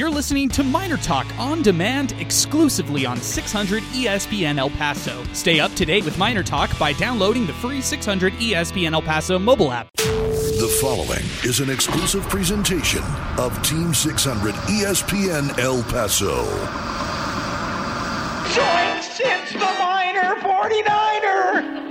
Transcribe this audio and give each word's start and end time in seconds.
You're 0.00 0.08
listening 0.08 0.48
to 0.50 0.62
Miner 0.62 0.96
Talk 0.96 1.26
on 1.38 1.60
demand 1.60 2.12
exclusively 2.12 3.04
on 3.04 3.18
600 3.18 3.82
ESPN 3.82 4.56
El 4.56 4.70
Paso. 4.70 5.22
Stay 5.34 5.60
up 5.60 5.74
to 5.74 5.84
date 5.84 6.06
with 6.06 6.16
Miner 6.16 6.42
Talk 6.42 6.70
by 6.78 6.94
downloading 6.94 7.44
the 7.44 7.52
free 7.52 7.82
600 7.82 8.32
ESPN 8.32 8.94
El 8.94 9.02
Paso 9.02 9.38
mobile 9.38 9.70
app. 9.70 9.92
The 9.96 10.74
following 10.80 11.22
is 11.44 11.60
an 11.60 11.68
exclusive 11.68 12.26
presentation 12.30 13.02
of 13.36 13.52
Team 13.62 13.92
600 13.92 14.54
ESPN 14.54 15.58
El 15.58 15.82
Paso. 15.82 16.46
Joinks! 18.54 19.20
It's 19.20 19.52
the 19.52 19.58
Miner 19.58 20.36
49er! 20.36 21.89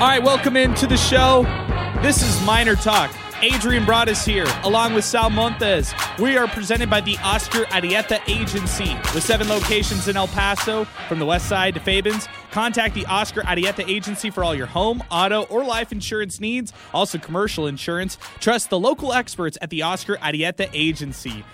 All 0.00 0.06
right, 0.06 0.22
welcome 0.22 0.56
into 0.56 0.86
the 0.86 0.96
show. 0.96 1.42
This 2.00 2.22
is 2.22 2.42
Miner 2.46 2.74
Talk. 2.74 3.14
Adrian 3.42 3.84
Broadus 3.84 4.24
here, 4.24 4.46
along 4.62 4.94
with 4.94 5.04
Sal 5.04 5.28
Montes. 5.28 5.92
We 6.18 6.38
are 6.38 6.48
presented 6.48 6.88
by 6.88 7.02
the 7.02 7.18
Oscar 7.18 7.64
Arieta 7.64 8.18
Agency, 8.26 8.94
with 9.14 9.22
seven 9.22 9.46
locations 9.50 10.08
in 10.08 10.16
El 10.16 10.28
Paso, 10.28 10.86
from 11.06 11.18
the 11.18 11.26
west 11.26 11.50
side 11.50 11.74
to 11.74 11.80
Fabens. 11.80 12.28
Contact 12.50 12.94
the 12.94 13.04
Oscar 13.04 13.42
Arieta 13.42 13.86
Agency 13.86 14.30
for 14.30 14.42
all 14.42 14.54
your 14.54 14.68
home, 14.68 15.04
auto, 15.10 15.42
or 15.42 15.64
life 15.64 15.92
insurance 15.92 16.40
needs, 16.40 16.72
also 16.94 17.18
commercial 17.18 17.66
insurance. 17.66 18.16
Trust 18.38 18.70
the 18.70 18.80
local 18.80 19.12
experts 19.12 19.58
at 19.60 19.68
the 19.68 19.82
Oscar 19.82 20.16
Arieta 20.16 20.70
Agency. 20.72 21.44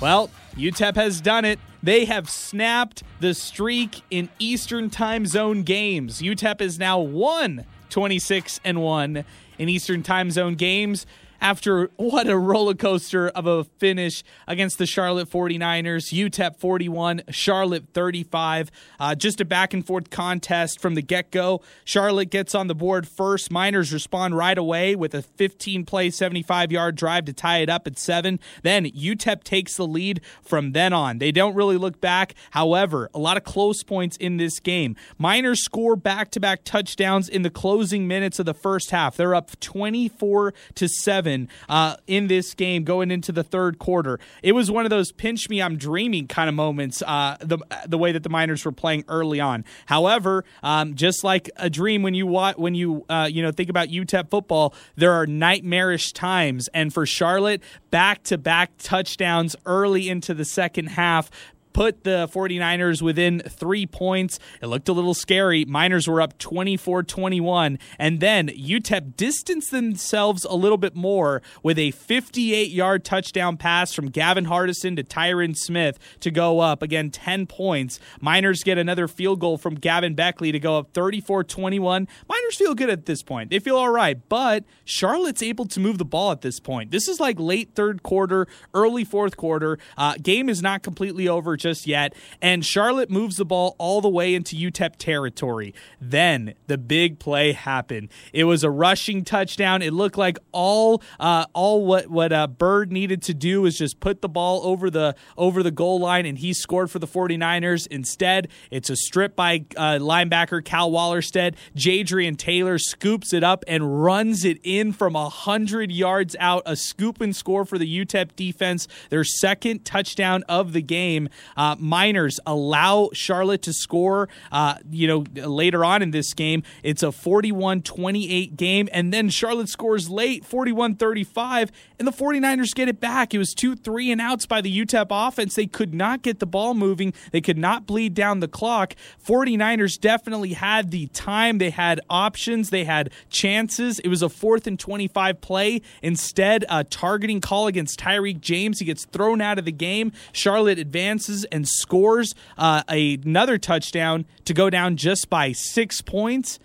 Well, 0.00 0.30
UTEP 0.54 0.96
has 0.96 1.20
done 1.20 1.44
it. 1.44 1.58
They 1.82 2.06
have 2.06 2.30
snapped 2.30 3.02
the 3.20 3.34
streak 3.34 4.00
in 4.10 4.30
Eastern 4.38 4.88
Time 4.88 5.26
Zone 5.26 5.62
games. 5.62 6.22
UTEP 6.22 6.62
is 6.62 6.78
now 6.78 6.98
one 6.98 7.66
26 7.92 8.58
and 8.64 8.80
1 8.82 9.24
in 9.58 9.68
Eastern 9.68 10.02
Time 10.02 10.30
Zone 10.30 10.54
games 10.54 11.06
after 11.42 11.90
what 11.96 12.28
a 12.28 12.38
roller 12.38 12.72
coaster 12.72 13.28
of 13.28 13.46
a 13.46 13.64
finish 13.64 14.22
against 14.46 14.78
the 14.78 14.86
Charlotte 14.86 15.28
49ers. 15.28 16.12
UTEP 16.12 16.56
41, 16.56 17.22
Charlotte 17.30 17.84
35. 17.92 18.70
Uh, 19.00 19.14
just 19.16 19.40
a 19.40 19.44
back 19.44 19.74
and 19.74 19.84
forth 19.84 20.08
contest 20.08 20.80
from 20.80 20.94
the 20.94 21.02
get 21.02 21.32
go. 21.32 21.60
Charlotte 21.84 22.30
gets 22.30 22.54
on 22.54 22.68
the 22.68 22.76
board 22.76 23.08
first. 23.08 23.50
Miners 23.50 23.92
respond 23.92 24.36
right 24.36 24.56
away 24.56 24.94
with 24.94 25.14
a 25.14 25.22
15 25.22 25.84
play, 25.84 26.10
75 26.10 26.70
yard 26.70 26.94
drive 26.94 27.24
to 27.24 27.32
tie 27.32 27.58
it 27.58 27.68
up 27.68 27.88
at 27.88 27.98
seven. 27.98 28.38
Then 28.62 28.86
UTEP 28.86 29.42
takes 29.42 29.76
the 29.76 29.86
lead 29.86 30.20
from 30.42 30.72
then 30.72 30.92
on. 30.92 31.18
They 31.18 31.32
don't 31.32 31.56
really 31.56 31.76
look 31.76 32.00
back. 32.00 32.34
However, 32.52 33.10
a 33.12 33.18
lot 33.18 33.36
of 33.36 33.42
close 33.42 33.82
points 33.82 34.16
in 34.18 34.36
this 34.36 34.60
game. 34.60 34.94
Miners 35.18 35.64
score 35.64 35.96
back 35.96 36.30
to 36.30 36.40
back 36.40 36.62
touchdowns 36.62 37.28
in 37.28 37.42
the 37.42 37.50
closing 37.50 38.06
minutes 38.06 38.38
of 38.38 38.46
the 38.46 38.54
first 38.54 38.92
half. 38.92 39.16
They're 39.16 39.34
up 39.34 39.58
24 39.58 40.54
to 40.76 40.88
7 40.88 41.31
uh, 41.68 41.96
in 42.06 42.28
this 42.28 42.54
game 42.54 42.84
going 42.84 43.10
into 43.10 43.32
the 43.32 43.42
third 43.42 43.78
quarter. 43.78 44.18
It 44.42 44.52
was 44.52 44.70
one 44.70 44.84
of 44.84 44.90
those 44.90 45.12
pinch 45.12 45.48
me, 45.48 45.60
I'm 45.60 45.76
dreaming 45.76 46.28
kind 46.28 46.48
of 46.48 46.54
moments. 46.54 47.02
Uh, 47.02 47.36
the 47.40 47.58
the 47.86 47.98
way 47.98 48.12
that 48.12 48.22
the 48.22 48.28
Miners 48.28 48.64
were 48.64 48.72
playing 48.72 49.04
early 49.08 49.40
on. 49.40 49.64
However, 49.86 50.44
um, 50.62 50.94
just 50.94 51.24
like 51.24 51.50
a 51.56 51.70
dream 51.70 52.02
when 52.02 52.14
you 52.14 52.26
when 52.26 52.74
you 52.74 53.04
uh, 53.08 53.28
you 53.30 53.42
know 53.42 53.52
think 53.52 53.70
about 53.70 53.88
UTEP 53.88 54.30
football, 54.30 54.74
there 54.96 55.12
are 55.12 55.26
nightmarish 55.26 56.12
times. 56.12 56.68
And 56.74 56.92
for 56.92 57.06
Charlotte, 57.06 57.62
back 57.90 58.22
to 58.24 58.38
back 58.38 58.72
touchdowns 58.78 59.56
early 59.66 60.08
into 60.08 60.34
the 60.34 60.44
second 60.44 60.88
half 60.88 61.30
put 61.72 62.04
the 62.04 62.28
49ers 62.32 63.02
within 63.02 63.40
three 63.40 63.86
points. 63.86 64.38
It 64.60 64.66
looked 64.66 64.88
a 64.88 64.92
little 64.92 65.14
scary. 65.14 65.64
Miners 65.64 66.08
were 66.08 66.20
up 66.20 66.38
24 66.38 67.02
21. 67.02 67.78
And 67.98 68.20
then 68.20 68.48
UTEP 68.48 69.16
distanced 69.16 69.70
themselves 69.70 70.44
a 70.44 70.54
little 70.54 70.78
bit 70.78 70.94
more 70.94 71.42
with 71.62 71.78
a 71.78 71.90
58 71.92 72.70
yard 72.70 73.04
touchdown 73.04 73.56
pass 73.56 73.92
from 73.92 74.10
Gavin 74.10 74.46
Hardison 74.46 74.96
to 74.96 75.04
Tyrin 75.04 75.56
Smith 75.56 75.98
to 76.20 76.30
go 76.30 76.60
up. 76.60 76.82
Again, 76.82 77.10
10 77.10 77.46
points. 77.46 77.98
Miners 78.20 78.62
get 78.62 78.78
another 78.78 79.08
field 79.08 79.40
goal 79.40 79.58
from 79.58 79.74
Gavin 79.74 80.14
Baechle 80.14 80.52
to 80.52 80.58
go 80.58 80.78
up 80.78 80.92
34 80.92 81.44
21. 81.44 82.08
Miners 82.28 82.56
feel 82.56 82.74
good 82.74 82.90
at 82.90 83.06
this 83.06 83.22
point. 83.22 83.50
They 83.50 83.58
feel 83.58 83.76
all 83.76 83.90
right. 83.90 84.18
But 84.28 84.64
Charlotte's 84.84 85.42
able 85.42 85.66
to 85.66 85.80
move 85.80 85.98
the 85.98 86.04
ball 86.04 86.32
at 86.32 86.42
this 86.42 86.60
point. 86.60 86.90
This 86.90 87.08
is 87.08 87.20
like 87.20 87.38
late 87.38 87.70
third 87.74 88.02
quarter, 88.02 88.46
early 88.74 89.04
fourth 89.04 89.36
quarter. 89.36 89.78
Uh, 89.96 90.14
game 90.22 90.48
is 90.48 90.62
not 90.62 90.82
completely 90.82 91.28
over 91.28 91.56
just 91.62 91.86
yet. 91.86 92.14
And 92.40 92.64
Charlotte 92.64 93.10
moves 93.10 93.36
the 93.36 93.44
ball 93.44 93.76
all 93.78 94.00
the 94.00 94.08
way 94.08 94.34
into 94.34 94.56
UTEP 94.56 94.96
territory. 94.96 95.74
Then 96.00 96.54
the 96.66 96.78
big 96.78 97.18
play 97.18 97.52
happened. 97.52 98.08
It 98.32 98.44
was 98.44 98.64
a 98.64 98.70
rushing 98.70 99.24
touchdown. 99.24 99.82
It 99.82 99.92
looked 99.92 100.18
like 100.18 100.38
all 100.52 101.02
uh, 101.18 101.46
all 101.54 101.86
what 101.86 102.08
what 102.08 102.32
uh, 102.32 102.46
Byrd 102.46 102.92
needed 102.92 103.22
to 103.22 103.34
do 103.34 103.62
was 103.62 103.78
just 103.78 104.00
put 104.00 104.20
the 104.20 104.28
ball 104.28 104.66
over 104.66 104.90
the 104.90 105.14
over 105.36 105.62
the 105.62 105.70
goal 105.70 106.00
line, 106.00 106.26
and 106.26 106.38
he 106.38 106.52
scored 106.52 106.90
for 106.90 106.98
the 106.98 107.06
49ers. 107.06 107.86
Instead, 107.86 108.48
it's 108.70 108.90
a 108.90 108.96
strip 108.96 109.36
by 109.36 109.64
uh, 109.76 109.98
linebacker 109.98 110.64
Cal 110.64 110.90
Wallerstedt. 110.90 111.54
Jadrian 111.76 112.36
Taylor 112.36 112.78
scoops 112.78 113.32
it 113.32 113.44
up 113.44 113.64
and 113.68 114.02
runs 114.02 114.44
it 114.44 114.58
in 114.62 114.92
from 114.92 115.16
a 115.16 115.28
hundred 115.28 115.92
yards 115.92 116.36
out. 116.38 116.62
A 116.66 116.76
scoop 116.76 117.20
and 117.20 117.34
score 117.34 117.64
for 117.64 117.78
the 117.78 118.04
UTEP 118.04 118.34
defense. 118.36 118.88
Their 119.10 119.24
second 119.24 119.84
touchdown 119.84 120.42
of 120.48 120.72
the 120.72 120.82
game. 120.82 121.28
Uh, 121.56 121.76
Miners 121.78 122.40
allow 122.46 123.10
Charlotte 123.12 123.62
to 123.62 123.72
score, 123.72 124.28
uh, 124.50 124.76
you 124.90 125.06
know, 125.06 125.24
later 125.46 125.84
on 125.84 126.02
in 126.02 126.10
this 126.10 126.34
game. 126.34 126.62
It's 126.82 127.02
a 127.02 127.12
41 127.12 127.82
28 127.82 128.56
game, 128.56 128.88
and 128.92 129.12
then 129.12 129.28
Charlotte 129.28 129.68
scores 129.68 130.08
late, 130.08 130.44
41 130.44 130.96
35, 130.96 131.72
and 131.98 132.08
the 132.08 132.12
49ers 132.12 132.74
get 132.74 132.88
it 132.88 133.00
back. 133.00 133.34
It 133.34 133.38
was 133.38 133.54
two 133.54 133.76
three 133.76 134.10
and 134.10 134.20
outs 134.20 134.46
by 134.46 134.60
the 134.60 134.84
UTEP 134.84 135.06
offense. 135.10 135.54
They 135.54 135.66
could 135.66 135.94
not 135.94 136.22
get 136.22 136.38
the 136.38 136.46
ball 136.46 136.74
moving, 136.74 137.12
they 137.30 137.40
could 137.40 137.58
not 137.58 137.86
bleed 137.86 138.14
down 138.14 138.40
the 138.40 138.48
clock. 138.48 138.94
49ers 139.24 140.00
definitely 140.00 140.54
had 140.54 140.90
the 140.90 141.06
time, 141.08 141.58
they 141.58 141.70
had 141.70 142.00
options, 142.08 142.70
they 142.70 142.84
had 142.84 143.10
chances. 143.30 143.98
It 144.00 144.08
was 144.08 144.22
a 144.22 144.28
fourth 144.28 144.66
and 144.66 144.78
25 144.78 145.40
play. 145.40 145.82
Instead, 146.02 146.64
a 146.68 146.84
targeting 146.84 147.40
call 147.40 147.66
against 147.66 148.00
Tyreek 148.00 148.40
James. 148.40 148.78
He 148.78 148.84
gets 148.84 149.04
thrown 149.04 149.40
out 149.40 149.58
of 149.58 149.64
the 149.64 149.72
game. 149.72 150.12
Charlotte 150.32 150.78
advances 150.78 151.41
and 151.50 151.66
scores 151.66 152.34
uh, 152.58 152.82
another 152.88 153.58
touchdown 153.58 154.24
to 154.44 154.54
go 154.54 154.70
down 154.70 154.96
just 154.96 155.28
by 155.28 155.52
six 155.52 156.00
points. 156.00 156.58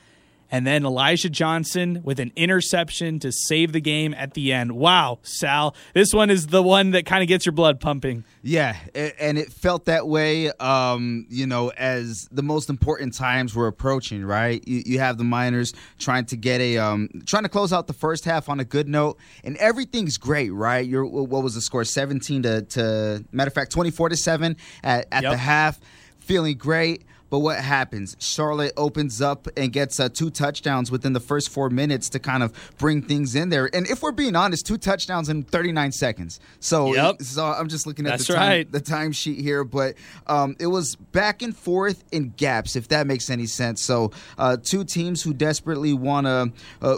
And 0.49 0.65
then 0.65 0.85
Elijah 0.85 1.29
Johnson 1.29 2.01
with 2.03 2.19
an 2.19 2.31
interception 2.35 3.19
to 3.19 3.31
save 3.31 3.73
the 3.73 3.81
game 3.81 4.13
at 4.13 4.33
the 4.33 4.53
end. 4.53 4.71
Wow, 4.71 5.19
Sal, 5.21 5.75
this 5.93 6.13
one 6.13 6.29
is 6.29 6.47
the 6.47 6.63
one 6.63 6.91
that 6.91 7.05
kind 7.05 7.21
of 7.21 7.27
gets 7.27 7.45
your 7.45 7.51
blood 7.51 7.81
pumping. 7.81 8.23
Yeah, 8.41 8.77
and 8.95 9.37
it 9.37 9.51
felt 9.51 9.85
that 9.85 10.07
way, 10.07 10.51
um, 10.51 11.25
you 11.29 11.47
know, 11.47 11.69
as 11.77 12.29
the 12.31 12.43
most 12.43 12.69
important 12.69 13.13
times 13.13 13.55
were 13.55 13.67
approaching. 13.67 14.23
Right, 14.23 14.65
you, 14.65 14.83
you 14.85 14.99
have 14.99 15.17
the 15.17 15.25
Miners 15.25 15.73
trying 15.99 16.25
to 16.27 16.37
get 16.37 16.61
a, 16.61 16.77
um, 16.77 17.09
trying 17.25 17.43
to 17.43 17.49
close 17.49 17.73
out 17.73 17.87
the 17.87 17.93
first 17.93 18.23
half 18.23 18.47
on 18.47 18.61
a 18.61 18.65
good 18.65 18.87
note, 18.87 19.19
and 19.43 19.57
everything's 19.57 20.17
great. 20.17 20.53
Right, 20.53 20.87
You're, 20.87 21.05
what 21.05 21.43
was 21.43 21.55
the 21.55 21.61
score? 21.61 21.83
Seventeen 21.83 22.43
to, 22.43 22.61
to 22.61 23.25
matter 23.33 23.49
of 23.49 23.53
fact, 23.53 23.71
twenty 23.71 23.91
four 23.91 24.07
to 24.07 24.15
seven 24.15 24.55
at, 24.81 25.07
at 25.11 25.23
yep. 25.23 25.33
the 25.33 25.37
half. 25.37 25.79
Feeling 26.19 26.57
great. 26.57 27.03
But 27.29 27.39
what 27.39 27.59
happens? 27.59 28.15
Charlotte 28.19 28.73
opens 28.77 29.21
up 29.21 29.47
and 29.57 29.71
gets 29.71 29.99
uh, 29.99 30.09
two 30.09 30.29
touchdowns 30.29 30.91
within 30.91 31.13
the 31.13 31.19
first 31.19 31.49
four 31.49 31.69
minutes 31.69 32.09
to 32.09 32.19
kind 32.19 32.43
of 32.43 32.53
bring 32.77 33.01
things 33.01 33.35
in 33.35 33.49
there. 33.49 33.69
And 33.73 33.87
if 33.89 34.01
we're 34.01 34.11
being 34.11 34.35
honest, 34.35 34.65
two 34.65 34.77
touchdowns 34.77 35.29
in 35.29 35.43
39 35.43 35.91
seconds. 35.91 36.39
So, 36.59 36.93
yep. 36.93 37.21
so 37.21 37.45
I'm 37.45 37.67
just 37.67 37.85
looking 37.87 38.05
at 38.05 38.11
That's 38.11 38.27
the 38.27 38.35
time, 38.35 38.49
right. 38.49 38.71
the 38.71 38.81
timesheet 38.81 39.41
here. 39.41 39.63
But 39.63 39.95
um, 40.27 40.55
it 40.59 40.67
was 40.67 40.95
back 40.95 41.41
and 41.41 41.55
forth 41.55 42.03
in 42.11 42.33
gaps, 42.37 42.75
if 42.75 42.87
that 42.89 43.07
makes 43.07 43.29
any 43.29 43.45
sense. 43.45 43.81
So 43.81 44.11
uh, 44.37 44.57
two 44.61 44.83
teams 44.83 45.23
who 45.23 45.33
desperately 45.33 45.93
want 45.93 46.27
to. 46.27 46.51
Uh, 46.81 46.97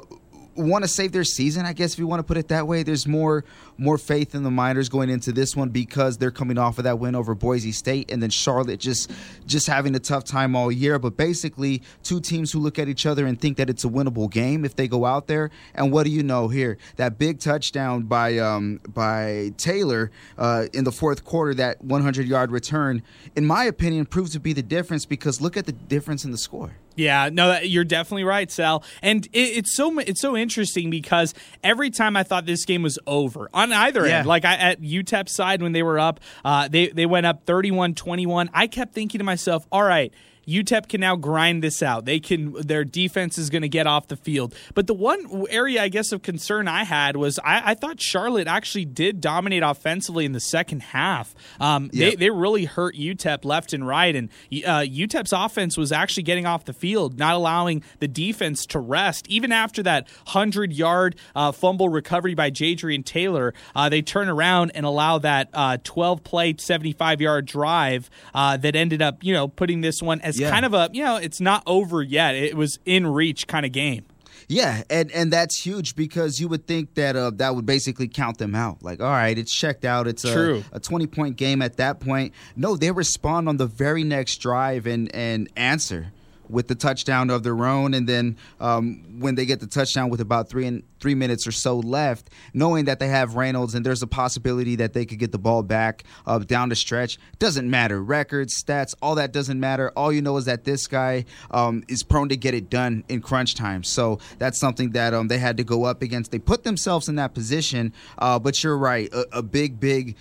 want 0.64 0.84
to 0.84 0.88
save 0.88 1.12
their 1.12 1.24
season, 1.24 1.66
I 1.66 1.74
guess 1.74 1.94
if 1.94 2.00
you 2.00 2.08
want 2.08 2.20
to 2.20 2.24
put 2.24 2.38
it 2.38 2.50
that 2.50 2.68
way. 2.68 2.84
There's 2.84 3.08
more 3.08 3.44
more 3.78 3.98
faith 3.98 4.36
in 4.36 4.44
the 4.44 4.52
Miners 4.52 4.90
going 4.90 5.10
into 5.10 5.32
this 5.32 5.56
one 5.56 5.70
because 5.70 6.18
they're 6.18 6.32
coming 6.32 6.58
off 6.58 6.78
of 6.78 6.84
that 6.84 7.00
win 7.00 7.16
over 7.16 7.34
Boise 7.34 7.72
State, 7.72 8.12
and 8.12 8.22
then 8.22 8.30
Charlotte 8.30 8.80
just 8.80 9.12
just 9.46 9.68
having 9.68 9.96
a 9.96 10.00
tough 10.00 10.24
time 10.24 10.56
all 10.56 10.72
year. 10.72 11.00
But 11.00 11.18
basically, 11.18 11.82
two 12.04 12.20
teams 12.20 12.52
who 12.52 12.60
look 12.60 12.78
at 12.78 12.88
each 12.88 13.06
other 13.06 13.26
and 13.26 13.40
think 13.40 13.58
that 13.58 13.70
it's 13.70 13.86
a 13.86 13.90
winnable 13.90 14.30
game 14.30 14.66
if 14.66 14.76
they 14.76 14.88
go 14.88 15.06
out 15.06 15.28
there. 15.28 15.50
And 15.74 15.92
what 15.92 16.04
do 16.04 16.12
you 16.12 16.24
know 16.24 16.48
here? 16.48 16.78
That 16.98 17.18
big 17.18 17.40
touchdown 17.40 18.04
by 18.04 18.38
um, 18.38 18.80
by 18.88 19.54
Taylor 19.58 20.12
uh, 20.38 20.66
in 20.74 20.84
the 20.84 20.92
fourth 20.92 21.24
quarter, 21.24 21.54
that 21.56 21.84
100 21.84 22.28
yard 22.28 22.52
return, 22.52 23.02
in 23.36 23.46
my 23.46 23.64
opinion, 23.64 24.06
proves 24.06 24.32
to 24.32 24.40
be 24.40 24.54
the 24.54 24.64
difference 24.64 25.06
because 25.06 25.42
look 25.42 25.58
at 25.58 25.66
the 25.66 25.72
difference 25.72 26.26
in 26.26 26.32
the 26.32 26.38
score. 26.38 26.74
Yeah, 27.00 27.30
no, 27.32 27.60
you're 27.60 27.86
definitely 27.86 28.26
right, 28.26 28.52
Sal. 28.52 28.84
And 29.02 29.26
it, 29.28 29.40
it's 29.40 29.76
so 29.76 29.98
it's 30.00 30.20
so 30.22 30.36
interesting 30.36 30.90
because 30.90 31.34
every 31.64 31.90
time 31.90 32.18
I 32.18 32.24
thought 32.24 32.46
this 32.46 32.66
game 32.66 32.84
was 32.84 33.00
over 33.08 33.50
on 33.54 33.72
either 33.72 34.06
Yeah. 34.06 34.20
end, 34.20 34.28
like 34.28 34.44
I, 34.44 34.56
at 34.56 34.82
UTEP's 34.82 35.34
side 35.34 35.62
when 35.62 35.72
they 35.72 35.82
were 35.84 35.98
up, 35.98 36.20
uh, 36.44 36.68
they 36.68 36.88
they 36.90 37.06
went 37.06 37.26
up 37.26 37.46
31-21. 37.46 38.50
I 38.54 38.68
kept 38.68 38.94
thinking 38.94 39.20
to 39.20 39.24
myself, 39.24 39.66
all 39.72 39.84
right. 39.84 40.14
UTEP 40.50 40.90
can 40.90 41.02
now 41.02 41.16
grind 41.16 41.64
this 41.64 41.84
out. 41.84 42.06
They 42.06 42.20
can 42.20 42.54
their 42.54 42.84
defense 42.84 43.38
is 43.38 43.50
going 43.50 43.62
to 43.62 43.70
get 43.70 43.86
off 43.88 44.08
the 44.08 44.16
field. 44.18 44.56
But 44.74 44.88
the 44.88 44.94
one 44.94 45.46
area 45.50 45.82
I 45.84 45.90
guess 45.90 46.12
of 46.12 46.22
concern 46.22 46.68
I 46.68 46.84
had 46.84 47.16
was 47.16 47.40
I, 47.40 47.72
I 47.72 47.74
thought 47.76 48.02
Charlotte 48.02 48.48
actually 48.48 48.86
did 48.86 49.22
dominate 49.22 49.64
offensively 49.64 50.26
in 50.26 50.32
the 50.32 50.40
second 50.40 50.82
half. 50.82 51.36
Um, 51.60 51.90
they, 51.94 52.10
Yep. 52.10 52.18
they 52.18 52.30
really 52.32 52.66
hurt 52.66 52.96
UTEP 52.96 53.46
left 53.46 53.74
and 53.74 53.86
right, 53.86 54.16
and 54.16 54.30
uh, 54.66 54.80
UTEP's 54.82 55.34
offense 55.34 55.78
was 55.78 55.92
actually 55.92 56.24
getting 56.24 56.46
off 56.46 56.66
the 56.66 56.74
field, 56.74 57.20
not 57.20 57.36
allowing 57.36 57.84
the 58.00 58.08
defense 58.08 58.66
to 58.68 58.80
rest. 58.80 59.28
Even 59.28 59.52
after 59.52 59.84
that 59.84 60.08
hundred 60.28 60.74
yard 60.74 61.16
uh, 61.36 61.52
fumble 61.52 61.90
recovery 61.90 62.34
by 62.34 62.50
Jadrian 62.50 63.06
Taylor, 63.06 63.54
uh, 63.76 63.90
they 63.90 64.02
turn 64.02 64.30
around 64.30 64.72
and 64.74 64.86
allow 64.86 65.18
that 65.20 65.50
uh, 65.54 65.78
twelve 65.84 66.24
play, 66.24 66.56
seventy 66.58 66.94
five 66.94 67.22
yard 67.22 67.46
drive 67.46 68.10
uh, 68.34 68.58
that 68.58 68.76
ended 68.76 69.02
up 69.02 69.24
you 69.24 69.34
know 69.34 69.48
putting 69.48 69.82
this 69.82 70.02
one 70.02 70.22
as 70.22 70.39
Yeah. 70.40 70.50
kind 70.50 70.66
of 70.66 70.74
a 70.74 70.90
you 70.94 71.04
know 71.04 71.18
it's 71.18 71.40
not 71.42 71.64
over 71.66 72.02
yet. 72.02 72.36
It 72.36 72.56
was 72.56 72.80
in 72.86 73.08
reach 73.08 73.48
kind 73.48 73.66
of 73.66 73.72
game. 73.72 74.06
Yeah, 74.52 74.82
and 74.90 75.12
and 75.12 75.32
that's 75.32 75.64
huge 75.64 75.96
because 75.96 76.40
you 76.40 76.48
would 76.48 76.66
think 76.66 76.96
that 76.96 77.16
uh, 77.16 77.30
that 77.36 77.54
would 77.56 77.68
basically 77.68 78.08
count 78.08 78.40
them 78.40 78.56
out. 78.56 78.82
Like, 78.82 79.00
all 79.00 79.08
right, 79.08 79.38
it's 79.38 79.54
checked 79.54 79.86
out. 79.86 80.08
It's 80.08 80.26
a, 80.26 80.64
a 80.72 80.80
twenty 80.80 81.06
point 81.06 81.36
game 81.36 81.62
at 81.62 81.78
that 81.78 82.00
point. 82.00 82.34
No, 82.56 82.76
they 82.76 82.90
respond 82.90 83.48
on 83.48 83.58
the 83.58 83.68
very 83.68 84.04
next 84.04 84.38
drive 84.38 84.88
and 84.88 85.14
and 85.14 85.50
answer 85.56 86.14
with 86.50 86.68
the 86.68 86.76
touchdown 86.76 87.30
of 87.30 87.44
their 87.44 87.66
own, 87.66 87.94
and 87.94 88.08
then 88.08 88.38
um, 88.60 89.20
when 89.20 89.36
they 89.36 89.46
get 89.46 89.60
the 89.60 89.68
touchdown 89.68 90.10
with 90.10 90.22
about 90.22 90.50
three 90.50 90.66
and 90.66 90.84
three 91.00 91.16
minutes 91.16 91.48
or 91.48 91.52
so 91.52 91.80
left, 91.80 92.30
knowing 92.54 92.86
that 92.86 93.00
they 93.00 93.08
have 93.08 93.36
Reynolds 93.36 93.76
and 93.76 93.86
there's 93.86 94.02
a 94.02 94.08
possibility 94.08 94.76
that 94.76 94.94
they 94.94 95.06
could 95.06 95.20
get 95.20 95.32
the 95.32 95.38
ball 95.40 95.64
back 95.64 96.04
uh, 96.26 96.40
down 96.40 96.70
the 96.70 96.76
stretch, 96.76 97.18
doesn't 97.38 97.70
matter. 97.70 98.04
Records, 98.04 98.62
stats, 98.62 98.96
all 99.02 99.16
that 99.16 99.32
doesn't 99.32 99.60
matter. 99.60 99.92
All 99.96 100.12
you 100.12 100.22
know 100.22 100.38
is 100.38 100.46
that 100.46 100.64
this 100.64 100.88
guy 100.88 101.26
um, 101.52 101.84
is 101.88 102.04
prone 102.04 102.30
to 102.30 102.38
get 102.38 102.54
it 102.54 102.70
done 102.70 103.04
in 103.08 103.22
crunch 103.22 103.56
time. 103.56 103.84
So 103.84 104.20
that's 104.38 104.60
something 104.60 104.92
that 104.92 105.14
um, 105.14 105.28
they 105.28 105.38
had 105.38 105.58
to 105.58 105.64
go 105.64 105.86
up 105.86 106.02
against. 106.02 106.32
They 106.32 106.40
put 106.40 106.64
themselves 106.64 107.08
in 107.08 107.16
that 107.16 107.34
position, 107.34 107.94
uh, 108.18 108.40
but 108.40 108.62
you're 108.64 108.78
right, 108.78 109.12
a, 109.14 109.38
a 109.38 109.42
big, 109.42 109.80
big 109.80 110.16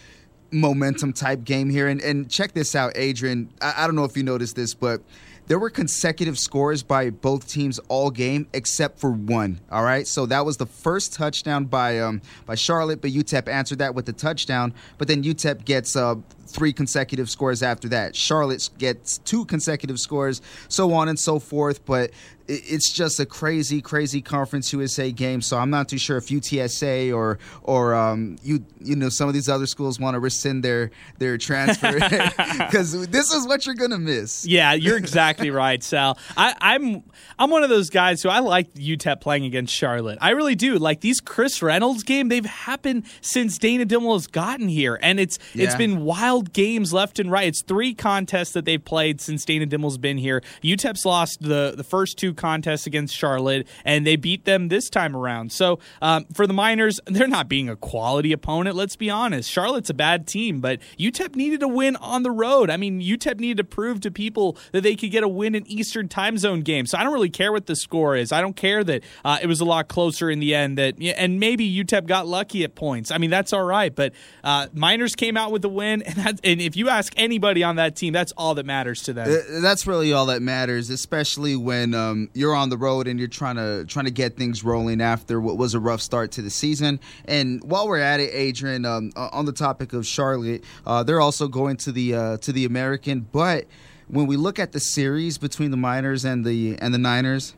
momentum 0.50 1.12
type 1.12 1.44
game 1.44 1.70
here. 1.70 1.88
And, 1.88 2.00
and 2.00 2.30
check 2.30 2.52
this 2.52 2.74
out, 2.74 2.92
Adrian. 2.94 3.50
I, 3.60 3.74
I 3.78 3.86
don't 3.86 3.96
know 3.96 4.04
if 4.04 4.16
you 4.16 4.22
noticed 4.22 4.56
this, 4.56 4.74
but 4.74 5.02
there 5.48 5.58
were 5.58 5.70
consecutive 5.70 6.38
scores 6.38 6.82
by 6.82 7.10
both 7.10 7.48
teams 7.48 7.78
all 7.88 8.10
game 8.10 8.46
except 8.52 9.00
for 9.00 9.10
one. 9.10 9.60
All 9.70 9.82
right, 9.82 10.06
so 10.06 10.26
that 10.26 10.44
was 10.44 10.58
the 10.58 10.66
first 10.66 11.14
touchdown 11.14 11.64
by 11.64 11.98
um, 11.98 12.20
by 12.46 12.54
Charlotte, 12.54 13.00
but 13.00 13.10
UTEP 13.10 13.48
answered 13.48 13.78
that 13.78 13.94
with 13.94 14.06
the 14.06 14.12
touchdown. 14.12 14.74
But 14.98 15.08
then 15.08 15.24
UTEP 15.24 15.64
gets 15.64 15.96
uh, 15.96 16.16
three 16.48 16.72
consecutive 16.72 17.28
scores 17.30 17.62
after 17.62 17.88
that. 17.90 18.16
Charlotte 18.16 18.68
gets 18.78 19.18
two 19.18 19.44
consecutive 19.44 19.98
scores, 19.98 20.40
so 20.68 20.92
on 20.92 21.08
and 21.08 21.18
so 21.18 21.38
forth. 21.38 21.84
But 21.84 22.10
it's 22.50 22.90
just 22.90 23.20
a 23.20 23.26
crazy, 23.26 23.82
crazy 23.82 24.22
Conference 24.22 24.72
USA 24.72 25.12
game. 25.12 25.42
So 25.42 25.58
I'm 25.58 25.68
not 25.68 25.86
too 25.86 25.98
sure 25.98 26.16
if 26.16 26.28
UTSA 26.28 27.14
or 27.14 27.38
or 27.62 27.94
um, 27.94 28.36
you 28.42 28.64
you 28.80 28.96
know 28.96 29.10
some 29.10 29.28
of 29.28 29.34
these 29.34 29.50
other 29.50 29.66
schools 29.66 30.00
want 30.00 30.14
to 30.14 30.18
rescind 30.20 30.62
their 30.64 30.90
their 31.18 31.36
transfer 31.36 31.92
because 32.58 33.06
this 33.08 33.32
is 33.34 33.46
what 33.46 33.66
you're 33.66 33.74
gonna 33.74 33.98
miss. 33.98 34.46
Yeah, 34.46 34.72
you're 34.72 34.96
exactly 34.96 35.50
right, 35.50 35.82
Sal. 35.82 36.18
I, 36.38 36.54
I'm 36.60 37.02
I'm 37.38 37.50
one 37.50 37.64
of 37.64 37.68
those 37.70 37.90
guys 37.90 38.22
who 38.22 38.30
I 38.30 38.38
like 38.38 38.72
UTEP 38.74 39.20
playing 39.20 39.44
against 39.44 39.74
Charlotte. 39.74 40.16
I 40.22 40.30
really 40.30 40.54
do. 40.54 40.76
Like 40.78 41.02
these 41.02 41.20
Chris 41.20 41.62
Reynolds 41.62 42.02
game, 42.02 42.28
they've 42.30 42.46
happened 42.46 43.04
since 43.20 43.58
Dana 43.58 43.84
Dimel 43.84 44.14
has 44.14 44.26
gotten 44.26 44.68
here, 44.68 44.98
and 45.02 45.20
it's 45.20 45.38
it's 45.52 45.72
Yeah. 45.74 45.76
been 45.76 46.00
wild 46.00 46.37
games 46.42 46.92
left 46.92 47.18
and 47.18 47.30
right. 47.30 47.48
It's 47.48 47.62
three 47.62 47.94
contests 47.94 48.52
that 48.52 48.64
they've 48.64 48.84
played 48.84 49.20
since 49.20 49.44
Dana 49.44 49.66
Dimel's 49.66 49.98
been 49.98 50.18
here. 50.18 50.42
UTEP's 50.62 51.04
lost 51.04 51.42
the 51.42 51.74
the 51.76 51.84
first 51.84 52.18
two 52.18 52.34
contests 52.34 52.86
against 52.86 53.14
Charlotte, 53.14 53.66
and 53.84 54.06
they 54.06 54.16
beat 54.16 54.44
them 54.44 54.68
this 54.68 54.88
time 54.90 55.14
around. 55.16 55.52
So 55.52 55.78
um, 56.02 56.24
for 56.34 56.46
the 56.46 56.52
Miners, 56.52 57.00
they're 57.06 57.28
not 57.28 57.48
being 57.48 57.68
a 57.68 57.76
quality 57.76 58.32
opponent. 58.32 58.76
Let's 58.76 58.96
be 58.96 59.10
honest. 59.10 59.50
Charlotte's 59.50 59.90
a 59.90 59.94
bad 59.94 60.26
team, 60.26 60.60
but 60.60 60.80
UTEP 60.98 61.36
needed 61.36 61.62
a 61.62 61.68
win 61.68 61.96
on 61.96 62.22
the 62.22 62.30
road. 62.30 62.70
I 62.70 62.76
mean, 62.76 63.00
UTEP 63.00 63.40
needed 63.40 63.58
to 63.58 63.64
prove 63.64 64.00
to 64.00 64.10
people 64.10 64.56
that 64.72 64.82
they 64.82 64.96
could 64.96 65.10
get 65.10 65.22
a 65.22 65.28
win 65.28 65.54
in 65.54 65.66
Eastern 65.66 66.08
Time 66.08 66.38
Zone 66.38 66.60
games. 66.60 66.90
So 66.90 66.98
I 66.98 67.04
don't 67.04 67.12
really 67.12 67.30
care 67.30 67.52
what 67.52 67.66
the 67.66 67.76
score 67.76 68.16
is. 68.16 68.32
I 68.32 68.40
don't 68.40 68.56
care 68.56 68.82
that 68.84 69.02
uh, 69.24 69.38
it 69.40 69.46
was 69.46 69.60
a 69.60 69.64
lot 69.64 69.88
closer 69.88 70.30
in 70.30 70.40
the 70.40 70.54
end. 70.54 70.78
That 70.78 71.00
and 71.00 71.40
maybe 71.40 71.68
UTEP 71.70 72.06
got 72.06 72.26
lucky 72.26 72.64
at 72.64 72.74
points. 72.74 73.10
I 73.10 73.18
mean, 73.18 73.30
that's 73.30 73.52
all 73.52 73.64
right. 73.64 73.94
But 73.94 74.12
uh, 74.44 74.68
Miners 74.72 75.14
came 75.14 75.36
out 75.36 75.52
with 75.52 75.62
the 75.62 75.68
win, 75.68 76.02
and 76.06 76.16
that, 76.36 76.40
and 76.44 76.60
if 76.60 76.76
you 76.76 76.88
ask 76.88 77.12
anybody 77.16 77.62
on 77.62 77.76
that 77.76 77.96
team, 77.96 78.12
that's 78.12 78.32
all 78.36 78.54
that 78.54 78.66
matters 78.66 79.02
to 79.04 79.12
them. 79.12 79.62
That's 79.62 79.86
really 79.86 80.12
all 80.12 80.26
that 80.26 80.42
matters, 80.42 80.90
especially 80.90 81.56
when 81.56 81.94
um, 81.94 82.30
you're 82.34 82.54
on 82.54 82.68
the 82.68 82.76
road 82.76 83.06
and 83.06 83.18
you're 83.18 83.28
trying 83.28 83.56
to 83.56 83.84
trying 83.86 84.04
to 84.04 84.10
get 84.10 84.36
things 84.36 84.64
rolling 84.64 85.00
after 85.00 85.40
what 85.40 85.56
was 85.56 85.74
a 85.74 85.80
rough 85.80 86.00
start 86.00 86.30
to 86.32 86.42
the 86.42 86.50
season. 86.50 87.00
And 87.24 87.62
while 87.64 87.88
we're 87.88 87.98
at 87.98 88.20
it, 88.20 88.30
Adrian, 88.32 88.84
um, 88.84 89.12
on 89.16 89.46
the 89.46 89.52
topic 89.52 89.92
of 89.92 90.06
Charlotte, 90.06 90.64
uh, 90.86 91.02
they're 91.02 91.20
also 91.20 91.48
going 91.48 91.76
to 91.78 91.92
the 91.92 92.14
uh, 92.14 92.36
to 92.38 92.52
the 92.52 92.64
American. 92.64 93.20
But 93.20 93.66
when 94.08 94.26
we 94.26 94.36
look 94.36 94.58
at 94.58 94.72
the 94.72 94.80
series 94.80 95.38
between 95.38 95.70
the 95.70 95.76
Miners 95.76 96.24
and 96.24 96.44
the 96.44 96.78
and 96.78 96.92
the 96.92 96.98
Niners, 96.98 97.54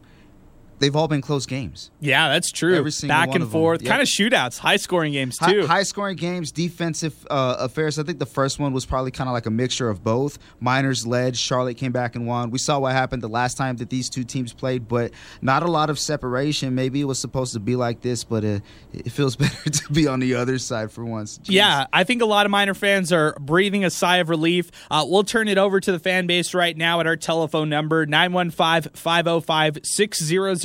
they've 0.81 0.97
all 0.97 1.07
been 1.07 1.21
close 1.21 1.47
games. 1.47 1.91
Yeah, 2.01 2.29
that's 2.29 2.51
true. 2.51 2.75
Every 2.77 2.91
single 2.91 3.17
Back 3.17 3.35
and 3.37 3.49
forth, 3.49 3.83
Yep. 3.83 3.89
kind 3.89 4.03
of 4.03 4.09
shootouts, 4.09 4.59
high 4.59 4.77
scoring 4.77 5.13
games 5.13 5.39
too. 5.39 5.67
high 5.67 5.85
scoring 5.85 6.17
games, 6.17 6.51
defensive 6.51 7.15
uh, 7.31 7.57
affairs. 7.61 7.99
I 7.99 8.03
think 8.03 8.19
the 8.19 8.27
first 8.27 8.59
one 8.59 8.73
was 8.73 8.85
probably 8.85 9.11
kind 9.13 9.29
of 9.29 9.35
like 9.35 9.47
a 9.47 9.51
mixture 9.51 9.89
of 9.89 10.03
both. 10.03 10.39
Miners 10.59 11.07
led, 11.07 11.37
Charlotte 11.37 11.77
came 11.77 11.93
back 11.93 12.17
and 12.17 12.27
won. 12.27 12.51
We 12.51 12.59
saw 12.59 12.79
what 12.81 12.93
happened 12.93 13.23
the 13.23 13.29
last 13.29 13.57
time 13.57 13.77
that 13.77 13.91
these 13.91 14.09
two 14.11 14.25
teams 14.25 14.53
played, 14.53 14.89
but 14.89 15.13
not 15.41 15.63
a 15.63 15.71
lot 15.71 15.91
of 15.91 15.99
separation. 15.99 16.75
Maybe 16.75 17.01
it 17.01 17.05
was 17.05 17.19
supposed 17.19 17.53
to 17.53 17.61
be 17.61 17.77
like 17.77 18.01
this, 18.01 18.25
but 18.25 18.45
uh, 18.45 18.61
it 18.93 19.13
feels 19.13 19.37
better 19.37 19.71
to 19.71 19.93
be 19.93 20.07
on 20.09 20.19
the 20.21 20.35
other 20.35 20.59
side 20.59 20.91
for 20.91 21.05
once. 21.05 21.39
Jeez. 21.39 21.51
Yeah, 21.53 21.87
I 21.93 22.05
think 22.05 22.23
a 22.23 22.27
lot 22.27 22.47
of 22.47 22.51
Miner 22.51 22.75
fans 22.75 23.13
are 23.13 23.35
breathing 23.39 23.85
a 23.85 23.91
sigh 23.91 24.17
of 24.17 24.29
relief. 24.31 24.71
Uh, 24.91 25.05
we'll 25.07 25.25
turn 25.25 25.47
it 25.49 25.59
over 25.59 25.79
to 25.81 25.93
the 25.93 25.99
fan 25.99 26.27
base 26.27 26.55
right 26.55 26.77
now 26.77 27.01
at 27.01 27.07
our 27.07 27.17
telephone 27.17 27.69
number, 27.69 28.07
915 28.07 28.93
505 28.95 29.79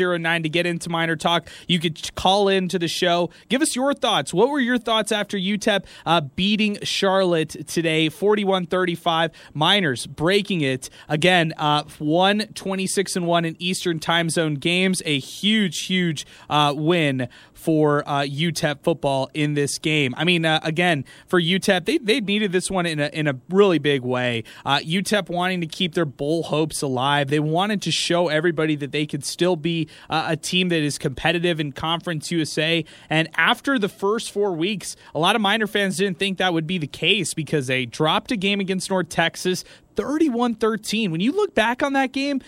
6009, 0.06 0.44
to 0.44 0.50
get 0.50 0.66
into 0.66 0.90
Miner 0.90 1.16
talk. 1.16 1.48
You 1.68 1.80
could 1.80 2.16
call 2.16 2.48
in 2.48 2.68
to 2.70 2.80
the 2.80 2.88
show. 2.88 3.30
Give 3.50 3.62
us 3.62 3.76
your 3.76 3.94
thoughts. 3.94 4.34
What 4.34 4.50
were 4.50 4.60
your 4.60 4.78
thoughts 4.78 5.12
after 5.12 5.38
UTEP 5.38 5.86
uh, 6.06 6.22
beating 6.22 6.78
Charlotte 6.84 7.68
today, 7.68 8.10
41 8.10 8.68
35? 8.68 9.32
Miners 9.54 10.06
breaking 10.08 10.62
it. 10.62 10.90
Again, 11.10 11.54
uh, 11.58 11.84
1 12.00 12.48
26 12.54 13.16
and 13.16 13.28
1 13.28 13.46
in 13.46 13.56
Eastern 13.60 14.00
time 14.00 14.30
zone 14.30 14.56
games. 14.56 15.02
A 15.06 15.20
huge, 15.20 15.86
huge 15.86 16.26
uh, 16.50 16.74
win 16.76 17.28
for 17.66 18.08
uh, 18.08 18.22
UTEP 18.22 18.84
football 18.84 19.28
in 19.34 19.56
this 19.56 19.80
game. 19.80 20.14
I 20.16 20.24
mean, 20.24 20.46
uh, 20.46 20.60
again, 20.62 21.04
for 21.26 21.42
UTEP, 21.42 21.86
they, 21.86 21.98
they 21.98 22.22
needed 22.22 22.52
this 22.52 22.70
one 22.70 22.86
in 22.86 23.00
a, 23.00 23.08
in 23.08 23.28
a 23.28 23.40
really 23.50 23.80
big 23.80 24.04
way. 24.04 24.44
Uh, 24.64 24.78
UTEP 24.78 25.30
wanting 25.30 25.62
to 25.62 25.68
keep 25.68 25.96
their 25.96 26.06
bowl 26.06 26.44
hopes 26.44 26.84
alive. 26.84 27.30
They 27.30 27.40
wanted 27.40 27.82
to 27.82 27.92
show 27.92 28.28
everybody 28.28 28.76
that 28.76 28.92
they 28.92 29.08
could 29.08 29.26
still 29.26 29.56
be 29.56 29.90
uh, 30.12 30.26
a 30.28 30.38
team 30.38 30.70
that 30.70 30.84
is 30.84 31.00
competitive 31.00 31.60
in 31.60 31.72
Conference 31.72 32.30
USA. 32.30 32.86
And 33.10 33.30
after 33.36 33.80
the 33.80 33.90
first 33.90 34.32
four 34.32 34.52
weeks, 34.52 34.96
a 35.16 35.20
lot 35.20 35.36
of 35.36 35.42
Miner 35.42 35.66
fans 35.66 35.98
didn't 35.98 36.20
think 36.20 36.38
that 36.38 36.54
would 36.54 36.68
be 36.68 36.78
the 36.78 36.86
case 36.86 37.34
because 37.34 37.66
they 37.66 37.88
dropped 37.88 38.32
a 38.32 38.38
game 38.38 38.60
against 38.60 38.92
North 38.92 39.10
Texas 39.10 39.66
31 39.96 40.56
13. 40.56 41.12
When 41.12 41.22
you 41.22 41.32
look 41.32 41.56
back 41.56 41.82
on 41.82 41.94
that 41.94 42.12
game, 42.12 42.42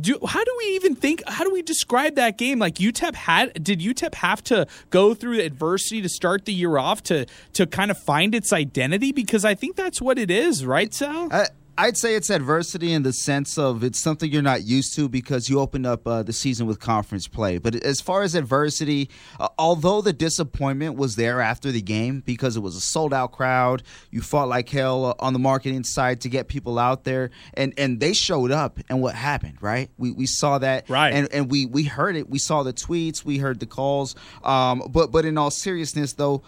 do, 0.00 0.18
how 0.26 0.44
do 0.44 0.54
we 0.58 0.64
even 0.76 0.94
think 0.94 1.22
how 1.26 1.44
do 1.44 1.52
we 1.52 1.62
describe 1.62 2.14
that 2.16 2.38
game? 2.38 2.58
Like 2.58 2.76
UTEP 2.76 3.14
had 3.14 3.62
did 3.62 3.80
UTEP 3.80 4.14
have 4.14 4.42
to 4.44 4.66
go 4.90 5.14
through 5.14 5.40
adversity 5.40 6.02
to 6.02 6.08
start 6.08 6.44
the 6.44 6.52
year 6.52 6.78
off 6.78 7.02
to 7.04 7.26
to 7.54 7.66
kind 7.66 7.90
of 7.90 7.98
find 7.98 8.34
its 8.34 8.52
identity? 8.52 9.12
Because 9.12 9.44
I 9.44 9.54
think 9.54 9.76
that's 9.76 10.00
what 10.00 10.18
it 10.18 10.30
is 10.30 10.64
right 10.64 10.92
Sal 10.92 11.28
I'd 11.78 11.96
say 11.96 12.14
it's 12.14 12.30
adversity 12.30 12.92
in 12.92 13.02
the 13.02 13.12
sense 13.12 13.58
of 13.58 13.84
it's 13.84 13.98
something 13.98 14.30
you're 14.30 14.42
not 14.42 14.62
used 14.64 14.94
to 14.96 15.08
because 15.08 15.48
you 15.48 15.60
opened 15.60 15.86
up 15.86 16.06
uh, 16.06 16.22
the 16.22 16.32
season 16.32 16.66
with 16.66 16.80
conference 16.80 17.28
play. 17.28 17.58
But 17.58 17.74
as 17.76 18.00
far 18.00 18.22
as 18.22 18.34
adversity, 18.34 19.10
uh, 19.38 19.48
although 19.58 20.00
the 20.00 20.12
disappointment 20.12 20.96
was 20.96 21.16
there 21.16 21.40
after 21.40 21.70
the 21.70 21.82
game 21.82 22.22
because 22.24 22.56
it 22.56 22.60
was 22.60 22.76
a 22.76 22.80
sold 22.80 23.12
out 23.12 23.32
crowd, 23.32 23.82
you 24.10 24.22
fought 24.22 24.48
like 24.48 24.68
hell 24.68 25.04
uh, 25.04 25.14
on 25.18 25.32
the 25.32 25.38
marketing 25.38 25.84
side 25.84 26.22
to 26.22 26.28
get 26.28 26.48
people 26.48 26.78
out 26.78 27.04
there, 27.04 27.30
and, 27.54 27.74
and 27.76 28.00
they 28.00 28.12
showed 28.12 28.50
up. 28.50 28.78
And 28.88 29.02
what 29.02 29.14
happened, 29.14 29.58
right? 29.60 29.90
We, 29.98 30.12
we 30.12 30.26
saw 30.26 30.58
that, 30.58 30.88
Right. 30.88 31.12
And 31.12 31.28
and 31.32 31.50
we 31.50 31.66
we 31.66 31.84
heard 31.84 32.16
it. 32.16 32.28
We 32.28 32.38
saw 32.38 32.62
the 32.62 32.72
tweets. 32.72 33.24
We 33.24 33.38
heard 33.38 33.60
the 33.60 33.66
calls. 33.66 34.14
Um, 34.42 34.82
but 34.90 35.10
but 35.12 35.24
in 35.24 35.36
all 35.36 35.50
seriousness, 35.50 36.14
though 36.14 36.42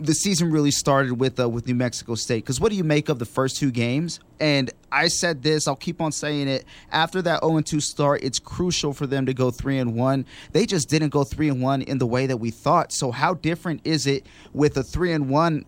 the 0.00 0.14
season 0.14 0.50
really 0.50 0.70
started 0.70 1.18
with 1.18 1.40
uh, 1.40 1.48
with 1.48 1.66
New 1.66 1.74
Mexico 1.74 2.14
State. 2.14 2.44
Because 2.44 2.60
what 2.60 2.70
do 2.70 2.76
you 2.76 2.84
make 2.84 3.08
of 3.08 3.18
the 3.18 3.24
first 3.24 3.56
two 3.56 3.70
games? 3.70 4.20
And 4.40 4.70
I 4.92 5.08
said 5.08 5.42
this, 5.42 5.66
I'll 5.66 5.76
keep 5.76 6.00
on 6.00 6.12
saying 6.12 6.48
it. 6.48 6.64
After 6.92 7.20
that 7.22 7.42
0 7.42 7.60
2 7.60 7.80
start, 7.80 8.22
it's 8.22 8.38
crucial 8.38 8.92
for 8.92 9.06
them 9.06 9.26
to 9.26 9.34
go 9.34 9.50
3 9.50 9.78
and 9.78 9.94
1. 9.94 10.26
They 10.52 10.66
just 10.66 10.88
didn't 10.88 11.10
go 11.10 11.24
3 11.24 11.48
and 11.48 11.62
1 11.62 11.82
in 11.82 11.98
the 11.98 12.06
way 12.06 12.26
that 12.26 12.36
we 12.36 12.50
thought. 12.50 12.92
So 12.92 13.10
how 13.10 13.34
different 13.34 13.80
is 13.84 14.06
it 14.06 14.26
with 14.52 14.76
a 14.76 14.82
3 14.82 15.12
and 15.12 15.28
1 15.28 15.64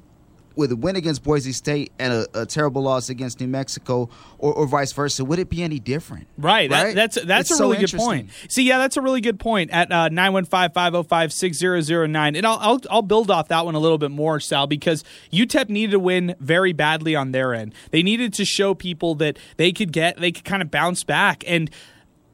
with 0.57 0.73
a 0.73 0.77
win 0.77 0.97
against 0.97 1.23
Boise 1.23 1.53
State 1.53 1.93
and 1.99 2.13
a, 2.13 2.43
a 2.43 2.47
terrible 2.47 2.83
loss 2.83 3.09
against 3.09 3.41
New 3.41 3.49
Mexico, 3.49 4.09
or, 4.39 4.53
or, 4.53 4.67
vice 4.67 4.93
versa, 4.93 5.25
would 5.25 5.39
it 5.39 5.49
be 5.49 5.63
any 5.63 5.79
different? 5.79 6.27
Right. 6.37 6.71
right? 6.71 6.95
That, 6.95 6.95
that's 6.95 7.27
that's 7.27 7.51
it's 7.51 7.61
a 7.61 7.63
really 7.63 7.87
so 7.87 7.97
good 7.97 8.05
point. 8.05 8.31
See, 8.49 8.65
yeah, 8.65 8.79
that's 8.79 8.97
a 8.97 9.03
really 9.03 9.21
good 9.21 9.39
point 9.39 9.71
at 9.71 9.91
uh, 9.91 10.09
nine 10.09 10.33
one 10.33 10.45
five 10.45 10.73
five 10.73 10.93
zero 10.93 11.03
five 11.03 11.33
six 11.33 11.59
zero 11.59 11.81
zero 11.81 12.07
nine, 12.07 12.37
and 12.37 12.47
I'll, 12.47 12.59
I'll 12.61 12.81
I'll 12.91 13.03
build 13.03 13.31
off 13.31 13.49
that 13.49 13.65
one 13.65 13.75
a 13.75 13.81
little 13.81 13.99
bit 13.99 14.11
more, 14.11 14.41
Sal, 14.41 14.67
because 14.67 15.05
UTEP 15.33 15.69
needed 15.69 15.93
to 15.93 15.99
win 15.99 16.35
very 16.41 16.73
badly 16.73 17.15
on 17.15 17.33
their 17.33 17.55
end. 17.55 17.75
They 17.91 18.03
needed 18.03 18.35
to 18.35 18.45
show 18.45 18.75
people 18.75 19.15
that 19.17 19.39
they 19.57 19.73
could 19.73 19.93
get 19.93 20.19
they 20.19 20.33
could 20.33 20.45
kind 20.45 20.63
of 20.63 20.71
bounce 20.71 21.05
back 21.05 21.45
and 21.47 21.71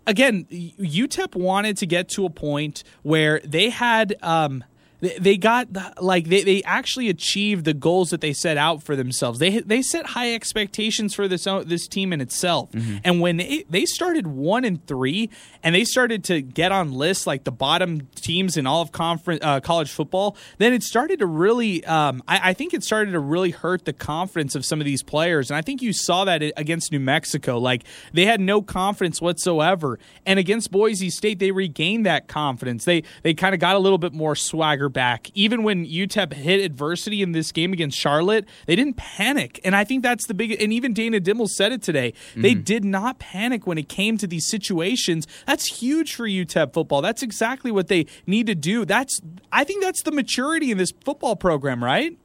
again, 0.06 0.44
UTEP 0.44 1.34
wanted 1.34 1.76
to 1.78 1.86
get 1.86 2.08
to 2.10 2.24
a 2.24 2.30
point 2.30 2.84
where 3.02 3.40
they 3.44 3.70
had 3.70 4.14
um, 4.22 4.64
they 5.00 5.36
got 5.36 5.68
like 6.00 6.26
they, 6.26 6.42
they 6.42 6.62
actually 6.62 7.08
achieved 7.08 7.64
the 7.64 7.74
goals 7.74 8.10
that 8.10 8.20
they 8.20 8.32
set 8.32 8.56
out 8.56 8.82
for 8.82 8.96
themselves. 8.96 9.38
They 9.38 9.60
they 9.60 9.82
set 9.82 10.06
high 10.06 10.34
expectations 10.34 11.14
for 11.14 11.28
this 11.28 11.46
this 11.66 11.86
team 11.86 12.12
in 12.12 12.20
itself. 12.20 12.72
Mm-hmm. 12.72 12.96
And 13.04 13.20
when 13.20 13.36
they, 13.36 13.64
they 13.68 13.84
started 13.84 14.26
one 14.26 14.64
and 14.64 14.84
three, 14.86 15.28
and 15.62 15.74
they 15.74 15.84
started 15.84 16.24
to 16.24 16.40
get 16.40 16.72
on 16.72 16.92
lists 16.92 17.26
like 17.26 17.44
the 17.44 17.52
bottom 17.52 18.08
teams 18.14 18.56
in 18.56 18.66
all 18.66 18.82
of 18.82 18.92
conference 18.92 19.40
uh, 19.42 19.60
college 19.60 19.90
football, 19.90 20.36
then 20.58 20.72
it 20.72 20.82
started 20.82 21.18
to 21.18 21.26
really. 21.26 21.84
Um, 21.84 22.22
I, 22.26 22.50
I, 22.50 22.52
think 22.54 22.72
it 22.72 22.82
started 22.82 23.12
to 23.12 23.20
really 23.20 23.50
hurt 23.50 23.84
the 23.84 23.92
confidence 23.92 24.54
of 24.54 24.64
some 24.64 24.80
of 24.80 24.86
these 24.86 25.02
players. 25.02 25.50
And 25.50 25.58
I 25.58 25.62
think 25.62 25.82
you 25.82 25.92
saw 25.92 26.24
that 26.24 26.42
against 26.56 26.90
New 26.90 27.00
Mexico. 27.00 27.58
Like 27.58 27.84
they 28.14 28.24
had 28.24 28.40
no 28.40 28.62
confidence 28.62 29.20
whatsoever. 29.20 29.98
And 30.24 30.38
against 30.38 30.70
Boise 30.70 31.10
State, 31.10 31.38
they 31.38 31.50
regained 31.50 32.06
that 32.06 32.28
confidence. 32.28 32.86
They 32.86 33.02
they 33.22 33.34
kind 33.34 33.54
of 33.54 33.60
got 33.60 33.76
a 33.76 33.78
little 33.78 33.98
bit 33.98 34.14
more 34.14 34.34
swagger 34.34 34.85
back. 34.88 35.30
Even 35.34 35.62
when 35.62 35.86
UTEP 35.86 36.32
hit 36.32 36.60
adversity 36.60 37.22
in 37.22 37.32
this 37.32 37.52
game 37.52 37.72
against 37.72 37.98
Charlotte, 37.98 38.46
they 38.66 38.76
didn't 38.76 38.96
panic. 38.96 39.60
And 39.64 39.74
I 39.74 39.84
think 39.84 40.02
that's 40.02 40.26
the 40.26 40.34
big. 40.34 40.60
And 40.60 40.72
even 40.72 40.92
Dana 40.92 41.20
Dimel 41.20 41.48
said 41.48 41.72
it 41.72 41.82
today. 41.82 42.12
Mm-hmm. 42.30 42.42
They 42.42 42.54
did 42.54 42.84
not 42.84 43.18
panic 43.18 43.66
when 43.66 43.78
it 43.78 43.88
came 43.88 44.18
to 44.18 44.26
these 44.26 44.48
situations. 44.48 45.26
That's 45.46 45.66
huge 45.66 46.14
for 46.14 46.26
UTEP 46.26 46.72
football. 46.72 47.02
That's 47.02 47.22
exactly 47.22 47.70
what 47.70 47.88
they 47.88 48.06
need 48.26 48.46
to 48.46 48.54
do. 48.54 48.84
That's 48.84 49.20
I 49.52 49.64
think 49.64 49.82
that's 49.82 50.02
the 50.02 50.12
maturity 50.12 50.70
in 50.70 50.78
this 50.78 50.92
football 51.04 51.36
program, 51.36 51.82
right? 51.82 52.16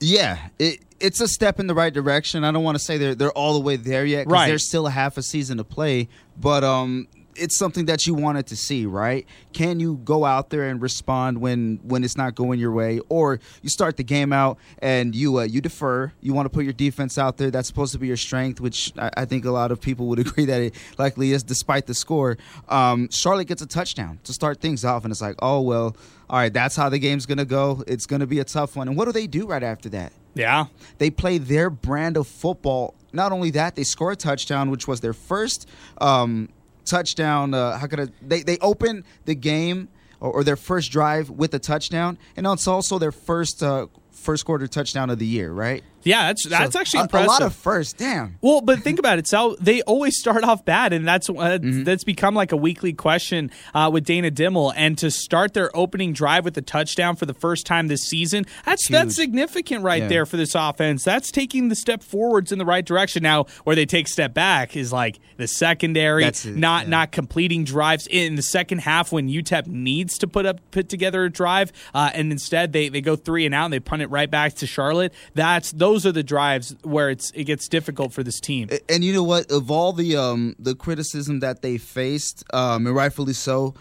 Yeah, 0.00 0.48
it, 0.58 0.80
it's 0.98 1.20
a 1.20 1.28
step 1.28 1.60
in 1.60 1.68
the 1.68 1.74
right 1.74 1.92
direction. 1.92 2.44
I 2.44 2.50
don't 2.50 2.64
want 2.64 2.76
to 2.76 2.84
say 2.84 2.98
they're 2.98 3.14
they're 3.14 3.32
all 3.32 3.54
the 3.54 3.60
way 3.60 3.76
there 3.76 4.04
yet 4.04 4.24
because 4.24 4.32
right. 4.32 4.48
there's 4.48 4.66
still 4.66 4.86
a 4.86 4.90
half 4.90 5.16
a 5.16 5.22
season 5.22 5.58
to 5.58 5.64
play. 5.64 6.08
But 6.40 6.64
um, 6.64 7.06
it's 7.36 7.56
something 7.56 7.86
that 7.86 8.06
you 8.06 8.14
wanted 8.14 8.46
to 8.48 8.56
see, 8.56 8.86
right? 8.86 9.26
Can 9.52 9.80
you 9.80 10.00
go 10.04 10.24
out 10.24 10.50
there 10.50 10.64
and 10.68 10.80
respond 10.80 11.38
when 11.38 11.80
when 11.82 12.04
it's 12.04 12.16
not 12.16 12.34
going 12.34 12.58
your 12.58 12.72
way, 12.72 13.00
or 13.08 13.40
you 13.62 13.68
start 13.68 13.96
the 13.96 14.04
game 14.04 14.32
out 14.32 14.58
and 14.78 15.14
you 15.14 15.38
uh, 15.38 15.44
you 15.44 15.60
defer? 15.60 16.12
You 16.20 16.34
want 16.34 16.46
to 16.46 16.50
put 16.50 16.64
your 16.64 16.72
defense 16.72 17.18
out 17.18 17.36
there. 17.36 17.50
That's 17.50 17.68
supposed 17.68 17.92
to 17.92 17.98
be 17.98 18.06
your 18.06 18.16
strength, 18.16 18.60
which 18.60 18.92
I, 18.98 19.10
I 19.18 19.24
think 19.24 19.44
a 19.44 19.50
lot 19.50 19.70
of 19.70 19.80
people 19.80 20.06
would 20.08 20.18
agree 20.26 20.44
that 20.46 20.60
it 20.60 20.74
likely 20.98 21.32
is, 21.32 21.42
despite 21.42 21.86
the 21.86 21.94
score. 21.94 22.36
Um, 22.68 23.08
Charlotte 23.10 23.48
gets 23.48 23.62
a 23.62 23.66
touchdown 23.66 24.18
to 24.24 24.32
start 24.32 24.60
things 24.60 24.84
off, 24.84 25.04
and 25.04 25.12
it's 25.12 25.22
like, 25.22 25.36
oh 25.40 25.60
well, 25.60 25.96
all 26.28 26.38
right, 26.38 26.52
that's 26.52 26.76
how 26.76 26.88
the 26.88 26.98
game's 26.98 27.26
gonna 27.26 27.44
go. 27.44 27.82
It's 27.86 28.06
gonna 28.06 28.26
be 28.26 28.38
a 28.38 28.44
tough 28.44 28.76
one. 28.76 28.88
And 28.88 28.96
what 28.96 29.06
do 29.06 29.12
they 29.12 29.26
do 29.26 29.46
right 29.46 29.62
after 29.62 29.88
that? 29.90 30.12
Yeah, 30.34 30.66
they 30.98 31.10
play 31.10 31.38
their 31.38 31.70
brand 31.70 32.16
of 32.16 32.26
football. 32.26 32.94
Not 33.12 33.32
only 33.32 33.50
that, 33.50 33.74
they 33.74 33.84
score 33.84 34.12
a 34.12 34.16
touchdown, 34.16 34.70
which 34.70 34.88
was 34.88 35.00
their 35.00 35.12
first. 35.12 35.68
Um, 36.00 36.48
touchdown. 36.92 37.54
Uh, 37.54 37.78
how 37.78 37.86
could 37.86 38.00
I? 38.00 38.06
They 38.20 38.42
they 38.42 38.58
open 38.58 39.04
the 39.24 39.34
game 39.34 39.88
or, 40.20 40.30
or, 40.32 40.44
their 40.44 40.56
first 40.56 40.92
drive 40.92 41.30
with 41.30 41.54
a 41.54 41.58
touchdown, 41.58 42.18
and 42.36 42.46
it's 42.46 42.68
also 42.68 42.98
their 42.98 43.12
first 43.12 43.62
uh, 43.62 43.86
first 44.10 44.44
quarter 44.44 44.66
touchdown 44.66 45.10
of 45.10 45.18
the 45.18 45.26
year, 45.26 45.50
right? 45.52 45.82
Yeah, 46.04 46.28
that's 46.28 46.46
that's 46.48 46.72
so 46.72 46.80
actually 46.80 47.00
impressive. 47.00 47.26
A 47.26 47.30
lot 47.30 47.42
of 47.42 47.54
first, 47.54 47.98
damn. 47.98 48.36
Well, 48.40 48.60
but 48.60 48.80
think 48.80 48.98
about 48.98 49.18
it. 49.18 49.28
So 49.28 49.56
they 49.60 49.82
always 49.82 50.18
start 50.18 50.44
off 50.44 50.64
bad, 50.64 50.92
and 50.92 51.06
that's 51.06 51.28
uh, 51.28 51.32
mm-hmm. 51.32 51.84
that's 51.84 52.04
become 52.04 52.34
like 52.34 52.52
a 52.52 52.56
weekly 52.56 52.92
question 52.92 53.50
uh, 53.74 53.90
with 53.92 54.04
Dana 54.04 54.30
Dimel. 54.30 54.72
And 54.76 54.96
to 54.98 55.10
start 55.10 55.54
their 55.54 55.74
opening 55.76 56.12
drive 56.12 56.44
with 56.44 56.56
a 56.58 56.62
touchdown 56.62 57.16
for 57.16 57.26
the 57.26 57.34
first 57.34 57.66
time 57.66 57.88
this 57.88 58.02
season, 58.02 58.46
that's 58.64 58.86
Huge. 58.86 58.92
that's 58.92 59.16
significant 59.16 59.84
right 59.84 60.02
yeah. 60.02 60.08
there 60.08 60.26
for 60.26 60.36
this 60.36 60.54
offense. 60.54 61.04
That's 61.04 61.30
taking 61.30 61.68
the 61.68 61.76
step 61.76 62.02
forwards 62.02 62.52
in 62.52 62.58
the 62.58 62.66
right 62.66 62.84
direction. 62.84 63.22
Now, 63.22 63.46
where 63.64 63.76
they 63.76 63.86
take 63.86 64.08
step 64.08 64.34
back 64.34 64.76
is 64.76 64.92
like 64.92 65.20
the 65.36 65.46
secondary, 65.48 66.24
not 66.44 66.84
yeah. 66.84 66.88
not 66.88 67.12
completing 67.12 67.64
drives 67.64 68.06
in 68.06 68.34
the 68.34 68.42
second 68.42 68.78
half 68.78 69.12
when 69.12 69.28
UTEP 69.28 69.66
needs 69.66 70.18
to 70.18 70.26
put 70.26 70.46
up 70.46 70.58
put 70.70 70.88
together 70.88 71.24
a 71.24 71.30
drive, 71.30 71.72
uh, 71.94 72.10
and 72.14 72.32
instead 72.32 72.72
they 72.72 72.88
they 72.88 73.00
go 73.00 73.16
three 73.16 73.46
and 73.46 73.54
out 73.54 73.66
and 73.66 73.72
they 73.72 73.80
punt 73.80 74.02
it 74.02 74.10
right 74.10 74.30
back 74.30 74.54
to 74.54 74.66
Charlotte. 74.66 75.12
That's 75.34 75.72
those 75.72 75.91
those 75.92 76.06
are 76.06 76.12
the 76.12 76.22
drives 76.22 76.74
where 76.82 77.10
it's 77.10 77.30
it 77.32 77.44
gets 77.44 77.68
difficult 77.68 78.12
for 78.12 78.22
this 78.22 78.40
team. 78.40 78.70
And 78.88 79.04
you 79.04 79.12
know 79.12 79.22
what? 79.22 79.50
Of 79.50 79.70
all 79.70 79.92
the 79.92 80.16
um, 80.16 80.56
the 80.58 80.74
criticism 80.74 81.40
that 81.40 81.60
they 81.60 81.76
faced, 81.78 82.44
um, 82.54 82.86
and 82.86 82.96
rightfully 82.96 83.34
so, 83.34 83.74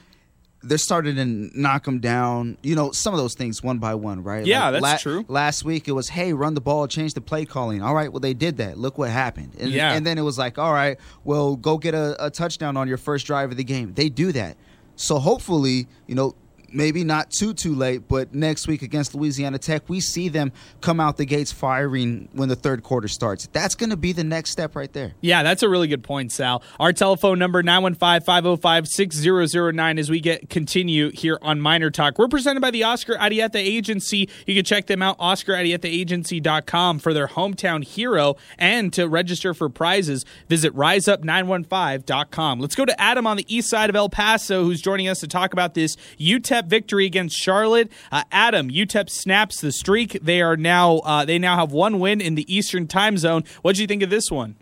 they're 0.62 0.78
starting 0.78 1.16
to 1.16 1.26
knock 1.26 1.86
them 1.86 2.00
down. 2.00 2.58
You 2.64 2.76
know, 2.76 2.92
some 2.92 3.14
of 3.14 3.20
those 3.20 3.34
things 3.34 3.64
one 3.64 3.80
by 3.80 3.96
one, 3.96 4.24
right? 4.24 4.46
Yeah, 4.46 4.70
like 4.70 4.82
that's 4.82 5.06
la- 5.06 5.12
true. 5.12 5.26
Last 5.30 5.64
week 5.64 5.88
it 5.88 5.94
was, 5.94 6.10
hey, 6.10 6.34
run 6.34 6.54
the 6.54 6.62
ball, 6.62 6.88
change 6.88 7.14
the 7.14 7.22
play 7.22 7.46
calling. 7.46 7.82
All 7.82 7.96
right, 7.96 8.12
well 8.12 8.20
they 8.20 8.34
did 8.34 8.58
that. 8.58 8.78
Look 8.78 8.98
what 8.98 9.10
happened. 9.10 9.56
And, 9.58 9.72
yeah. 9.72 9.94
and 9.94 10.06
then 10.06 10.18
it 10.18 10.24
was 10.24 10.38
like, 10.38 10.58
all 10.58 10.74
right, 10.74 11.00
well 11.24 11.56
go 11.56 11.78
get 11.78 11.94
a, 11.94 12.26
a 12.26 12.30
touchdown 12.30 12.76
on 12.76 12.88
your 12.88 12.98
first 12.98 13.26
drive 13.26 13.52
of 13.52 13.58
the 13.58 13.64
game. 13.64 13.94
They 13.94 14.10
do 14.10 14.34
that. 14.34 14.58
So 14.98 15.18
hopefully, 15.18 15.88
you 16.08 16.16
know, 16.16 16.36
maybe 16.74 17.04
not 17.04 17.30
too 17.32 17.54
too 17.54 17.76
late, 17.76 18.08
but 18.08 18.34
next 18.34 18.68
week 18.68 18.82
against 18.82 19.14
Louisiana 19.16 19.60
Tech, 19.60 19.84
we 19.88 20.00
see 20.00 20.30
them 20.30 20.52
come 20.82 21.00
out 21.00 21.18
the 21.18 21.26
gates 21.26 21.52
firing 21.52 22.30
when 22.34 22.50
the 22.50 22.56
third 22.56 22.82
quarter 22.84 23.08
starts. 23.08 23.48
That's 23.52 23.76
going 23.76 23.92
to 23.92 23.98
be 23.98 24.14
the 24.14 24.24
next 24.24 24.52
step 24.52 24.76
right 24.76 24.92
there. 24.92 25.14
Yeah, 25.22 25.44
that's 25.44 25.62
a 25.64 25.70
really 25.70 25.88
good 25.88 26.04
point, 26.04 26.32
Sal. 26.32 26.64
Our 26.80 26.94
telephone 26.94 27.40
number 27.40 27.64
915-505-6009 27.64 30.00
as 30.00 30.10
we 30.10 30.20
get 30.20 30.50
continue 30.50 31.12
here 31.12 31.38
on 31.42 31.62
Miner 31.62 31.92
Talk. 31.92 32.18
We're 32.18 32.28
presented 32.28 32.62
by 32.62 32.72
the 32.72 32.84
Oscar 32.84 33.16
Arieta 33.16 33.56
Agency. 33.56 34.30
You 34.46 34.56
can 34.56 34.66
check 34.66 34.88
them 34.88 35.02
out 35.02 35.18
oscararietaagency.com 35.20 37.00
for 37.00 37.14
their 37.14 37.28
hometown 37.28 37.84
hero 37.84 38.36
and 38.58 38.92
to 38.94 39.08
register 39.08 39.54
for 39.54 39.70
prizes, 39.70 40.26
visit 40.48 40.76
riseup915.com. 40.76 42.60
Let's 42.60 42.76
go 42.76 42.86
to 42.86 43.02
Adam 43.02 43.28
on 43.28 43.38
the 43.38 43.46
east 43.54 43.70
side 43.70 43.90
of 43.90 43.96
El 43.96 44.10
Paso 44.10 44.64
who's 44.64 44.82
joining 44.82 45.08
us 45.08 45.20
to 45.20 45.28
talk 45.28 45.54
about 45.54 45.74
this 45.74 45.96
UTEP 46.20 46.61
UTEP 46.62 46.68
victory 46.68 47.06
against 47.06 47.38
Charlotte. 47.38 47.92
Uh, 48.12 48.24
Adam, 48.32 48.70
UTEP 48.70 49.10
snaps 49.10 49.62
the 49.62 49.72
streak. 49.72 50.14
They 50.22 50.42
are 50.42 50.58
now 50.58 51.00
uh, 51.00 51.26
they 51.26 51.40
now 51.40 51.58
have 51.58 51.72
one 51.72 52.00
win 52.00 52.22
in 52.22 52.36
the 52.36 52.54
Eastern 52.54 52.88
Time 52.88 53.18
Zone. 53.18 53.44
What 53.62 53.76
do 53.76 53.82
you 53.82 53.88
think 53.88 54.04
of 54.04 54.10
this 54.10 54.32
one? 54.32 54.56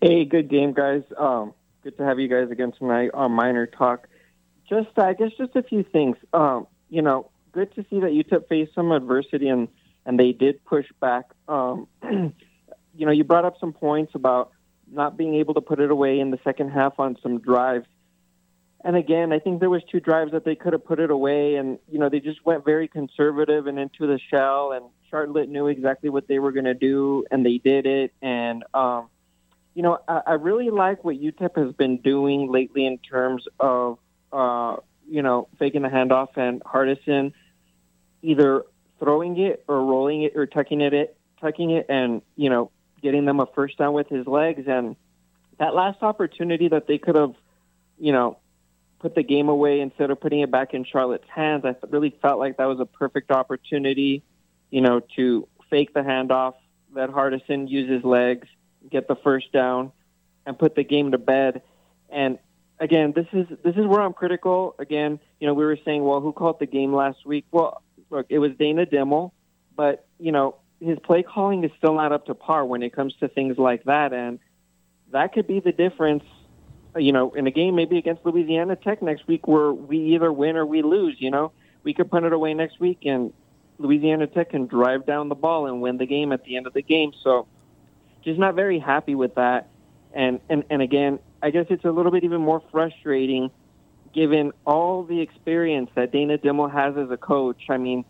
Hey, 0.00 0.24
good 0.24 0.48
game, 0.48 0.72
guys. 0.72 1.02
Um, 1.16 1.54
good 1.82 1.96
to 1.98 2.04
have 2.04 2.18
you 2.18 2.28
guys 2.28 2.50
again 2.50 2.72
tonight 2.78 3.10
on 3.14 3.32
Miner 3.32 3.66
Talk. 3.66 4.06
Just, 4.68 4.96
I 4.96 5.14
guess, 5.14 5.30
just 5.36 5.56
a 5.56 5.62
few 5.62 5.82
things. 5.82 6.16
Um, 6.32 6.66
you 6.88 7.02
know, 7.02 7.30
good 7.52 7.74
to 7.74 7.84
see 7.90 8.00
that 8.00 8.10
UTEP 8.10 8.48
faced 8.48 8.74
some 8.74 8.92
adversity 8.92 9.48
and 9.48 9.68
and 10.06 10.18
they 10.18 10.32
did 10.32 10.64
push 10.64 10.86
back. 11.00 11.26
Um, 11.48 11.86
you 12.02 13.06
know, 13.06 13.12
you 13.12 13.24
brought 13.24 13.44
up 13.44 13.56
some 13.60 13.72
points 13.72 14.12
about 14.14 14.52
not 14.90 15.18
being 15.18 15.34
able 15.34 15.52
to 15.52 15.60
put 15.60 15.80
it 15.80 15.90
away 15.90 16.18
in 16.18 16.30
the 16.30 16.38
second 16.44 16.70
half 16.70 16.98
on 16.98 17.16
some 17.22 17.40
drives 17.40 17.86
and 18.88 18.96
again, 18.96 19.34
I 19.34 19.38
think 19.38 19.60
there 19.60 19.68
was 19.68 19.82
two 19.92 20.00
drives 20.00 20.32
that 20.32 20.46
they 20.46 20.54
could 20.54 20.72
have 20.72 20.82
put 20.82 20.98
it 20.98 21.10
away, 21.10 21.56
and 21.56 21.78
you 21.92 21.98
know 21.98 22.08
they 22.08 22.20
just 22.20 22.42
went 22.46 22.64
very 22.64 22.88
conservative 22.88 23.66
and 23.66 23.78
into 23.78 24.06
the 24.06 24.18
shell. 24.30 24.72
And 24.72 24.86
Charlotte 25.10 25.50
knew 25.50 25.66
exactly 25.66 26.08
what 26.08 26.26
they 26.26 26.38
were 26.38 26.52
going 26.52 26.64
to 26.64 26.72
do, 26.72 27.26
and 27.30 27.44
they 27.44 27.58
did 27.58 27.84
it. 27.84 28.14
And 28.22 28.64
um, 28.72 29.10
you 29.74 29.82
know, 29.82 29.98
I, 30.08 30.22
I 30.28 30.32
really 30.32 30.70
like 30.70 31.04
what 31.04 31.16
UTEP 31.16 31.62
has 31.62 31.74
been 31.74 31.98
doing 31.98 32.50
lately 32.50 32.86
in 32.86 32.96
terms 32.96 33.46
of 33.60 33.98
uh, 34.32 34.76
you 35.06 35.20
know 35.20 35.48
faking 35.58 35.82
the 35.82 35.88
handoff 35.88 36.38
and 36.38 36.62
Hardison 36.64 37.34
either 38.22 38.64
throwing 38.98 39.38
it 39.38 39.64
or 39.68 39.84
rolling 39.84 40.22
it 40.22 40.32
or 40.34 40.46
tucking 40.46 40.80
it, 40.80 41.14
tucking 41.42 41.72
it, 41.72 41.84
and 41.90 42.22
you 42.36 42.48
know 42.48 42.70
getting 43.02 43.26
them 43.26 43.38
a 43.38 43.44
first 43.54 43.76
down 43.76 43.92
with 43.92 44.08
his 44.08 44.26
legs. 44.26 44.62
And 44.66 44.96
that 45.58 45.74
last 45.74 46.02
opportunity 46.02 46.68
that 46.68 46.86
they 46.86 46.96
could 46.96 47.16
have, 47.16 47.34
you 47.98 48.12
know, 48.12 48.38
put 48.98 49.14
the 49.14 49.22
game 49.22 49.48
away 49.48 49.80
instead 49.80 50.10
of 50.10 50.20
putting 50.20 50.40
it 50.40 50.50
back 50.50 50.74
in 50.74 50.84
Charlotte's 50.84 51.28
hands. 51.28 51.64
I 51.64 51.74
really 51.88 52.16
felt 52.20 52.38
like 52.38 52.56
that 52.56 52.66
was 52.66 52.80
a 52.80 52.86
perfect 52.86 53.30
opportunity, 53.30 54.22
you 54.70 54.80
know, 54.80 55.00
to 55.16 55.46
fake 55.70 55.94
the 55.94 56.00
handoff, 56.00 56.54
let 56.92 57.10
Hardison 57.10 57.68
use 57.68 57.88
his 57.88 58.02
legs, 58.04 58.48
get 58.90 59.08
the 59.08 59.16
first 59.16 59.52
down, 59.52 59.92
and 60.46 60.58
put 60.58 60.74
the 60.74 60.84
game 60.84 61.12
to 61.12 61.18
bed. 61.18 61.62
And 62.08 62.38
again, 62.80 63.12
this 63.14 63.26
is 63.32 63.46
this 63.62 63.76
is 63.76 63.86
where 63.86 64.00
I'm 64.00 64.14
critical. 64.14 64.74
Again, 64.78 65.20
you 65.40 65.46
know, 65.46 65.54
we 65.54 65.64
were 65.64 65.78
saying, 65.84 66.02
well, 66.04 66.20
who 66.20 66.32
called 66.32 66.58
the 66.58 66.66
game 66.66 66.92
last 66.92 67.26
week? 67.26 67.46
Well, 67.50 67.82
look, 68.10 68.26
it 68.30 68.38
was 68.38 68.52
Dana 68.58 68.86
Dimel, 68.86 69.32
but 69.76 70.06
you 70.18 70.32
know 70.32 70.56
his 70.80 70.98
play 71.00 71.22
calling 71.22 71.64
is 71.64 71.70
still 71.76 71.94
not 71.94 72.12
up 72.12 72.26
to 72.26 72.34
par 72.34 72.64
when 72.64 72.82
it 72.82 72.92
comes 72.92 73.14
to 73.20 73.28
things 73.28 73.58
like 73.58 73.84
that, 73.84 74.12
and 74.12 74.38
that 75.12 75.32
could 75.32 75.46
be 75.46 75.60
the 75.60 75.72
difference. 75.72 76.24
You 76.98 77.12
know, 77.12 77.32
in 77.32 77.46
a 77.46 77.50
game 77.50 77.76
maybe 77.76 77.98
against 77.98 78.24
Louisiana 78.24 78.76
Tech 78.76 79.02
next 79.02 79.26
week, 79.26 79.46
where 79.46 79.72
we 79.72 79.98
either 80.14 80.32
win 80.32 80.56
or 80.56 80.66
we 80.66 80.82
lose. 80.82 81.16
You 81.18 81.30
know, 81.30 81.52
we 81.82 81.94
could 81.94 82.10
punt 82.10 82.26
it 82.26 82.32
away 82.32 82.54
next 82.54 82.80
week, 82.80 83.00
and 83.04 83.32
Louisiana 83.78 84.26
Tech 84.26 84.50
can 84.50 84.66
drive 84.66 85.06
down 85.06 85.28
the 85.28 85.34
ball 85.34 85.66
and 85.66 85.80
win 85.80 85.98
the 85.98 86.06
game 86.06 86.32
at 86.32 86.44
the 86.44 86.56
end 86.56 86.66
of 86.66 86.72
the 86.74 86.82
game. 86.82 87.12
So, 87.22 87.46
just 88.24 88.38
not 88.38 88.54
very 88.54 88.78
happy 88.78 89.14
with 89.14 89.34
that. 89.36 89.68
And 90.12 90.40
and 90.48 90.64
and 90.70 90.82
again, 90.82 91.18
I 91.42 91.50
guess 91.50 91.66
it's 91.70 91.84
a 91.84 91.90
little 91.90 92.12
bit 92.12 92.24
even 92.24 92.40
more 92.40 92.62
frustrating 92.70 93.50
given 94.14 94.52
all 94.66 95.04
the 95.04 95.20
experience 95.20 95.90
that 95.94 96.12
Dana 96.12 96.38
Dimel 96.38 96.72
has 96.72 96.96
as 96.96 97.10
a 97.10 97.16
coach. 97.16 97.64
I 97.68 97.76
mean, 97.76 98.04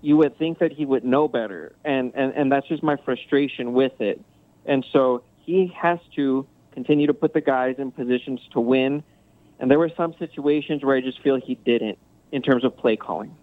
you 0.00 0.16
would 0.16 0.38
think 0.38 0.58
that 0.60 0.72
he 0.72 0.84
would 0.84 1.04
know 1.04 1.28
better, 1.28 1.74
and 1.84 2.12
and 2.14 2.32
and 2.34 2.52
that's 2.52 2.66
just 2.68 2.82
my 2.82 2.96
frustration 3.04 3.72
with 3.72 4.00
it. 4.00 4.20
And 4.64 4.84
so 4.92 5.24
he 5.38 5.72
has 5.76 5.98
to 6.16 6.46
continue 6.72 7.06
to 7.06 7.14
put 7.14 7.34
the 7.34 7.40
guys 7.40 7.76
in 7.78 7.90
positions 7.90 8.40
to 8.52 8.60
win. 8.60 9.02
And 9.58 9.70
there 9.70 9.78
were 9.78 9.90
some 9.96 10.14
situations 10.18 10.84
where 10.84 10.96
I 10.96 11.00
just 11.00 11.20
feel 11.22 11.36
he 11.36 11.54
didn't 11.54 11.98
in 12.32 12.42
terms 12.42 12.64
of 12.64 12.76
play 12.76 12.96
calling. 12.96 13.36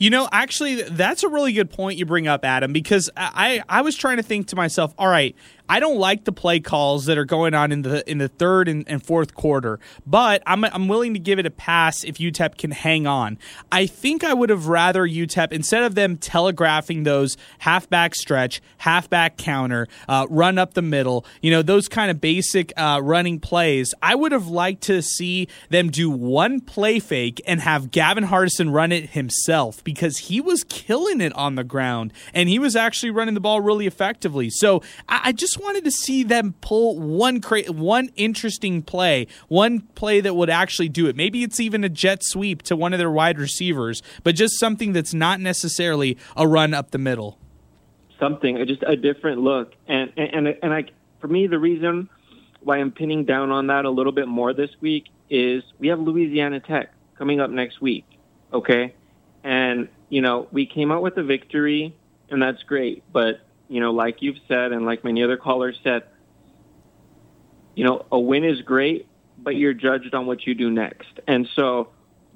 You 0.00 0.08
know, 0.08 0.30
actually, 0.32 0.80
that's 0.80 1.24
a 1.24 1.28
really 1.28 1.52
good 1.52 1.70
point 1.70 1.98
you 1.98 2.06
bring 2.06 2.26
up, 2.26 2.42
Adam, 2.42 2.72
because 2.72 3.10
I, 3.18 3.62
I 3.68 3.82
was 3.82 3.94
trying 3.94 4.16
to 4.16 4.22
think 4.22 4.46
to 4.46 4.56
myself, 4.56 4.94
all 4.96 5.08
right, 5.08 5.36
I 5.70 5.78
don't 5.78 5.98
like 5.98 6.24
the 6.24 6.32
play 6.32 6.58
calls 6.58 7.04
that 7.04 7.16
are 7.16 7.24
going 7.24 7.54
on 7.54 7.70
in 7.70 7.82
the 7.82 8.10
in 8.10 8.18
the 8.18 8.26
third 8.26 8.66
and, 8.66 8.84
and, 8.88 9.00
fourth 9.00 9.34
quarter, 9.34 9.78
but 10.04 10.42
I'm 10.44 10.64
I'm 10.64 10.88
willing 10.88 11.14
to 11.14 11.20
give 11.20 11.38
it 11.38 11.46
a 11.46 11.50
pass 11.50 12.02
if 12.02 12.18
UTEP 12.18 12.58
can 12.58 12.72
hang 12.72 13.06
on. 13.06 13.38
I 13.70 13.86
think 13.86 14.24
I 14.24 14.34
would 14.34 14.50
have 14.50 14.66
rather 14.66 15.06
UTEP 15.06 15.52
instead 15.52 15.84
of 15.84 15.94
them 15.94 16.16
telegraphing 16.16 17.04
those 17.04 17.36
halfback 17.58 18.16
stretch, 18.16 18.60
halfback 18.78 19.36
counter, 19.36 19.86
uh, 20.08 20.26
run 20.28 20.58
up 20.58 20.74
the 20.74 20.82
middle, 20.82 21.24
you 21.40 21.52
know 21.52 21.62
those 21.62 21.88
kind 21.88 22.10
of 22.10 22.20
basic 22.20 22.72
uh, 22.76 23.00
running 23.00 23.38
plays. 23.38 23.94
I 24.02 24.16
would 24.16 24.32
have 24.32 24.48
liked 24.48 24.82
to 24.84 25.02
see 25.02 25.46
them 25.68 25.90
do 25.90 26.10
one 26.10 26.60
play 26.60 26.98
fake 26.98 27.40
and 27.46 27.60
have 27.60 27.92
Gavin 27.92 28.24
Hardison 28.24 28.72
run 28.74 28.90
it 28.90 29.10
himself 29.10 29.84
because 29.90 30.18
he 30.18 30.40
was 30.40 30.62
killing 30.64 31.20
it 31.20 31.32
on 31.32 31.56
the 31.56 31.64
ground 31.64 32.12
and 32.32 32.48
he 32.48 32.60
was 32.60 32.76
actually 32.76 33.10
running 33.10 33.34
the 33.34 33.40
ball 33.40 33.60
really 33.60 33.88
effectively. 33.88 34.48
So 34.48 34.82
I, 35.08 35.20
I 35.24 35.32
just 35.32 35.58
wanted 35.58 35.82
to 35.84 35.90
see 35.90 36.22
them 36.22 36.54
pull 36.60 37.00
one 37.00 37.40
cra- 37.40 37.72
one 37.72 38.10
interesting 38.14 38.82
play, 38.82 39.26
one 39.48 39.80
play 39.80 40.20
that 40.20 40.36
would 40.36 40.48
actually 40.48 40.88
do 40.88 41.08
it. 41.08 41.16
Maybe 41.16 41.42
it's 41.42 41.58
even 41.58 41.82
a 41.82 41.88
jet 41.88 42.22
sweep 42.22 42.62
to 42.62 42.76
one 42.76 42.92
of 42.92 43.00
their 43.00 43.10
wide 43.10 43.38
receivers, 43.40 44.00
but 44.22 44.36
just 44.36 44.60
something 44.60 44.92
that's 44.92 45.12
not 45.12 45.40
necessarily 45.40 46.16
a 46.36 46.46
run 46.46 46.72
up 46.72 46.92
the 46.92 46.98
middle. 46.98 47.38
Something, 48.20 48.60
uh, 48.60 48.64
just 48.64 48.84
a 48.86 48.96
different 48.96 49.40
look, 49.40 49.72
and 49.88 50.12
and 50.16 50.46
and, 50.46 50.58
and 50.62 50.72
I, 50.72 50.84
for 51.20 51.26
me, 51.26 51.46
the 51.46 51.58
reason 51.58 52.08
why 52.60 52.78
I'm 52.78 52.92
pinning 52.92 53.24
down 53.24 53.50
on 53.50 53.68
that 53.68 53.86
a 53.86 53.90
little 53.90 54.12
bit 54.12 54.28
more 54.28 54.52
this 54.52 54.70
week 54.80 55.06
is 55.30 55.64
we 55.78 55.88
have 55.88 55.98
Louisiana 55.98 56.60
Tech 56.60 56.92
coming 57.16 57.40
up 57.40 57.50
next 57.50 57.80
week. 57.80 58.04
Okay, 58.52 58.94
and 59.44 59.88
you 60.08 60.22
know 60.22 60.48
we 60.52 60.66
came 60.66 60.92
out 60.92 61.02
with 61.02 61.16
a 61.16 61.22
victory, 61.22 61.96
and 62.30 62.42
that's 62.42 62.62
great, 62.62 63.02
but 63.12 63.40
you 63.70 63.80
know, 63.80 63.92
like 63.92 64.20
you've 64.20 64.38
said, 64.48 64.72
and 64.72 64.84
like 64.84 65.04
many 65.04 65.22
other 65.22 65.36
callers 65.36 65.78
said, 65.84 66.02
you 67.76 67.84
know, 67.84 68.04
a 68.10 68.18
win 68.18 68.44
is 68.44 68.60
great, 68.62 69.06
but 69.38 69.54
you're 69.54 69.74
judged 69.74 70.12
on 70.12 70.26
what 70.26 70.44
you 70.44 70.56
do 70.56 70.70
next. 70.70 71.20
And 71.28 71.48
so 71.54 71.90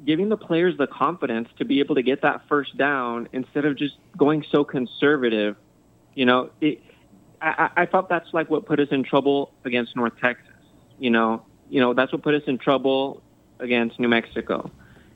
giving 0.06 0.28
the 0.28 0.36
players 0.36 0.78
the 0.78 0.86
confidence 0.86 1.48
to 1.58 1.64
be 1.64 1.80
able 1.80 1.96
to 1.96 2.02
get 2.02 2.22
that 2.22 2.42
first 2.48 2.76
down 2.76 3.28
instead 3.32 3.64
of 3.64 3.76
just 3.76 3.94
going 4.16 4.44
so 4.50 4.62
conservative, 4.62 5.56
you 6.14 6.24
know, 6.24 6.50
it, 6.60 6.80
I, 7.42 7.70
I 7.78 7.86
thought 7.86 8.08
that's 8.08 8.32
like 8.32 8.48
what 8.48 8.64
put 8.64 8.78
us 8.78 8.88
in 8.92 9.02
trouble 9.02 9.52
against 9.64 9.96
North 9.96 10.14
Texas. 10.20 10.46
You 11.00 11.10
know, 11.10 11.44
you 11.68 11.80
know, 11.80 11.94
that's 11.94 12.12
what 12.12 12.22
put 12.22 12.34
us 12.34 12.42
in 12.46 12.58
trouble 12.58 13.24
against 13.58 13.98
New 13.98 14.08
Mexico. 14.08 14.70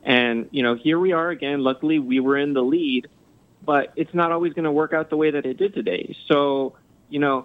And, 0.08 0.48
you 0.52 0.62
know, 0.62 0.74
here 0.74 0.98
we 0.98 1.12
are 1.12 1.28
again. 1.28 1.62
Luckily, 1.62 1.98
we 1.98 2.18
were 2.18 2.38
in 2.38 2.54
the 2.54 2.62
lead, 2.62 3.08
but 3.62 3.92
it's 3.94 4.14
not 4.14 4.32
always 4.32 4.54
going 4.54 4.64
to 4.64 4.72
work 4.72 4.94
out 4.94 5.10
the 5.10 5.18
way 5.18 5.30
that 5.32 5.44
it 5.44 5.58
did 5.58 5.74
today. 5.74 6.16
So, 6.28 6.76
you 7.10 7.18
know, 7.18 7.44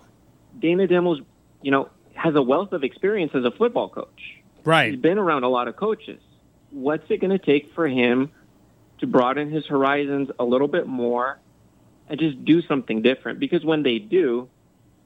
Dana 0.58 0.88
Dimel's, 0.88 1.20
you 1.62 1.72
know, 1.72 1.90
has 2.14 2.36
a 2.36 2.42
wealth 2.42 2.72
of 2.72 2.86
experience 2.86 3.34
as 3.36 3.44
a 3.44 3.52
football 3.52 3.90
coach. 3.90 4.38
Right. 4.64 4.94
He's 4.94 5.02
been 5.02 5.18
around 5.18 5.44
a 5.44 5.50
lot 5.50 5.68
of 5.68 5.76
coaches. 5.76 6.22
What's 6.72 7.04
it 7.10 7.20
going 7.20 7.38
to 7.38 7.46
take 7.46 7.74
for 7.76 7.86
him 7.86 8.32
to 9.00 9.08
broaden 9.08 9.52
his 9.52 9.66
horizons 9.66 10.30
a 10.40 10.46
little 10.46 10.70
bit 10.70 10.88
more 10.88 11.40
and 12.08 12.18
just 12.18 12.46
do 12.46 12.62
something 12.62 13.02
different? 13.02 13.40
Because 13.40 13.66
when 13.66 13.84
they 13.84 14.00
do, 14.00 14.48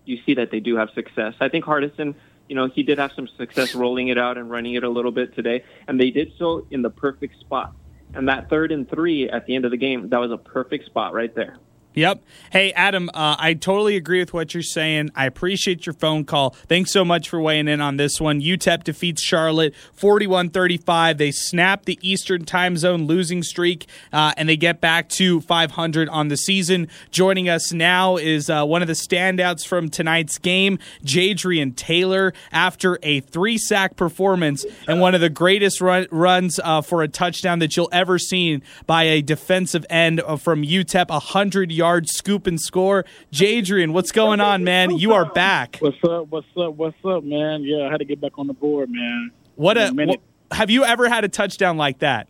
you 0.06 0.20
see 0.28 0.36
that 0.36 0.52
they 0.52 0.60
do 0.60 0.76
have 0.76 0.92
success. 0.94 1.34
I 1.40 1.50
think 1.50 1.66
Hardison, 1.66 2.14
you 2.48 2.56
know, 2.56 2.68
he 2.68 2.84
did 2.84 2.98
have 2.98 3.12
some 3.14 3.28
success 3.38 3.76
rolling 3.76 4.08
it 4.08 4.18
out 4.18 4.38
and 4.38 4.50
running 4.50 4.74
it 4.76 4.84
a 4.84 4.90
little 4.90 5.12
bit 5.12 5.36
today, 5.36 5.64
and 5.88 6.00
they 6.00 6.12
did 6.12 6.32
so 6.38 6.66
in 6.72 6.82
the 6.82 6.90
perfect 6.90 7.40
spot. 7.40 7.74
And 8.14 8.30
that 8.30 8.50
third 8.50 8.72
and 8.72 8.90
three 8.90 9.30
at 9.30 9.46
the 9.46 9.56
end 9.56 9.66
of 9.66 9.72
the 9.72 9.78
game, 9.78 10.10
that 10.10 10.20
was 10.20 10.32
a 10.32 10.38
perfect 10.38 10.86
spot 10.86 11.14
right 11.14 11.34
there. 11.36 11.58
Yep. 11.98 12.24
Hey, 12.52 12.72
Adam, 12.74 13.10
uh, 13.12 13.38
I 13.40 13.56
totally 13.56 13.96
agree 13.96 14.20
with 14.20 14.32
what 14.32 14.54
you're 14.54 14.62
saying. 14.62 15.10
I 15.16 15.26
appreciate 15.26 15.88
your 15.88 15.94
phone 15.94 16.26
call. 16.26 16.52
Thanks 16.70 16.92
so 16.92 17.04
much 17.04 17.28
for 17.28 17.42
weighing 17.42 17.68
in 17.68 17.82
on 17.82 17.98
this 17.98 18.22
one. 18.22 18.40
UTEP 18.40 18.84
defeats 18.84 19.20
Charlotte 19.24 19.74
41 19.94 20.52
35. 20.52 21.18
They 21.18 21.32
snap 21.32 21.86
the 21.86 21.98
Eastern 22.04 22.46
time 22.46 22.78
zone 22.78 23.08
losing 23.08 23.42
streak 23.42 23.88
uh, 24.14 24.32
and 24.38 24.48
they 24.48 24.58
get 24.58 24.80
back 24.80 25.10
to 25.10 25.42
500 25.42 26.08
on 26.10 26.28
the 26.28 26.38
season. 26.38 26.88
Joining 27.10 27.50
us 27.50 27.74
now 27.74 28.18
is 28.18 28.48
uh, 28.48 28.64
one 28.64 28.84
of 28.84 28.88
the 28.88 28.94
standouts 28.94 29.66
from 29.66 29.90
tonight's 29.90 30.38
game, 30.38 30.78
Jadrian 31.04 31.76
Taylor, 31.76 32.32
after 32.52 33.00
a 33.02 33.22
three 33.22 33.58
sack 33.58 33.96
performance 33.96 34.68
and 34.88 35.02
one 35.02 35.16
of 35.16 35.22
the 35.22 35.32
greatest 35.32 35.82
run- 35.82 36.06
runs 36.12 36.60
uh, 36.64 36.82
for 36.82 37.02
a 37.02 37.08
touchdown 37.08 37.58
that 37.58 37.76
you'll 37.76 37.90
ever 37.92 38.20
see 38.20 38.62
by 38.86 39.02
a 39.02 39.24
defensive 39.24 39.84
end 39.90 40.22
uh, 40.22 40.36
from 40.36 40.62
UTEP, 40.62 41.10
100 41.10 41.72
yards 41.72 41.87
yard 41.88 42.10
scoop 42.10 42.48
and 42.48 42.60
score. 42.60 43.06
Jadrian, 43.32 43.94
what's 43.94 44.12
going 44.12 44.42
on, 44.42 44.64
man? 44.64 44.98
You 44.98 45.14
are 45.14 45.26
back. 45.26 45.78
What's 45.80 46.04
up? 46.04 46.28
What's 46.28 46.48
up? 46.58 46.74
What's 46.74 46.98
up, 47.06 47.24
man? 47.24 47.64
Yeah, 47.64 47.88
I 47.88 47.92
had 47.92 48.00
to 48.00 48.06
get 48.06 48.20
back 48.20 48.38
on 48.38 48.48
the 48.48 48.54
board, 48.54 48.90
man. 48.92 49.32
What 49.56 49.78
a, 49.78 49.92
what, 49.92 50.20
have 50.52 50.70
you 50.70 50.84
ever 50.84 51.08
had 51.08 51.24
a 51.24 51.30
touchdown 51.30 51.78
like 51.78 52.00
that? 52.00 52.28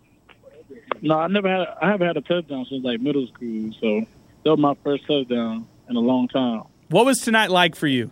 No, 1.01 1.17
I 1.17 1.27
never 1.27 1.49
had. 1.49 1.67
I 1.81 1.89
haven't 1.89 2.07
had 2.07 2.17
a 2.17 2.21
touchdown 2.21 2.65
since 2.69 2.85
like 2.85 3.01
middle 3.01 3.27
school, 3.27 3.71
so 3.81 4.05
that 4.43 4.51
was 4.51 4.59
my 4.59 4.75
first 4.83 5.07
touchdown 5.07 5.67
in 5.89 5.95
a 5.95 5.99
long 5.99 6.27
time. 6.27 6.63
What 6.89 7.05
was 7.05 7.17
tonight 7.17 7.49
like 7.49 7.75
for 7.75 7.87
you? 7.87 8.11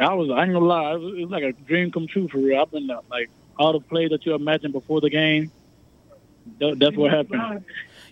I 0.00 0.14
was. 0.14 0.30
I 0.30 0.42
ain't 0.42 0.52
gonna 0.52 0.66
lie. 0.66 0.94
It 0.94 0.98
was, 0.98 1.14
it 1.14 1.22
was 1.22 1.30
like 1.30 1.44
a 1.44 1.52
dream 1.52 1.92
come 1.92 2.08
true 2.08 2.28
for 2.28 2.38
real. 2.38 2.60
I've 2.60 2.70
been 2.72 2.88
like 3.08 3.30
all 3.56 3.72
the 3.72 3.80
plays 3.80 4.10
that 4.10 4.26
you 4.26 4.34
imagine 4.34 4.72
before 4.72 5.00
the 5.00 5.10
game. 5.10 5.52
That, 6.58 6.78
that's 6.80 6.96
what 6.96 7.12
happened. 7.12 7.64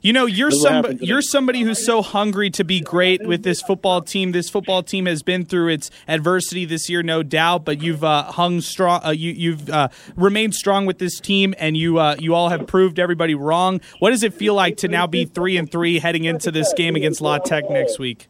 You 0.03 0.15
know, 0.15 0.25
you're 0.25 0.51
some, 0.51 0.97
you're 1.01 1.21
somebody 1.21 1.61
who's 1.61 1.85
so 1.85 2.01
hungry 2.01 2.49
to 2.51 2.65
be 2.65 2.81
great 2.81 3.27
with 3.27 3.43
this 3.43 3.61
football 3.61 4.01
team. 4.01 4.33
This 4.33 4.49
football 4.49 4.83
team 4.83 5.05
has 5.05 5.23
been 5.23 5.45
through 5.45 5.69
its 5.69 5.91
adversity 6.09 6.65
this 6.65 6.89
year, 6.89 7.03
no 7.03 7.23
doubt, 7.23 7.67
but 7.67 7.83
you've 7.83 8.03
uh, 8.03 8.23
hung 8.33 8.63
strong. 8.63 9.03
Uh, 9.05 9.11
you, 9.11 9.33
you've 9.33 9.69
uh, 9.69 9.89
remained 10.17 10.55
strong 10.55 10.87
with 10.87 10.99
this 10.99 11.21
team, 11.21 11.55
and 11.59 11.77
you 11.77 11.99
uh, 11.99 12.17
you 12.19 12.35
all 12.35 12.49
have 12.49 12.67
proved 12.67 12.99
everybody 12.99 13.35
wrong. 13.35 13.83
What 13.99 14.11
does 14.11 14.23
it 14.23 14.33
feel 14.33 14.55
like 14.55 14.79
to 14.79 14.89
now 14.89 15.07
be 15.07 15.27
three 15.27 15.59
and 15.59 15.71
three 15.71 15.99
heading 15.99 16.25
into 16.25 16.51
this 16.51 16.73
game 16.73 16.97
against 16.97 17.21
La 17.21 17.37
Tech 17.37 17.69
next 17.69 17.99
week? 17.99 18.29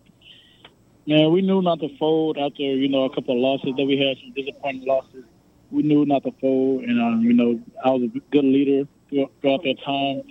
Yeah, 1.05 1.29
we 1.29 1.41
knew 1.41 1.63
not 1.63 1.79
to 1.81 1.97
fold 1.99 2.37
after 2.37 2.63
you 2.63 2.89
know 2.89 3.05
a 3.05 3.15
couple 3.15 3.35
of 3.35 3.41
losses 3.41 3.77
that 3.77 3.85
we 3.85 3.97
had, 3.97 4.17
some 4.21 4.33
disappointing 4.35 4.89
losses. 4.89 5.25
We 5.71 5.85
knew 5.85 6.05
not 6.05 6.25
to 6.25 6.33
fold, 6.41 6.83
and 6.83 7.01
um, 7.01 7.21
you 7.23 7.33
know 7.33 7.61
I 7.85 7.91
was 7.91 8.03
a 8.03 8.19
good 8.33 8.45
leader 8.45 8.89
throughout 9.09 9.63
that 9.63 9.77
time 9.85 10.23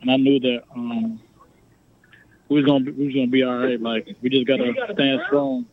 and 0.00 0.10
I 0.10 0.16
knew 0.16 0.40
that 0.40 0.62
um, 0.74 1.20
we 2.48 2.56
was 2.56 2.64
gonna 2.64 2.84
be, 2.84 2.92
we 2.92 3.06
was 3.06 3.14
gonna 3.14 3.26
be 3.26 3.42
all 3.42 3.58
right. 3.58 3.80
Like 3.80 4.16
we 4.22 4.28
just 4.30 4.46
gotta 4.46 4.72
stand 4.92 5.20
strong. 5.26 5.66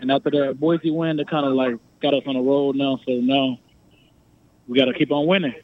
And 0.00 0.10
after 0.10 0.30
that 0.30 0.60
Boise 0.60 0.90
win, 0.90 1.16
that 1.16 1.28
kind 1.28 1.46
of 1.46 1.54
like 1.54 1.76
got 2.00 2.14
us 2.14 2.22
on 2.26 2.34
the 2.34 2.40
road 2.40 2.76
now. 2.76 2.98
So 3.06 3.12
now 3.12 3.58
we 4.68 4.78
gotta 4.78 4.94
keep 4.94 5.10
on 5.10 5.26
winning. 5.26 5.54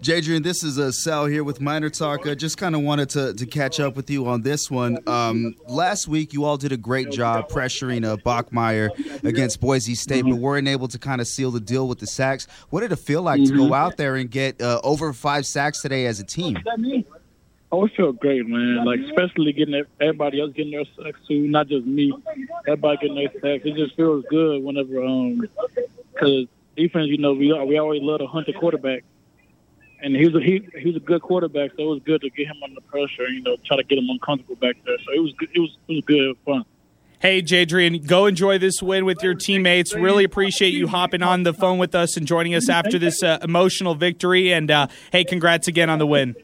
Jadrian, 0.00 0.42
this 0.42 0.62
is 0.62 0.76
a 0.76 0.92
Sal 0.92 1.26
here 1.26 1.44
with 1.44 1.60
Miner 1.60 1.88
Talk. 1.88 2.26
I 2.26 2.34
just 2.34 2.58
kind 2.58 2.74
of 2.74 2.82
wanted 2.82 3.08
to, 3.10 3.32
to 3.32 3.46
catch 3.46 3.80
up 3.80 3.96
with 3.96 4.10
you 4.10 4.26
on 4.26 4.42
this 4.42 4.70
one. 4.70 4.98
Um, 5.06 5.54
last 5.66 6.08
week, 6.08 6.32
you 6.32 6.44
all 6.44 6.56
did 6.56 6.72
a 6.72 6.76
great 6.76 7.10
job 7.10 7.48
pressuring 7.48 8.04
uh, 8.04 8.16
Bachmeier 8.16 8.90
against 9.24 9.60
Boise 9.60 9.94
State, 9.94 10.24
but 10.24 10.34
weren't 10.34 10.68
able 10.68 10.88
to 10.88 10.98
kind 10.98 11.20
of 11.20 11.26
seal 11.26 11.50
the 11.50 11.60
deal 11.60 11.88
with 11.88 12.00
the 12.00 12.06
sacks. 12.06 12.46
What 12.68 12.80
did 12.80 12.92
it 12.92 12.96
feel 12.96 13.22
like 13.22 13.40
mm-hmm. 13.40 13.56
to 13.56 13.68
go 13.68 13.74
out 13.74 13.96
there 13.96 14.16
and 14.16 14.30
get 14.30 14.60
uh, 14.60 14.80
over 14.84 15.12
five 15.12 15.46
sacks 15.46 15.80
today 15.80 16.06
as 16.06 16.20
a 16.20 16.24
team? 16.24 16.58
Oh, 17.72 17.86
it 17.86 17.92
felt 17.96 18.20
great, 18.20 18.46
man. 18.46 18.84
Like 18.84 19.00
especially 19.00 19.52
getting 19.52 19.84
everybody 20.00 20.40
else 20.40 20.52
getting 20.52 20.72
their 20.72 20.84
sacks 20.96 21.18
too, 21.26 21.48
not 21.48 21.68
just 21.68 21.86
me. 21.86 22.12
Everybody 22.66 22.98
getting 22.98 23.16
their 23.16 23.32
sacks. 23.32 23.64
It 23.64 23.74
just 23.74 23.96
feels 23.96 24.24
good 24.28 24.62
whenever 24.62 25.02
um, 25.02 25.48
because 26.12 26.46
defense, 26.76 27.08
you 27.08 27.18
know, 27.18 27.32
we 27.32 27.52
we 27.64 27.78
always 27.78 28.02
love 28.02 28.20
to 28.20 28.26
hunt 28.26 28.46
the 28.46 28.52
quarterback 28.52 29.02
and 30.04 30.14
he 30.14 30.26
was 30.26 30.34
a, 30.34 30.40
he 30.40 30.68
he 30.78 30.86
was 30.86 30.96
a 30.96 31.00
good 31.00 31.22
quarterback, 31.22 31.70
so 31.76 31.82
it 31.82 31.86
was 31.86 32.02
good 32.04 32.20
to 32.20 32.30
get 32.30 32.46
him 32.46 32.62
under 32.62 32.80
pressure. 32.82 33.26
You 33.28 33.42
know, 33.42 33.56
try 33.64 33.78
to 33.78 33.82
get 33.82 33.98
him 33.98 34.08
uncomfortable 34.10 34.56
back 34.56 34.76
there. 34.84 34.98
So 34.98 35.12
it 35.12 35.20
was 35.20 35.32
good. 35.38 35.48
It 35.54 35.60
was 35.60 35.76
it 35.88 35.94
was 35.94 36.04
good 36.04 36.36
fun. 36.44 36.64
Hey, 37.20 37.40
Jadrian, 37.40 38.06
go 38.06 38.26
enjoy 38.26 38.58
this 38.58 38.82
win 38.82 39.06
with 39.06 39.22
your 39.22 39.32
teammates. 39.32 39.94
Really 39.94 40.24
appreciate 40.24 40.74
you 40.74 40.88
hopping 40.88 41.22
on 41.22 41.42
the 41.42 41.54
phone 41.54 41.78
with 41.78 41.94
us 41.94 42.18
and 42.18 42.26
joining 42.26 42.54
us 42.54 42.68
after 42.68 42.98
this 42.98 43.22
uh, 43.22 43.38
emotional 43.40 43.94
victory. 43.94 44.52
And 44.52 44.70
uh, 44.70 44.88
hey, 45.10 45.24
congrats 45.24 45.66
again 45.66 45.88
on 45.88 45.98
the 45.98 46.06
win. 46.06 46.34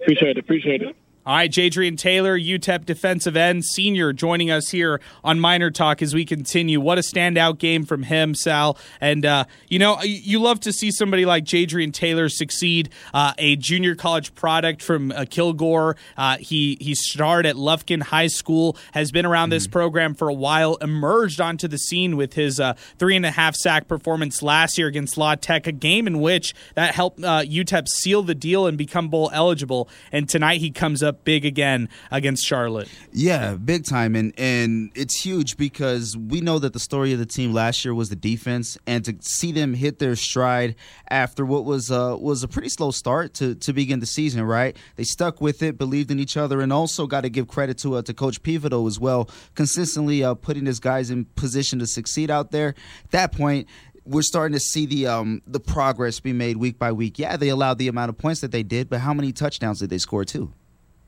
Appreciate 0.00 0.38
it. 0.38 0.38
Appreciate 0.38 0.80
it. 0.80 0.96
All 1.24 1.36
right, 1.36 1.48
Jadrian 1.48 1.96
Taylor, 1.96 2.36
UTEP 2.36 2.84
defensive 2.84 3.36
end, 3.36 3.64
senior, 3.64 4.12
joining 4.12 4.50
us 4.50 4.70
here 4.70 5.00
on 5.22 5.38
Miner 5.38 5.70
Talk 5.70 6.02
as 6.02 6.12
we 6.12 6.24
continue. 6.24 6.80
What 6.80 6.98
a 6.98 7.00
standout 7.00 7.58
game 7.58 7.84
from 7.84 8.02
him, 8.02 8.34
Sal. 8.34 8.76
And, 9.00 9.24
uh, 9.24 9.44
you 9.68 9.78
know, 9.78 10.02
you 10.02 10.40
love 10.40 10.58
to 10.60 10.72
see 10.72 10.90
somebody 10.90 11.24
like 11.24 11.44
Jadrian 11.44 11.92
Taylor 11.92 12.28
succeed, 12.28 12.90
uh, 13.14 13.34
a 13.38 13.54
junior 13.54 13.94
college 13.94 14.34
product 14.34 14.82
from 14.82 15.12
uh, 15.12 15.24
Kilgore. 15.30 15.94
Uh, 16.16 16.38
he, 16.38 16.76
he 16.80 16.96
starred 16.96 17.46
at 17.46 17.54
Lufkin 17.54 18.02
High 18.02 18.26
School, 18.26 18.76
has 18.90 19.12
been 19.12 19.24
around 19.24 19.50
mm-hmm. 19.50 19.50
this 19.50 19.68
program 19.68 20.14
for 20.14 20.28
a 20.28 20.34
while, 20.34 20.74
emerged 20.80 21.40
onto 21.40 21.68
the 21.68 21.78
scene 21.78 22.16
with 22.16 22.34
his 22.34 22.58
uh, 22.58 22.74
three 22.98 23.14
and 23.14 23.24
a 23.24 23.30
half 23.30 23.54
sack 23.54 23.86
performance 23.86 24.42
last 24.42 24.76
year 24.76 24.88
against 24.88 25.16
La 25.16 25.36
Tech, 25.36 25.68
a 25.68 25.72
game 25.72 26.08
in 26.08 26.20
which 26.20 26.52
that 26.74 26.96
helped 26.96 27.20
UTEP 27.20 27.82
uh, 27.82 27.86
seal 27.86 28.24
the 28.24 28.34
deal 28.34 28.66
and 28.66 28.76
become 28.76 29.08
bowl 29.08 29.30
eligible. 29.32 29.88
And 30.10 30.28
tonight 30.28 30.60
he 30.60 30.72
comes 30.72 31.00
up 31.00 31.11
up 31.12 31.24
big 31.24 31.44
again 31.44 31.88
against 32.10 32.44
Charlotte. 32.44 32.88
Yeah, 33.12 33.54
big 33.54 33.84
time, 33.84 34.16
and 34.16 34.32
and 34.38 34.90
it's 34.94 35.20
huge 35.24 35.56
because 35.56 36.16
we 36.16 36.40
know 36.40 36.58
that 36.58 36.72
the 36.72 36.80
story 36.80 37.12
of 37.12 37.18
the 37.18 37.26
team 37.26 37.52
last 37.52 37.84
year 37.84 37.94
was 37.94 38.08
the 38.08 38.16
defense, 38.16 38.78
and 38.86 39.04
to 39.04 39.16
see 39.20 39.52
them 39.52 39.74
hit 39.74 39.98
their 39.98 40.16
stride 40.16 40.74
after 41.08 41.44
what 41.44 41.64
was 41.64 41.90
uh, 41.90 42.16
was 42.18 42.42
a 42.42 42.48
pretty 42.48 42.70
slow 42.70 42.90
start 42.90 43.34
to 43.34 43.54
to 43.56 43.72
begin 43.72 44.00
the 44.00 44.06
season. 44.06 44.42
Right, 44.42 44.76
they 44.96 45.04
stuck 45.04 45.40
with 45.40 45.62
it, 45.62 45.78
believed 45.78 46.10
in 46.10 46.18
each 46.18 46.36
other, 46.36 46.60
and 46.60 46.72
also 46.72 47.06
got 47.06 47.22
to 47.22 47.30
give 47.30 47.46
credit 47.46 47.78
to 47.78 47.96
uh, 47.96 48.02
to 48.02 48.14
Coach 48.14 48.42
Pivotal 48.42 48.86
as 48.86 48.98
well, 48.98 49.28
consistently 49.54 50.24
uh, 50.24 50.34
putting 50.34 50.66
his 50.66 50.80
guys 50.80 51.10
in 51.10 51.26
position 51.36 51.78
to 51.78 51.86
succeed 51.86 52.30
out 52.30 52.50
there. 52.50 52.74
At 53.04 53.10
that 53.10 53.32
point, 53.32 53.68
we're 54.04 54.22
starting 54.22 54.54
to 54.54 54.60
see 54.60 54.86
the 54.86 55.06
um 55.06 55.42
the 55.46 55.60
progress 55.60 56.20
be 56.20 56.32
made 56.32 56.56
week 56.56 56.78
by 56.78 56.92
week. 56.92 57.18
Yeah, 57.18 57.36
they 57.36 57.50
allowed 57.50 57.78
the 57.78 57.88
amount 57.88 58.08
of 58.08 58.18
points 58.18 58.40
that 58.40 58.50
they 58.50 58.62
did, 58.62 58.88
but 58.88 59.00
how 59.00 59.12
many 59.12 59.32
touchdowns 59.32 59.80
did 59.80 59.90
they 59.90 59.98
score 59.98 60.24
too? 60.24 60.52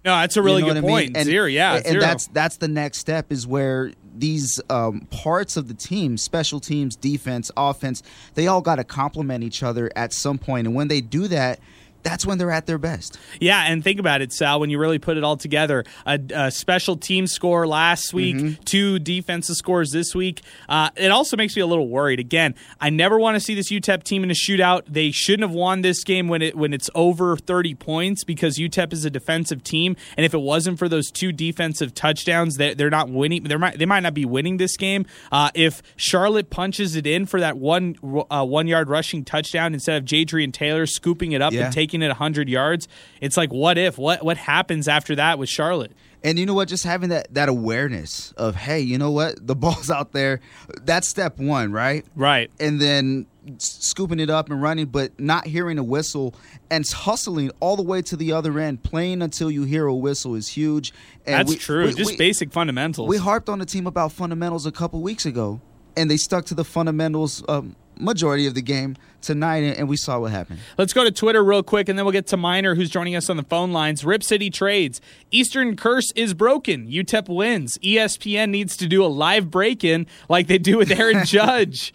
No, 0.05 0.17
that's 0.17 0.37
a 0.37 0.43
really 0.43 0.63
you 0.63 0.69
know 0.69 0.75
good 0.75 0.83
point. 0.83 1.05
I 1.05 1.07
mean? 1.07 1.17
and, 1.17 1.25
zero, 1.25 1.47
yeah, 1.47 1.77
and 1.77 1.87
zero. 1.87 2.01
that's 2.01 2.27
that's 2.29 2.57
the 2.59 2.69
next 2.69 2.99
step 2.99 3.33
is 3.33 3.47
where 3.47 3.93
these 4.17 4.61
um, 4.71 5.07
parts 5.11 5.57
of 5.57 5.69
the 5.69 5.75
team, 5.75 6.17
special 6.17 6.61
teams, 6.61 6.95
defense, 6.95 7.51
offense, 7.57 8.03
they 8.35 8.47
all 8.47 8.61
got 8.61 8.77
to 8.77 8.85
complement 8.85 9.43
each 9.43 9.63
other 9.63 9.91
at 9.97 10.13
some 10.13 10.39
point. 10.39 10.67
And 10.67 10.77
when 10.77 10.89
they 10.89 11.01
do 11.01 11.27
that, 11.29 11.59
that's 12.05 12.25
when 12.25 12.39
they're 12.39 12.51
at 12.51 12.67
their 12.67 12.79
best. 12.79 13.19
Yeah, 13.41 13.65
and 13.67 13.83
think 13.83 13.99
about 13.99 14.21
it, 14.21 14.33
Sal, 14.33 14.61
when 14.61 14.71
you 14.71 14.79
really 14.79 14.99
put 14.99 15.17
it 15.17 15.25
all 15.25 15.37
together. 15.37 15.85
A, 16.07 16.21
a 16.35 16.51
special 16.51 16.97
team 16.97 17.27
score 17.27 17.67
last 17.67 18.13
week, 18.13 18.37
mm-hmm. 18.37 18.63
two 18.65 18.99
defensive 18.99 19.57
scores 19.57 19.91
this 19.91 20.15
week. 20.15 20.43
Uh, 20.69 20.91
it 20.97 21.11
also 21.11 21.37
makes 21.37 21.57
me 21.57 21.63
a 21.63 21.67
little 21.67 21.89
worried. 21.89 22.21
Again, 22.21 22.55
I 22.81 22.91
never 22.91 23.19
want 23.19 23.37
to 23.37 23.41
see 23.41 23.55
this 23.55 23.73
UTEP 23.73 24.05
team 24.05 24.23
in 24.23 24.31
a 24.31 24.35
shootout. 24.35 24.83
They 24.87 25.11
shouldn't 25.11 25.49
have 25.49 25.55
won 25.55 25.81
this 25.81 26.05
game 26.05 26.29
when 26.29 26.43
it 26.43 26.55
when 26.55 26.73
it's 26.73 26.91
over 26.95 27.37
30 27.37 27.75
points 27.75 28.23
because 28.23 28.59
UTEP 28.59 28.93
is 28.93 29.05
a 29.05 29.11
defensive 29.11 29.65
team, 29.65 29.97
and 30.17 30.27
if 30.27 30.35
it 30.35 30.41
wasn't 30.41 30.79
for 30.79 30.89
those 30.89 31.11
two 31.11 31.33
defensive 31.33 31.95
touchdowns, 31.95 32.57
they, 32.57 32.75
they're 32.75 32.91
not 32.91 33.09
winning. 33.09 33.45
They 33.45 33.57
might 33.57 33.79
they 33.79 33.87
might 33.87 34.01
not 34.01 34.15
be 34.15 34.27
winning 34.27 34.59
this 34.59 34.77
game. 34.77 35.07
Uh, 35.33 35.51
if 35.55 35.83
Charlotte 35.97 36.51
punches 36.51 36.97
it 36.97 37.07
in 37.07 37.25
for 37.25 37.41
that 37.41 37.57
one 37.57 37.97
uh, 38.31 38.45
one 38.45 38.67
yard 38.67 38.91
rushing 38.91 39.25
touchdown 39.25 39.73
instead 39.73 39.97
of 39.97 40.05
Jadrian 40.07 40.53
Taylor 40.53 40.87
scooping 40.87 41.33
it 41.33 41.41
up 41.41 41.53
yeah. 41.53 41.65
and 41.65 41.75
taking 41.75 41.94
taking 41.95 42.05
it 42.05 42.09
100 42.09 42.49
yards. 42.49 42.89
It's 43.21 43.37
like, 43.37 43.53
what 43.53 43.79
if? 43.79 43.99
What 43.99 44.25
what 44.25 44.37
happens 44.37 44.89
after 44.89 45.17
that 45.17 45.39
with 45.39 45.49
Charlotte? 45.49 45.93
And 46.23 46.39
you 46.39 46.47
know 46.47 46.55
what? 46.55 46.69
Just 46.69 46.85
having 46.85 47.11
that 47.11 47.33
that 47.35 47.49
awareness 47.49 48.33
of, 48.33 48.57
hey, 48.57 48.81
you 48.81 48.99
know 48.99 49.11
what? 49.11 49.47
The 49.47 49.55
ball's 49.55 49.91
out 49.99 50.13
there. 50.13 50.41
That's 50.83 51.09
step 51.09 51.39
one, 51.39 51.73
right? 51.73 52.05
Right. 52.17 52.51
And 52.59 52.81
then 52.81 53.27
scooping 53.59 54.21
it 54.21 54.31
up 54.31 54.51
and 54.51 54.61
running, 54.61 54.87
but 54.87 55.19
not 55.21 55.47
hearing 55.47 55.79
a 55.79 55.85
whistle 55.85 56.35
and 56.71 56.85
hustling 56.89 57.51
all 57.61 57.77
the 57.77 57.83
way 57.83 58.01
to 58.01 58.17
the 58.17 58.33
other 58.33 58.59
end, 58.59 58.83
playing 58.83 59.21
until 59.21 59.51
you 59.51 59.65
hear 59.65 59.87
a 59.87 59.95
whistle 59.95 60.35
is 60.35 60.49
huge. 60.49 60.95
And 61.27 61.41
That's 61.41 61.51
we, 61.51 61.57
true. 61.57 61.85
We, 61.85 61.93
Just 61.93 62.13
we, 62.13 62.17
basic 62.17 62.53
fundamentals. 62.53 63.09
We 63.09 63.19
harped 63.19 63.51
on 63.51 63.59
the 63.59 63.67
team 63.67 63.87
about 63.87 64.13
fundamentals 64.13 64.65
a 64.65 64.73
couple 64.73 65.03
weeks 65.03 65.27
ago, 65.27 65.61
and 65.95 66.11
they 66.11 66.17
stuck 66.17 66.47
to 66.47 66.55
the 66.55 66.65
fundamentals 66.65 67.45
um, 67.49 67.77
majority 67.99 68.47
of 68.47 68.55
the 68.55 68.63
game 68.63 68.97
tonight, 69.21 69.61
and 69.63 69.89
we 69.89 69.97
saw 69.97 70.19
what 70.19 70.31
happened. 70.31 70.61
Let's 70.77 70.93
go 70.93 71.05
to 71.05 71.11
Twitter 71.11 71.43
real 71.43 71.63
quick, 71.63 71.89
and 71.89 71.99
then 71.99 72.05
we'll 72.05 72.13
get 72.13 72.27
to 72.29 72.37
Miner, 72.37 72.75
who's 72.75 72.91
joining 72.91 73.17
us 73.17 73.31
on 73.31 73.37
the 73.37 73.43
phone 73.43 73.73
lines. 73.73 74.05
Rip 74.05 74.23
City 74.23 74.51
Trades. 74.51 75.01
Eastern 75.31 75.77
Curse 75.77 76.13
is 76.15 76.35
broken. 76.35 76.87
UTEP 76.89 77.29
wins. 77.29 77.79
ESPN 77.79 78.51
needs 78.51 78.77
to 78.77 78.87
do 78.87 79.05
a 79.05 79.07
live 79.09 79.51
break 79.51 79.83
in 79.85 80.07
like 80.29 80.47
they 80.47 80.59
do 80.59 80.77
with 80.77 80.91
Aaron 80.91 81.25
Judge. 81.25 81.93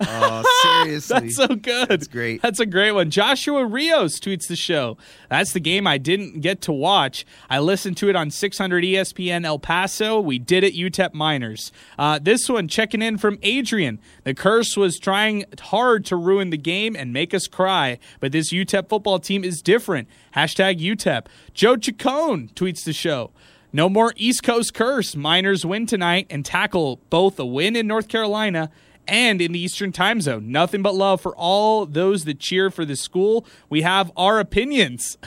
Oh, 0.00 0.42
seriously. 0.84 1.20
That's 1.20 1.36
so 1.36 1.48
good. 1.48 1.88
That's 1.88 2.06
great. 2.06 2.42
That's 2.42 2.60
a 2.60 2.66
great 2.66 2.92
one. 2.92 3.10
Joshua 3.10 3.64
Rios 3.64 4.18
tweets 4.18 4.46
the 4.46 4.56
show. 4.56 4.96
That's 5.28 5.52
the 5.52 5.60
game 5.60 5.86
I 5.86 5.98
didn't 5.98 6.40
get 6.40 6.60
to 6.62 6.72
watch. 6.72 7.26
I 7.48 7.58
listened 7.58 7.96
to 7.98 8.08
it 8.08 8.16
on 8.16 8.30
600 8.30 8.84
ESPN 8.84 9.44
El 9.44 9.58
Paso. 9.58 10.20
We 10.20 10.38
did 10.38 10.64
it, 10.64 10.74
UTEP 10.74 11.14
Miners. 11.14 11.72
Uh, 11.98 12.18
this 12.20 12.48
one 12.48 12.68
checking 12.68 13.02
in 13.02 13.18
from 13.18 13.38
Adrian. 13.42 13.98
The 14.24 14.34
curse 14.34 14.76
was 14.76 14.98
trying 14.98 15.44
hard 15.60 16.04
to 16.06 16.16
ruin 16.16 16.50
the 16.50 16.56
game 16.58 16.96
and 16.96 17.12
make 17.12 17.34
us 17.34 17.46
cry, 17.46 17.98
but 18.20 18.32
this 18.32 18.52
UTEP 18.52 18.88
football 18.88 19.18
team 19.18 19.44
is 19.44 19.60
different. 19.62 20.08
Hashtag 20.34 20.80
UTEP. 20.80 21.26
Joe 21.54 21.76
Chacon 21.76 22.48
tweets 22.54 22.84
the 22.84 22.92
show. 22.92 23.30
No 23.72 23.88
more 23.88 24.12
East 24.16 24.42
Coast 24.42 24.74
curse. 24.74 25.14
Miners 25.14 25.64
win 25.64 25.86
tonight 25.86 26.26
and 26.28 26.44
tackle 26.44 27.00
both 27.08 27.38
a 27.38 27.46
win 27.46 27.76
in 27.76 27.86
North 27.86 28.08
Carolina 28.08 28.70
and 29.06 29.40
in 29.40 29.52
the 29.52 29.58
Eastern 29.58 29.92
time 29.92 30.20
zone. 30.20 30.50
Nothing 30.50 30.82
but 30.82 30.94
love 30.94 31.20
for 31.20 31.34
all 31.36 31.86
those 31.86 32.24
that 32.24 32.38
cheer 32.38 32.70
for 32.70 32.84
the 32.84 32.96
school. 32.96 33.46
We 33.68 33.82
have 33.82 34.12
our 34.16 34.38
opinions. 34.38 35.18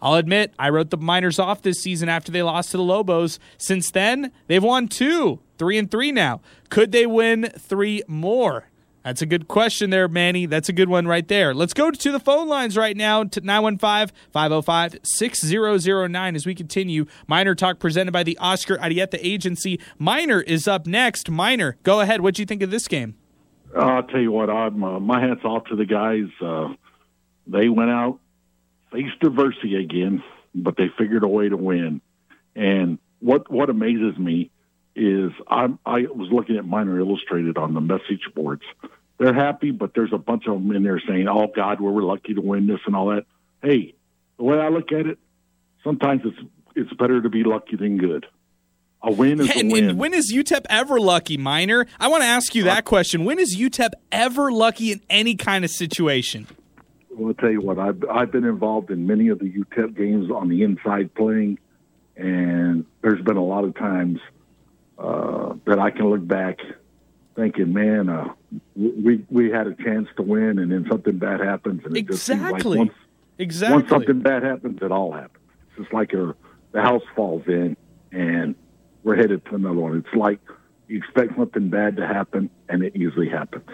I'll 0.00 0.14
admit, 0.14 0.52
I 0.58 0.68
wrote 0.68 0.90
the 0.90 0.96
Miners 0.96 1.38
off 1.38 1.62
this 1.62 1.80
season 1.80 2.08
after 2.08 2.30
they 2.30 2.42
lost 2.42 2.70
to 2.70 2.76
the 2.76 2.82
Lobos. 2.82 3.38
Since 3.58 3.90
then, 3.90 4.32
they've 4.46 4.62
won 4.62 4.88
two, 4.88 5.40
three 5.58 5.78
and 5.78 5.90
three 5.90 6.12
now. 6.12 6.40
Could 6.70 6.92
they 6.92 7.06
win 7.06 7.50
three 7.58 8.02
more? 8.06 8.68
That's 9.04 9.20
a 9.20 9.26
good 9.26 9.48
question 9.48 9.90
there, 9.90 10.08
Manny. 10.08 10.46
That's 10.46 10.70
a 10.70 10.72
good 10.72 10.88
one 10.88 11.06
right 11.06 11.28
there. 11.28 11.52
Let's 11.52 11.74
go 11.74 11.90
to 11.90 12.12
the 12.12 12.18
phone 12.18 12.48
lines 12.48 12.74
right 12.74 12.96
now 12.96 13.22
to 13.24 13.40
915 13.42 14.16
505 14.32 15.00
6009 15.02 16.36
as 16.36 16.46
we 16.46 16.54
continue. 16.54 17.04
Miner 17.26 17.54
Talk 17.54 17.78
presented 17.78 18.12
by 18.12 18.22
the 18.22 18.38
Oscar 18.38 18.78
Arieta 18.78 19.18
Agency. 19.20 19.78
Minor 19.98 20.40
is 20.40 20.66
up 20.66 20.86
next. 20.86 21.30
Minor, 21.30 21.76
go 21.82 22.00
ahead. 22.00 22.22
What 22.22 22.34
do 22.34 22.42
you 22.42 22.46
think 22.46 22.62
of 22.62 22.70
this 22.70 22.88
game? 22.88 23.14
I'll 23.76 24.04
tell 24.04 24.20
you 24.20 24.32
what, 24.32 24.48
I'm, 24.48 24.82
uh, 24.82 25.00
my 25.00 25.20
hat's 25.20 25.44
off 25.44 25.64
to 25.66 25.76
the 25.76 25.84
guys. 25.84 26.28
Uh, 26.40 26.74
they 27.46 27.68
went 27.68 27.90
out 27.90 28.20
faced 28.94 29.22
adversity 29.22 29.74
again, 29.74 30.22
but 30.54 30.76
they 30.76 30.86
figured 30.96 31.24
a 31.24 31.28
way 31.28 31.48
to 31.48 31.56
win. 31.56 32.00
And 32.54 32.98
what 33.18 33.50
what 33.50 33.68
amazes 33.68 34.16
me 34.16 34.50
is 34.96 35.32
I'm, 35.48 35.78
I 35.84 36.02
was 36.02 36.28
looking 36.30 36.56
at 36.56 36.64
Miner 36.64 36.98
Illustrated 36.98 37.58
on 37.58 37.74
the 37.74 37.80
message 37.80 38.22
boards, 38.34 38.62
they're 39.18 39.34
happy, 39.34 39.70
but 39.70 39.92
there's 39.94 40.12
a 40.12 40.18
bunch 40.18 40.46
of 40.46 40.54
them 40.54 40.74
in 40.74 40.82
there 40.82 41.00
saying, 41.06 41.28
"Oh 41.28 41.48
God, 41.54 41.80
we're 41.80 42.02
lucky 42.02 42.34
to 42.34 42.40
win 42.40 42.66
this 42.66 42.80
and 42.86 42.94
all 42.96 43.08
that." 43.08 43.24
Hey, 43.62 43.94
the 44.36 44.42
way 44.44 44.58
I 44.58 44.68
look 44.68 44.92
at 44.92 45.06
it, 45.06 45.18
sometimes 45.82 46.22
it's 46.24 46.38
it's 46.76 46.92
better 46.94 47.22
to 47.22 47.28
be 47.28 47.44
lucky 47.44 47.76
than 47.76 47.98
good. 47.98 48.26
A 49.02 49.12
win 49.12 49.40
is 49.40 49.48
Yeah, 49.54 49.62
a 49.62 49.68
win. 49.70 49.88
and 49.90 49.98
when 49.98 50.14
is 50.14 50.32
UTEP 50.34 50.64
ever 50.70 50.98
lucky, 50.98 51.36
Minor? 51.36 51.86
I 52.00 52.08
want 52.08 52.22
to 52.22 52.26
ask 52.28 52.54
you 52.54 52.64
that 52.64 52.78
uh, 52.78 52.82
question. 52.82 53.24
When 53.24 53.38
is 53.38 53.56
UTEP 53.56 53.90
ever 54.10 54.50
lucky 54.50 54.92
in 54.92 55.00
any 55.10 55.34
kind 55.36 55.64
of 55.64 55.70
situation? 55.70 56.46
Well, 57.10 57.28
I'll 57.28 57.34
tell 57.34 57.50
you 57.50 57.60
what, 57.60 57.78
I've 57.78 58.02
I've 58.10 58.32
been 58.32 58.44
involved 58.44 58.90
in 58.90 59.06
many 59.06 59.28
of 59.28 59.38
the 59.38 59.50
UTEP 59.50 59.96
games 59.96 60.30
on 60.30 60.48
the 60.48 60.62
inside 60.62 61.14
playing, 61.14 61.58
and 62.16 62.84
there's 63.02 63.22
been 63.22 63.36
a 63.36 63.44
lot 63.44 63.64
of 63.64 63.74
times 63.76 64.18
uh, 64.98 65.54
that 65.66 65.78
I 65.78 65.90
can 65.90 66.08
look 66.08 66.26
back 66.26 66.58
thinking, 67.36 67.72
man, 67.72 68.08
uh, 68.08 68.32
we 68.76 69.24
we 69.28 69.50
had 69.50 69.66
a 69.66 69.74
chance 69.74 70.08
to 70.16 70.22
win, 70.22 70.58
and 70.58 70.70
then 70.70 70.86
something 70.88 71.18
bad 71.18 71.40
happens, 71.40 71.82
and 71.84 71.96
it 71.96 72.06
just 72.06 72.24
seems 72.24 72.40
like 72.42 72.64
once, 72.64 72.92
Exactly. 73.38 73.76
once 73.78 73.88
something 73.88 74.20
bad 74.20 74.42
happens, 74.42 74.78
it 74.82 74.92
all 74.92 75.12
happens. 75.12 75.44
It's 75.68 75.82
just 75.82 75.92
like 75.92 76.12
a 76.12 76.34
the 76.72 76.82
house 76.82 77.02
falls 77.14 77.42
in, 77.46 77.76
and 78.12 78.54
we're 79.02 79.16
headed 79.16 79.44
to 79.46 79.54
another 79.54 79.80
one. 79.80 79.96
It's 79.96 80.16
like 80.16 80.40
you 80.88 80.98
expect 80.98 81.36
something 81.36 81.70
bad 81.70 81.96
to 81.96 82.06
happen, 82.06 82.50
and 82.68 82.82
it 82.82 82.94
usually 82.96 83.28
happens. 83.28 83.68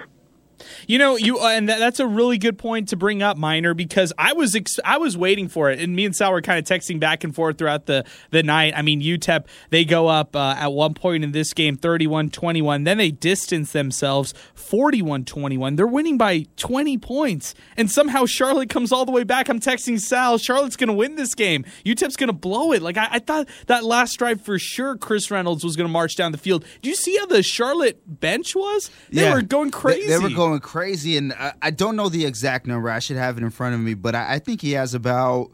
You 0.87 0.99
know, 0.99 1.17
you 1.17 1.39
uh, 1.39 1.49
and 1.49 1.69
that, 1.69 1.79
that's 1.79 2.01
a 2.01 2.07
really 2.07 2.39
good 2.39 2.59
point 2.59 2.89
to 2.91 2.97
bring 2.97 3.23
up, 3.23 3.37
Minor, 3.37 3.75
because 3.75 4.13
I 4.19 4.33
was 4.33 4.55
ex- 4.55 4.79
I 4.85 4.99
was 4.99 5.17
waiting 5.17 5.49
for 5.49 5.71
it, 5.71 5.81
and 5.81 5.95
me 5.97 6.05
and 6.05 6.15
Sal 6.15 6.33
were 6.33 6.43
kind 6.43 6.59
of 6.59 6.65
texting 6.65 6.99
back 7.01 7.25
and 7.25 7.35
forth 7.35 7.59
throughout 7.59 7.87
the, 7.87 8.05
the 8.31 8.43
night. 8.43 8.75
I 8.77 8.83
mean, 8.83 9.01
UTEP 9.01 9.47
they 9.71 9.85
go 9.85 10.09
up 10.09 10.35
uh, 10.37 10.55
at 10.59 10.73
one 10.73 10.95
point 10.95 11.25
in 11.25 11.33
this 11.33 11.53
game 11.53 11.77
31-21, 11.77 12.85
then 12.85 12.99
they 12.99 13.11
distance 13.11 13.73
themselves 13.73 14.35
41-21. 14.57 15.77
They're 15.77 15.87
winning 15.87 16.19
by 16.19 16.47
20 16.57 16.99
points, 16.99 17.55
and 17.77 17.91
somehow 17.91 18.27
Charlotte 18.27 18.69
comes 18.71 18.93
all 18.93 19.05
the 19.05 19.13
way 19.13 19.25
back. 19.25 19.49
I'm 19.49 19.61
texting 19.61 20.01
Sal, 20.01 20.39
Charlotte's 20.39 20.77
going 20.77 20.89
to 20.89 20.95
win 20.95 21.17
this 21.17 21.35
game. 21.35 21.65
UTEP's 21.85 22.17
going 22.17 22.29
to 22.29 22.33
blow 22.35 22.73
it. 22.73 22.83
Like 22.83 22.97
I, 22.97 23.09
I 23.13 23.19
thought 23.19 23.49
that 23.67 23.85
last 23.85 24.17
drive 24.19 24.41
for 24.41 24.59
sure, 24.59 24.97
Chris 24.97 25.31
Reynolds 25.31 25.65
was 25.65 25.77
going 25.77 25.87
to 25.89 25.93
march 25.93 26.17
down 26.17 26.33
the 26.33 26.39
field. 26.39 26.65
Do 26.83 26.89
you 26.89 26.95
see 26.97 27.17
how 27.19 27.27
the 27.27 27.43
Charlotte 27.43 28.01
bench 28.21 28.55
was? 28.55 28.91
They 29.11 29.23
Yeah. 29.23 29.35
were 29.35 29.43
going 29.43 29.69
They- 29.69 29.79
crazy. 29.79 30.09
They, 30.09 30.19
were 30.19 30.31
going 30.31 30.50
crazy, 30.59 31.17
and 31.17 31.33
I, 31.33 31.53
I 31.63 31.71
don't 31.71 31.95
know 31.95 32.09
the 32.09 32.27
exact 32.27 32.67
number. 32.67 32.91
I 32.91 32.99
should 32.99 33.17
have 33.17 33.39
it 33.39 33.43
in 33.43 33.51
front 33.51 33.75
of 33.75 33.81
me, 33.81 33.95
but 33.95 34.15
I, 34.15 34.35
I 34.35 34.39
think 34.39 34.61
he 34.63 34.73
has 34.73 34.95
about 34.95 35.51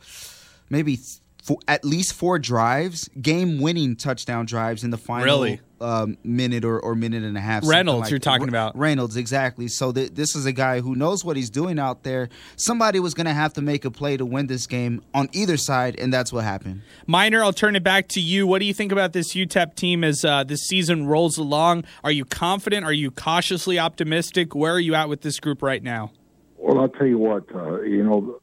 maybe 0.70 0.98
four, 1.46 1.58
at 1.68 1.84
least 1.84 2.12
four 2.12 2.38
drives, 2.38 3.08
game-winning 3.20 3.94
touchdown 3.96 4.46
drives 4.46 4.82
in 4.82 4.90
the 4.90 4.98
final 4.98 5.24
Really? 5.24 5.60
um, 5.80 6.18
minute 6.24 6.64
or, 6.64 6.80
or 6.80 6.94
minute 6.94 7.22
and 7.22 7.36
a 7.36 7.40
half. 7.40 7.66
Reynolds, 7.66 8.02
like 8.02 8.10
you're 8.10 8.18
talking 8.18 8.46
Re- 8.46 8.50
about. 8.50 8.76
Reynolds, 8.76 9.16
exactly. 9.16 9.68
So 9.68 9.92
th- 9.92 10.12
this 10.14 10.34
is 10.34 10.44
a 10.46 10.52
guy 10.52 10.80
who 10.80 10.96
knows 10.96 11.24
what 11.24 11.36
he's 11.36 11.50
doing 11.50 11.78
out 11.78 12.02
there. 12.02 12.28
Somebody 12.56 12.98
was 12.98 13.14
going 13.14 13.26
to 13.26 13.32
have 13.32 13.52
to 13.54 13.62
make 13.62 13.84
a 13.84 13.90
play 13.90 14.16
to 14.16 14.26
win 14.26 14.48
this 14.48 14.66
game 14.66 15.02
on 15.14 15.28
either 15.32 15.56
side, 15.56 15.96
and 15.98 16.12
that's 16.12 16.32
what 16.32 16.42
happened. 16.44 16.82
Minor, 17.06 17.44
I'll 17.44 17.52
turn 17.52 17.76
it 17.76 17.84
back 17.84 18.08
to 18.08 18.20
you. 18.20 18.46
What 18.46 18.58
do 18.58 18.64
you 18.64 18.74
think 18.74 18.90
about 18.90 19.12
this 19.12 19.34
UTEP 19.34 19.76
team 19.76 20.02
as 20.02 20.24
uh, 20.24 20.42
this 20.42 20.62
season 20.62 21.06
rolls 21.06 21.38
along? 21.38 21.84
Are 22.02 22.12
you 22.12 22.24
confident? 22.24 22.84
Are 22.84 22.92
you 22.92 23.10
cautiously 23.12 23.78
optimistic? 23.78 24.54
Where 24.54 24.72
are 24.72 24.80
you 24.80 24.94
at 24.94 25.08
with 25.08 25.20
this 25.20 25.38
group 25.38 25.62
right 25.62 25.82
now? 25.82 26.10
Well, 26.58 26.80
I'll 26.80 26.88
tell 26.88 27.06
you 27.06 27.18
what, 27.18 27.44
uh, 27.54 27.82
you 27.82 28.02
know, 28.02 28.40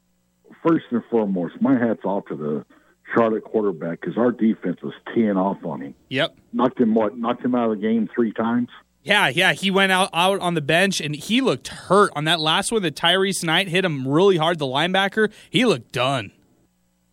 first 0.65 0.85
and 0.91 1.03
foremost, 1.11 1.55
my 1.59 1.77
hat's 1.77 2.05
off 2.05 2.25
to 2.27 2.35
the 2.35 2.65
Charlotte 3.13 3.43
quarterback 3.43 4.01
because 4.01 4.17
our 4.17 4.31
defense 4.31 4.81
was 4.81 4.93
teeing 5.13 5.37
off 5.37 5.63
on 5.63 5.81
him. 5.81 5.95
Yep. 6.09 6.35
Knocked 6.51 6.79
him 6.79 6.95
what? 6.95 7.17
Knocked 7.17 7.43
him 7.43 7.55
out 7.55 7.71
of 7.71 7.77
the 7.77 7.81
game 7.81 8.09
three 8.13 8.33
times. 8.33 8.69
Yeah, 9.03 9.27
yeah. 9.27 9.53
He 9.53 9.69
went 9.69 9.91
out, 9.91 10.09
out 10.13 10.39
on 10.39 10.53
the 10.53 10.61
bench 10.61 11.01
and 11.01 11.15
he 11.15 11.41
looked 11.41 11.67
hurt 11.67 12.11
on 12.15 12.23
that 12.25 12.39
last 12.39 12.71
one 12.71 12.81
that 12.83 12.95
Tyrice 12.95 13.43
Knight 13.43 13.67
hit 13.67 13.83
him 13.83 14.07
really 14.07 14.37
hard, 14.37 14.59
the 14.59 14.65
linebacker. 14.65 15.31
He 15.49 15.65
looked 15.65 15.91
done. 15.91 16.31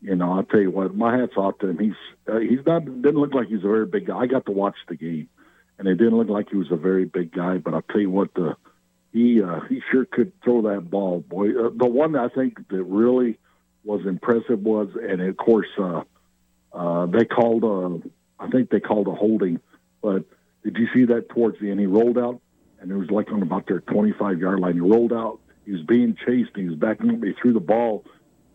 You 0.01 0.15
know, 0.15 0.33
I'll 0.33 0.45
tell 0.45 0.61
you 0.61 0.71
what, 0.71 0.95
my 0.95 1.19
hat's 1.19 1.37
off 1.37 1.59
to 1.59 1.69
him. 1.69 1.79
He's 1.79 1.93
uh, 2.27 2.39
he's 2.39 2.65
not 2.65 2.85
didn't 2.85 3.21
look 3.21 3.35
like 3.35 3.49
he's 3.49 3.65
a 3.65 3.69
very 3.69 3.87
big 3.87 4.07
guy. 4.07 4.21
I 4.21 4.27
got 4.27 4.47
to 4.47 4.53
watch 4.53 4.77
the 4.89 4.97
game, 4.97 5.29
and 5.79 5.87
it 5.87 5.97
didn't 5.97 6.17
look 6.17 6.29
like 6.29 6.49
he 6.51 6.57
was 6.57 6.71
a 6.71 6.77
very 6.77 7.05
big 7.05 7.33
guy. 7.33 7.59
But 7.59 7.75
I'll 7.75 7.83
tell 7.83 8.01
you 8.01 8.11
what, 8.11 8.33
the 8.35 8.57
he 9.13 9.43
uh, 9.43 9.61
he 9.69 9.83
sure 9.91 10.07
could 10.07 10.33
throw 10.43 10.63
that 10.63 10.91
ball, 10.91 11.21
boy. 11.21 11.51
Uh, 11.51 11.71
the 11.77 11.87
one 11.87 12.17
I 12.17 12.29
think 12.29 12.67
that 12.69 12.83
really 12.83 13.39
was 13.85 14.05
impressive 14.07 14.61
was, 14.61 14.89
and 15.01 15.21
of 15.21 15.37
course, 15.37 15.69
uh, 15.79 16.03
uh, 16.73 17.07
they 17.07 17.25
called. 17.25 17.65
Uh, 17.65 18.07
I 18.39 18.49
think 18.51 18.71
they 18.71 18.81
called 18.81 19.09
a 19.09 19.13
holding, 19.15 19.61
but 20.03 20.25
did 20.65 20.77
you 20.77 20.89
see 20.95 21.05
that 21.07 21.29
towards 21.31 21.59
the 21.61 21.71
end? 21.71 21.81
He 21.81 21.87
rolled 21.87 22.19
out, 22.19 22.41
and 22.81 22.91
it 22.91 22.97
was 22.97 23.11
like 23.11 23.31
on 23.33 23.43
about 23.43 23.67
their 23.67 23.81
25 23.81 24.39
yard 24.41 24.61
line. 24.61 24.75
He 24.75 24.81
rolled 24.81 25.13
out. 25.13 25.41
He 25.65 25.73
was 25.73 25.83
being 25.83 26.17
chased. 26.27 26.51
And 26.55 26.63
he 26.65 26.69
was 26.69 26.79
backing 26.79 27.11
up. 27.11 27.23
He 27.23 27.33
threw 27.41 27.53
the 27.53 27.61
ball 27.61 28.05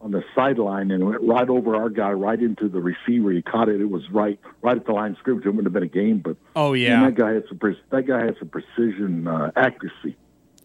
on 0.01 0.11
the 0.11 0.23
sideline 0.35 0.91
and 0.91 1.05
went 1.07 1.21
right 1.21 1.47
over 1.49 1.75
our 1.75 1.89
guy, 1.89 2.11
right 2.11 2.39
into 2.39 2.67
the 2.67 2.79
receiver. 2.79 3.31
He 3.31 3.41
caught 3.41 3.69
it. 3.69 3.79
It 3.81 3.89
was 3.89 4.03
right, 4.11 4.39
right 4.61 4.75
at 4.75 4.85
the 4.85 4.91
line 4.91 5.11
of 5.11 5.17
scrimmage. 5.19 5.45
It 5.45 5.49
wouldn't 5.49 5.65
have 5.65 5.73
been 5.73 5.83
a 5.83 5.87
game, 5.87 6.19
but 6.19 6.35
Oh, 6.55 6.73
man, 6.73 6.81
yeah. 6.81 7.05
that 7.05 7.15
guy 7.15 7.33
had 7.33 7.43
some 7.47 7.59
that 7.91 8.07
guy 8.07 8.25
had 8.25 8.35
some 8.39 8.49
precision 8.49 9.27
uh, 9.27 9.51
accuracy. 9.55 10.15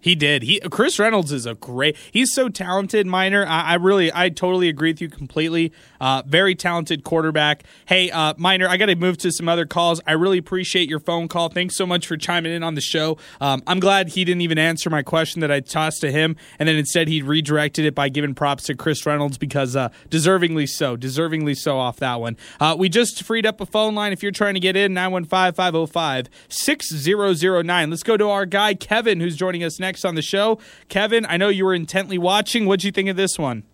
He 0.00 0.14
did. 0.14 0.42
He 0.42 0.60
Chris 0.70 0.98
Reynolds 0.98 1.32
is 1.32 1.46
a 1.46 1.54
great. 1.54 1.96
He's 2.10 2.32
so 2.32 2.48
talented, 2.48 3.06
Minor. 3.06 3.46
I, 3.46 3.62
I 3.62 3.74
really, 3.74 4.10
I 4.14 4.30
totally 4.30 4.68
agree 4.68 4.92
with 4.92 5.00
you 5.00 5.08
completely. 5.08 5.72
Uh, 6.00 6.22
very 6.26 6.54
talented 6.54 7.04
quarterback. 7.04 7.64
Hey, 7.86 8.10
uh, 8.10 8.34
Minor, 8.38 8.68
I 8.68 8.76
got 8.76 8.86
to 8.86 8.96
move 8.96 9.18
to 9.18 9.30
some 9.30 9.48
other 9.48 9.66
calls. 9.66 10.00
I 10.06 10.12
really 10.12 10.38
appreciate 10.38 10.88
your 10.88 11.00
phone 11.00 11.28
call. 11.28 11.50
Thanks 11.50 11.76
so 11.76 11.86
much 11.86 12.06
for 12.06 12.16
chiming 12.16 12.52
in 12.52 12.62
on 12.62 12.74
the 12.74 12.80
show. 12.80 13.18
Um, 13.40 13.62
I'm 13.66 13.80
glad 13.80 14.08
he 14.08 14.24
didn't 14.24 14.40
even 14.40 14.58
answer 14.58 14.88
my 14.88 15.02
question 15.02 15.40
that 15.40 15.50
I 15.50 15.60
tossed 15.60 16.00
to 16.00 16.10
him, 16.10 16.36
and 16.58 16.68
then 16.68 16.76
instead 16.76 17.08
he 17.08 17.20
redirected 17.22 17.84
it 17.84 17.94
by 17.94 18.08
giving 18.08 18.34
props 18.34 18.64
to 18.64 18.74
Chris 18.74 19.04
Reynolds 19.04 19.36
because 19.36 19.76
uh, 19.76 19.90
deservingly 20.08 20.66
so, 20.68 20.96
deservingly 20.96 21.56
so 21.56 21.78
off 21.78 21.96
that 21.98 22.20
one. 22.20 22.36
Uh, 22.58 22.74
we 22.78 22.88
just 22.88 23.22
freed 23.22 23.44
up 23.44 23.60
a 23.60 23.66
phone 23.66 23.94
line. 23.94 24.12
If 24.12 24.22
you're 24.22 24.32
trying 24.32 24.54
to 24.54 24.60
get 24.60 24.76
in, 24.76 24.94
915 24.94 25.52
505 25.52 26.30
6009. 26.48 27.90
Let's 27.90 28.02
go 28.02 28.16
to 28.16 28.28
our 28.28 28.46
guy, 28.46 28.74
Kevin, 28.74 29.20
who's 29.20 29.36
joining 29.36 29.62
us 29.62 29.78
next 29.78 29.89
on 30.05 30.14
the 30.14 30.22
show. 30.22 30.59
Kevin, 30.88 31.26
I 31.29 31.37
know 31.37 31.48
you 31.48 31.64
were 31.64 31.74
intently 31.74 32.18
watching. 32.18 32.66
What'd 32.66 32.85
you 32.85 32.92
think 32.92 33.09
of 33.09 33.16
this 33.16 33.38
one? 33.38 33.64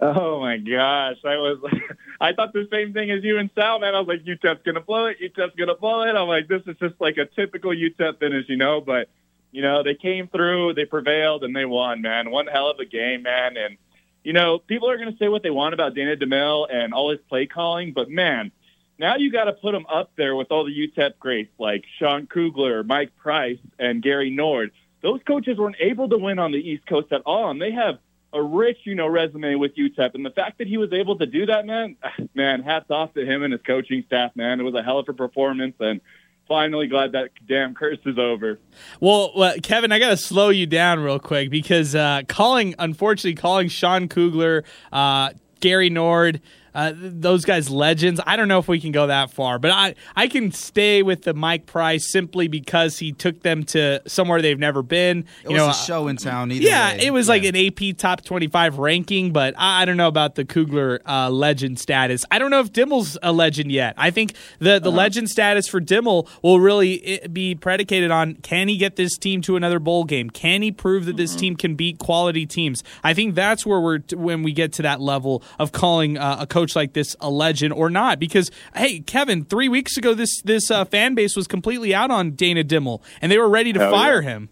Oh 0.00 0.40
my 0.40 0.58
gosh, 0.58 1.16
I 1.24 1.36
was 1.36 1.58
I 2.20 2.32
thought 2.34 2.52
the 2.52 2.68
same 2.70 2.92
thing 2.92 3.10
as 3.10 3.24
you 3.24 3.38
and 3.38 3.50
Sal, 3.54 3.78
man. 3.78 3.94
I 3.94 4.00
was 4.00 4.08
like, 4.08 4.24
UTEP's 4.24 4.62
gonna 4.64 4.80
blow 4.80 5.06
it, 5.06 5.16
UTEP's 5.22 5.56
gonna 5.56 5.74
blow 5.74 6.02
it. 6.02 6.14
I'm 6.14 6.28
like, 6.28 6.48
this 6.48 6.62
is 6.66 6.76
just 6.78 7.00
like 7.00 7.16
a 7.16 7.24
typical 7.24 7.70
UTEP 7.70 8.18
finish, 8.18 8.46
you 8.48 8.56
know. 8.56 8.80
But 8.80 9.08
you 9.52 9.62
know, 9.62 9.82
they 9.82 9.94
came 9.94 10.28
through, 10.28 10.74
they 10.74 10.84
prevailed, 10.84 11.44
and 11.44 11.56
they 11.56 11.64
won, 11.64 12.02
man. 12.02 12.30
One 12.30 12.46
hell 12.46 12.70
of 12.70 12.78
a 12.78 12.84
game, 12.84 13.22
man. 13.22 13.56
And 13.56 13.78
you 14.22 14.34
know, 14.34 14.58
people 14.58 14.90
are 14.90 14.98
gonna 14.98 15.16
say 15.18 15.28
what 15.28 15.42
they 15.42 15.50
want 15.50 15.72
about 15.72 15.94
Dana 15.94 16.16
Dimel 16.16 16.66
and 16.70 16.92
all 16.92 17.10
his 17.10 17.20
play 17.28 17.46
calling, 17.46 17.92
but 17.94 18.10
man, 18.10 18.52
now 18.98 19.16
you 19.16 19.30
got 19.30 19.44
to 19.44 19.52
put 19.52 19.74
him 19.74 19.86
up 19.86 20.10
there 20.16 20.34
with 20.34 20.50
all 20.50 20.64
the 20.64 20.72
UTEP 20.72 21.18
greats 21.18 21.52
like 21.58 21.84
Sean 21.98 22.26
Kugler, 22.26 22.82
Mike 22.82 23.14
Price, 23.16 23.58
and 23.78 24.02
Gary 24.02 24.30
Nord. 24.30 24.72
Those 25.06 25.20
coaches 25.22 25.56
weren't 25.56 25.76
able 25.78 26.08
to 26.08 26.18
win 26.18 26.40
on 26.40 26.50
the 26.50 26.58
East 26.58 26.84
Coast 26.84 27.12
at 27.12 27.22
all, 27.24 27.48
and 27.48 27.62
they 27.62 27.70
have 27.70 28.00
a 28.32 28.42
rich, 28.42 28.78
you 28.82 28.96
know, 28.96 29.06
resume 29.06 29.54
with 29.54 29.76
UTEP. 29.76 30.16
And 30.16 30.26
the 30.26 30.32
fact 30.32 30.58
that 30.58 30.66
he 30.66 30.78
was 30.78 30.92
able 30.92 31.16
to 31.18 31.26
do 31.26 31.46
that, 31.46 31.64
man, 31.64 31.94
man, 32.34 32.64
hats 32.64 32.90
off 32.90 33.14
to 33.14 33.24
him 33.24 33.44
and 33.44 33.52
his 33.52 33.62
coaching 33.62 34.02
staff, 34.08 34.34
man. 34.34 34.58
It 34.58 34.64
was 34.64 34.74
a 34.74 34.82
hell 34.82 34.98
of 34.98 35.08
a 35.08 35.12
performance, 35.12 35.76
and 35.78 36.00
finally 36.48 36.88
glad 36.88 37.12
that 37.12 37.30
damn 37.46 37.72
curse 37.72 38.00
is 38.04 38.18
over. 38.18 38.58
Well, 38.98 39.30
well 39.36 39.54
Kevin, 39.62 39.92
I 39.92 40.00
got 40.00 40.08
to 40.08 40.16
slow 40.16 40.48
you 40.48 40.66
down 40.66 40.98
real 40.98 41.20
quick 41.20 41.50
because 41.50 41.94
uh, 41.94 42.22
calling, 42.26 42.74
unfortunately, 42.76 43.40
calling 43.40 43.68
Sean 43.68 44.08
Kugler, 44.08 44.64
uh, 44.92 45.30
Gary 45.60 45.88
Nord, 45.88 46.40
uh, 46.76 46.92
those 46.94 47.44
guys 47.44 47.70
legends. 47.70 48.20
I 48.26 48.36
don't 48.36 48.46
know 48.48 48.58
if 48.58 48.68
we 48.68 48.78
can 48.80 48.92
go 48.92 49.06
that 49.08 49.30
far, 49.32 49.58
but 49.58 49.70
I 49.70 49.94
I 50.14 50.28
can 50.28 50.52
stay 50.52 51.02
with 51.02 51.22
the 51.22 51.34
Mike 51.34 51.66
Price 51.66 52.12
simply 52.12 52.46
because 52.48 52.98
he 52.98 53.12
took 53.12 53.42
them 53.42 53.64
to 53.64 54.02
somewhere 54.06 54.42
they've 54.42 54.58
never 54.58 54.82
been. 54.82 55.24
It 55.44 55.50
you 55.50 55.54
was 55.54 55.58
know, 55.58 55.68
a 55.70 55.74
show 55.74 56.08
in 56.08 56.16
town. 56.18 56.52
Either 56.52 56.64
yeah, 56.64 56.92
way. 56.92 57.06
it 57.06 57.12
was 57.12 57.28
like 57.28 57.44
an 57.44 57.56
AP 57.56 57.96
top 57.96 58.22
25 58.24 58.78
ranking, 58.78 59.32
but 59.32 59.54
I, 59.56 59.82
I 59.82 59.84
don't 59.86 59.96
know 59.96 60.08
about 60.08 60.34
the 60.34 60.44
Kugler 60.44 61.00
uh, 61.06 61.30
legend 61.30 61.78
status. 61.80 62.24
I 62.30 62.38
don't 62.38 62.50
know 62.50 62.60
if 62.60 62.72
Dimel's 62.72 63.16
a 63.22 63.32
legend 63.32 63.72
yet. 63.72 63.94
I 63.96 64.10
think 64.10 64.34
the, 64.58 64.72
Uh-huh. 64.72 64.78
the 64.80 64.92
legend 64.92 65.30
status 65.30 65.66
for 65.68 65.80
Dimel 65.80 66.28
will 66.42 66.60
really 66.60 67.20
be 67.32 67.54
predicated 67.54 68.10
on 68.10 68.34
can 68.42 68.68
he 68.68 68.76
get 68.76 68.96
this 68.96 69.16
team 69.16 69.40
to 69.42 69.56
another 69.56 69.78
bowl 69.78 70.04
game? 70.04 70.28
Can 70.28 70.60
he 70.60 70.70
prove 70.70 71.06
that 71.06 71.16
this 71.16 71.30
Mm-hmm. 71.32 71.40
team 71.40 71.56
can 71.56 71.74
beat 71.74 71.98
quality 71.98 72.44
teams? 72.44 72.82
I 73.02 73.14
think 73.14 73.34
that's 73.34 73.64
where 73.64 73.80
we're 73.80 73.98
t- 73.98 74.16
when 74.16 74.42
we 74.42 74.52
get 74.52 74.72
to 74.74 74.82
that 74.82 75.00
level 75.00 75.42
of 75.58 75.72
calling 75.72 76.18
uh, 76.18 76.36
a 76.40 76.46
coach 76.46 76.65
like 76.74 76.94
this 76.94 77.14
a 77.20 77.30
legend 77.30 77.72
or 77.72 77.90
not. 77.90 78.18
Because 78.18 78.50
hey, 78.74 79.00
Kevin, 79.00 79.44
three 79.44 79.68
weeks 79.68 79.96
ago 79.96 80.14
this 80.14 80.40
this 80.42 80.70
uh, 80.70 80.84
fan 80.84 81.14
base 81.14 81.36
was 81.36 81.46
completely 81.46 81.94
out 81.94 82.10
on 82.10 82.32
Dana 82.32 82.64
Dimel, 82.64 83.02
and 83.20 83.30
they 83.30 83.38
were 83.38 83.48
ready 83.48 83.72
to 83.72 83.78
Hell 83.78 83.92
fire 83.92 84.22
yeah. 84.22 84.30
him. 84.30 84.48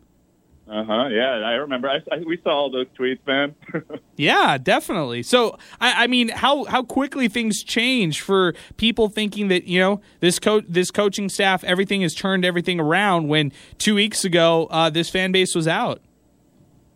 Uh 0.67 0.83
huh. 0.83 1.09
Yeah, 1.09 1.31
I 1.45 1.53
remember. 1.53 1.91
I, 1.91 1.97
I, 2.11 2.19
we 2.27 2.39
saw 2.43 2.51
all 2.51 2.71
those 2.71 2.87
tweets, 2.99 3.19
man. 3.27 3.55
yeah, 4.17 4.57
definitely. 4.57 5.23
So, 5.23 5.59
I, 5.79 6.05
I, 6.05 6.07
mean, 6.07 6.31
how 6.31 6.65
how 6.65 6.83
quickly 6.83 7.29
things 7.29 7.63
change 7.63 8.23
for 8.23 8.55
people 8.79 9.11
thinking 9.11 9.49
that 9.49 9.65
you 9.65 9.79
know 9.79 10.01
this 10.21 10.39
coach, 10.39 10.65
this 10.67 10.91
coaching 10.91 11.29
staff, 11.29 11.65
everything 11.65 12.01
has 12.01 12.15
turned 12.15 12.47
everything 12.47 12.81
around. 12.81 13.29
When 13.29 13.53
two 13.77 13.95
weeks 13.95 14.25
ago, 14.25 14.67
uh, 14.71 14.89
this 14.89 15.11
fan 15.11 15.33
base 15.33 15.55
was 15.55 15.69
out. 15.69 16.01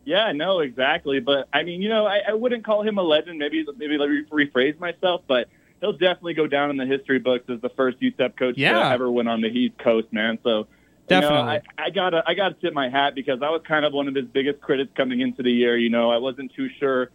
Yeah, 0.08 0.32
no, 0.32 0.60
exactly. 0.60 1.20
But 1.20 1.48
I 1.52 1.62
mean, 1.64 1.82
you 1.82 1.90
know, 1.90 2.06
I, 2.06 2.20
I 2.28 2.32
wouldn't 2.32 2.64
call 2.64 2.82
him 2.82 2.96
a 2.96 3.02
legend. 3.02 3.38
Maybe 3.38 3.66
maybe 3.76 3.98
let 3.98 4.08
me 4.08 4.22
rephrase 4.30 4.78
myself, 4.80 5.20
but 5.28 5.48
he'll 5.80 5.92
definitely 5.92 6.32
go 6.32 6.46
down 6.46 6.70
in 6.70 6.78
the 6.78 6.86
history 6.86 7.18
books 7.18 7.44
as 7.50 7.60
the 7.60 7.68
first 7.68 8.00
UTEP 8.00 8.36
coach 8.38 8.54
yeah. 8.56 8.72
to 8.72 8.90
ever 8.90 9.10
win 9.10 9.28
on 9.28 9.42
the 9.42 9.48
East 9.48 9.76
Coast, 9.78 10.10
man. 10.10 10.38
So 10.42 10.66
Definitely. 11.08 11.38
You 11.38 11.44
know, 11.44 11.60
I, 11.78 11.84
I 11.84 11.90
gotta 11.90 12.22
I 12.26 12.34
gotta 12.34 12.54
tip 12.54 12.72
my 12.72 12.88
hat 12.88 13.14
because 13.14 13.40
I 13.42 13.50
was 13.50 13.62
kind 13.66 13.84
of 13.84 13.92
one 13.92 14.08
of 14.08 14.14
his 14.14 14.26
biggest 14.26 14.60
critics 14.62 14.90
coming 14.96 15.20
into 15.20 15.42
the 15.42 15.52
year. 15.52 15.76
You 15.76 15.90
know, 15.90 16.10
I 16.10 16.18
wasn't 16.18 16.54
too 16.54 16.68
sure 16.78 17.10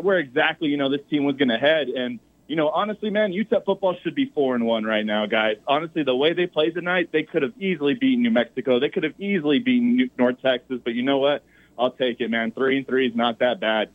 where 0.00 0.18
exactly 0.18 0.68
you 0.68 0.76
know 0.76 0.88
this 0.88 1.02
team 1.10 1.24
was 1.24 1.36
going 1.36 1.50
to 1.50 1.58
head, 1.58 1.88
and 1.88 2.18
you 2.46 2.56
know, 2.56 2.68
honestly, 2.68 3.10
man, 3.10 3.32
UTEP 3.32 3.64
football 3.64 3.96
should 4.02 4.14
be 4.14 4.26
four 4.34 4.54
and 4.54 4.66
one 4.66 4.84
right 4.84 5.04
now, 5.04 5.26
guys. 5.26 5.56
Honestly, 5.66 6.02
the 6.02 6.14
way 6.14 6.32
they 6.32 6.46
played 6.46 6.74
tonight, 6.74 7.10
they 7.12 7.22
could 7.22 7.42
have 7.42 7.52
easily 7.60 7.94
beaten 7.94 8.22
New 8.22 8.30
Mexico. 8.30 8.78
They 8.78 8.88
could 8.88 9.04
have 9.04 9.18
easily 9.20 9.60
beaten 9.60 10.10
North 10.18 10.40
Texas, 10.42 10.80
but 10.84 10.94
you 10.94 11.02
know 11.02 11.18
what? 11.18 11.42
I'll 11.78 11.90
take 11.90 12.20
it, 12.20 12.30
man. 12.30 12.52
Three 12.52 12.78
and 12.78 12.86
three 12.86 13.08
is 13.08 13.14
not 13.14 13.38
that 13.40 13.60
bad. 13.60 13.90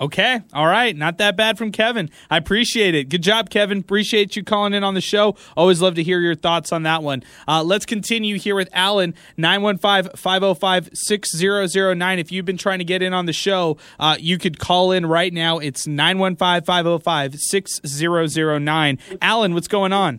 Okay. 0.00 0.40
All 0.52 0.66
right. 0.66 0.96
Not 0.96 1.18
that 1.18 1.36
bad 1.36 1.56
from 1.56 1.70
Kevin. 1.70 2.10
I 2.28 2.36
appreciate 2.36 2.94
it. 2.94 3.08
Good 3.08 3.22
job, 3.22 3.48
Kevin. 3.48 3.78
Appreciate 3.78 4.34
you 4.34 4.42
calling 4.42 4.74
in 4.74 4.82
on 4.82 4.94
the 4.94 5.00
show. 5.00 5.36
Always 5.56 5.80
love 5.80 5.94
to 5.94 6.02
hear 6.02 6.20
your 6.20 6.34
thoughts 6.34 6.72
on 6.72 6.82
that 6.82 7.02
one. 7.02 7.22
Uh, 7.46 7.62
let's 7.62 7.86
continue 7.86 8.36
here 8.38 8.56
with 8.56 8.68
Alan, 8.72 9.14
915 9.36 10.16
505 10.16 10.90
6009. 10.92 12.18
If 12.18 12.32
you've 12.32 12.44
been 12.44 12.56
trying 12.56 12.80
to 12.80 12.84
get 12.84 13.02
in 13.02 13.12
on 13.12 13.26
the 13.26 13.32
show, 13.32 13.76
uh, 14.00 14.16
you 14.18 14.36
could 14.38 14.58
call 14.58 14.90
in 14.90 15.06
right 15.06 15.32
now. 15.32 15.58
It's 15.58 15.86
915 15.86 16.64
505 16.64 17.38
6009. 17.38 18.98
Alan, 19.22 19.54
what's 19.54 19.68
going 19.68 19.92
on? 19.92 20.18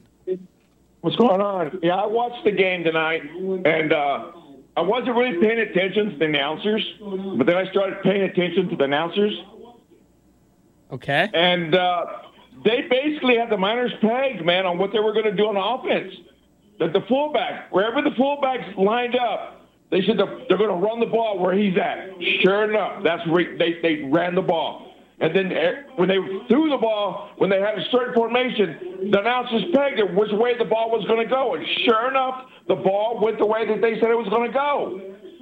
What's 1.01 1.17
going 1.17 1.41
on? 1.41 1.80
Yeah, 1.84 1.95
I 1.95 2.08
watched 2.08 2.45
the 2.45 2.51
game 2.51 2.84
tonight, 2.84 3.21
and 3.23 3.93
uh, 3.93 4.32
I 4.77 4.81
wasn't 4.81 5.15
really 5.15 5.39
paying 5.39 5.59
attention 5.59 6.11
to 6.11 6.17
the 6.17 6.25
announcers, 6.25 6.83
but 6.99 7.47
then 7.47 7.55
I 7.55 7.69
started 7.71 8.01
paying 8.03 8.23
attention 8.23 8.69
to 8.69 8.75
the 8.75 8.83
announcers 8.83 9.33
Okay. 10.91 11.29
And 11.33 11.75
uh, 11.75 12.05
they 12.63 12.83
basically 12.89 13.38
had 13.38 13.49
the 13.49 13.57
Miners 13.57 13.91
pegged, 14.01 14.45
man, 14.45 14.65
on 14.65 14.77
what 14.77 14.91
they 14.91 14.99
were 14.99 15.13
going 15.13 15.25
to 15.25 15.35
do 15.35 15.43
on 15.43 15.57
offense. 15.57 16.13
That 16.79 16.93
the 16.93 17.01
fullback, 17.07 17.71
wherever 17.71 18.01
the 18.01 18.15
fullbacks 18.15 18.77
lined 18.77 19.15
up, 19.15 19.61
they 19.91 20.01
said 20.05 20.17
they're 20.17 20.57
going 20.57 20.69
to 20.69 20.85
run 20.85 20.99
the 20.99 21.05
ball 21.05 21.39
where 21.39 21.53
he's 21.53 21.77
at. 21.77 22.09
Sure 22.41 22.69
enough, 22.69 23.03
that's 23.03 23.25
where 23.27 23.57
they, 23.57 23.79
they 23.81 24.03
ran 24.11 24.35
the 24.35 24.41
ball. 24.41 24.84
And 25.19 25.34
then 25.34 25.51
eh, 25.51 25.84
when 25.95 26.10
they 26.10 26.17
threw 26.49 26.69
the 26.69 26.78
ball, 26.78 27.30
when 27.38 27.49
they 27.49 27.60
had 27.60 27.80
a 27.80 27.86
certain 27.91 28.13
formation, 28.13 29.10
the 29.12 29.19
announcers 29.19 29.63
pegged 29.73 29.99
it 29.99 30.13
which 30.13 30.32
way 30.34 30.58
the 30.58 30.65
ball 30.65 30.91
was 30.91 31.06
going 31.08 31.23
to 31.23 31.30
go. 31.30 31.56
And 31.56 31.65
sure 31.86 32.10
enough, 32.10 32.47
the 32.67 32.75
ball 32.75 33.19
went 33.23 33.38
the 33.38 33.45
way 33.45 33.65
that 33.65 33.82
they 33.82 33.95
said 33.99 34.12
it 34.12 34.19
was 34.19 34.28
going 34.30 34.51
to 34.51 34.54
go. 34.54 34.99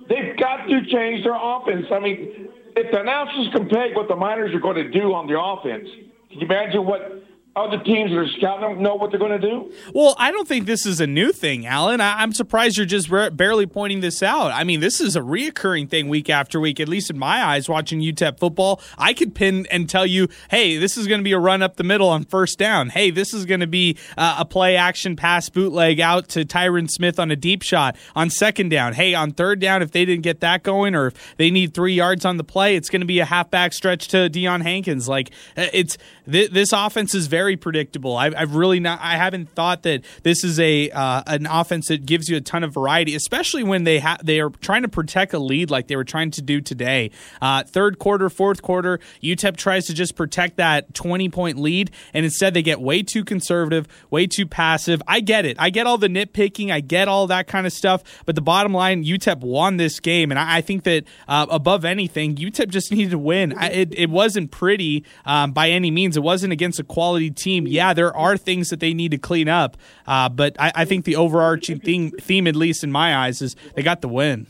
They've 0.10 0.38
got 0.38 0.68
to 0.68 0.86
change 0.92 1.24
their 1.24 1.38
offense. 1.40 1.88
I 1.92 2.00
mean, 2.00 2.50
if 2.76 2.92
the 2.92 3.02
announcers 3.02 3.50
can 3.54 3.68
peg 3.70 3.96
what 3.96 4.08
the 4.08 4.16
Miners 4.16 4.54
are 4.54 4.60
going 4.60 4.78
to 4.78 4.90
do 4.92 5.14
on 5.14 5.26
the 5.26 5.40
offense, 5.40 5.90
can 6.30 6.40
you 6.40 6.46
imagine 6.46 6.86
what 6.86 7.24
other 7.56 7.78
teams 7.84 8.10
that 8.10 8.18
are 8.18 8.28
scouting 8.38 8.82
know 8.82 8.96
what 8.96 9.12
they're 9.12 9.20
going 9.20 9.40
to 9.40 9.48
do? 9.48 9.72
Well, 9.94 10.16
I 10.18 10.32
don't 10.32 10.48
think 10.48 10.66
this 10.66 10.88
is 10.88 11.00
a 11.00 11.06
new 11.06 11.32
thing, 11.32 11.68
Alan. 11.68 12.02
I- 12.02 12.24
am 12.24 12.34
surprised 12.34 12.78
you're 12.78 12.86
just 12.86 13.10
re- 13.10 13.30
barely 13.30 13.68
pointing 13.68 14.00
this 14.00 14.24
out. 14.24 14.52
I 14.52 14.64
mean, 14.64 14.80
this 14.80 15.00
is 15.00 15.16
a 15.16 15.20
reoccurring 15.20 15.88
thing 15.88 16.10
week 16.10 16.30
after 16.30 16.60
week, 16.60 16.80
at 16.80 16.90
least 16.90 17.12
in 17.12 17.20
my 17.20 17.44
eyes, 17.44 17.70
watching 17.70 18.00
UTEP 18.02 18.40
football. 18.40 18.82
I 18.98 19.14
could 19.14 19.36
pin 19.36 19.68
and 19.70 19.88
tell 19.88 20.06
you, 20.06 20.30
hey, 20.50 20.78
this 20.78 20.98
is 20.98 21.08
going 21.08 21.20
to 21.20 21.24
be 21.24 21.32
a 21.34 21.40
run 21.40 21.62
up 21.62 21.76
the 21.76 21.84
middle 21.84 22.10
on 22.10 22.24
first 22.26 22.58
down. 22.58 22.90
Hey, 22.90 23.12
this 23.12 23.34
is 23.34 23.46
going 23.46 23.60
to 23.60 23.68
be 23.68 23.98
uh, 24.18 24.38
a 24.40 24.46
play 24.46 24.76
action 24.76 25.16
pass 25.16 25.50
bootleg 25.50 26.00
out 26.00 26.30
to 26.30 26.46
Tyrin 26.46 26.90
Smith 26.90 27.20
on 27.20 27.30
a 27.30 27.36
deep 27.36 27.62
shot 27.62 27.96
on 28.16 28.32
second 28.32 28.70
down. 28.70 28.94
Hey, 28.94 29.14
on 29.14 29.32
third 29.32 29.60
down, 29.60 29.84
if 29.84 29.92
they 29.92 30.06
didn't 30.06 30.24
get 30.24 30.40
that 30.40 30.64
going 30.64 30.96
or 30.96 31.08
if 31.08 31.38
they 31.38 31.52
need 31.52 31.76
three 31.76 31.94
yards 31.94 32.26
on 32.26 32.38
the 32.38 32.44
play, 32.44 32.76
it's 32.76 32.90
going 32.90 33.02
to 33.02 33.06
be 33.06 33.20
a 33.20 33.26
halfback 33.26 33.74
stretch 33.74 34.08
to 34.08 34.30
Deion 34.30 34.64
Hankins. 34.64 35.08
Like, 35.08 35.30
uh, 35.56 35.68
it's 35.72 36.00
th- 36.30 36.50
this 36.50 36.74
offense 36.74 37.14
is 37.14 37.28
very 37.28 37.43
very 37.44 37.58
predictable. 37.58 38.16
I've, 38.16 38.34
I've, 38.38 38.56
really 38.56 38.80
not. 38.80 39.00
I 39.02 39.18
haven't 39.18 39.50
thought 39.54 39.84
that 39.84 40.06
this 40.24 40.46
is 40.46 40.62
a 40.62 40.90
uh, 40.92 41.24
an 41.28 41.46
offense 41.46 41.90
that 41.90 42.06
gives 42.06 42.30
you 42.30 42.38
a 42.38 42.42
ton 42.42 42.64
of 42.64 42.74
variety, 42.74 43.16
especially 43.16 43.64
when 43.64 43.84
they 43.84 44.00
have 44.00 44.26
they 44.26 44.40
are 44.40 44.50
trying 44.50 44.84
to 44.84 44.88
protect 44.88 45.34
a 45.34 45.40
lead 45.40 45.70
like 45.70 45.88
they 45.88 45.98
were 45.98 46.06
trying 46.06 46.32
to 46.32 46.42
do 46.42 46.62
today. 46.62 47.12
Uh, 47.42 47.64
third 47.64 48.00
quarter, 48.00 48.30
fourth 48.30 48.62
quarter, 48.62 49.02
UTEP 49.22 49.58
tries 49.58 49.88
to 49.88 49.94
just 49.94 50.16
protect 50.16 50.56
that 50.56 50.94
twenty 50.94 51.28
point 51.28 51.58
lead, 51.58 51.92
and 52.14 52.24
instead 52.24 52.54
they 52.54 52.62
get 52.62 52.80
way 52.80 53.04
too 53.04 53.26
conservative, 53.26 53.90
way 54.10 54.26
too 54.26 54.46
passive. 54.46 55.02
I 55.06 55.20
get 55.20 55.46
it. 55.46 55.58
I 55.60 55.70
get 55.70 55.86
all 55.86 55.98
the 55.98 56.08
nitpicking. 56.08 56.72
I 56.72 56.80
get 56.80 57.10
all 57.10 57.28
that 57.28 57.48
kind 57.48 57.68
of 57.68 57.74
stuff. 57.74 58.04
But 58.26 58.36
the 58.36 58.42
bottom 58.42 58.74
line, 58.74 59.04
UTEP 59.04 59.42
won 59.42 59.76
this 59.76 60.00
game, 60.00 60.32
and 60.32 60.40
I, 60.40 60.58
I 60.58 60.62
think 60.62 60.84
that 60.84 61.04
uh, 61.28 61.48
above 61.50 61.84
anything, 61.84 62.36
UTEP 62.36 62.70
just 62.70 62.90
needed 62.94 63.12
to 63.12 63.20
win. 63.20 63.54
I, 63.58 63.70
it, 63.70 63.94
it 64.00 64.10
wasn't 64.10 64.52
pretty 64.52 65.04
um, 65.26 65.52
by 65.52 65.72
any 65.72 65.92
means. 65.92 66.16
It 66.16 66.24
wasn't 66.24 66.54
against 66.54 66.80
a 66.80 66.84
quality 66.94 67.32
team, 67.34 67.68
yeah, 67.68 67.94
there 67.94 68.16
are 68.16 68.38
things 68.38 68.70
that 68.70 68.80
they 68.80 68.94
need 68.94 69.12
to 69.12 69.18
clean 69.18 69.50
up. 69.50 69.78
Uh, 70.08 70.30
but 70.30 70.56
I, 70.60 70.72
I, 70.76 70.86
think 70.86 71.06
the 71.06 71.16
overarching 71.16 71.80
theme, 71.80 72.12
theme, 72.12 72.48
at 72.48 72.56
least 72.56 72.84
in 72.84 72.92
my 72.92 73.16
eyes, 73.16 73.42
is 73.42 73.56
they 73.76 73.84
got 73.84 74.02
the 74.02 74.08
win. 74.08 74.48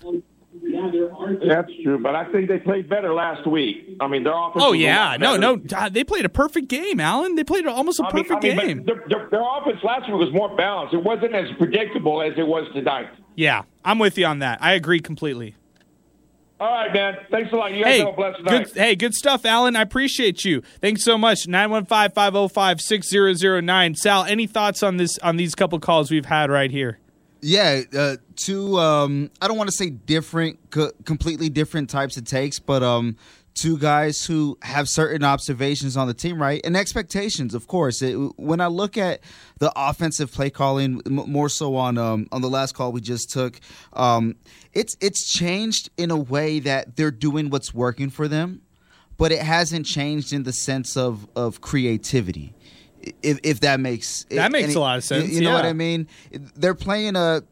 That's 1.48 1.72
true, 1.84 2.00
but 2.02 2.15
I 2.15 2.30
think 2.32 2.50
they 2.50 2.60
played 2.60 2.89
better 2.89 3.13
last 3.13 3.48
week. 3.48 3.98
I 4.02 4.08
mean, 4.08 4.24
their 4.24 4.34
offense. 4.34 4.63
Oh 4.65 4.74
yeah, 4.74 5.17
no, 5.19 5.38
no, 5.38 5.58
they 5.89 6.04
played 6.04 6.26
a 6.26 6.30
perfect 6.30 6.67
game, 6.67 7.00
Alan. 7.00 7.36
They 7.36 7.43
played 7.43 7.65
almost 7.65 8.00
a 8.00 8.04
perfect 8.04 8.43
mean, 8.43 8.60
I 8.60 8.63
mean, 8.63 8.78
game. 8.78 8.86
Their, 8.86 9.04
their, 9.08 9.30
their 9.30 9.41
offense 9.41 9.78
last 9.84 10.10
week 10.10 10.19
was 10.19 10.34
more 10.34 10.56
balanced. 10.56 10.93
It 10.93 11.04
wasn't 11.04 11.34
as 11.34 11.48
predictable 11.58 12.22
as 12.22 12.34
it 12.38 12.48
was 12.48 12.67
tonight. 12.74 13.10
Yeah, 13.36 13.63
I'm 13.86 14.00
with 14.00 14.17
you 14.17 14.26
on 14.26 14.39
that. 14.39 14.62
I 14.62 14.74
agree 14.74 15.00
completely. 15.00 15.56
All 16.60 16.72
right, 16.72 16.94
man. 16.94 17.18
Thanks 17.30 17.52
a 17.52 17.56
lot. 17.56 17.74
You 17.74 17.84
guys 17.84 17.94
hey, 17.94 18.00
have 18.00 18.08
a 18.10 18.13
blessed 18.13 18.44
night. 18.44 18.66
Good, 18.66 18.78
hey, 18.78 18.96
good 18.96 19.13
stuff, 19.13 19.46
Alan. 19.46 19.76
I 19.76 19.82
appreciate 19.82 20.46
you. 20.46 20.62
Thanks 20.82 21.04
so 21.04 21.18
much. 21.18 21.46
915-505-6009. 21.48 23.98
Sal, 23.98 24.24
any 24.24 24.48
thoughts 24.48 24.82
on 24.84 24.98
this 24.98 25.18
on 25.20 25.36
these 25.38 25.56
couple 25.56 25.80
calls 25.80 26.12
we've 26.12 26.28
had 26.28 26.50
right 26.50 26.72
here? 26.72 27.00
Yeah, 27.42 27.82
uh, 27.94 28.16
two. 28.38 28.80
Um, 28.80 29.30
I 29.42 29.50
don't 29.50 29.58
want 29.58 29.70
to 29.70 29.76
say 29.76 29.89
different, 29.89 30.58
co- 30.70 30.92
completely 31.04 31.50
different 31.50 31.89
types 31.89 32.16
of 32.16 32.24
takes, 32.24 32.60
but 32.60 32.82
um, 32.82 33.18
two 33.54 33.78
guys 33.78 34.26
who 34.26 34.58
have 34.62 34.88
certain 34.89 35.24
observations 35.24 35.96
on 35.96 36.08
the 36.08 36.13
team, 36.13 36.42
right, 36.42 36.62
and 36.63 36.76
expectations, 36.76 37.54
of 37.54 37.68
course. 37.68 38.02
It, 38.02 38.16
when 38.38 38.62
I 38.62 38.68
look 38.68 38.98
at 38.98 39.22
the 39.60 39.72
offensive 39.76 40.32
play 40.32 40.50
calling, 40.50 41.02
m- 41.06 41.16
more 41.32 41.50
so 41.50 41.76
on 41.76 41.98
um, 41.98 42.28
on 42.32 42.42
the 42.42 42.50
last 42.50 42.74
call 42.74 42.92
we 42.92 43.02
just 43.02 43.30
took, 43.30 43.60
um, 43.94 44.36
it's 44.74 44.98
it's 45.02 45.32
changed 45.32 45.89
in 45.98 46.12
a 46.12 46.18
way 46.18 46.60
that 46.60 46.96
they're 46.96 47.12
doing 47.12 47.50
what's 47.50 47.74
working 47.74 48.10
for 48.10 48.28
them, 48.28 48.62
but 49.18 49.32
it 49.32 49.42
hasn't 49.42 49.86
changed 49.86 50.34
in 50.34 50.44
the 50.44 50.54
sense 50.54 50.98
of 50.98 51.28
of 51.36 51.62
creativity. 51.62 52.54
If, 53.22 53.39
if 53.44 53.60
that 53.60 53.80
makes 53.80 54.24
that 54.30 54.52
makes 54.52 54.76
a 54.76 54.80
lot 54.80 54.98
of 54.98 55.04
sense, 55.04 55.30
you, 55.30 55.39
you 55.39 55.42
know 55.42 55.54
what 55.54 55.66
I 55.66 55.74
mean. 55.74 56.08
They're 56.32 56.74
playing 56.76 57.16
a 57.18 57.44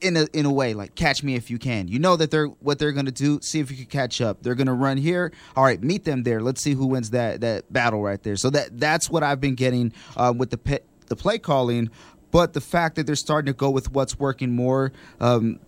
in 0.00 0.16
a 0.16 0.26
in 0.32 0.46
a 0.46 0.52
way 0.52 0.74
like 0.74 0.94
catch 0.94 1.22
me 1.22 1.34
if 1.34 1.50
you 1.50 1.58
can. 1.58 1.88
You 1.88 1.98
know 1.98 2.16
that 2.16 2.30
they're 2.30 2.46
what 2.46 2.78
they're 2.78 2.92
going 2.92 3.06
to 3.06 3.12
do. 3.12 3.40
See 3.42 3.60
if 3.60 3.70
you 3.70 3.76
can 3.76 3.86
catch 3.86 4.20
up. 4.20 4.42
They're 4.42 4.54
going 4.54 4.66
to 4.66 4.72
run 4.72 4.96
here. 4.96 5.32
All 5.54 5.64
right, 5.64 5.82
meet 5.82 6.04
them 6.04 6.22
there. 6.22 6.40
Let's 6.40 6.60
see 6.60 6.74
who 6.74 6.86
wins 6.86 7.10
that 7.10 7.40
that 7.40 7.72
battle 7.72 8.02
right 8.02 8.22
there. 8.22 8.36
So 8.36 8.50
that 8.50 8.78
that's 8.78 9.10
what 9.10 9.22
I've 9.22 9.40
been 9.40 9.54
getting 9.54 9.92
uh, 10.16 10.32
with 10.36 10.50
the 10.50 10.80
the 11.06 11.16
play 11.16 11.38
calling. 11.38 11.90
But 12.30 12.52
the 12.52 12.60
fact 12.60 12.96
that 12.96 13.06
they're 13.06 13.16
starting 13.16 13.46
to 13.46 13.56
go 13.56 13.70
with 13.70 13.92
what's 13.92 14.18
working 14.18 14.54
more. 14.54 14.92
Um, 15.20 15.60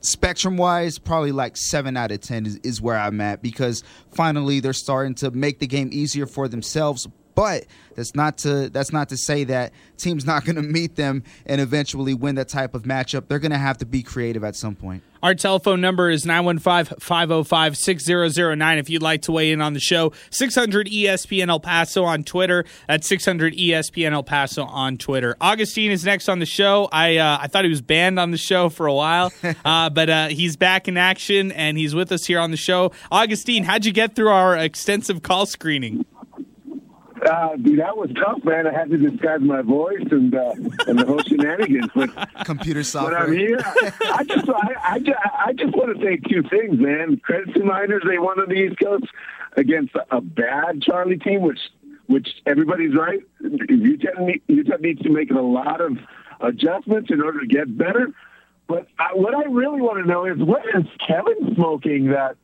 spectrum 0.00 0.56
wise, 0.56 0.98
probably 0.98 1.32
like 1.32 1.56
seven 1.56 1.96
out 1.96 2.10
of 2.10 2.20
ten 2.20 2.44
is, 2.44 2.56
is 2.64 2.80
where 2.80 2.98
I'm 2.98 3.20
at 3.20 3.40
because 3.40 3.82
finally 4.10 4.60
they're 4.60 4.72
starting 4.72 5.14
to 5.16 5.30
make 5.30 5.60
the 5.60 5.66
game 5.66 5.90
easier 5.92 6.26
for 6.26 6.48
themselves, 6.48 7.08
but 7.34 7.66
that's 7.94 8.14
not 8.14 8.38
to 8.38 8.70
that's 8.70 8.90
not 8.92 9.10
to 9.10 9.16
say 9.16 9.44
that 9.44 9.72
teams 9.96 10.24
not 10.24 10.44
going 10.44 10.56
to 10.56 10.62
meet 10.62 10.96
them 10.96 11.22
and 11.46 11.60
eventually 11.60 12.14
win 12.14 12.34
that 12.36 12.48
type 12.48 12.74
of 12.74 12.82
matchup. 12.82 13.28
They're 13.28 13.38
going 13.38 13.52
to 13.52 13.58
have 13.58 13.78
to 13.78 13.86
be 13.86 14.02
creative 14.02 14.42
at 14.44 14.56
some 14.56 14.74
point. 14.74 15.02
Our 15.22 15.34
telephone 15.36 15.80
number 15.80 16.10
is 16.10 16.24
915-505-6009 16.24 18.78
if 18.78 18.90
you'd 18.90 19.02
like 19.02 19.22
to 19.22 19.30
weigh 19.30 19.52
in 19.52 19.60
on 19.60 19.72
the 19.72 19.78
show. 19.78 20.12
600 20.30 20.88
ESPN 20.88 21.48
El 21.48 21.60
Paso 21.60 22.02
on 22.02 22.24
Twitter. 22.24 22.64
At 22.88 23.04
600 23.04 23.54
ESPN 23.54 24.10
El 24.12 24.24
Paso 24.24 24.64
on 24.64 24.96
Twitter. 24.96 25.36
Augustine 25.40 25.92
is 25.92 26.04
next 26.04 26.28
on 26.28 26.40
the 26.40 26.46
show. 26.46 26.88
I 26.90 27.18
uh, 27.18 27.38
I 27.40 27.46
thought 27.46 27.62
he 27.62 27.70
was 27.70 27.82
banned 27.82 28.18
on 28.18 28.32
the 28.32 28.38
show 28.38 28.68
for 28.68 28.88
a 28.88 28.94
while, 28.94 29.32
uh, 29.64 29.90
but 29.90 30.10
uh, 30.10 30.26
he's 30.28 30.56
back 30.56 30.88
in 30.88 30.96
action 30.96 31.52
and 31.52 31.78
he's 31.78 31.94
with 31.94 32.10
us 32.10 32.26
here 32.26 32.40
on 32.40 32.50
the 32.50 32.56
show. 32.56 32.90
Augustine, 33.12 33.62
how'd 33.62 33.84
you 33.84 33.92
get 33.92 34.16
through 34.16 34.30
our 34.30 34.56
extensive 34.56 35.22
call 35.22 35.46
screening? 35.46 36.04
Uh, 37.24 37.54
dude, 37.56 37.78
that 37.78 37.96
was 37.96 38.10
tough, 38.16 38.42
man. 38.44 38.66
I 38.66 38.72
had 38.72 38.90
to 38.90 38.96
disguise 38.96 39.40
my 39.40 39.62
voice 39.62 40.02
and 40.10 40.34
uh, 40.34 40.54
and 40.88 40.98
the 40.98 41.06
whole 41.06 41.22
shenanigans. 41.22 41.90
But 41.94 42.10
computer 42.44 42.82
software. 42.82 43.20
But 43.20 43.28
I'm 43.28 43.32
here. 43.32 43.58
I 43.64 44.24
just 44.24 44.48
I, 44.48 44.74
I, 44.82 44.98
just, 44.98 45.18
I 45.46 45.52
just 45.52 45.76
want 45.76 45.96
to 45.96 46.04
say 46.04 46.16
two 46.16 46.42
things, 46.48 46.80
man. 46.80 47.18
Credit 47.18 47.54
to 47.54 47.64
Miners, 47.64 48.02
they 48.08 48.18
won 48.18 48.40
on 48.40 48.48
the 48.48 48.54
East 48.54 48.76
Coast 48.82 49.04
against 49.56 49.94
a 50.10 50.20
bad 50.20 50.82
Charlie 50.82 51.18
team, 51.18 51.42
which 51.42 51.60
which 52.06 52.28
everybody's 52.44 52.96
right. 52.96 53.20
UTEP, 53.40 54.42
UTEP 54.48 54.80
needs 54.80 55.02
to 55.02 55.10
make 55.10 55.30
a 55.30 55.40
lot 55.40 55.80
of 55.80 55.98
adjustments 56.40 57.10
in 57.12 57.22
order 57.22 57.40
to 57.40 57.46
get 57.46 57.76
better. 57.78 58.12
But 58.66 58.88
I, 58.98 59.14
what 59.14 59.34
I 59.34 59.44
really 59.44 59.80
want 59.80 60.02
to 60.02 60.10
know 60.10 60.24
is 60.24 60.38
what 60.38 60.64
is 60.74 60.86
Kevin 61.06 61.54
smoking 61.54 62.08
that 62.08 62.36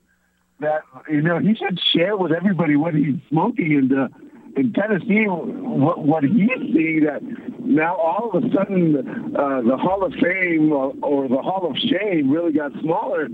that 0.61 0.83
you 1.09 1.22
know 1.22 1.41
he 1.41 1.57
should 1.57 1.81
share 1.93 2.16
with 2.16 2.31
everybody 2.31 2.76
what 2.76 2.95
he's 2.95 3.16
smoking 3.29 3.72
and. 3.72 3.93
Uh, 3.93 4.09
in 4.57 4.73
Tennessee, 4.73 5.27
what, 5.27 6.05
what 6.05 6.25
he's 6.25 6.49
seeing 6.73 7.05
that 7.05 7.21
now 7.61 7.97
all 7.97 8.31
of 8.33 8.43
a 8.43 8.51
sudden 8.55 8.97
uh, 9.37 9.63
the 9.63 9.77
Hall 9.77 10.05
of 10.05 10.13
Fame 10.15 10.73
or, 10.73 10.95
or, 11.03 11.29
the 11.29 11.41
Hall 11.41 11.69
of 11.71 11.77
Shame 11.77 12.31
really 12.31 12.53
got 12.53 12.73
smaller. 12.81 13.29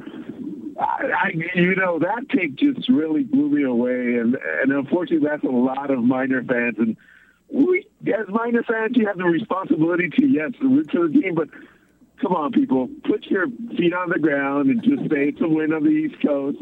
I, 0.78 0.84
I, 0.84 1.30
you 1.54 1.76
know, 1.76 1.98
that 2.00 2.28
take 2.30 2.56
just 2.56 2.88
really 2.88 3.22
blew 3.22 3.48
me 3.48 3.62
away, 3.62 4.18
and 4.18 4.36
and 4.62 4.72
unfortunately, 4.72 5.26
that's 5.28 5.44
a 5.44 5.48
lot 5.48 5.90
of 5.90 6.02
Miner 6.02 6.42
fans. 6.42 6.76
And 6.78 6.96
we, 7.48 7.86
as 8.08 8.26
Miner 8.28 8.64
fans, 8.64 8.96
you 8.96 9.06
have 9.06 9.18
the 9.18 9.24
responsibility 9.24 10.10
to 10.10 10.26
yes, 10.26 10.50
root 10.60 10.90
for 10.90 11.06
the 11.06 11.20
team, 11.20 11.36
but 11.36 11.48
come 12.20 12.32
on, 12.32 12.50
people, 12.50 12.88
put 13.04 13.24
your 13.26 13.46
feet 13.76 13.94
on 13.94 14.10
the 14.10 14.18
ground 14.18 14.68
and 14.68 14.82
just 14.82 15.02
say 15.10 15.28
it's 15.28 15.40
a 15.40 15.48
win 15.48 15.72
on 15.72 15.84
the 15.84 15.90
East 15.90 16.20
Coast. 16.20 16.58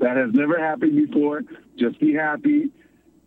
That 0.00 0.16
has 0.16 0.30
never 0.32 0.56
happened 0.56 0.94
before. 0.94 1.42
Just 1.76 1.98
be 1.98 2.14
happy 2.14 2.70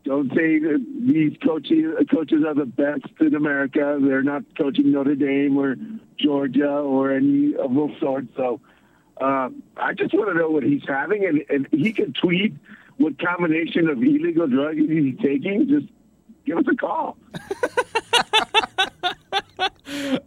don't 0.04 0.30
say 0.30 0.58
that 0.60 0.86
these 1.00 1.38
coaches 1.46 1.94
coaches 2.10 2.44
are 2.46 2.56
the 2.56 2.66
best 2.66 3.06
in 3.20 3.36
America. 3.36 4.00
They're 4.02 4.24
not 4.24 4.44
coaching 4.58 4.92
Notre 4.92 5.16
Dame 5.16 5.58
or 5.58 5.76
Georgia 6.18 6.70
or 6.70 7.12
any 7.12 7.56
of 7.56 7.74
those 7.74 7.92
sorts. 8.00 8.28
So 8.36 8.60
uh, 9.20 9.50
I 9.78 9.94
just 9.94 10.14
want 10.14 10.30
to 10.30 10.34
know 10.34 10.50
what 10.50 10.64
he's 10.64 10.84
having, 10.88 11.26
and, 11.26 11.44
and 11.50 11.68
he 11.72 11.94
can 11.94 12.14
tweet 12.14 12.54
what 12.98 13.20
combination 13.20 13.88
of 13.88 13.98
illegal 13.98 14.48
drugs 14.48 14.80
he's 14.80 15.18
taking. 15.22 15.68
Just 15.68 15.88
give 16.46 16.58
us 16.58 16.66
a 16.72 16.76
call. 16.76 17.18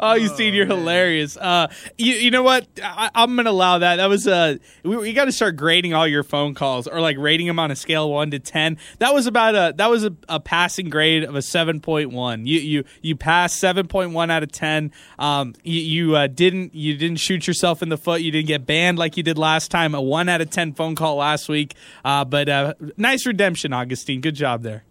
oh, 0.01 0.15
you 0.15 0.29
see, 0.29 0.51
you're 0.51 0.67
hilarious. 0.67 1.37
Uh, 1.37 1.69
you, 1.99 2.15
you 2.15 2.31
know 2.31 2.43
what? 2.43 2.67
I, 2.83 3.11
am 3.15 3.37
gonna 3.37 3.51
allow 3.51 3.79
that. 3.79 3.97
That 3.97 4.09
was 4.09 4.27
uh, 4.27 4.57
we, 4.83 4.97
we 4.97 5.13
got 5.13 5.27
to 5.27 5.33
start 5.33 5.57
grading 5.57 5.95
all 5.95 6.07
your 6.07 6.23
phone 6.23 6.55
calls 6.55 6.87
or 6.87 7.01
like 7.01 7.17
rating 7.19 7.47
them 7.47 7.59
on 7.59 7.71
a 7.71 7.77
scale 7.77 8.05
of 8.05 8.11
one 8.11 8.31
to 8.33 8.39
ten. 8.39 8.79
That 8.99 9.15
was 9.15 9.27
about 9.27 9.55
a 9.55 9.75
that 9.77 9.91
was 9.91 10.05
a, 10.05 10.15
a 10.29 10.41
passing 10.41 10.89
grade 10.89 11.25
of 11.25 11.35
a 11.35 11.43
seven 11.43 11.81
point 11.81 12.13
one. 12.13 12.47
You 12.47 12.61
you 12.61 12.85
you 13.03 13.17
passed 13.17 13.59
seven 13.59 13.87
point 13.87 14.13
one 14.13 14.31
out 14.31 14.43
of 14.43 14.53
ten. 14.53 14.93
Um, 15.19 15.55
you, 15.63 15.81
you 15.81 16.17
uh, 16.17 16.27
didn't 16.27 16.75
you 16.75 16.97
didn't 16.97 17.19
shoot 17.19 17.47
yourself 17.47 17.83
in 17.83 17.89
the 17.89 17.99
foot. 17.99 18.21
You 18.21 18.31
didn't 18.31 18.49
get 18.49 18.67
banned 18.67 18.99
like 18.99 19.17
you 19.17 19.23
did 19.23 19.39
last 19.39 19.71
time. 19.71 19.95
A 19.95 20.03
one 20.03 20.29
out 20.29 20.41
of 20.41 20.51
ten 20.51 20.73
phone 20.73 20.95
call 20.95 21.17
last 21.17 21.49
week. 21.49 21.75
Uh, 22.05 22.25
but 22.25 22.49
uh, 22.49 22.75
nice 22.97 23.27
redemption, 23.27 23.73
Augustine. 23.73 24.21
Good 24.21 24.35
job 24.35 24.63
there. 24.63 24.85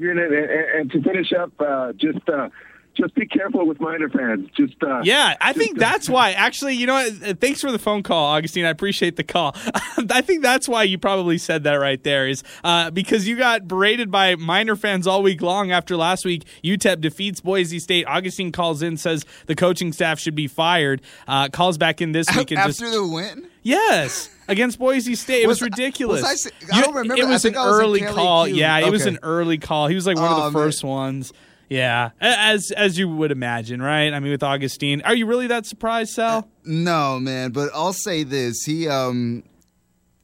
And, 0.00 0.18
and, 0.18 0.90
to 0.92 1.02
finish 1.02 1.32
up, 1.32 1.52
uh, 1.58 1.92
just 1.94 2.28
uh, 2.28 2.50
just 2.98 3.14
be 3.14 3.26
careful 3.26 3.66
with 3.66 3.80
Miner 3.80 4.08
fans. 4.08 4.48
Just 4.56 4.82
uh, 4.82 5.00
yeah, 5.04 5.36
I 5.40 5.52
just, 5.52 5.58
think 5.58 5.78
that's 5.78 6.08
why. 6.08 6.32
Actually, 6.32 6.74
you 6.74 6.86
know 6.86 6.94
what? 6.94 7.12
Uh, 7.22 7.34
thanks 7.34 7.60
for 7.60 7.70
the 7.70 7.78
phone 7.78 8.02
call, 8.02 8.26
Augustine. 8.26 8.64
I 8.64 8.70
appreciate 8.70 9.16
the 9.16 9.24
call. 9.24 9.54
I 10.10 10.20
think 10.20 10.42
that's 10.42 10.68
why 10.68 10.82
you 10.82 10.98
probably 10.98 11.38
said 11.38 11.64
that 11.64 11.74
right 11.74 12.02
there 12.02 12.26
is 12.28 12.42
uh, 12.64 12.90
because 12.90 13.28
you 13.28 13.36
got 13.36 13.68
berated 13.68 14.10
by 14.10 14.34
Miner 14.34 14.76
fans 14.76 15.06
all 15.06 15.22
week 15.22 15.40
long 15.40 15.70
after 15.70 15.96
last 15.96 16.24
week. 16.24 16.44
UTEP 16.64 17.00
defeats 17.00 17.40
Boise 17.40 17.78
State. 17.78 18.06
Augustine 18.06 18.52
calls 18.52 18.82
in, 18.82 18.96
says 18.96 19.24
the 19.46 19.54
coaching 19.54 19.92
staff 19.92 20.18
should 20.18 20.34
be 20.34 20.48
fired. 20.48 21.00
Uh, 21.26 21.48
calls 21.48 21.78
back 21.78 22.00
in 22.00 22.12
this 22.12 22.26
week 22.36 22.50
and 22.50 22.58
after 22.58 22.72
just, 22.72 22.92
the 22.92 23.06
win. 23.06 23.48
Yes, 23.62 24.30
against 24.48 24.78
Boise 24.78 25.14
State. 25.14 25.42
It 25.42 25.46
was, 25.46 25.60
was 25.60 25.70
ridiculous. 25.70 26.22
Was 26.22 26.50
I, 26.70 26.78
I, 26.78 26.80
don't 26.80 26.94
remember. 26.94 27.22
It 27.22 27.28
was 27.28 27.44
an 27.44 27.54
early 27.54 28.02
was 28.02 28.14
call. 28.14 28.48
Yeah, 28.48 28.78
okay. 28.78 28.88
it 28.88 28.90
was 28.90 29.06
an 29.06 29.18
early 29.22 29.58
call. 29.58 29.88
He 29.88 29.94
was 29.94 30.06
like 30.06 30.16
one 30.16 30.32
oh, 30.32 30.46
of 30.46 30.52
the 30.52 30.58
first 30.58 30.82
man. 30.82 30.92
ones. 30.92 31.32
Yeah, 31.68 32.10
as 32.20 32.70
as 32.70 32.98
you 32.98 33.08
would 33.08 33.30
imagine, 33.30 33.82
right? 33.82 34.12
I 34.12 34.20
mean, 34.20 34.32
with 34.32 34.42
Augustine, 34.42 35.02
are 35.02 35.14
you 35.14 35.26
really 35.26 35.48
that 35.48 35.66
surprised, 35.66 36.12
Sal? 36.12 36.48
No, 36.64 37.18
man. 37.20 37.50
But 37.50 37.70
I'll 37.74 37.92
say 37.92 38.22
this: 38.22 38.64
he 38.64 38.88
um, 38.88 39.42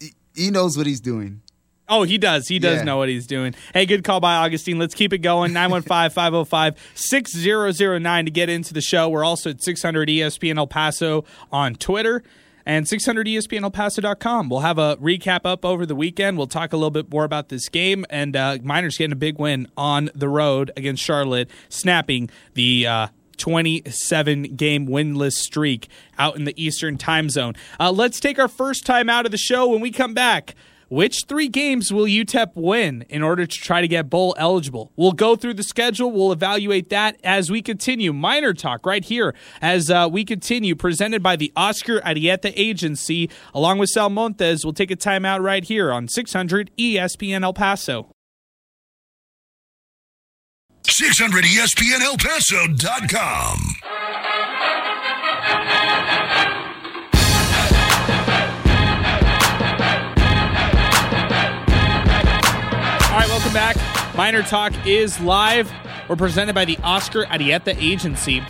he, 0.01 0.15
he 0.35 0.51
knows 0.51 0.77
what 0.77 0.87
he's 0.87 1.01
doing. 1.01 1.43
Oh, 1.87 2.03
he 2.05 2.17
does. 2.17 2.49
He 2.49 2.59
does 2.59 2.79
yeah. 2.79 2.85
know 2.85 2.97
what 2.97 3.11
he's 3.11 3.27
doing. 3.27 3.55
Hey, 3.75 3.85
good 3.85 4.05
call 4.05 4.19
by 4.19 4.37
Augustine. 4.37 4.79
Let's 4.79 4.95
keep 4.95 5.13
it 5.13 5.19
going. 5.19 5.53
915 5.53 6.11
505 6.11 6.93
6009 6.95 8.25
to 8.25 8.31
get 8.31 8.49
into 8.49 8.73
the 8.73 8.81
show. 8.81 9.11
We're 9.11 9.25
also 9.25 9.51
at 9.51 9.63
600 9.63 10.09
ESPN 10.09 10.57
El 10.57 10.67
Paso 10.67 11.25
on 11.53 11.75
Twitter 11.75 12.23
and 12.67 12.87
600ESPNElPaso.com. 12.87 14.49
We'll 14.49 14.61
have 14.61 14.79
a 14.79 14.97
recap 14.97 15.41
up 15.45 15.65
over 15.65 15.87
the 15.87 15.95
weekend. 15.95 16.37
We'll 16.37 16.47
talk 16.47 16.73
a 16.73 16.77
little 16.77 16.91
bit 16.91 17.11
more 17.11 17.25
about 17.25 17.49
this 17.49 17.69
game. 17.69 18.05
And 18.11 18.37
uh, 18.37 18.59
Miners 18.63 18.99
getting 18.99 19.13
a 19.13 19.17
big 19.17 19.39
win 19.39 19.69
on 19.77 20.11
the 20.15 20.29
road 20.29 20.71
against 20.77 21.03
Charlotte, 21.03 21.51
snapping 21.69 22.31
the. 22.55 22.87
Uh, 22.87 23.07
27 23.37 24.43
game 24.55 24.87
winless 24.87 25.33
streak 25.33 25.89
out 26.19 26.37
in 26.37 26.45
the 26.45 26.55
Eastern 26.57 26.97
time 26.97 27.29
zone. 27.29 27.53
Uh, 27.81 27.91
let's 27.91 28.21
take 28.21 28.39
our 28.39 28.47
first 28.47 28.87
time 28.87 29.11
out 29.11 29.27
of 29.27 29.33
the 29.33 29.37
show 29.37 29.67
when 29.67 29.81
we 29.81 29.91
come 29.91 30.15
back. 30.15 30.55
Which 30.89 31.25
three 31.29 31.49
games 31.49 31.93
will 31.93 32.05
UTEP 32.05 32.53
win 32.55 33.05
in 33.09 33.23
order 33.23 33.47
to 33.47 33.59
try 33.59 33.81
to 33.81 33.89
get 33.89 34.11
bowl 34.11 34.35
eligible? 34.39 34.93
We'll 34.97 35.13
go 35.13 35.37
through 35.37 35.55
the 35.55 35.63
schedule. 35.63 36.11
We'll 36.11 36.33
evaluate 36.33 36.91
that 36.91 37.17
as 37.25 37.51
we 37.51 37.63
continue. 37.63 38.13
Miner 38.13 38.53
talk 38.53 38.85
right 38.85 39.05
here 39.05 39.35
as 39.61 39.91
uh, 39.91 40.09
we 40.11 40.25
continue, 40.25 40.75
presented 40.75 41.23
by 41.23 41.37
the 41.37 41.53
Oscar 41.57 42.01
Arieta 42.01 42.53
Agency, 42.55 43.31
along 43.55 43.79
with 43.79 43.91
Sal 43.91 44.11
Montes. 44.11 44.65
We'll 44.65 44.73
take 44.75 44.91
a 44.91 44.97
timeout 44.97 45.41
right 45.43 45.65
here 45.65 45.93
on 45.93 46.09
600 46.09 46.71
ESPN 46.79 47.43
El 47.43 47.55
Paso. 47.55 48.11
600 50.87 51.45
ESPN 51.45 52.03
welcome 63.55 63.83
back. 63.83 64.17
Miner 64.17 64.43
Talk 64.43 64.73
is 64.87 65.21
live. 65.21 65.73
We're 66.09 66.17
presented 66.17 66.55
by 66.55 66.65
the 66.65 66.77
Oscar 66.83 67.25
Arieta 67.27 67.77
Agency. 67.81 68.43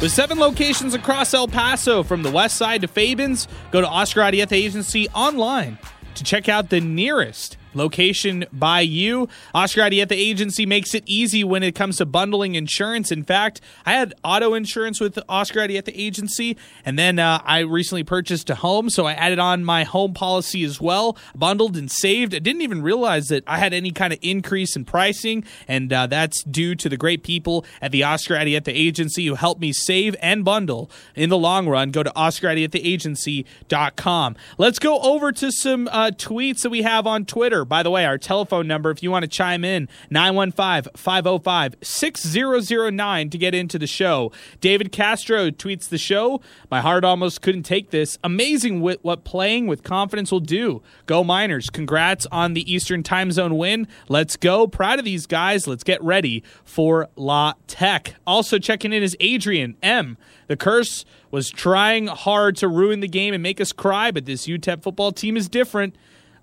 With 0.00 0.10
seven 0.10 0.38
locations 0.38 0.94
across 0.94 1.32
El 1.32 1.46
Paso, 1.48 2.02
from 2.02 2.22
the 2.22 2.30
west 2.30 2.56
side 2.56 2.80
to 2.80 2.88
Fabens, 2.88 3.46
go 3.70 3.80
to 3.80 3.86
Oscar 3.86 4.22
Arieta 4.22 4.52
Agency 4.52 5.08
online 5.10 5.78
to 6.16 6.24
check 6.24 6.48
out 6.48 6.70
the 6.70 6.80
nearest 6.80 7.56
location 7.74 8.46
by 8.52 8.80
you. 8.80 9.28
Oscar 9.54 9.82
Arieta 9.82 10.12
Agency 10.12 10.66
makes 10.66 10.94
it 10.94 11.02
easy 11.06 11.44
when 11.44 11.62
it 11.62 11.74
comes 11.74 11.98
to 11.98 12.06
bundling 12.06 12.54
insurance. 12.54 13.12
In 13.12 13.24
fact, 13.24 13.60
I 13.84 13.92
had 13.92 14.14
auto 14.24 14.54
insurance 14.54 14.98
with 15.00 15.18
Oscar 15.28 15.60
Arieta 15.60 15.92
Agency, 15.94 16.56
and 16.84 16.98
then 16.98 17.18
uh, 17.18 17.42
I 17.44 17.60
recently 17.60 18.04
purchased 18.04 18.48
a 18.50 18.56
home, 18.56 18.90
so 18.90 19.06
I 19.06 19.12
added 19.12 19.38
on 19.38 19.64
my 19.64 19.84
home 19.84 20.14
policy 20.14 20.64
as 20.64 20.80
well, 20.80 21.16
bundled 21.34 21.76
and 21.76 21.90
saved. 21.90 22.34
I 22.34 22.38
didn't 22.38 22.62
even 22.62 22.80
realize 22.82 23.28
that 23.28 23.44
I 23.46 23.58
had 23.58 23.74
any 23.74 23.92
kind 23.92 24.12
of 24.12 24.18
increase 24.22 24.76
in 24.76 24.84
pricing, 24.84 25.44
and 25.68 25.92
uh, 25.92 26.06
that's 26.06 26.42
due 26.44 26.74
to 26.76 26.88
the 26.88 26.96
great 26.96 27.22
people 27.22 27.66
at 27.82 27.92
the 27.92 28.02
Oscar 28.02 28.34
Arieta 28.34 28.68
Agency 28.68 29.26
who 29.26 29.34
helped 29.34 29.60
me 29.60 29.72
save 29.72 30.16
and 30.20 30.44
bundle 30.44 30.90
in 31.14 31.28
the 31.28 31.38
long 31.38 31.68
run. 31.68 31.90
Go 31.90 32.02
to 32.02 32.10
OscarArietaAgency.com. 32.10 34.36
Let's 34.58 34.78
go 34.78 35.00
over 35.00 35.32
to 35.32 35.52
some 35.52 35.88
uh, 35.88 36.12
tweets 36.16 36.62
that 36.62 36.70
we 36.70 36.80
have 36.82 37.06
on 37.06 37.26
Twitter. 37.26 37.65
By 37.66 37.82
the 37.82 37.90
way, 37.90 38.04
our 38.04 38.18
telephone 38.18 38.66
number, 38.66 38.90
if 38.90 39.02
you 39.02 39.10
want 39.10 39.24
to 39.24 39.28
chime 39.28 39.64
in, 39.64 39.88
915 40.10 40.92
505 40.96 41.76
6009 41.82 43.30
to 43.30 43.38
get 43.38 43.54
into 43.54 43.78
the 43.78 43.86
show. 43.86 44.32
David 44.60 44.92
Castro 44.92 45.50
tweets 45.50 45.88
the 45.88 45.98
show. 45.98 46.40
My 46.70 46.80
heart 46.80 47.04
almost 47.04 47.42
couldn't 47.42 47.64
take 47.64 47.90
this. 47.90 48.18
Amazing 48.24 48.80
what 48.80 49.24
playing 49.24 49.66
with 49.66 49.82
confidence 49.82 50.30
will 50.30 50.40
do. 50.40 50.82
Go 51.06 51.24
Miners. 51.24 51.70
Congrats 51.70 52.26
on 52.32 52.54
the 52.54 52.72
Eastern 52.72 53.02
time 53.02 53.32
zone 53.32 53.56
win. 53.56 53.86
Let's 54.08 54.36
go. 54.36 54.66
Proud 54.66 54.98
of 54.98 55.04
these 55.04 55.26
guys. 55.26 55.66
Let's 55.66 55.84
get 55.84 56.02
ready 56.02 56.42
for 56.64 57.08
La 57.16 57.54
Tech. 57.66 58.14
Also 58.26 58.58
checking 58.58 58.92
in 58.92 59.02
is 59.02 59.16
Adrian 59.20 59.76
M. 59.82 60.16
The 60.48 60.56
curse 60.56 61.04
was 61.30 61.50
trying 61.50 62.06
hard 62.06 62.56
to 62.56 62.68
ruin 62.68 63.00
the 63.00 63.08
game 63.08 63.34
and 63.34 63.42
make 63.42 63.60
us 63.60 63.72
cry, 63.72 64.10
but 64.10 64.26
this 64.26 64.46
UTEP 64.46 64.82
football 64.82 65.12
team 65.12 65.36
is 65.36 65.48
different. 65.48 65.96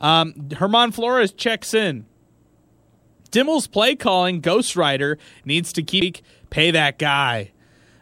Um, 0.04 0.50
Herman 0.58 0.92
Flores 0.92 1.32
checks 1.32 1.74
in. 1.74 2.06
Dimel's 3.32 3.66
play 3.66 3.96
calling 3.96 4.42
Ghost 4.42 4.76
Rider 4.76 5.18
needs 5.46 5.74
to 5.74 5.82
keep 5.82 6.18
pay 6.52 6.70
that 6.70 7.00
guy. 7.00 7.52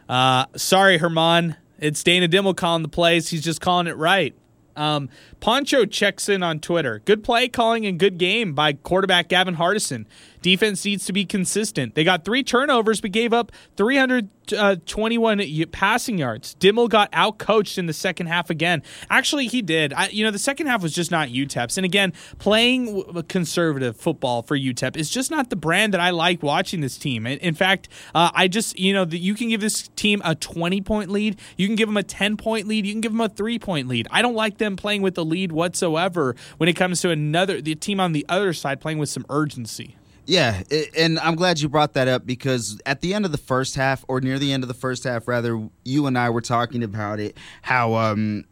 Uh, 0.08 0.44
sorry, 0.56 0.98
Herman. 0.98 1.56
It's 1.78 2.02
Dana 2.02 2.28
Dimel 2.28 2.54
calling 2.54 2.82
the 2.82 2.88
plays. 2.88 3.28
He's 3.30 3.42
just 3.42 3.60
calling 3.60 3.86
it 3.86 3.96
right. 3.96 4.34
Um, 4.76 5.08
Poncho 5.40 5.84
checks 5.84 6.28
in 6.28 6.42
on 6.42 6.60
Twitter. 6.60 7.00
Good 7.04 7.24
play 7.24 7.48
calling 7.48 7.86
and 7.86 7.98
good 7.98 8.18
game 8.18 8.52
by 8.52 8.74
quarterback 8.74 9.28
Gavin 9.28 9.56
Hardison. 9.56 10.06
Defense 10.42 10.84
needs 10.84 11.06
to 11.06 11.12
be 11.12 11.24
consistent. 11.24 11.94
They 11.94 12.04
got 12.04 12.24
three 12.24 12.42
turnovers, 12.42 13.00
but 13.00 13.12
gave 13.12 13.32
up 13.32 13.52
321 13.76 15.66
passing 15.70 16.18
yards. 16.18 16.56
Dimel 16.56 16.88
got 16.88 17.10
outcoached 17.12 17.78
in 17.78 17.86
the 17.86 17.92
second 17.92 18.26
half 18.26 18.50
again. 18.50 18.82
Actually, 19.08 19.46
he 19.46 19.62
did. 19.62 19.92
I, 19.92 20.08
you 20.08 20.24
know, 20.24 20.32
the 20.32 20.40
second 20.40 20.66
half 20.66 20.82
was 20.82 20.92
just 20.92 21.12
not 21.12 21.28
UTEP's. 21.28 21.78
And 21.78 21.84
again, 21.84 22.12
playing 22.38 23.24
conservative 23.28 23.96
football 23.96 24.42
for 24.42 24.58
UTEP 24.58 24.96
is 24.96 25.08
just 25.08 25.30
not 25.30 25.48
the 25.48 25.56
brand 25.56 25.94
that 25.94 26.00
I 26.00 26.10
like 26.10 26.42
watching 26.42 26.80
this 26.80 26.98
team. 26.98 27.24
In 27.26 27.54
fact, 27.54 27.88
uh, 28.14 28.30
I 28.34 28.48
just, 28.48 28.78
you 28.78 28.92
know, 28.92 29.06
you 29.08 29.34
can 29.34 29.48
give 29.48 29.60
this 29.60 29.88
team 29.94 30.20
a 30.24 30.34
20 30.34 30.80
point 30.80 31.10
lead, 31.10 31.38
you 31.56 31.68
can 31.68 31.76
give 31.76 31.88
them 31.88 31.96
a 31.96 32.02
10 32.02 32.36
point 32.36 32.66
lead, 32.66 32.84
you 32.84 32.92
can 32.92 33.00
give 33.00 33.12
them 33.12 33.20
a 33.20 33.28
three 33.28 33.60
point 33.60 33.86
lead. 33.86 34.08
I 34.10 34.22
don't 34.22 34.34
like 34.34 34.58
them 34.58 34.76
playing 34.76 35.02
with 35.02 35.14
the 35.14 35.24
lead 35.24 35.52
whatsoever 35.52 36.34
when 36.56 36.68
it 36.68 36.74
comes 36.74 37.00
to 37.02 37.10
another, 37.10 37.60
the 37.60 37.76
team 37.76 38.00
on 38.00 38.10
the 38.12 38.26
other 38.28 38.52
side 38.52 38.80
playing 38.80 38.98
with 38.98 39.08
some 39.08 39.24
urgency. 39.30 39.96
Yeah, 40.24 40.62
and 40.96 41.18
I'm 41.18 41.34
glad 41.34 41.60
you 41.60 41.68
brought 41.68 41.94
that 41.94 42.06
up 42.06 42.24
because 42.24 42.80
at 42.86 43.00
the 43.00 43.12
end 43.12 43.24
of 43.24 43.32
the 43.32 43.38
first 43.38 43.74
half, 43.74 44.04
or 44.06 44.20
near 44.20 44.38
the 44.38 44.52
end 44.52 44.62
of 44.62 44.68
the 44.68 44.74
first 44.74 45.02
half, 45.04 45.26
rather, 45.26 45.68
you 45.84 46.06
and 46.06 46.16
I 46.16 46.30
were 46.30 46.40
talking 46.40 46.84
about 46.84 47.18
it. 47.18 47.36
How 47.62 47.94
um, 47.94 48.44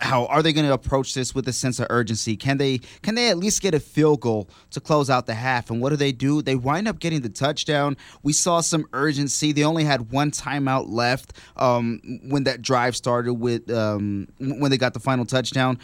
how 0.00 0.26
are 0.26 0.42
they 0.42 0.52
going 0.52 0.66
to 0.66 0.72
approach 0.72 1.14
this 1.14 1.34
with 1.34 1.46
a 1.48 1.52
sense 1.52 1.78
of 1.80 1.86
urgency? 1.90 2.36
Can 2.36 2.58
they 2.58 2.78
can 3.02 3.14
they 3.14 3.28
at 3.30 3.38
least 3.38 3.62
get 3.62 3.74
a 3.74 3.80
field 3.80 4.20
goal 4.20 4.48
to 4.70 4.80
close 4.80 5.10
out 5.10 5.26
the 5.26 5.34
half? 5.34 5.70
And 5.70 5.80
what 5.80 5.90
do 5.90 5.96
they 5.96 6.12
do? 6.12 6.42
They 6.42 6.54
wind 6.56 6.88
up 6.88 6.98
getting 6.98 7.20
the 7.20 7.28
touchdown. 7.28 7.96
We 8.22 8.32
saw 8.32 8.60
some 8.60 8.86
urgency. 8.92 9.52
They 9.52 9.64
only 9.64 9.84
had 9.84 10.10
one 10.10 10.30
timeout 10.30 10.86
left 10.88 11.32
um, 11.56 12.00
when 12.28 12.44
that 12.44 12.62
drive 12.62 12.96
started 12.96 13.34
with 13.34 13.70
um, 13.70 14.28
when 14.38 14.70
they 14.70 14.78
got 14.78 14.94
the 14.94 15.00
final 15.00 15.24
touchdown, 15.24 15.78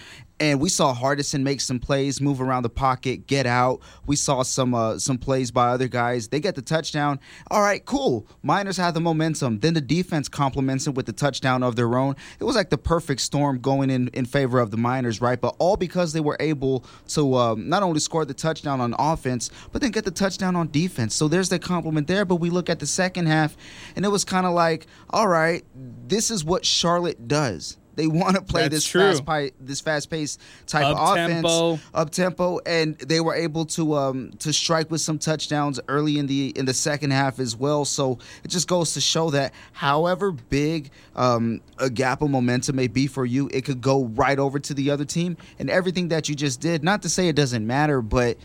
and 0.44 0.60
we 0.60 0.68
saw 0.68 0.94
Hardison 0.94 1.42
make 1.42 1.62
some 1.62 1.78
plays, 1.78 2.20
move 2.20 2.38
around 2.38 2.64
the 2.64 2.68
pocket, 2.68 3.26
get 3.26 3.46
out. 3.46 3.80
We 4.04 4.14
saw 4.14 4.42
some 4.42 4.74
uh, 4.74 4.98
some 4.98 5.16
plays 5.16 5.50
by 5.50 5.68
other 5.68 5.88
guys. 5.88 6.28
They 6.28 6.38
get 6.38 6.54
the 6.54 6.60
touchdown. 6.60 7.18
All 7.50 7.62
right, 7.62 7.82
cool. 7.86 8.26
Miners 8.42 8.76
had 8.76 8.92
the 8.92 9.00
momentum. 9.00 9.60
Then 9.60 9.72
the 9.72 9.80
defense 9.80 10.28
complements 10.28 10.86
it 10.86 10.94
with 10.94 11.06
the 11.06 11.14
touchdown 11.14 11.62
of 11.62 11.76
their 11.76 11.96
own. 11.96 12.14
It 12.38 12.44
was 12.44 12.56
like 12.56 12.68
the 12.68 12.76
perfect 12.76 13.22
storm 13.22 13.58
going 13.58 13.88
in 13.88 14.08
in 14.08 14.26
favor 14.26 14.58
of 14.58 14.70
the 14.70 14.76
Miners, 14.76 15.22
right? 15.22 15.40
But 15.40 15.56
all 15.58 15.78
because 15.78 16.12
they 16.12 16.20
were 16.20 16.36
able 16.40 16.84
to 17.08 17.36
um, 17.36 17.66
not 17.70 17.82
only 17.82 18.00
score 18.00 18.26
the 18.26 18.34
touchdown 18.34 18.82
on 18.82 18.94
offense, 18.98 19.50
but 19.72 19.80
then 19.80 19.92
get 19.92 20.04
the 20.04 20.10
touchdown 20.10 20.56
on 20.56 20.70
defense. 20.70 21.14
So 21.14 21.26
there's 21.26 21.48
the 21.48 21.58
compliment 21.58 22.06
there. 22.06 22.26
But 22.26 22.36
we 22.36 22.50
look 22.50 22.68
at 22.68 22.80
the 22.80 22.86
second 22.86 23.26
half, 23.26 23.56
and 23.96 24.04
it 24.04 24.08
was 24.08 24.26
kind 24.26 24.44
of 24.44 24.52
like, 24.52 24.86
all 25.08 25.26
right, 25.26 25.64
this 26.06 26.30
is 26.30 26.44
what 26.44 26.66
Charlotte 26.66 27.28
does 27.28 27.78
they 27.96 28.06
want 28.06 28.36
to 28.36 28.42
play 28.42 28.62
That's 28.62 28.74
this 28.74 28.86
true. 28.86 29.00
fast 29.00 29.24
pi- 29.24 29.52
this 29.60 29.80
fast 29.80 30.10
paced 30.10 30.40
type 30.66 30.84
of 30.86 30.96
Up-tempo. 30.96 31.72
offense, 31.74 31.90
up 31.94 32.10
tempo, 32.10 32.58
and 32.66 32.96
they 32.98 33.20
were 33.20 33.34
able 33.34 33.64
to 33.66 33.94
um, 33.94 34.30
to 34.40 34.52
strike 34.52 34.90
with 34.90 35.00
some 35.00 35.18
touchdowns 35.18 35.80
early 35.88 36.18
in 36.18 36.26
the 36.26 36.52
in 36.56 36.64
the 36.66 36.74
second 36.74 37.12
half 37.12 37.38
as 37.38 37.56
well. 37.56 37.84
So 37.84 38.18
it 38.42 38.48
just 38.48 38.68
goes 38.68 38.94
to 38.94 39.00
show 39.00 39.30
that 39.30 39.52
however 39.72 40.32
big 40.32 40.90
um, 41.16 41.60
a 41.78 41.90
gap 41.90 42.22
of 42.22 42.30
momentum 42.30 42.76
may 42.76 42.88
be 42.88 43.06
for 43.06 43.24
you, 43.24 43.48
it 43.52 43.64
could 43.64 43.80
go 43.80 44.04
right 44.04 44.38
over 44.38 44.58
to 44.58 44.74
the 44.74 44.90
other 44.90 45.04
team, 45.04 45.36
and 45.58 45.70
everything 45.70 46.08
that 46.08 46.28
you 46.28 46.34
just 46.34 46.60
did. 46.60 46.82
Not 46.82 47.02
to 47.02 47.08
say 47.08 47.28
it 47.28 47.36
doesn't 47.36 47.66
matter, 47.66 48.02
but 48.02 48.36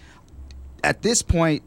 at 0.84 1.02
this 1.02 1.22
point. 1.22 1.64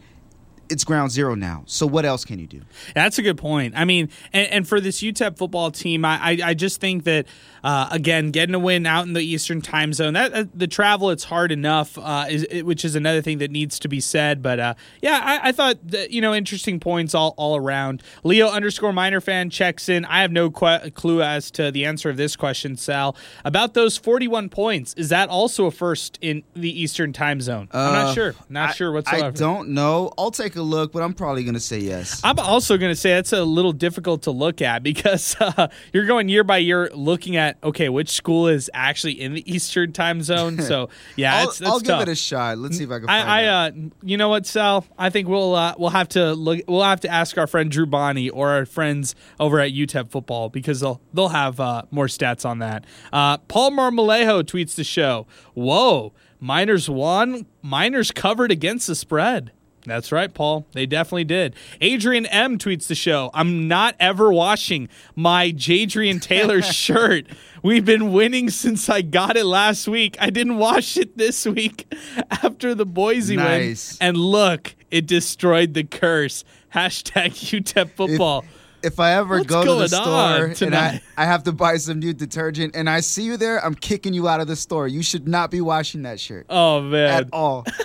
It's 0.71 0.85
ground 0.85 1.11
zero 1.11 1.35
now. 1.35 1.65
So 1.67 1.87
what 1.87 2.07
else 2.07 2.25
can 2.25 2.39
you 2.39 2.47
do? 2.47 2.63
That's 2.95 3.19
a 3.19 3.23
good 3.23 3.37
point. 3.37 3.75
I 3.77 3.85
mean, 3.85 4.09
and, 4.33 4.49
and 4.51 4.69
for 4.69 4.81
this 4.81 5.03
UTEP 5.03 5.37
football 5.37 5.71
team, 5.71 6.03
I, 6.03 6.19
I, 6.19 6.39
I 6.43 6.55
just 6.55 6.81
think 6.81 7.05
that 7.05 7.27
uh, 7.65 7.89
again, 7.91 8.31
getting 8.31 8.55
a 8.55 8.59
win 8.59 8.87
out 8.87 9.07
in 9.07 9.13
the 9.13 9.21
Eastern 9.21 9.61
Time 9.61 9.93
Zone, 9.93 10.15
that 10.15 10.33
uh, 10.35 10.45
the 10.55 10.67
travel 10.67 11.11
it's 11.11 11.25
hard 11.25 11.53
enough, 11.53 11.97
uh, 11.99 12.27
is, 12.29 12.45
it, 12.51 12.63
which 12.65 12.85
is 12.85 12.95
another 12.95 13.23
thing 13.23 13.39
that 13.39 13.51
needs 13.51 13.79
to 13.81 13.89
be 13.89 14.01
said. 14.01 14.43
But 14.43 14.59
uh, 14.61 14.75
yeah, 15.01 15.21
I, 15.23 15.49
I 15.49 15.53
thought 15.53 15.79
that, 15.89 16.11
you 16.11 16.21
know 16.21 16.35
interesting 16.35 16.81
points 16.81 17.15
all 17.15 17.35
all 17.37 17.57
around. 17.57 18.03
Leo 18.25 18.49
underscore 18.49 18.93
minor 18.93 19.21
fan 19.21 19.51
checks 19.51 19.89
in. 19.89 20.05
I 20.07 20.23
have 20.23 20.33
no 20.33 20.51
que- 20.51 20.91
clue 20.95 21.23
as 21.23 21.51
to 21.53 21.71
the 21.71 21.85
answer 21.85 22.11
of 22.11 22.17
this 22.17 22.37
question, 22.37 22.77
Sal. 22.77 23.17
About 23.45 23.75
those 23.75 23.97
forty 23.97 24.27
one 24.29 24.49
points, 24.49 24.95
is 24.95 25.09
that 25.11 25.29
also 25.29 25.67
a 25.67 25.71
first 25.71 26.19
in 26.21 26.43
the 26.55 26.71
Eastern 26.83 27.13
Time 27.13 27.41
Zone? 27.41 27.69
I'm 27.73 27.93
not 27.93 28.07
Uh, 28.07 28.15
sure. 28.15 28.35
Not 28.49 28.71
I- 28.71 28.73
sure 28.73 28.93
whatsoever. 28.93 29.27
I 29.27 29.31
don't 29.31 29.71
know. 29.71 30.13
I'll 30.19 30.31
take 30.31 30.57
a 30.57 30.63
look, 30.63 30.93
but 30.93 31.03
I'm 31.03 31.15
probably 31.15 31.45
going 31.45 31.55
to 31.55 31.61
say 31.61 31.79
yes. 31.79 32.21
I'm 32.25 32.39
also 32.39 32.77
going 32.77 32.91
to 32.93 32.97
say 32.97 33.11
that's 33.15 33.33
a 33.33 33.45
little 33.45 33.73
difficult 33.73 34.23
to 34.23 34.31
look 34.31 34.61
at 34.63 34.83
because 34.83 35.37
uh, 35.41 35.69
you're 35.93 36.07
going 36.07 36.29
year 36.29 36.45
by 36.45 36.59
year 36.59 36.91
looking 36.95 37.37
at 37.37 37.52
okay, 37.63 37.89
which 37.89 38.11
school 38.11 38.49
is 38.49 38.71
actually 38.75 39.21
in 39.21 39.35
the 39.35 39.53
Eastern 39.53 39.93
time 39.93 40.23
zone. 40.23 40.61
So 40.61 40.89
yeah, 41.17 41.37
I'll, 41.37 41.49
it's, 41.49 41.61
it's 41.61 41.71
I'll 41.71 41.81
give 41.81 42.01
it 42.01 42.09
a 42.09 42.15
shot. 42.15 42.59
Let's 42.59 42.79
see 42.79 42.85
if 42.85 42.91
I 42.91 42.99
can 42.99 43.07
find 43.07 43.31
I, 43.31 43.43
I 43.43 43.45
uh, 43.47 43.71
you 44.03 44.17
know 44.17 44.29
what, 44.29 44.47
Sal? 44.47 44.87
I 44.99 45.11
think 45.11 45.29
we'll 45.29 45.55
uh, 45.55 45.75
we'll 45.79 45.91
have 45.91 46.09
to 46.11 46.35
look. 46.35 46.61
We'll 46.69 46.83
have 46.83 47.01
to 47.01 47.09
ask 47.09 47.39
our 47.39 47.47
friend 47.47 47.71
Drew 47.71 47.87
Bonney 47.87 48.31
or 48.31 48.51
our 48.51 48.67
friends 48.67 49.15
over 49.39 49.61
at 49.61 49.73
UTEP 49.73 50.11
football 50.11 50.49
because 50.49 50.81
they'll 50.81 51.01
they'll 51.13 51.29
have 51.29 51.61
uh, 51.61 51.83
more 51.91 52.07
stats 52.07 52.45
on 52.45 52.59
that. 52.61 52.85
Uh, 53.13 53.39
Paul 53.39 53.73
Marmolejo 53.73 54.43
tweets 54.43 54.75
the 54.75 54.85
show. 54.85 55.27
Whoa, 55.55 56.13
Miners 56.41 56.91
won. 56.91 57.47
Miners 57.63 58.11
covered 58.11 58.51
against 58.51 58.89
the 58.89 58.97
spread. 58.97 59.53
That's 59.85 60.13
right, 60.13 60.33
Paul. 60.33 60.67
They 60.73 60.87
definitely 60.87 61.25
did. 61.25 61.57
Adrian 61.81 62.27
M 62.27 62.57
tweets 62.59 62.87
the 62.87 62.95
show. 62.95 63.31
I'm 63.35 63.67
not 63.67 63.97
ever 63.99 64.33
washing 64.33 64.89
my 65.17 65.51
Jadrian 65.51 66.21
Taylor 66.23 66.63
shirt. 66.63 67.27
We've 67.63 67.85
been 67.85 68.13
winning 68.13 68.51
since 68.51 68.89
I 68.89 69.03
got 69.03 69.37
it 69.37 69.45
last 69.45 69.89
week. 69.89 70.17
I 70.21 70.31
didn't 70.31 70.57
wash 70.59 70.97
it 70.97 71.17
this 71.19 71.47
week 71.47 71.93
after 72.31 72.75
the 72.75 72.87
Boise 72.87 73.37
Nice. 73.37 73.99
win. 74.01 74.09
And 74.09 74.17
look, 74.17 74.75
it 74.91 75.07
destroyed 75.07 75.75
the 75.75 75.85
curse. 75.85 76.45
Hashtag 76.75 77.31
UTEP 77.61 77.91
football. 77.91 78.45
if 78.45 78.62
I 78.99 79.13
ever 79.13 79.39
What's 79.39 79.49
go 79.49 79.65
to 79.65 79.75
the 79.75 79.89
store 79.89 80.67
and 80.67 80.75
I. 80.75 81.01
I 81.17 81.25
have 81.25 81.45
to 81.45 81.53
buy 81.53 81.77
some 81.77 81.99
new 81.99 82.13
detergent 82.13 82.75
and 82.77 82.89
I 82.89 83.01
see 83.01 83.23
you 83.23 83.37
there, 83.37 83.65
I'm 83.65 83.75
kicking 83.75 84.15
you 84.15 84.29
out 84.29 84.41
of 84.41 84.47
the 84.47 84.57
store. 84.57 84.89
You 84.89 85.03
should 85.03 85.29
not 85.29 85.51
be 85.51 85.61
washing 85.61 86.03
that 86.03 86.21
shirt 86.21 86.47
oh 86.49 86.81
man. 86.81 87.11
at 87.11 87.29
all. 87.33 87.65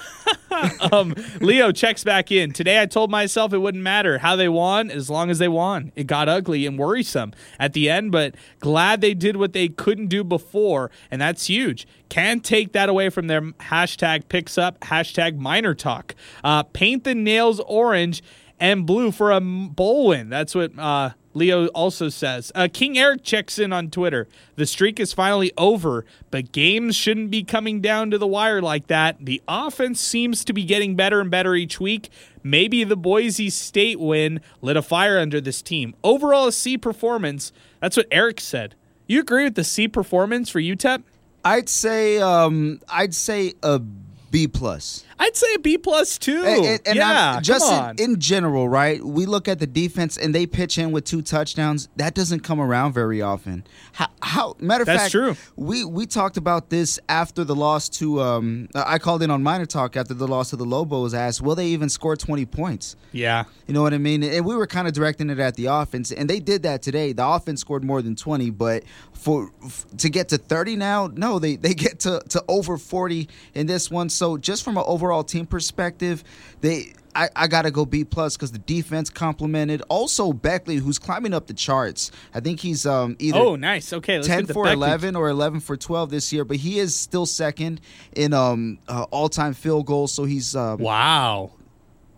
um, 0.91 1.13
Leo 1.39 1.71
checks 1.71 2.03
back 2.03 2.31
in. 2.31 2.51
Today 2.51 2.81
I 2.81 2.85
told 2.85 3.11
myself 3.11 3.53
it 3.53 3.59
wouldn't 3.59 3.83
matter 3.83 4.17
how 4.17 4.35
they 4.35 4.49
won 4.49 4.89
as 4.89 5.09
long 5.09 5.29
as 5.29 5.39
they 5.39 5.47
won. 5.47 5.91
It 5.95 6.07
got 6.07 6.29
ugly 6.29 6.65
and 6.65 6.77
worrisome 6.77 7.33
at 7.59 7.73
the 7.73 7.89
end, 7.89 8.11
but 8.11 8.35
glad 8.59 9.01
they 9.01 9.13
did 9.13 9.37
what 9.37 9.53
they 9.53 9.67
couldn't 9.67 10.07
do 10.07 10.23
before, 10.23 10.91
and 11.11 11.21
that's 11.21 11.47
huge. 11.47 11.87
Can't 12.09 12.43
take 12.43 12.71
that 12.73 12.89
away 12.89 13.09
from 13.09 13.27
their 13.27 13.41
hashtag 13.41 14.29
picks 14.29 14.57
up, 14.57 14.79
hashtag 14.81 15.37
Miner 15.37 15.73
Talk. 15.73 16.15
Uh, 16.43 16.63
paint 16.63 17.03
the 17.03 17.15
nails 17.15 17.59
orange 17.61 18.23
and 18.59 18.85
blue 18.85 19.11
for 19.11 19.31
a 19.31 19.39
bowl 19.41 20.07
win. 20.07 20.29
That's 20.29 20.55
what 20.55 20.77
uh, 20.77 21.11
Leo 21.33 21.67
also 21.67 22.09
says. 22.09 22.51
Uh, 22.55 22.67
King 22.71 22.97
Eric 22.97 23.23
checks 23.23 23.59
in 23.59 23.71
on 23.71 23.89
Twitter. 23.89 24.27
The 24.55 24.65
streak 24.65 24.99
is 24.99 25.13
finally 25.13 25.51
over, 25.57 26.05
but 26.31 26.51
games 26.51 26.95
shouldn't 26.95 27.29
be 27.29 27.43
coming 27.43 27.79
down 27.81 28.11
to 28.11 28.17
the 28.17 28.27
wire 28.27 28.61
like 28.61 28.87
that. 28.87 29.17
The 29.19 29.41
offense 29.47 29.99
seems 29.99 30.43
to 30.45 30.53
be 30.53 30.63
getting 30.63 30.95
better 30.95 31.19
and 31.21 31.29
better 31.29 31.53
each 31.55 31.79
week. 31.79 32.09
Maybe 32.43 32.83
the 32.83 32.97
Boise 32.97 33.49
State 33.49 33.99
win 33.99 34.41
lit 34.61 34.77
a 34.77 34.81
fire 34.81 35.19
under 35.19 35.39
this 35.39 35.61
team. 35.61 35.95
Overall, 36.03 36.47
a 36.47 36.51
C 36.51 36.77
performance. 36.77 37.51
That's 37.79 37.97
what 37.97 38.07
Eric 38.11 38.39
said. 38.39 38.75
You 39.05 39.21
agree 39.21 39.43
with 39.45 39.55
the 39.55 39.63
C 39.63 39.87
performance 39.87 40.49
for 40.49 40.59
UTEP? 40.59 41.03
I'd 41.45 41.69
say 41.69 42.19
um 42.19 42.81
I'd 42.89 43.13
say 43.13 43.53
a 43.63 43.79
B 43.79 44.47
plus. 44.47 45.05
I'd 45.19 45.35
say 45.35 45.47
a 45.55 45.59
B 45.59 45.77
plus 45.77 46.17
too. 46.17 46.43
And- 46.45 46.65
and- 46.65 46.81
and 46.85 46.99
I'm- 46.99 47.35
yeah, 47.35 47.39
just 47.41 47.65
come 47.67 47.89
in-. 47.97 48.11
In, 48.13 48.19
general, 48.19 48.69
right? 48.69 49.03
We 49.03 49.25
look 49.25 49.47
at 49.47 49.59
the 49.59 49.67
defense 49.67 50.17
and 50.17 50.33
they 50.33 50.45
pitch 50.45 50.77
in 50.77 50.91
with 50.91 51.05
two 51.05 51.21
touchdowns. 51.21 51.87
That 51.95 52.13
doesn't 52.13 52.41
come 52.41 52.59
around 52.59 52.93
very 52.93 53.21
often. 53.21 53.63
How? 53.93 54.07
how 54.21 54.55
matter 54.59 54.81
of 54.83 54.87
That's 54.87 55.03
fact, 55.03 55.11
true. 55.11 55.35
We 55.55 55.85
we 55.85 56.05
talked 56.05 56.37
about 56.37 56.69
this 56.69 56.99
after 57.09 57.43
the 57.43 57.55
loss 57.55 57.87
to. 57.89 58.21
Um, 58.21 58.67
I 58.75 58.97
called 58.99 59.23
in 59.23 59.31
on 59.31 59.41
Miner 59.43 59.65
Talk 59.65 59.95
after 59.95 60.13
the 60.13 60.27
loss 60.27 60.49
to 60.51 60.55
the 60.55 60.65
Lobos. 60.65 61.13
Asked, 61.13 61.41
will 61.41 61.55
they 61.55 61.67
even 61.67 61.89
score 61.89 62.15
twenty 62.15 62.45
points? 62.45 62.95
yeah. 63.11 63.45
You 63.67 63.73
know 63.73 63.81
what 63.81 63.93
I 63.93 63.97
mean? 63.97 64.23
And 64.23 64.45
we 64.45 64.55
were 64.55 64.67
kind 64.67 64.87
of 64.87 64.93
directing 64.93 65.29
it 65.29 65.39
at 65.39 65.55
the 65.55 65.65
offense, 65.65 66.11
and 66.11 66.29
they 66.29 66.39
did 66.39 66.63
that 66.63 66.81
today. 66.81 67.11
The 67.13 67.25
offense 67.27 67.61
scored 67.61 67.83
more 67.83 68.01
than 68.01 68.15
twenty, 68.15 68.49
but 68.49 68.83
for 69.13 69.51
f- 69.65 69.85
to 69.97 70.09
get 70.09 70.29
to 70.29 70.37
thirty 70.37 70.75
now, 70.75 71.09
no, 71.13 71.37
they 71.39 71.55
they 71.55 71.73
get 71.73 71.99
to 72.01 72.21
to 72.29 72.43
over 72.47 72.77
forty 72.77 73.27
in 73.53 73.67
this 73.67 73.89
one. 73.91 74.09
So 74.09 74.37
just 74.37 74.63
from 74.63 74.77
an 74.77 74.83
overall 74.85 75.06
team 75.23 75.45
perspective, 75.45 76.23
they. 76.61 76.93
I, 77.15 77.29
I 77.35 77.47
gotta 77.47 77.71
go 77.71 77.83
B 77.83 78.03
plus 78.03 78.37
because 78.37 78.51
the 78.51 78.59
defense 78.59 79.09
complemented. 79.09 79.81
Also 79.89 80.33
Baechle, 80.33 80.77
who's 80.77 80.99
climbing 80.99 81.33
up 81.33 81.47
the 81.47 81.55
charts. 81.55 82.11
I 82.31 82.41
think 82.41 82.59
he's 82.59 82.85
um 82.85 83.15
either 83.17 83.39
Oh, 83.39 83.55
nice. 83.55 83.91
Okay, 83.91 84.17
let's 84.17 84.27
ten 84.27 84.45
for 84.45 84.65
Baechle- 84.65 84.73
eleven 84.73 85.15
or 85.15 85.27
eleven 85.27 85.59
for 85.59 85.75
twelve 85.75 86.11
this 86.11 86.31
year, 86.31 86.45
but 86.45 86.57
he 86.57 86.77
is 86.77 86.95
still 86.95 87.25
second 87.25 87.81
in 88.15 88.33
um 88.35 88.77
uh, 88.87 89.07
all 89.09 89.29
time 89.29 89.55
field 89.55 89.87
goals. 89.87 90.11
So 90.11 90.25
he's 90.25 90.55
um, 90.55 90.77
Wow. 90.77 91.53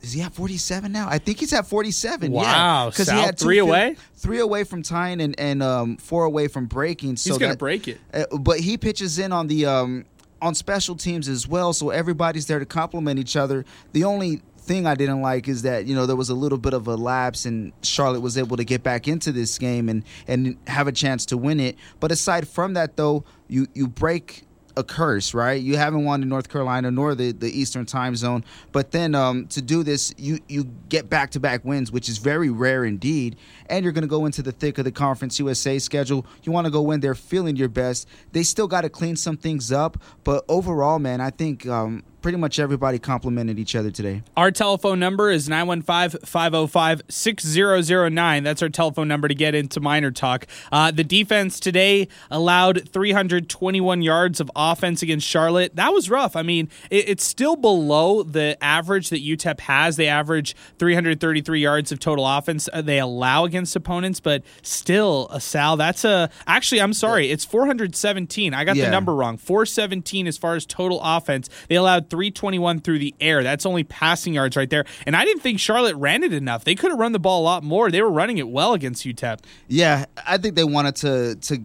is 0.02 0.12
he 0.12 0.22
at 0.22 0.34
47 0.34 0.92
now? 0.92 1.08
I 1.10 1.18
think 1.18 1.40
he's 1.40 1.54
at 1.54 1.66
47. 1.66 2.30
Wow. 2.34 2.44
yeah, 2.88 2.90
Sal, 2.92 3.16
he 3.16 3.22
had 3.24 3.40
three 3.40 3.60
away? 3.60 3.96
three 4.16 4.40
away 4.40 4.66
from 4.66 4.84
tying, 4.84 5.22
and 5.22 5.34
and 5.40 5.64
um, 5.64 5.96
four 5.96 6.26
away 6.26 6.50
from 6.50 6.66
breaking. 6.66 7.16
So 7.16 7.30
He's 7.30 7.38
going 7.38 7.52
to 7.52 7.54
that- 7.54 7.60
break 7.60 7.88
it. 7.88 8.02
uh, 8.14 8.26
but 8.38 8.60
he 8.60 8.78
pitches 8.78 9.18
in 9.18 9.32
on 9.32 9.48
the 9.48 9.66
um, 9.66 10.04
on 10.42 10.56
special 10.56 10.96
teams 10.96 11.28
as 11.28 11.48
well, 11.48 11.74
so 11.74 11.90
everybody's 11.90 12.48
there 12.48 12.60
to 12.60 12.66
complement 12.66 13.20
each 13.20 13.36
other. 13.36 13.66
The 13.94 14.04
only 14.04 14.42
thing 14.58 14.86
I 14.86 14.94
didn't 14.94 15.22
like 15.22 15.48
is 15.48 15.64
that 15.64 15.88
you 15.88 15.96
know 15.96 16.06
there 16.06 16.16
was 16.16 16.30
a 16.30 16.36
little 16.36 16.58
bit 16.58 16.74
of 16.74 16.88
a 16.88 16.96
lapse, 16.96 17.46
and 17.46 17.74
Charlotte 17.82 18.22
was 18.22 18.38
able 18.38 18.58
to 18.58 18.64
get 18.64 18.84
back 18.84 19.08
into 19.08 19.32
this 19.32 19.58
game 19.58 19.90
and 19.90 20.04
and 20.28 20.58
have 20.68 20.88
a 20.88 20.92
chance 20.92 21.26
to 21.28 21.38
win 21.38 21.60
it. 21.60 21.78
But 22.00 22.12
aside 22.12 22.48
from 22.48 22.74
that, 22.74 22.96
though, 22.96 23.24
you 23.48 23.68
you 23.74 23.88
break 23.88 24.44
a 24.76 24.84
curse, 24.84 25.34
right? 25.34 25.62
You 25.62 25.78
haven't 25.78 26.06
won 26.06 26.22
in 26.22 26.30
North 26.30 26.50
Carolina 26.50 26.92
nor 26.92 27.16
the, 27.16 27.32
the 27.32 27.50
Eastern 27.50 27.86
time 27.86 28.16
zone. 28.16 28.44
But 28.72 28.92
then 28.92 29.16
um, 29.16 29.48
to 29.48 29.62
do 29.62 29.84
this, 29.84 30.14
you, 30.18 30.40
you 30.48 30.66
get 30.90 31.10
back 31.10 31.32
to 31.32 31.40
back 31.40 31.66
wins, 31.66 31.92
which 31.92 32.10
is 32.10 32.18
very 32.18 32.50
rare 32.50 32.86
indeed. 32.86 33.36
And 33.68 33.84
you're 33.84 33.94
going 33.94 34.04
to 34.04 34.08
go 34.08 34.26
into 34.26 34.42
the 34.42 34.52
thick 34.52 34.78
of 34.78 34.86
the 34.86 34.92
Conference 34.92 35.40
USA 35.40 35.80
schedule. 35.80 36.26
You 36.44 36.52
want 36.52 36.66
to 36.66 36.72
go 36.72 36.92
in 36.92 37.00
there 37.00 37.16
feeling 37.16 37.56
your 37.56 37.70
best. 37.70 38.08
They 38.32 38.44
still 38.44 38.68
got 38.68 38.82
to 38.82 38.90
clean 38.90 39.16
some 39.16 39.38
things 39.38 39.72
up. 39.72 39.98
But 40.24 40.46
overall, 40.48 41.00
man, 41.00 41.22
I 41.22 41.30
think 41.30 41.68
um, 41.68 42.04
pretty 42.22 42.38
much 42.38 42.60
everybody 42.60 43.00
complimented 43.00 43.60
each 43.60 43.76
other 43.76 43.92
today. 43.92 44.24
Our 44.36 44.52
telephone 44.52 45.00
number 45.00 45.32
is 45.32 45.50
915 45.50 46.20
505 46.26 47.02
6009. 47.10 48.44
That's 48.44 48.62
our 48.62 48.70
telephone 48.70 49.08
number 49.08 49.28
to 49.28 49.36
get 49.36 49.56
into 49.56 49.80
Miner 49.80 50.12
Talk. 50.12 50.48
Uh, 50.72 50.92
the 50.92 51.04
defense 51.04 51.60
today 51.60 52.08
allowed 52.30 52.90
321 52.90 54.02
yards 54.02 54.40
of 54.40 54.52
offense 54.56 55.02
against 55.02 55.28
Charlotte. 55.28 55.76
That 55.76 55.94
was 55.94 56.10
rough. 56.10 56.36
I 56.36 56.42
mean, 56.42 56.70
it, 56.90 57.10
it's 57.10 57.24
still 57.24 57.56
below 57.56 58.24
the 58.24 58.58
average 58.64 59.10
that 59.10 59.24
UTEP 59.24 59.60
has. 59.62 59.96
They 59.98 60.08
average 60.08 60.56
333 60.78 61.60
yards 61.60 61.92
of 61.92 62.00
total 62.00 62.26
offense 62.26 62.70
uh, 62.74 62.82
they 62.82 63.00
allow 63.00 63.46
against 63.46 63.76
opponents, 63.76 64.20
but 64.20 64.44
still, 64.62 65.28
uh, 65.30 65.40
Sal, 65.40 65.78
that's 65.78 66.04
a. 66.04 66.30
Actually, 66.48 66.82
I'm 66.82 66.94
sorry. 66.94 67.30
It's 67.32 67.46
417. 67.46 68.54
I 68.54 68.64
got 68.64 68.76
the 68.76 68.90
number 68.90 69.14
wrong. 69.16 69.38
417 69.38 70.28
as 70.28 70.38
far 70.38 70.56
as 70.56 70.66
total 70.66 71.00
offense. 71.04 71.50
They 71.68 71.76
allowed 71.76 72.09
321 72.10 72.82
through 72.82 73.00
the 73.00 73.16
air. 73.20 73.44
That's 73.44 73.66
only 73.66 73.84
passing 73.84 74.34
yards 74.34 74.56
right 74.56 74.70
there. 74.70 74.86
And 75.06 75.16
I 75.16 75.26
didn't 75.26 75.42
think 75.42 75.60
Charlotte 75.60 75.96
ran 75.96 76.24
it 76.24 76.34
enough. 76.34 76.64
They 76.64 76.76
could 76.76 76.92
have 76.92 77.00
run 77.00 77.12
the 77.12 77.20
ball 77.20 77.42
a 77.42 77.44
lot 77.44 77.64
more. 77.64 77.92
They 77.92 78.02
were 78.02 78.12
running 78.12 78.38
it 78.38 78.48
well 78.48 78.74
against 78.74 79.06
UTEP. 79.06 79.40
Yeah, 79.68 80.06
I 80.26 80.38
think 80.38 80.56
they 80.56 80.64
wanted 80.64 80.96
to 80.98 81.36
to 81.36 81.64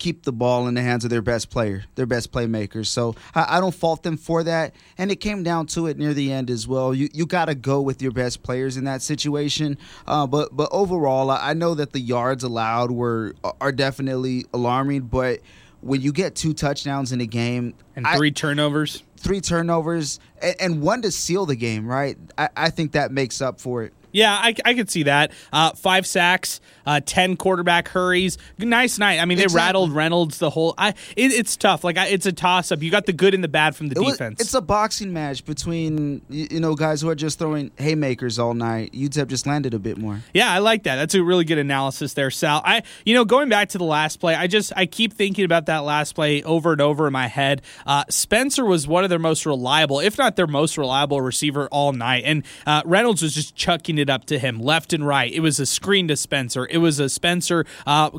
keep 0.00 0.24
the 0.24 0.32
ball 0.32 0.66
in 0.66 0.74
the 0.74 0.82
hands 0.82 1.04
of 1.04 1.10
their 1.10 1.22
best 1.22 1.50
player, 1.50 1.84
their 1.94 2.06
best 2.06 2.32
playmakers. 2.32 2.86
So 2.86 3.14
I, 3.34 3.58
I 3.58 3.60
don't 3.60 3.74
fault 3.74 4.02
them 4.02 4.16
for 4.16 4.42
that. 4.42 4.74
And 4.98 5.12
it 5.12 5.16
came 5.16 5.44
down 5.44 5.66
to 5.68 5.86
it 5.86 5.98
near 5.98 6.12
the 6.12 6.32
end 6.32 6.50
as 6.50 6.66
well. 6.66 6.92
You 6.92 7.08
you 7.12 7.26
got 7.26 7.44
to 7.44 7.54
go 7.54 7.80
with 7.80 8.02
your 8.02 8.10
best 8.10 8.42
players 8.42 8.76
in 8.76 8.84
that 8.84 9.02
situation. 9.02 9.78
Uh, 10.08 10.26
but 10.26 10.56
but 10.56 10.68
overall, 10.72 11.30
I 11.30 11.50
I 11.50 11.54
know 11.54 11.74
that 11.74 11.92
the 11.92 12.00
yards 12.00 12.42
allowed 12.42 12.90
were 12.90 13.34
are 13.60 13.72
definitely 13.72 14.46
alarming. 14.52 15.02
But 15.02 15.40
when 15.80 16.00
you 16.00 16.12
get 16.12 16.34
two 16.34 16.52
touchdowns 16.52 17.12
in 17.12 17.20
a 17.20 17.26
game 17.26 17.74
And 17.96 18.06
I- 18.06 18.16
three 18.16 18.30
turnovers. 18.32 19.02
three 19.16 19.40
turnovers, 19.40 20.18
and, 20.42 20.56
and 20.60 20.82
one 20.82 21.02
to 21.02 21.10
seal 21.10 21.46
the 21.46 21.56
game, 21.56 21.86
right? 21.86 22.16
I, 22.38 22.48
I 22.56 22.70
think 22.70 22.92
that 22.92 23.12
makes 23.12 23.40
up 23.40 23.60
for 23.60 23.82
it. 23.84 23.92
Yeah, 24.12 24.32
I, 24.32 24.54
I 24.64 24.74
could 24.74 24.90
see 24.90 25.04
that. 25.04 25.32
Uh, 25.52 25.70
five 25.72 26.06
sacks, 26.06 26.60
uh, 26.86 27.00
ten 27.04 27.36
quarterback 27.36 27.88
hurries. 27.88 28.38
Nice 28.58 28.98
night. 28.98 29.18
I 29.20 29.24
mean, 29.24 29.38
they 29.38 29.44
Exactly. 29.44 29.66
rattled 29.66 29.92
Reynolds 29.92 30.38
the 30.38 30.50
whole. 30.50 30.74
I 30.78 30.90
it, 31.16 31.32
it's 31.32 31.56
tough. 31.56 31.84
Like 31.84 31.96
I, 31.98 32.06
it's 32.08 32.26
a 32.26 32.32
toss 32.32 32.72
up. 32.72 32.82
You 32.82 32.90
got 32.90 33.06
the 33.06 33.12
good 33.12 33.34
and 33.34 33.42
the 33.44 33.48
bad 33.48 33.76
from 33.76 33.88
the 33.88 33.96
It 34.00 34.04
was- 34.04 34.14
defense. 34.14 34.40
it's 34.40 34.54
a 34.54 34.60
boxing 34.60 35.12
match 35.12 35.44
between 35.44 36.22
you 36.28 36.60
know 36.60 36.74
guys 36.74 37.00
who 37.00 37.08
are 37.08 37.14
just 37.14 37.38
throwing 37.38 37.70
haymakers 37.76 38.38
all 38.38 38.54
night. 38.54 38.92
UTEP 38.92 39.28
just 39.28 39.46
landed 39.46 39.74
a 39.74 39.78
bit 39.78 39.98
more. 39.98 40.20
Yeah, 40.34 40.50
I 40.52 40.58
like 40.58 40.82
that. 40.84 40.96
That's 40.96 41.14
a 41.14 41.22
really 41.22 41.44
good 41.44 41.58
analysis 41.58 42.14
there, 42.14 42.30
Sal. 42.30 42.62
I, 42.64 42.82
you 43.04 43.14
know, 43.14 43.24
going 43.24 43.48
back 43.48 43.68
to 43.70 43.78
the 43.78 43.84
last 43.84 44.16
play, 44.20 44.34
I 44.34 44.46
just 44.46 44.72
I 44.76 44.86
keep 44.86 45.12
thinking 45.12 45.44
about 45.44 45.66
that 45.66 45.78
last 45.80 46.14
play 46.14 46.42
over 46.42 46.72
and 46.72 46.80
over 46.80 47.06
in 47.06 47.12
my 47.12 47.26
head. 47.26 47.62
Uh, 47.86 48.04
Spencer 48.08 48.64
was 48.64 48.86
one 48.88 49.04
of 49.04 49.10
their 49.10 49.18
most 49.18 49.46
reliable, 49.46 50.00
if 50.00 50.18
not 50.18 50.36
their 50.36 50.46
most 50.46 50.76
reliable 50.78 51.20
receiver 51.20 51.68
all 51.70 51.92
night, 51.92 52.24
and 52.26 52.42
uh, 52.66 52.82
Reynolds 52.84 53.22
was 53.22 53.34
just 53.34 53.54
chucking 53.54 53.98
it 54.00 54.10
up 54.10 54.24
to 54.26 54.38
him 54.38 54.58
left 54.58 54.92
and 54.92 55.06
right. 55.06 55.32
It 55.32 55.40
was 55.40 55.60
a 55.60 55.66
screen 55.66 56.08
to 56.08 56.16
Spencer. 56.16 56.66
It 56.70 56.78
was 56.78 56.98
a 56.98 57.08
Spencer 57.08 57.66
uh, 57.86 58.10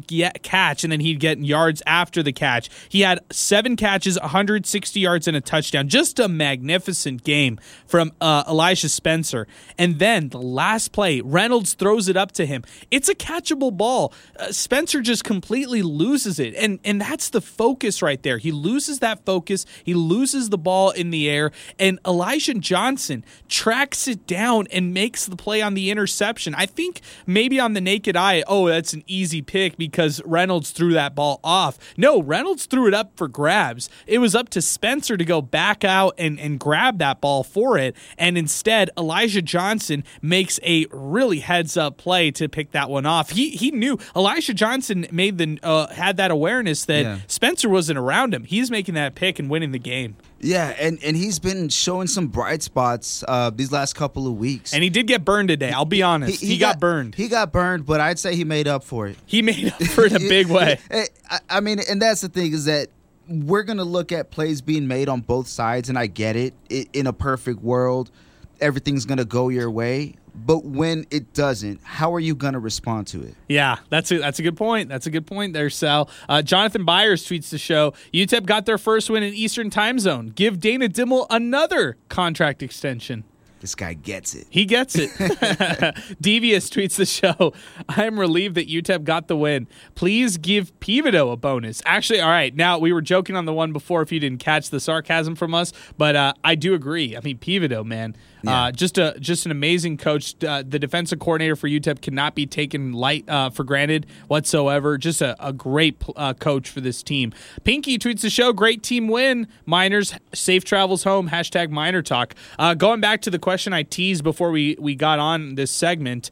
catch, 0.43 0.83
and 0.83 0.91
then 0.91 0.99
he'd 0.99 1.19
get 1.19 1.39
yards 1.39 1.81
after 1.85 2.23
the 2.23 2.31
catch. 2.31 2.69
He 2.89 3.01
had 3.01 3.19
seven 3.31 3.75
catches, 3.75 4.19
160 4.19 4.99
yards, 4.99 5.27
and 5.27 5.35
a 5.35 5.41
touchdown. 5.41 5.89
Just 5.89 6.19
a 6.19 6.27
magnificent 6.27 7.23
game 7.23 7.59
from 7.85 8.11
uh, 8.21 8.43
Elijah 8.47 8.89
Spencer. 8.89 9.47
And 9.77 9.99
then 9.99 10.29
the 10.29 10.41
last 10.41 10.91
play, 10.91 11.21
Reynolds 11.21 11.73
throws 11.73 12.07
it 12.07 12.17
up 12.17 12.31
to 12.33 12.45
him. 12.45 12.63
It's 12.89 13.09
a 13.09 13.15
catchable 13.15 13.75
ball. 13.75 14.13
Uh, 14.37 14.51
Spencer 14.51 15.01
just 15.01 15.23
completely 15.23 15.81
loses 15.81 16.39
it, 16.39 16.55
and 16.55 16.79
and 16.83 17.01
that's 17.01 17.29
the 17.29 17.41
focus 17.41 18.01
right 18.01 18.21
there. 18.23 18.37
He 18.37 18.51
loses 18.51 18.99
that 18.99 19.25
focus. 19.25 19.65
He 19.83 19.93
loses 19.93 20.49
the 20.49 20.57
ball 20.57 20.91
in 20.91 21.09
the 21.09 21.29
air, 21.29 21.51
and 21.79 21.99
Elijah 22.05 22.53
Johnson 22.53 23.25
tracks 23.47 24.07
it 24.07 24.27
down 24.27 24.67
and 24.71 24.93
makes 24.93 25.25
the 25.25 25.35
play 25.35 25.61
on 25.61 25.70
the 25.73 25.89
interception. 25.91 26.55
I 26.55 26.65
think 26.65 27.01
maybe 27.25 27.59
on 27.59 27.73
the 27.73 27.81
naked 27.81 28.15
eye, 28.15 28.43
oh, 28.47 28.67
that's 28.67 28.93
an 28.93 29.03
easy 29.07 29.41
pick 29.41 29.77
because 29.77 30.21
Reynolds 30.25 30.71
threw 30.71 30.93
that 30.93 31.15
ball 31.15 31.39
off. 31.43 31.77
No, 31.97 32.21
Reynolds 32.21 32.65
threw 32.65 32.87
it 32.87 32.93
up 32.93 33.11
for 33.15 33.27
grabs. 33.27 33.89
It 34.07 34.19
was 34.19 34.35
up 34.35 34.49
to 34.49 34.61
Spencer 34.61 35.17
to 35.17 35.25
go 35.25 35.41
back 35.41 35.83
out 35.83 36.15
and, 36.17 36.39
and 36.39 36.59
grab 36.59 36.97
that 36.99 37.21
ball 37.21 37.43
for 37.43 37.77
it. 37.77 37.95
And 38.17 38.37
instead, 38.37 38.89
Elijah 38.97 39.41
Johnson 39.41 40.03
makes 40.21 40.59
a 40.63 40.85
really 40.91 41.39
heads 41.39 41.77
up 41.77 41.97
play 41.97 42.31
to 42.31 42.49
pick 42.49 42.71
that 42.71 42.89
one 42.89 43.05
off. 43.05 43.31
He 43.31 43.51
he 43.51 43.71
knew 43.71 43.97
Elijah 44.15 44.53
Johnson 44.53 45.07
made 45.11 45.37
the 45.37 45.59
uh, 45.63 45.87
had 45.87 46.17
that 46.17 46.31
awareness 46.31 46.85
that 46.85 47.01
Yeah. 47.03 47.17
Spencer 47.27 47.69
wasn't 47.69 47.97
around 47.99 48.33
him. 48.33 48.43
He's 48.43 48.71
making 48.71 48.95
that 48.95 49.15
pick 49.15 49.39
and 49.39 49.49
winning 49.49 49.71
the 49.71 49.79
game. 49.79 50.15
Yeah, 50.43 50.75
and 50.79 50.99
and 51.03 51.15
he's 51.15 51.39
been 51.39 51.69
showing 51.69 52.07
some 52.07 52.27
bright 52.27 52.63
spots 52.63 53.23
uh, 53.27 53.51
these 53.51 53.71
last 53.71 53.93
couple 53.93 54.27
of 54.27 54.37
weeks. 54.37 54.73
And 54.73 54.83
he 54.83 54.89
did 54.89 55.07
get 55.07 55.23
burned 55.23 55.49
today. 55.49 55.71
I'll 55.71 55.85
be 55.85 56.01
honest. 56.01 56.41
He, 56.41 56.57
got, 56.57 56.79
burned. 56.79 57.15
He 57.15 57.27
got 57.27 57.51
burned, 57.51 57.85
but 57.85 58.01
I'd 58.01 58.19
say 58.19 58.35
he 58.35 58.43
made 58.43 58.67
up 58.67 58.83
for 58.83 59.07
it. 59.07 59.17
He 59.25 59.41
made 59.41 59.67
up 59.67 59.83
for 59.83 60.05
it 60.05 60.13
a 60.13 60.19
big 60.29 60.47
way. 60.47 60.79
Eh, 60.89 61.05
I, 61.29 61.39
I 61.49 61.59
mean, 61.59 61.79
and 61.87 62.01
that's 62.01 62.21
the 62.21 62.29
thing 62.29 62.53
is 62.53 62.65
that 62.65 62.89
we're 63.27 63.63
gonna 63.63 63.83
look 63.83 64.11
at 64.11 64.31
plays 64.31 64.61
being 64.61 64.87
made 64.87 65.09
on 65.09 65.21
both 65.21 65.47
sides, 65.47 65.89
and 65.89 65.97
I 65.97 66.07
get 66.07 66.35
it. 66.35 66.53
I 66.71 66.87
in 66.93 67.07
a 67.07 67.13
perfect 67.13 67.61
world, 67.61 68.11
everything's 68.59 69.05
gonna 69.05 69.25
go 69.25 69.49
your 69.49 69.69
way. 69.69 70.15
But 70.33 70.63
when 70.63 71.05
it 71.11 71.33
doesn't, 71.33 71.81
how 71.83 72.13
are 72.13 72.19
you 72.19 72.35
gonna 72.35 72.59
respond 72.59 73.07
to 73.07 73.21
it? 73.21 73.35
Yeah, 73.49 73.77
that's 73.89 74.11
a 74.11 74.17
that's 74.17 74.39
a 74.39 74.43
good 74.43 74.55
point. 74.55 74.87
That's 74.87 75.05
a 75.05 75.11
good 75.11 75.27
point 75.27 75.53
there, 75.53 75.69
Sal. 75.69 76.09
Uh, 76.29 76.41
Jonathan 76.41 76.85
Byers 76.85 77.27
tweets 77.27 77.49
the 77.49 77.57
show. 77.57 77.93
UTEP 78.13 78.45
got 78.45 78.65
their 78.65 78.77
first 78.77 79.09
win 79.09 79.23
in 79.23 79.33
Eastern 79.33 79.69
Time 79.69 79.99
Zone. 79.99 80.31
Give 80.33 80.59
Dana 80.59 80.87
Dimel 80.87 81.27
another 81.29 81.97
contract 82.07 82.63
extension. 82.63 83.25
This 83.61 83.75
guy 83.75 83.93
gets 83.93 84.33
it. 84.33 84.47
He 84.49 84.65
gets 84.65 84.95
it. 84.97 85.11
Devious 86.21 86.67
tweets 86.67 86.95
the 86.95 87.05
show. 87.05 87.53
I 87.87 88.05
am 88.05 88.19
relieved 88.19 88.55
that 88.55 88.67
UTEP 88.67 89.03
got 89.03 89.27
the 89.27 89.37
win. 89.37 89.67
Please 89.93 90.37
give 90.37 90.77
Pivoto 90.79 91.31
a 91.31 91.37
bonus. 91.37 91.83
Actually, 91.85 92.21
all 92.21 92.29
right. 92.29 92.55
Now 92.55 92.79
we 92.79 92.91
were 92.91 93.03
joking 93.03 93.35
on 93.35 93.45
the 93.45 93.53
one 93.53 93.71
before 93.71 94.01
if 94.01 94.11
you 94.11 94.19
didn't 94.19 94.39
catch 94.39 94.71
the 94.71 94.79
sarcasm 94.79 95.35
from 95.35 95.53
us, 95.53 95.73
but 95.95 96.15
uh, 96.15 96.33
I 96.43 96.55
do 96.55 96.73
agree. 96.73 97.15
I 97.15 97.19
mean, 97.19 97.37
Pivoto, 97.37 97.85
man, 97.85 98.15
uh, 98.47 98.71
just 98.71 98.97
a 98.97 99.15
just 99.19 99.45
an 99.45 99.51
amazing 99.51 99.97
coach. 99.97 100.41
Uh, 100.43 100.63
the 100.67 100.79
defensive 100.79 101.19
coordinator 101.19 101.55
for 101.55 101.67
UTEP 101.67 102.01
cannot 102.01 102.35
be 102.35 102.45
taken 102.45 102.93
light 102.93 103.27
uh, 103.29 103.49
for 103.49 103.63
granted 103.63 104.05
whatsoever. 104.27 104.97
Just 104.97 105.21
a, 105.21 105.35
a 105.45 105.53
great 105.53 106.01
uh, 106.15 106.33
coach 106.33 106.69
for 106.69 106.81
this 106.81 107.03
team. 107.03 107.33
Pinky 107.63 107.97
tweets 107.97 108.21
the 108.21 108.29
show. 108.29 108.53
Great 108.53 108.83
team 108.83 109.07
win. 109.07 109.47
Miners 109.65 110.13
safe 110.33 110.63
travels 110.63 111.03
home. 111.03 111.29
Hashtag 111.29 111.69
Miner 111.69 112.01
Talk. 112.01 112.35
Uh, 112.57 112.73
going 112.73 113.01
back 113.01 113.21
to 113.23 113.29
the 113.29 113.39
question 113.39 113.73
I 113.73 113.83
teased 113.83 114.23
before 114.23 114.51
we 114.51 114.75
we 114.79 114.95
got 114.95 115.19
on 115.19 115.55
this 115.55 115.71
segment. 115.71 116.31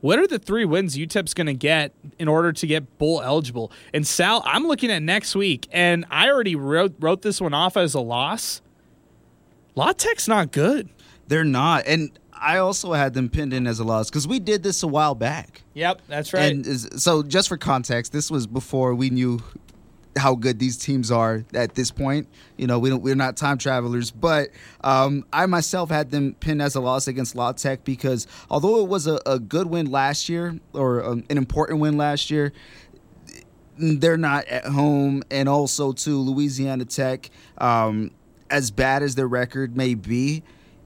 What 0.00 0.18
are 0.18 0.26
the 0.26 0.40
three 0.40 0.64
wins 0.64 0.98
UTEP's 0.98 1.32
going 1.32 1.46
to 1.46 1.54
get 1.54 1.94
in 2.18 2.26
order 2.26 2.52
to 2.52 2.66
get 2.66 2.98
bowl 2.98 3.22
eligible? 3.22 3.70
And 3.94 4.04
Sal, 4.04 4.42
I'm 4.44 4.66
looking 4.66 4.90
at 4.90 5.00
next 5.00 5.36
week, 5.36 5.68
and 5.70 6.04
I 6.10 6.28
already 6.28 6.56
wrote 6.56 6.94
wrote 6.98 7.22
this 7.22 7.40
one 7.40 7.54
off 7.54 7.76
as 7.76 7.94
a 7.94 8.00
loss. 8.00 8.62
La 9.76 9.92
Tech's 9.92 10.26
not 10.26 10.50
good. 10.50 10.88
They're 11.32 11.44
not, 11.44 11.84
and 11.86 12.10
I 12.34 12.58
also 12.58 12.92
had 12.92 13.14
them 13.14 13.30
pinned 13.30 13.54
in 13.54 13.66
as 13.66 13.78
a 13.78 13.84
loss 13.84 14.10
because 14.10 14.28
we 14.28 14.38
did 14.38 14.62
this 14.62 14.82
a 14.82 14.86
while 14.86 15.14
back. 15.14 15.62
Yep, 15.72 16.02
that's 16.06 16.34
right. 16.34 16.52
And 16.52 17.00
so, 17.00 17.22
just 17.22 17.48
for 17.48 17.56
context, 17.56 18.12
this 18.12 18.30
was 18.30 18.46
before 18.46 18.94
we 18.94 19.08
knew 19.08 19.42
how 20.18 20.34
good 20.34 20.58
these 20.58 20.76
teams 20.76 21.10
are 21.10 21.42
at 21.54 21.74
this 21.74 21.90
point. 21.90 22.28
You 22.58 22.66
know, 22.66 22.78
we 22.78 22.90
don't, 22.90 23.02
we're 23.02 23.14
not 23.14 23.38
time 23.38 23.56
travelers, 23.56 24.10
but 24.10 24.50
um, 24.84 25.24
I 25.32 25.46
myself 25.46 25.88
had 25.88 26.10
them 26.10 26.34
pinned 26.38 26.60
as 26.60 26.74
a 26.74 26.82
loss 26.82 27.08
against 27.08 27.34
La 27.34 27.52
Tech 27.52 27.82
because 27.82 28.26
although 28.50 28.82
it 28.82 28.88
was 28.88 29.06
a, 29.06 29.18
a 29.24 29.38
good 29.38 29.68
win 29.68 29.90
last 29.90 30.28
year 30.28 30.60
or 30.74 31.02
um, 31.02 31.24
an 31.30 31.38
important 31.38 31.80
win 31.80 31.96
last 31.96 32.30
year, 32.30 32.52
they're 33.78 34.18
not 34.18 34.44
at 34.48 34.66
home, 34.66 35.22
and 35.30 35.48
also 35.48 35.92
to 35.92 36.18
Louisiana 36.18 36.84
Tech, 36.84 37.30
um, 37.56 38.10
as 38.50 38.70
bad 38.70 39.02
as 39.02 39.14
their 39.14 39.26
record 39.26 39.74
may 39.74 39.94
be. 39.94 40.42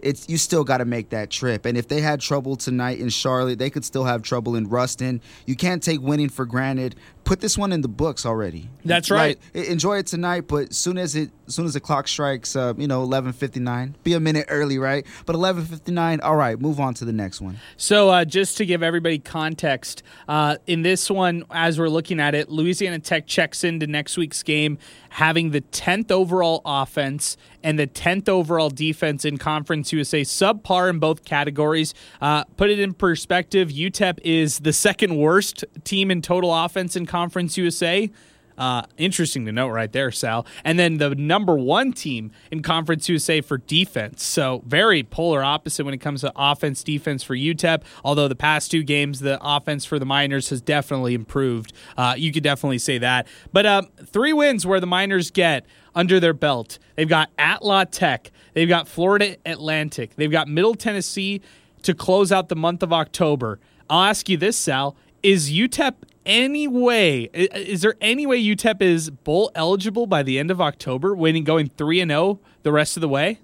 It's 0.06 0.28
you 0.28 0.38
still 0.38 0.62
got 0.62 0.78
to 0.78 0.84
make 0.84 1.10
that 1.10 1.30
trip. 1.30 1.66
And 1.66 1.76
if 1.76 1.88
they 1.88 2.00
had 2.00 2.20
trouble 2.20 2.54
tonight 2.54 3.00
in 3.00 3.08
Charlotte, 3.08 3.58
they 3.58 3.70
could 3.70 3.84
still 3.84 4.04
have 4.04 4.22
trouble 4.22 4.54
in 4.54 4.68
Ruston. 4.68 5.20
You 5.46 5.56
can't 5.56 5.82
take 5.82 6.00
winning 6.00 6.28
for 6.28 6.46
granted. 6.46 6.94
Put 7.26 7.40
this 7.40 7.58
one 7.58 7.72
in 7.72 7.80
the 7.80 7.88
books 7.88 8.24
already. 8.24 8.70
That's 8.84 9.10
right. 9.10 9.36
Like, 9.52 9.66
enjoy 9.66 9.98
it 9.98 10.06
tonight, 10.06 10.46
but 10.46 10.72
soon 10.72 10.96
as 10.96 11.16
it 11.16 11.30
soon 11.48 11.66
as 11.66 11.74
the 11.74 11.80
clock 11.80 12.06
strikes, 12.06 12.54
uh, 12.54 12.72
you 12.76 12.86
know, 12.86 13.02
eleven 13.02 13.32
fifty 13.32 13.58
nine, 13.58 13.96
be 14.04 14.12
a 14.12 14.20
minute 14.20 14.46
early, 14.48 14.78
right? 14.78 15.04
But 15.26 15.34
eleven 15.34 15.64
fifty 15.64 15.90
nine, 15.90 16.20
all 16.20 16.36
right, 16.36 16.58
move 16.60 16.78
on 16.78 16.94
to 16.94 17.04
the 17.04 17.12
next 17.12 17.40
one. 17.40 17.58
So, 17.76 18.10
uh, 18.10 18.24
just 18.24 18.56
to 18.58 18.64
give 18.64 18.80
everybody 18.80 19.18
context, 19.18 20.04
uh, 20.28 20.58
in 20.68 20.82
this 20.82 21.10
one, 21.10 21.44
as 21.50 21.80
we're 21.80 21.88
looking 21.88 22.20
at 22.20 22.36
it, 22.36 22.48
Louisiana 22.48 23.00
Tech 23.00 23.26
checks 23.26 23.64
into 23.64 23.88
next 23.88 24.16
week's 24.16 24.44
game 24.44 24.78
having 25.10 25.50
the 25.50 25.62
10th 25.62 26.10
overall 26.10 26.60
offense 26.66 27.38
and 27.62 27.78
the 27.78 27.86
10th 27.86 28.28
overall 28.28 28.68
defense 28.68 29.24
in 29.24 29.38
Conference 29.38 29.90
USA, 29.90 30.20
subpar 30.20 30.90
in 30.90 30.98
both 30.98 31.24
categories. 31.24 31.94
Uh, 32.20 32.44
put 32.58 32.68
it 32.68 32.78
in 32.78 32.92
perspective, 32.92 33.70
UTEP 33.70 34.18
is 34.22 34.60
the 34.60 34.74
second 34.74 35.16
worst 35.16 35.64
team 35.84 36.10
in 36.10 36.20
total 36.20 36.54
offense 36.54 36.96
in 36.96 37.06
Conference 37.06 37.15
USA. 37.56 38.10
Uh, 38.58 38.82
interesting 38.96 39.44
to 39.44 39.52
note 39.52 39.68
right 39.68 39.92
there, 39.92 40.10
Sal. 40.10 40.46
And 40.64 40.78
then 40.78 40.96
the 40.98 41.14
number 41.14 41.56
one 41.56 41.92
team 41.92 42.30
in 42.50 42.62
Conference 42.62 43.08
USA 43.08 43.40
for 43.40 43.58
defense. 43.58 44.22
So 44.24 44.62
very 44.66 45.02
polar 45.02 45.42
opposite 45.42 45.84
when 45.84 45.94
it 45.94 45.98
comes 45.98 46.22
to 46.22 46.32
offense, 46.34 46.82
defense 46.82 47.22
for 47.22 47.36
UTEP. 47.36 47.82
Although 48.04 48.28
the 48.28 48.36
past 48.36 48.70
two 48.70 48.82
games, 48.82 49.20
the 49.20 49.38
offense 49.42 49.84
for 49.84 49.98
the 49.98 50.06
Miners 50.06 50.48
has 50.50 50.60
definitely 50.60 51.14
improved. 51.14 51.72
Uh, 51.96 52.14
you 52.16 52.32
could 52.32 52.42
definitely 52.42 52.78
say 52.78 52.98
that. 52.98 53.26
But 53.52 53.66
uh, 53.66 53.82
three 54.06 54.32
wins 54.32 54.66
where 54.66 54.80
the 54.80 54.86
Miners 54.86 55.30
get 55.30 55.66
under 55.94 56.18
their 56.18 56.34
belt. 56.34 56.78
They've 56.94 57.08
got 57.08 57.30
at 57.38 57.62
La 57.62 57.84
Tech. 57.84 58.30
They've 58.54 58.68
got 58.68 58.88
Florida 58.88 59.36
Atlantic. 59.44 60.16
They've 60.16 60.30
got 60.30 60.48
Middle 60.48 60.74
Tennessee 60.74 61.42
to 61.82 61.94
close 61.94 62.32
out 62.32 62.48
the 62.48 62.56
month 62.56 62.82
of 62.82 62.92
October. 62.92 63.60
I'll 63.88 64.04
ask 64.04 64.28
you 64.28 64.36
this, 64.36 64.56
Sal. 64.56 64.96
Is 65.22 65.50
UTEP 65.50 65.94
any 66.26 66.68
way? 66.68 67.30
Is 67.32 67.80
there 67.80 67.94
any 68.00 68.26
way 68.26 68.42
UTEP 68.42 68.82
is 68.82 69.08
bowl 69.08 69.50
eligible 69.54 70.06
by 70.06 70.22
the 70.22 70.38
end 70.38 70.50
of 70.50 70.60
October, 70.60 71.14
winning 71.14 71.44
going 71.44 71.70
three 71.78 72.00
and 72.00 72.10
zero 72.10 72.40
the 72.62 72.72
rest 72.72 72.96
of 72.96 73.00
the 73.00 73.08
way? 73.08 73.38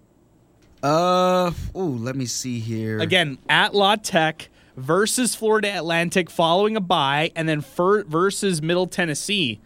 Uh, 0.82 1.52
oh, 1.74 1.86
let 1.86 2.16
me 2.16 2.26
see 2.26 2.58
here. 2.58 2.98
Again, 2.98 3.38
at 3.48 3.74
La 3.74 3.96
Tech 3.96 4.50
versus 4.76 5.34
Florida 5.34 5.68
Atlantic 5.76 6.28
following 6.28 6.76
a 6.76 6.80
bye, 6.80 7.30
and 7.36 7.48
then 7.48 7.60
versus 7.60 8.60
Middle 8.60 8.86
Tennessee. 8.86 9.60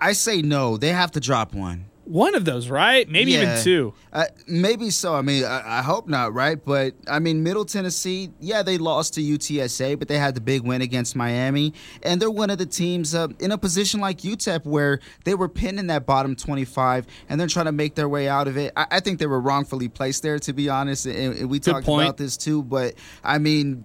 I 0.00 0.12
say 0.12 0.42
no. 0.42 0.76
They 0.76 0.88
have 0.88 1.12
to 1.12 1.20
drop 1.20 1.54
one. 1.54 1.84
One 2.04 2.34
of 2.34 2.44
those, 2.44 2.68
right? 2.68 3.08
Maybe 3.08 3.32
yeah. 3.32 3.42
even 3.42 3.62
two. 3.62 3.94
Uh, 4.12 4.24
maybe 4.48 4.90
so. 4.90 5.14
I 5.14 5.22
mean, 5.22 5.44
I, 5.44 5.78
I, 5.78 5.82
hope 5.82 6.08
not, 6.08 6.34
right? 6.34 6.62
But 6.62 6.94
I 7.06 7.20
mean, 7.20 7.44
Middle 7.44 7.64
Tennessee, 7.64 8.30
yeah, 8.40 8.62
they 8.62 8.76
lost 8.76 9.14
to 9.14 9.20
UTSA, 9.20 9.98
but 10.00 10.08
they 10.08 10.18
had 10.18 10.34
the 10.34 10.40
big 10.40 10.62
win 10.62 10.82
against 10.82 11.14
Miami, 11.14 11.74
and 12.02 12.20
they're 12.20 12.30
one 12.30 12.50
of 12.50 12.58
the 12.58 12.66
teams 12.66 13.14
uh, 13.14 13.28
in 13.38 13.52
a 13.52 13.58
position 13.58 14.00
like 14.00 14.18
UTEP 14.18 14.64
where 14.64 14.98
they 15.24 15.34
were 15.34 15.48
pinned 15.48 15.78
in 15.78 15.86
that 15.86 16.04
bottom 16.04 16.34
25, 16.34 17.06
and 17.28 17.40
they're 17.40 17.46
trying 17.46 17.66
to 17.66 17.72
make 17.72 17.94
their 17.94 18.08
way 18.08 18.28
out 18.28 18.48
of 18.48 18.56
it. 18.56 18.72
I, 18.76 18.86
I 18.90 19.00
think 19.00 19.20
they 19.20 19.26
were 19.26 19.40
wrongfully 19.40 19.88
placed 19.88 20.24
there, 20.24 20.40
to 20.40 20.52
be 20.52 20.68
honest, 20.68 21.06
and, 21.06 21.36
and 21.38 21.50
we 21.50 21.60
Good 21.60 21.70
talked 21.70 21.86
point. 21.86 22.08
about 22.08 22.16
this 22.16 22.36
too. 22.36 22.64
But 22.64 22.94
I 23.22 23.38
mean, 23.38 23.84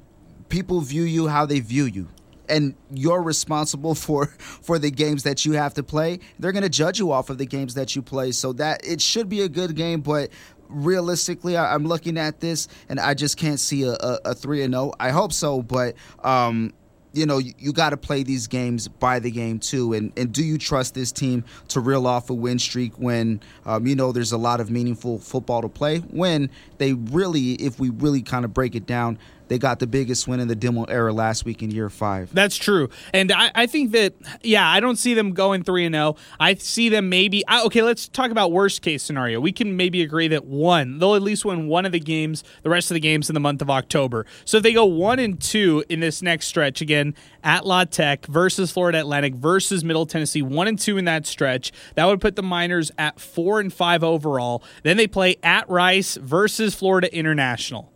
people 0.49 0.82
view 0.82 1.03
you 1.03 1.28
how 1.28 1.45
they 1.45 1.59
view 1.59 1.86
you 1.86 2.07
and 2.50 2.76
you're 2.91 3.22
responsible 3.22 3.95
for 3.95 4.28
for 4.39 4.80
the 4.80 4.91
games 4.91 5.24
that 5.24 5.45
you 5.45 5.54
have 5.54 5.74
to 5.74 5.84
play 5.84 6.20
they're 6.39 6.52
going 6.52 6.64
to 6.64 6.70
judge 6.70 7.00
you 7.00 7.12
off 7.12 7.30
of 7.30 7.38
the 7.38 7.45
games 7.45 7.74
that 7.74 7.95
you 7.95 8.02
play 8.02 8.32
so 8.32 8.54
that 8.54 8.86
it 8.86 9.02
should 9.02 9.30
be 9.30 9.41
a 9.41 9.50
good 9.50 9.76
game 9.76 10.02
but 10.02 10.30
realistically 10.70 11.56
I, 11.56 11.74
am 11.76 11.86
looking 11.86 12.18
at 12.18 12.39
this 12.39 12.68
and 12.89 13.00
i 13.00 13.14
just 13.14 13.38
can't 13.38 13.60
see 13.60 13.84
a, 13.84 13.93
a, 13.93 14.34
3 14.34 14.64
and 14.64 14.74
0 14.74 14.93
i 15.00 15.12
hope 15.12 15.32
so 15.32 15.62
but 15.62 15.95
um 16.24 16.74
you 17.18 17.26
know, 17.26 17.39
you, 17.39 17.54
you 17.58 17.74
got 17.74 17.89
to 17.89 17.98
play 17.98 18.24
these 18.24 18.48
games 18.48 18.88
by 18.88 19.20
the 19.20 19.32
game 19.32 19.60
too. 19.60 19.93
And, 19.93 20.14
and 20.18 20.32
do 20.32 20.43
you 20.43 20.58
trust 20.58 20.93
this 20.93 21.12
team 21.12 21.43
to 21.70 21.80
reel 21.80 22.06
off 22.06 22.30
a 22.30 22.34
win 22.34 22.60
streak 22.60 22.98
when, 23.00 23.41
um, 23.66 23.88
you 23.88 23.95
know, 23.95 24.12
there's 24.12 24.32
a 24.32 24.38
lot 24.38 24.60
of 24.60 24.70
meaningful 24.70 25.18
football 25.18 25.62
to 25.64 25.70
play? 25.70 25.98
When 25.98 26.50
they 26.78 26.93
really, 26.93 27.54
if 27.54 27.80
we 27.80 27.89
really 27.89 28.22
kind 28.22 28.45
of 28.45 28.54
break 28.54 28.76
it 28.76 28.86
down, 28.86 29.18
they 29.48 29.58
got 29.58 29.80
the 29.80 29.88
biggest 29.88 30.28
win 30.28 30.39
in 30.39 30.48
the 30.48 30.56
Dimel 30.56 30.89
era 30.89 31.14
last 31.14 31.45
week 31.45 31.62
in 31.64 31.72
year 31.72 31.89
five. 31.89 32.34
That's 32.34 32.58
true, 32.58 32.89
and 33.14 33.32
I, 33.32 33.52
I 33.56 33.68
think 33.68 33.91
that 33.91 34.14
yeah, 34.43 34.68
I 34.68 34.80
don't 34.80 34.98
see 34.98 35.14
them 35.14 35.34
going 35.34 35.64
three 35.64 35.86
and 35.86 35.95
zero. 35.95 36.16
Oh. 36.18 36.22
I 36.39 36.56
see 36.56 36.89
them 36.89 37.10
maybe 37.10 37.43
okay. 37.66 37.82
Let's 37.82 38.08
talk 38.08 38.32
about 38.32 38.52
worst 38.52 38.82
case 38.82 39.04
scenario. 39.04 39.39
We 39.39 39.52
can 39.52 39.78
maybe 39.78 40.02
agree 40.02 40.28
that 40.30 40.45
one 40.45 41.00
they'll 41.00 41.16
at 41.16 41.22
least 41.22 41.45
win 41.45 41.68
one 41.68 41.86
of 41.86 41.91
the 41.91 42.00
games, 42.00 42.43
the 42.64 42.70
rest 42.70 42.91
of 42.91 42.95
the 42.95 43.00
games 43.00 43.30
in 43.30 43.34
the 43.34 43.39
month 43.39 43.62
of 43.62 43.70
October. 43.70 44.26
So 44.45 44.58
if 44.58 44.64
they 44.64 44.74
go 44.74 44.86
one 44.86 45.20
and 45.20 45.39
two 45.39 45.84
in 45.89 46.00
this 46.00 46.22
next 46.22 46.48
stretch 46.48 46.82
again 46.82 47.16
at 47.43 47.66
La 47.66 47.86
Tech 47.86 48.26
versus 48.26 48.72
Florida 48.72 49.00
Atlantic 49.00 49.36
versus 49.36 49.84
Middle 49.84 50.06
Tennessee, 50.06 50.41
one 50.41 50.68
and 50.68 50.78
two 50.78 50.98
in 50.98 51.06
that 51.06 51.26
stretch, 51.26 51.72
that 51.95 52.06
would 52.06 52.22
put 52.22 52.36
the 52.36 52.43
Miners 52.43 52.91
at 52.98 53.20
four 53.20 53.60
and 53.60 53.74
five 53.74 54.04
overall. 54.04 54.64
Then 54.84 54.98
they 54.98 55.08
play 55.08 55.38
at 55.43 55.70
Rice 55.70 56.16
versus 56.16 56.76
Florida 56.76 57.14
International. 57.16 57.91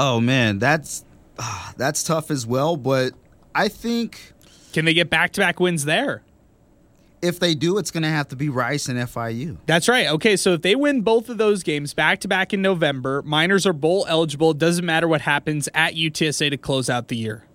Oh 0.00 0.20
man, 0.20 0.60
that's 0.60 1.04
uh, 1.40 1.72
that's 1.76 2.04
tough 2.04 2.30
as 2.30 2.46
well. 2.46 2.76
But 2.76 3.14
I 3.52 3.66
think 3.66 4.32
can 4.72 4.84
they 4.84 4.94
get 4.94 5.10
back 5.10 5.32
to 5.32 5.40
back 5.40 5.58
wins 5.58 5.86
there? 5.86 6.22
If 7.20 7.40
they 7.40 7.56
do, 7.56 7.78
it's 7.78 7.90
going 7.90 8.04
to 8.04 8.08
have 8.08 8.28
to 8.28 8.36
be 8.36 8.48
Rice 8.48 8.88
and 8.88 8.96
FIU. 8.96 9.56
That's 9.66 9.88
right. 9.88 10.06
Okay, 10.06 10.36
so 10.36 10.52
if 10.52 10.62
they 10.62 10.76
win 10.76 11.00
both 11.00 11.28
of 11.28 11.36
those 11.36 11.64
games 11.64 11.92
back 11.92 12.20
to 12.20 12.28
back 12.28 12.54
in 12.54 12.62
November, 12.62 13.22
Miners 13.22 13.66
are 13.66 13.72
bowl 13.72 14.06
eligible. 14.08 14.52
It 14.52 14.58
doesn't 14.58 14.86
matter 14.86 15.08
what 15.08 15.22
happens 15.22 15.68
at 15.74 15.94
UTSA 15.94 16.50
to 16.50 16.56
close 16.56 16.88
out 16.88 17.08
the 17.08 17.16
year. 17.16 17.47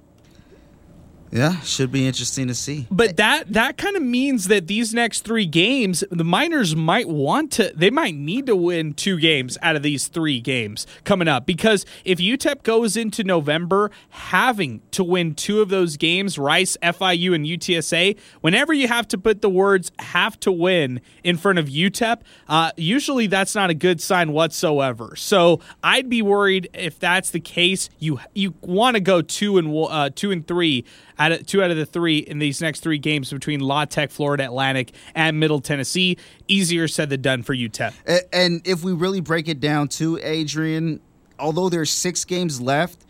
Yeah, 1.33 1.59
should 1.61 1.91
be 1.91 2.05
interesting 2.05 2.47
to 2.49 2.53
see. 2.53 2.85
But 2.91 3.17
that 3.17 3.51
that 3.53 3.75
kind 3.75 3.95
of 3.95 4.03
means 4.03 4.49
that 4.49 4.67
these 4.67 4.93
next 4.93 5.21
three 5.21 5.47
games, 5.47 6.03
the 6.11 6.23
Miners 6.23 6.75
might 6.75 7.09
want 7.09 7.51
to, 7.53 7.73
they 7.75 7.89
might 7.89 8.13
need 8.13 8.45
to 8.45 8.55
win 8.55 8.93
two 8.93 9.19
games 9.19 9.57
out 9.63 9.75
of 9.75 9.81
these 9.81 10.09
three 10.09 10.39
games 10.39 10.85
coming 11.05 11.27
up. 11.27 11.47
Because 11.47 11.87
if 12.05 12.19
UTEP 12.19 12.61
goes 12.61 12.95
into 12.95 13.23
November 13.23 13.89
having 14.09 14.83
to 14.91 15.03
win 15.03 15.33
two 15.33 15.59
of 15.59 15.69
those 15.69 15.97
games, 15.97 16.37
Rice, 16.37 16.77
FIU, 16.83 17.33
and 17.33 17.47
UTSA, 17.47 18.15
whenever 18.41 18.71
you 18.71 18.87
have 18.87 19.07
to 19.07 19.17
put 19.17 19.41
the 19.41 19.49
words 19.49 19.91
"have 19.97 20.39
to 20.41 20.51
win" 20.51 21.01
in 21.23 21.37
front 21.37 21.57
of 21.57 21.65
UTEP, 21.65 22.21
uh, 22.47 22.69
usually 22.77 23.25
that's 23.25 23.55
not 23.55 23.71
a 23.71 23.73
good 23.73 23.99
sign 23.99 24.33
whatsoever. 24.33 25.15
So 25.15 25.61
I'd 25.83 26.09
be 26.09 26.21
worried 26.21 26.69
if 26.75 26.99
that's 26.99 27.31
the 27.31 27.39
case. 27.39 27.89
You 27.97 28.19
you 28.35 28.53
want 28.61 28.97
to 28.97 29.01
go 29.01 29.23
two 29.23 29.57
and 29.57 29.75
uh, 29.89 30.11
two 30.13 30.29
and 30.29 30.45
three 30.45 30.85
out 31.19 31.31
of 31.31 31.45
two 31.45 31.63
out 31.63 31.71
of 31.71 31.77
the 31.77 31.85
three 31.85 32.19
in 32.19 32.39
these 32.39 32.61
next 32.61 32.81
three 32.81 32.97
games 32.97 33.31
between 33.31 33.59
La 33.59 33.85
Tech, 33.85 34.11
Florida 34.11 34.45
Atlantic, 34.45 34.91
and 35.15 35.39
Middle 35.39 35.61
Tennessee. 35.61 36.17
Easier 36.47 36.87
said 36.87 37.09
than 37.09 37.21
done 37.21 37.43
for 37.43 37.55
UTEP. 37.55 37.93
And 38.31 38.65
if 38.67 38.83
we 38.83 38.93
really 38.93 39.21
break 39.21 39.47
it 39.47 39.59
down 39.59 39.87
to 39.89 40.19
Adrian, 40.21 40.99
although 41.39 41.69
there's 41.69 41.91
six 41.91 42.25
games 42.25 42.61
left, 42.61 43.05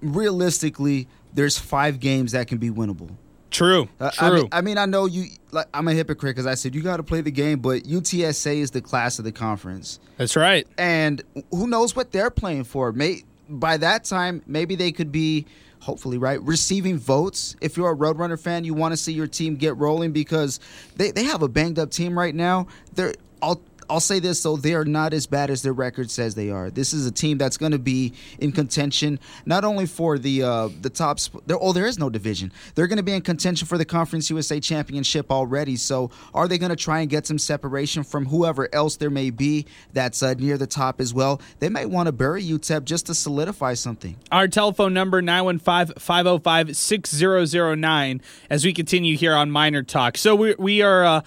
realistically, 0.00 1.08
there's 1.34 1.58
five 1.58 2.00
games 2.00 2.32
that 2.32 2.48
can 2.48 2.58
be 2.58 2.70
winnable. 2.70 3.10
True. 3.50 3.88
Uh, 4.00 4.10
true. 4.10 4.26
I 4.26 4.30
mean, 4.30 4.48
I 4.52 4.60
mean, 4.60 4.78
I 4.78 4.86
know 4.86 5.06
you. 5.06 5.26
Like, 5.50 5.66
I'm 5.72 5.88
a 5.88 5.94
hypocrite 5.94 6.36
because 6.36 6.46
I 6.46 6.54
said 6.54 6.74
you 6.74 6.82
got 6.82 6.98
to 6.98 7.02
play 7.02 7.20
the 7.20 7.30
game, 7.30 7.60
but 7.60 7.84
UTSA 7.84 8.56
is 8.56 8.72
the 8.72 8.82
class 8.82 9.18
of 9.18 9.24
the 9.24 9.32
conference. 9.32 9.98
That's 10.18 10.36
right. 10.36 10.66
And 10.76 11.22
who 11.50 11.66
knows 11.66 11.96
what 11.96 12.12
they're 12.12 12.30
playing 12.30 12.64
for? 12.64 12.92
May 12.92 13.22
by 13.48 13.76
that 13.78 14.04
time, 14.04 14.42
maybe 14.46 14.74
they 14.74 14.92
could 14.92 15.12
be 15.12 15.46
hopefully, 15.80 16.18
right? 16.18 16.40
Receiving 16.42 16.98
votes. 16.98 17.56
If 17.60 17.76
you're 17.76 17.90
a 17.90 17.96
Roadrunner 17.96 18.40
fan, 18.40 18.64
you 18.64 18.74
want 18.74 18.92
to 18.92 18.96
see 18.96 19.12
your 19.12 19.26
team 19.26 19.56
get 19.56 19.76
rolling 19.76 20.12
because 20.12 20.60
they, 20.96 21.10
they 21.10 21.24
have 21.24 21.42
a 21.42 21.48
banged 21.48 21.78
up 21.78 21.90
team 21.90 22.18
right 22.18 22.34
now. 22.34 22.66
They're 22.94 23.14
all 23.42 23.60
I'll 23.88 24.00
say 24.00 24.18
this 24.18 24.42
though, 24.42 24.56
they 24.56 24.74
are 24.74 24.84
not 24.84 25.12
as 25.12 25.26
bad 25.26 25.50
as 25.50 25.62
their 25.62 25.72
record 25.72 26.10
says 26.10 26.34
they 26.34 26.50
are. 26.50 26.70
This 26.70 26.92
is 26.92 27.06
a 27.06 27.10
team 27.10 27.38
that's 27.38 27.56
going 27.56 27.72
to 27.72 27.78
be 27.78 28.12
in 28.38 28.52
contention 28.52 29.18
not 29.44 29.64
only 29.64 29.86
for 29.86 30.18
the 30.18 30.42
uh, 30.42 30.68
the 30.80 30.90
top. 30.90 31.20
Sp- 31.20 31.40
there, 31.46 31.56
oh, 31.60 31.72
there 31.72 31.86
is 31.86 31.98
no 31.98 32.10
division. 32.10 32.52
They're 32.74 32.86
going 32.86 32.98
to 32.98 33.02
be 33.02 33.12
in 33.12 33.22
contention 33.22 33.66
for 33.66 33.78
the 33.78 33.84
Conference 33.84 34.30
USA 34.30 34.60
Championship 34.60 35.30
already. 35.30 35.76
So, 35.76 36.10
are 36.34 36.48
they 36.48 36.58
going 36.58 36.70
to 36.70 36.76
try 36.76 37.00
and 37.00 37.10
get 37.10 37.26
some 37.26 37.38
separation 37.38 38.02
from 38.02 38.26
whoever 38.26 38.68
else 38.74 38.96
there 38.96 39.10
may 39.10 39.30
be 39.30 39.66
that's 39.92 40.22
uh, 40.22 40.34
near 40.34 40.58
the 40.58 40.66
top 40.66 41.00
as 41.00 41.14
well? 41.14 41.40
They 41.60 41.68
might 41.68 41.90
want 41.90 42.06
to 42.06 42.12
bury 42.12 42.44
UTEP 42.44 42.84
just 42.84 43.06
to 43.06 43.14
solidify 43.14 43.74
something. 43.74 44.16
Our 44.32 44.48
telephone 44.48 44.94
number 44.94 45.22
915-505-6009 45.22 48.20
as 48.50 48.64
we 48.64 48.72
continue 48.72 49.16
here 49.16 49.34
on 49.34 49.50
Miner 49.50 49.82
Talk. 49.82 50.16
So 50.16 50.34
we 50.34 50.54
we 50.58 50.82
are. 50.82 51.04
Uh, 51.04 51.20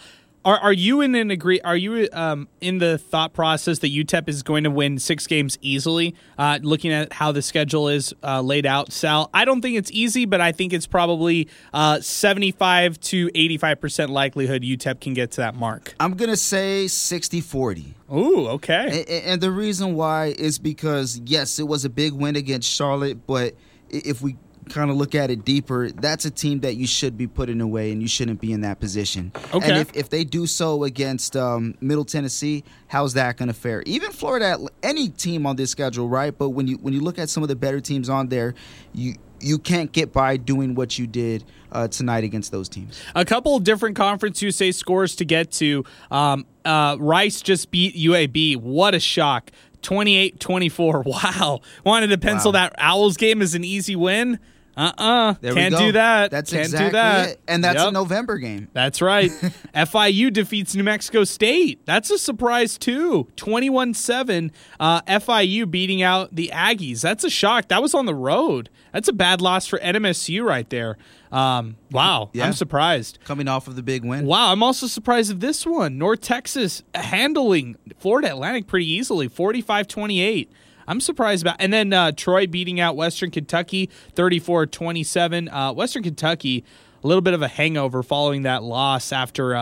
Are 0.45 0.57
are 0.57 0.73
you 0.73 1.01
in 1.01 1.15
an 1.15 1.31
agree? 1.31 1.59
Are 1.61 1.75
you 1.75 2.07
um, 2.13 2.47
in 2.61 2.77
the 2.77 2.97
thought 2.97 3.33
process 3.33 3.79
that 3.79 3.91
UTEP 3.91 4.29
is 4.29 4.41
going 4.41 4.63
to 4.63 4.71
win 4.71 4.97
six 4.97 5.27
games 5.27 5.57
easily? 5.61 6.15
Uh, 6.37 6.59
looking 6.61 6.91
at 6.91 7.11
how 7.11 7.31
the 7.31 7.41
schedule 7.41 7.89
is 7.89 8.13
uh, 8.23 8.41
laid 8.41 8.65
out, 8.65 8.91
Sal, 8.93 9.29
I 9.33 9.43
don't 9.43 9.61
think 9.61 9.77
it's 9.77 9.91
easy, 9.91 10.25
but 10.25 10.39
I 10.39 10.51
think 10.53 10.71
it's 10.71 10.87
probably 10.87 11.49
uh, 11.73 11.99
seventy-five 11.99 12.99
to 13.01 13.29
eighty-five 13.35 13.81
percent 13.81 14.11
likelihood 14.11 14.63
UTEP 14.63 15.01
can 15.01 15.13
get 15.13 15.31
to 15.31 15.41
that 15.41 15.55
mark. 15.55 15.93
I'm 15.99 16.13
gonna 16.13 16.37
say 16.37 16.85
60-40. 16.85 17.93
Ooh, 18.13 18.47
okay. 18.47 19.05
And, 19.09 19.25
and 19.25 19.41
the 19.41 19.51
reason 19.51 19.95
why 19.95 20.27
is 20.37 20.57
because 20.57 21.19
yes, 21.25 21.59
it 21.59 21.67
was 21.67 21.83
a 21.83 21.89
big 21.89 22.13
win 22.13 22.35
against 22.35 22.69
Charlotte, 22.69 23.27
but 23.27 23.55
if 23.89 24.21
we 24.21 24.37
kind 24.69 24.89
of 24.89 24.97
look 24.97 25.15
at 25.15 25.29
it 25.31 25.43
deeper, 25.45 25.89
that's 25.91 26.25
a 26.25 26.31
team 26.31 26.61
that 26.61 26.75
you 26.75 26.87
should 26.87 27.17
be 27.17 27.27
putting 27.27 27.61
away, 27.61 27.91
and 27.91 28.01
you 28.01 28.07
shouldn't 28.07 28.39
be 28.39 28.51
in 28.53 28.61
that 28.61 28.79
position. 28.79 29.31
Okay. 29.53 29.69
And 29.69 29.77
if, 29.77 29.95
if 29.95 30.09
they 30.09 30.23
do 30.23 30.45
so 30.47 30.83
against 30.83 31.35
um, 31.35 31.75
Middle 31.81 32.05
Tennessee, 32.05 32.63
how's 32.87 33.13
that 33.13 33.37
going 33.37 33.47
to 33.47 33.53
fare? 33.53 33.81
Even 33.85 34.11
Florida, 34.11 34.57
any 34.83 35.09
team 35.09 35.45
on 35.45 35.55
this 35.55 35.71
schedule, 35.71 36.07
right? 36.07 36.35
But 36.37 36.49
when 36.49 36.67
you 36.67 36.77
when 36.77 36.93
you 36.93 37.01
look 37.01 37.19
at 37.19 37.29
some 37.29 37.43
of 37.43 37.49
the 37.49 37.55
better 37.55 37.79
teams 37.79 38.09
on 38.09 38.29
there, 38.29 38.53
you 38.93 39.15
you 39.41 39.57
can't 39.57 39.91
get 39.91 40.11
by 40.11 40.35
doing 40.37 40.75
what 40.75 40.99
you 40.99 41.07
did 41.07 41.45
uh, 41.71 41.87
tonight 41.87 42.23
against 42.25 42.51
those 42.51 42.67
teams. 42.67 43.01
A 43.15 43.23
couple 43.23 43.55
of 43.55 43.63
different 43.63 43.95
Conference 43.95 44.41
USA 44.41 44.71
scores 44.71 45.15
to 45.15 45.25
get 45.25 45.51
to. 45.53 45.85
Um, 46.11 46.45
uh, 46.65 46.97
Rice 46.99 47.41
just 47.41 47.71
beat 47.71 47.95
UAB. 47.95 48.57
What 48.57 48.93
a 48.95 48.99
shock. 48.99 49.51
28 49.81 50.39
24. 50.41 51.03
Wow. 51.05 51.61
Wanted 51.85 52.07
to 52.07 52.17
pencil 52.17 52.51
Wow. 52.51 52.59
that 52.59 52.75
Owls 52.77 53.15
game 53.17 53.41
as 53.41 53.55
an 53.55 53.63
easy 53.63 53.95
win? 53.95 54.39
Uh 54.77 54.91
uh 54.97 55.33
There 55.41 55.53
Can't 55.53 55.75
do 55.77 55.91
that. 55.93 56.31
That's 56.31 56.51
Can't 56.51 56.63
exactly 56.65 56.89
do 56.89 56.91
that. 56.93 57.29
it. 57.29 57.39
And 57.47 57.63
that's 57.63 57.79
Yep. 57.79 57.87
a 57.89 57.91
November 57.91 58.37
game. 58.37 58.67
That's 58.73 59.01
right. 59.01 59.29
FIU 59.75 60.31
defeats 60.31 60.75
New 60.75 60.83
Mexico 60.83 61.23
State. 61.23 61.81
That's 61.85 62.09
a 62.11 62.17
surprise, 62.17 62.77
too. 62.77 63.27
21 63.35 63.93
7. 63.93 64.51
Uh, 64.79 65.01
FIU 65.01 65.69
beating 65.69 66.01
out 66.01 66.33
the 66.35 66.51
Aggies. 66.53 67.01
That's 67.01 67.23
a 67.23 67.29
shock. 67.29 67.67
That 67.69 67.81
was 67.81 67.93
on 67.93 68.05
the 68.05 68.15
road. 68.15 68.69
That's 68.93 69.07
a 69.07 69.13
bad 69.13 69.41
loss 69.41 69.67
for 69.67 69.79
NMSU 69.79 70.43
right 70.43 70.69
there. 70.69 70.97
Um, 71.31 71.75
wow. 71.91 72.29
Yeah. 72.33 72.45
I'm 72.47 72.53
surprised. 72.53 73.19
Coming 73.25 73.47
off 73.47 73.67
of 73.67 73.75
the 73.75 73.83
big 73.83 74.03
win. 74.03 74.25
Wow, 74.25 74.51
I'm 74.51 74.63
also 74.63 74.87
surprised 74.87 75.29
of 75.31 75.41
this 75.41 75.63
one. 75.65 75.97
North 75.99 76.21
Texas 76.21 76.81
handling 76.95 77.75
Florida 77.99 78.29
Atlantic 78.29 78.65
pretty 78.65 78.89
easily, 78.91 79.27
45-28. 79.29 80.47
I'm 80.89 80.99
surprised 80.99 81.43
about 81.43 81.57
and 81.59 81.71
then 81.71 81.93
uh, 81.93 82.11
Troy 82.11 82.47
beating 82.47 82.79
out 82.79 82.95
Western 82.95 83.29
Kentucky 83.29 83.91
34-27. 84.15 85.47
Uh, 85.51 85.73
Western 85.73 86.01
Kentucky 86.01 86.65
a 87.03 87.07
little 87.07 87.21
bit 87.21 87.35
of 87.35 87.43
a 87.43 87.47
hangover 87.47 88.01
following 88.01 88.41
that 88.41 88.63
loss 88.63 89.13
after 89.13 89.55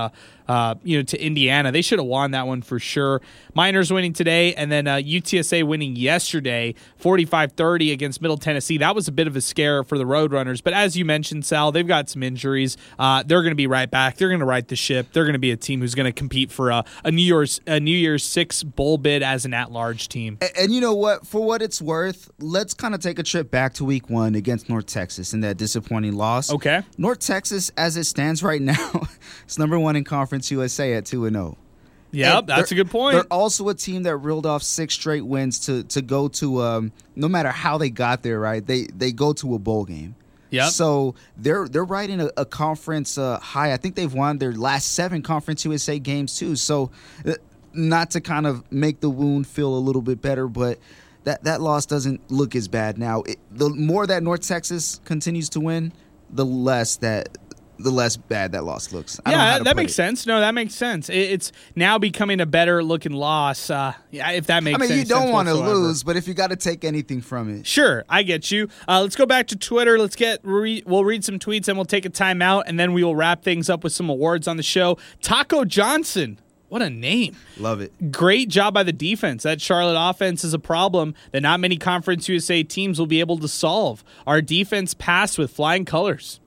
uh, 0.48 0.76
you 0.84 0.98
know 0.98 1.04
to 1.04 1.22
Indiana. 1.22 1.72
They 1.72 1.82
should 1.82 2.00
have 2.00 2.08
won 2.08 2.32
that 2.32 2.48
one 2.48 2.62
for 2.62 2.80
sure. 2.80 3.22
Miners 3.54 3.92
winning 3.92 4.14
today 4.14 4.54
and 4.54 4.72
then 4.72 4.88
uh, 4.88 4.96
UTSA 4.98 5.64
winning 5.66 5.96
yesterday 5.96 6.76
45-30 7.02 7.92
against 7.94 8.22
Middle 8.22 8.38
Tennessee. 8.38 8.78
That 8.78 8.94
was 8.96 9.08
a 9.08 9.12
bit 9.12 9.28
of 9.28 9.36
a 9.36 9.42
scare 9.42 9.84
for 9.84 9.98
the 9.98 10.04
Roadrunners, 10.04 10.64
but 10.64 10.74
as 10.74 10.96
you 10.96 11.06
mentioned 11.06 11.46
Sal, 11.46 11.72
they've 11.72 11.88
got 11.88 12.10
some 12.10 12.22
injuries. 12.24 12.78
Uh, 13.00 13.24
they're 13.26 13.42
going 13.42 13.52
to 13.52 13.56
be 13.56 13.68
right 13.68 13.90
back. 13.90 14.18
They're 14.18 14.28
going 14.30 14.40
to 14.42 14.46
right 14.46 14.68
the 14.68 14.76
ship. 14.76 15.08
They're 15.14 15.24
going 15.24 15.34
to 15.34 15.40
be 15.40 15.52
a 15.52 15.58
team 15.58 15.82
who's 15.82 15.96
going 15.96 16.06
to 16.06 16.12
compete 16.12 16.52
for 16.52 16.70
a, 16.70 16.86
a 17.04 17.12
New 17.12 17.22
Year's 17.24 17.60
a 17.66 17.80
New 17.80 17.96
Year's 17.98 18.24
6 18.24 18.64
bowl 18.64 18.98
bid 18.98 19.24
as 19.24 19.46
an 19.46 19.54
at-large 19.54 20.08
team. 20.10 20.38
A- 20.42 20.62
And 20.62 20.72
you 20.74 20.82
know 20.82 20.94
what? 20.94 21.26
For 21.26 21.44
what 21.44 21.62
it's 21.62 21.82
worth, 21.82 22.30
let's 22.40 22.74
kind 22.74 22.94
of 22.94 23.02
take 23.02 23.18
a 23.20 23.24
trip 23.24 23.50
back 23.50 23.74
to 23.76 23.86
week 23.86 24.10
one 24.10 24.36
against 24.36 24.70
North 24.70 24.86
Texas 24.86 25.34
and 25.34 25.44
that 25.44 25.58
disappointing 25.58 26.14
loss. 26.14 26.52
Okay. 26.52 26.82
North 26.98 27.20
Texas, 27.20 27.72
as 27.78 27.98
it 27.98 28.04
stands 28.06 28.44
right 28.44 28.62
now, 28.62 29.08
is 29.48 29.58
number 29.58 29.80
one 29.80 29.96
in 29.96 30.04
Conference 30.04 30.37
USA 30.52 30.94
at 30.94 31.06
2 31.06 31.26
and 31.26 31.36
0. 31.36 31.58
Yep, 32.12 32.38
And 32.40 32.48
that's 32.48 32.72
a 32.72 32.76
good 32.76 32.90
point. 32.90 33.16
They're 33.16 33.24
also 33.26 33.68
a 33.70 33.74
team 33.74 34.04
that 34.04 34.16
reeled 34.18 34.46
off 34.46 34.64
six 34.64 34.94
straight 34.94 35.26
wins 35.26 35.60
to 35.66 35.84
to 35.84 36.02
go 36.02 36.30
to 36.30 36.62
um, 36.62 36.92
no 37.16 37.28
matter 37.28 37.50
how 37.50 37.78
they 37.78 37.90
got 37.90 38.24
there, 38.24 38.40
right? 38.40 38.66
They 38.66 38.86
they 38.86 39.12
go 39.12 39.34
to 39.34 39.56
a 39.56 39.60
bowl 39.60 39.86
game. 39.86 40.16
Yeah. 40.50 40.70
So 40.70 41.16
they're 41.36 41.68
they're 41.68 41.84
right 41.84 42.10
in 42.10 42.22
a, 42.22 42.30
a 42.38 42.46
conference 42.46 43.18
uh, 43.18 43.40
high. 43.40 43.74
I 43.74 43.78
think 43.78 43.96
they've 43.96 44.14
won 44.14 44.38
their 44.38 44.54
last 44.54 44.94
seven 44.94 45.22
Conference 45.22 45.66
USA 45.66 46.00
games 46.00 46.38
too. 46.38 46.56
So 46.56 46.92
uh, 47.26 47.34
not 47.74 48.12
to 48.12 48.22
kind 48.22 48.48
of 48.48 48.70
make 48.72 49.02
the 49.02 49.10
wound 49.10 49.48
feel 49.48 49.76
a 49.76 49.80
little 49.80 50.02
bit 50.02 50.22
better, 50.22 50.48
but 50.48 50.80
that 51.26 51.44
that 51.44 51.62
loss 51.62 51.86
doesn't 51.86 52.32
look 52.32 52.56
as 52.56 52.68
bad 52.68 52.98
now. 52.98 53.24
It, 53.24 53.38
the 53.52 53.70
more 53.70 54.08
that 54.08 54.24
North 54.24 54.48
Texas 54.48 55.02
continues 55.04 55.50
to 55.50 55.60
win, 55.60 55.92
the 56.30 56.46
less 56.46 56.96
that 56.98 57.38
the 57.80 57.92
less 57.92 58.18
bad 58.18 58.52
that 58.54 58.64
loss 58.64 58.92
looks. 58.92 59.20
I 59.26 59.32
yeah, 59.32 59.60
that 59.60 59.76
makes 59.76 59.92
it. 59.92 59.96
sense. 59.96 60.26
No, 60.26 60.40
that 60.40 60.54
makes 60.54 60.74
sense. 60.74 61.10
It, 61.10 61.18
it's 61.18 61.52
now 61.76 61.98
becoming 61.98 62.42
a 62.42 62.46
better 62.46 62.84
looking 62.84 63.14
loss. 63.14 63.70
Uh, 63.70 63.94
yeah, 64.12 64.32
if 64.32 64.48
that 64.48 64.64
makes 64.64 64.76
I 64.76 64.80
mean, 64.80 64.90
sense. 64.90 65.00
you 65.00 65.06
don't 65.06 65.32
want 65.32 65.48
to 65.48 65.54
lose, 65.54 66.04
but 66.04 66.16
if 66.16 66.28
you 66.28 66.34
got 66.34 66.50
to 66.50 66.56
take 66.56 66.84
anything 66.84 67.22
from 67.22 67.60
it, 67.60 67.66
Sure, 67.68 68.04
I 68.10 68.24
get 68.24 68.50
you. 68.52 68.70
Uh, 68.88 69.02
let's 69.02 69.16
go 69.16 69.26
back 69.26 69.48
to 69.48 69.56
Twitter. 69.56 70.00
Let's 70.00 70.16
get 70.16 70.40
re- 70.44 70.84
we'll 70.86 71.06
read 71.06 71.24
some 71.24 71.40
tweets 71.40 71.68
and 71.68 71.78
we'll 71.78 71.86
take 71.86 72.06
a 72.06 72.10
timeout, 72.10 72.64
and 72.68 72.80
then 72.80 72.94
we 72.94 73.04
will 73.04 73.16
wrap 73.16 73.44
things 73.44 73.70
up 73.70 73.84
with 73.84 73.94
some 73.94 74.10
awards 74.10 74.48
on 74.48 74.58
the 74.58 74.64
show. 74.64 74.98
Taco 75.22 75.64
Johnson, 75.66 76.40
what 76.70 76.82
a 76.82 76.90
name! 76.90 77.36
love 77.58 77.80
it. 77.82 78.12
Great 78.12 78.50
job 78.50 78.74
by 78.74 78.84
the 78.84 78.92
defense. 78.94 79.44
That 79.44 79.62
Charlotte 79.62 79.98
offense 80.10 80.44
is 80.44 80.54
a 80.54 80.60
problem 80.60 81.14
that 81.32 81.42
not 81.42 81.60
many 81.60 81.78
Conference 81.78 82.28
USA 82.28 82.64
teams 82.64 83.00
will 83.00 83.08
be 83.08 83.20
able 83.20 83.38
to 83.38 83.48
solve. 83.48 84.04
Our 84.26 84.42
defense 84.42 84.94
passed 84.94 85.38
with 85.38 85.52
flying 85.52 85.86
colors. 85.86 86.40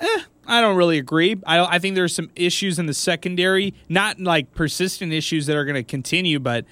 Eh, 0.00 0.22
I 0.46 0.60
don't 0.60 0.76
really 0.76 0.98
agree. 0.98 1.36
I 1.46 1.60
I 1.76 1.78
think 1.78 1.94
there's 1.94 2.14
some 2.14 2.30
issues 2.34 2.78
in 2.78 2.86
the 2.86 2.94
secondary, 2.94 3.74
not 3.88 4.20
like 4.20 4.54
persistent 4.54 5.12
issues 5.12 5.46
that 5.46 5.56
are 5.56 5.64
going 5.64 5.76
to 5.76 5.84
continue, 5.84 6.38
but 6.40 6.64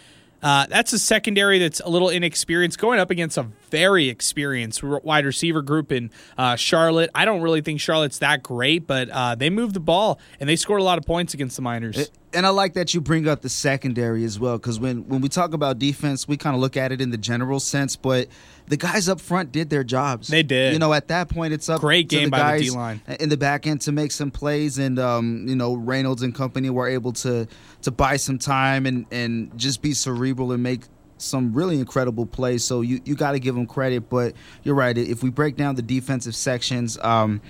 uh, 0.43 0.66
that's 0.66 0.93
a 0.93 0.99
secondary 0.99 1.59
that's 1.59 1.81
a 1.81 1.89
little 1.89 2.09
inexperienced 2.09 2.79
going 2.79 2.99
up 2.99 3.11
against 3.11 3.37
a 3.37 3.47
very 3.71 4.09
experienced 4.09 4.83
wide 4.83 5.27
receiver 5.27 5.61
group 5.61 5.93
in 5.93 6.11
uh, 6.39 6.57
Charlotte. 6.57 7.11
I 7.14 7.27
don't 7.27 7.43
really 7.43 7.61
think 7.61 7.79
Charlotte's 7.79 8.18
that 8.21 8.43
great, 8.43 8.87
but 8.87 9.11
uh, 9.11 9.35
they 9.35 9.51
moved 9.51 9.75
the 9.75 9.81
ball 9.81 10.18
and 10.41 10.49
they 10.49 10.57
scored 10.57 10.81
a 10.81 10.85
lot 10.85 10.97
of 10.97 11.05
points 11.05 11.35
against 11.35 11.57
the 11.57 11.62
Miners. 11.62 12.11
And 12.33 12.47
I 12.47 12.51
like 12.51 12.73
that 12.75 12.95
you 12.95 13.01
bring 13.01 13.29
up 13.29 13.43
the 13.43 13.49
secondary 13.51 14.25
as 14.25 14.39
well, 14.39 14.57
because 14.57 14.81
when, 14.81 15.07
when 15.09 15.21
we 15.21 15.29
talk 15.29 15.53
about 15.53 15.79
defense, 15.79 16.27
we 16.27 16.37
kind 16.39 16.55
of 16.55 16.61
look 16.62 16.77
at 16.77 16.91
it 16.91 17.01
in 17.01 17.11
the 17.11 17.18
general 17.18 17.61
sense, 17.61 17.97
but 17.97 18.29
the 18.71 18.77
guys 18.77 19.09
up 19.09 19.21
front 19.21 19.51
did 19.51 19.68
their 19.68 19.83
jobs. 19.83 20.29
They 20.29 20.45
did. 20.45 20.73
You 20.73 20.79
know, 20.79 20.93
at 20.93 21.09
that 21.09 21.29
point, 21.29 21.53
it's 21.53 21.68
up 21.68 21.81
Great 21.81 22.09
to 22.09 22.16
game 22.16 22.25
the 22.27 22.31
by 22.31 22.39
the 22.39 22.45
guys 22.45 22.71
D-line. 22.71 23.03
in 23.18 23.29
the 23.29 23.37
back 23.37 23.66
end 23.66 23.81
to 23.83 23.93
make 23.93 24.12
some 24.12 24.31
plays, 24.31 24.79
and 24.79 24.99
um, 25.01 25.47
you 25.49 25.57
know 25.57 25.75
Reynolds 25.75 26.23
and 26.23 26.33
company 26.33 26.71
were 26.71 26.89
able 26.89 27.12
to 27.14 27.49
to 27.83 27.91
buy 27.91 28.16
some 28.16 28.39
time 28.39 28.87
and 28.87 29.07
and 29.11 29.59
just 29.59 29.83
be 29.83 29.93
cerebral 29.93 30.53
and 30.53 30.62
make 30.62 30.83
some 31.18 31.53
really 31.53 31.81
incredible 31.81 32.27
plays. 32.27 32.64
So 32.64 32.81
you 32.81 33.01
you 33.05 33.16
got 33.16 33.33
to 33.33 33.41
give 33.41 33.57
them 33.57 33.66
credit, 33.66 34.09
but 34.09 34.35
you're 34.62 34.77
right. 34.77 34.97
If 34.97 35.25
we 35.25 35.31
break 35.31 35.57
down 35.57 35.75
the 35.75 35.83
defensive 35.83 36.37
sections. 36.37 36.97
Um, 37.03 37.43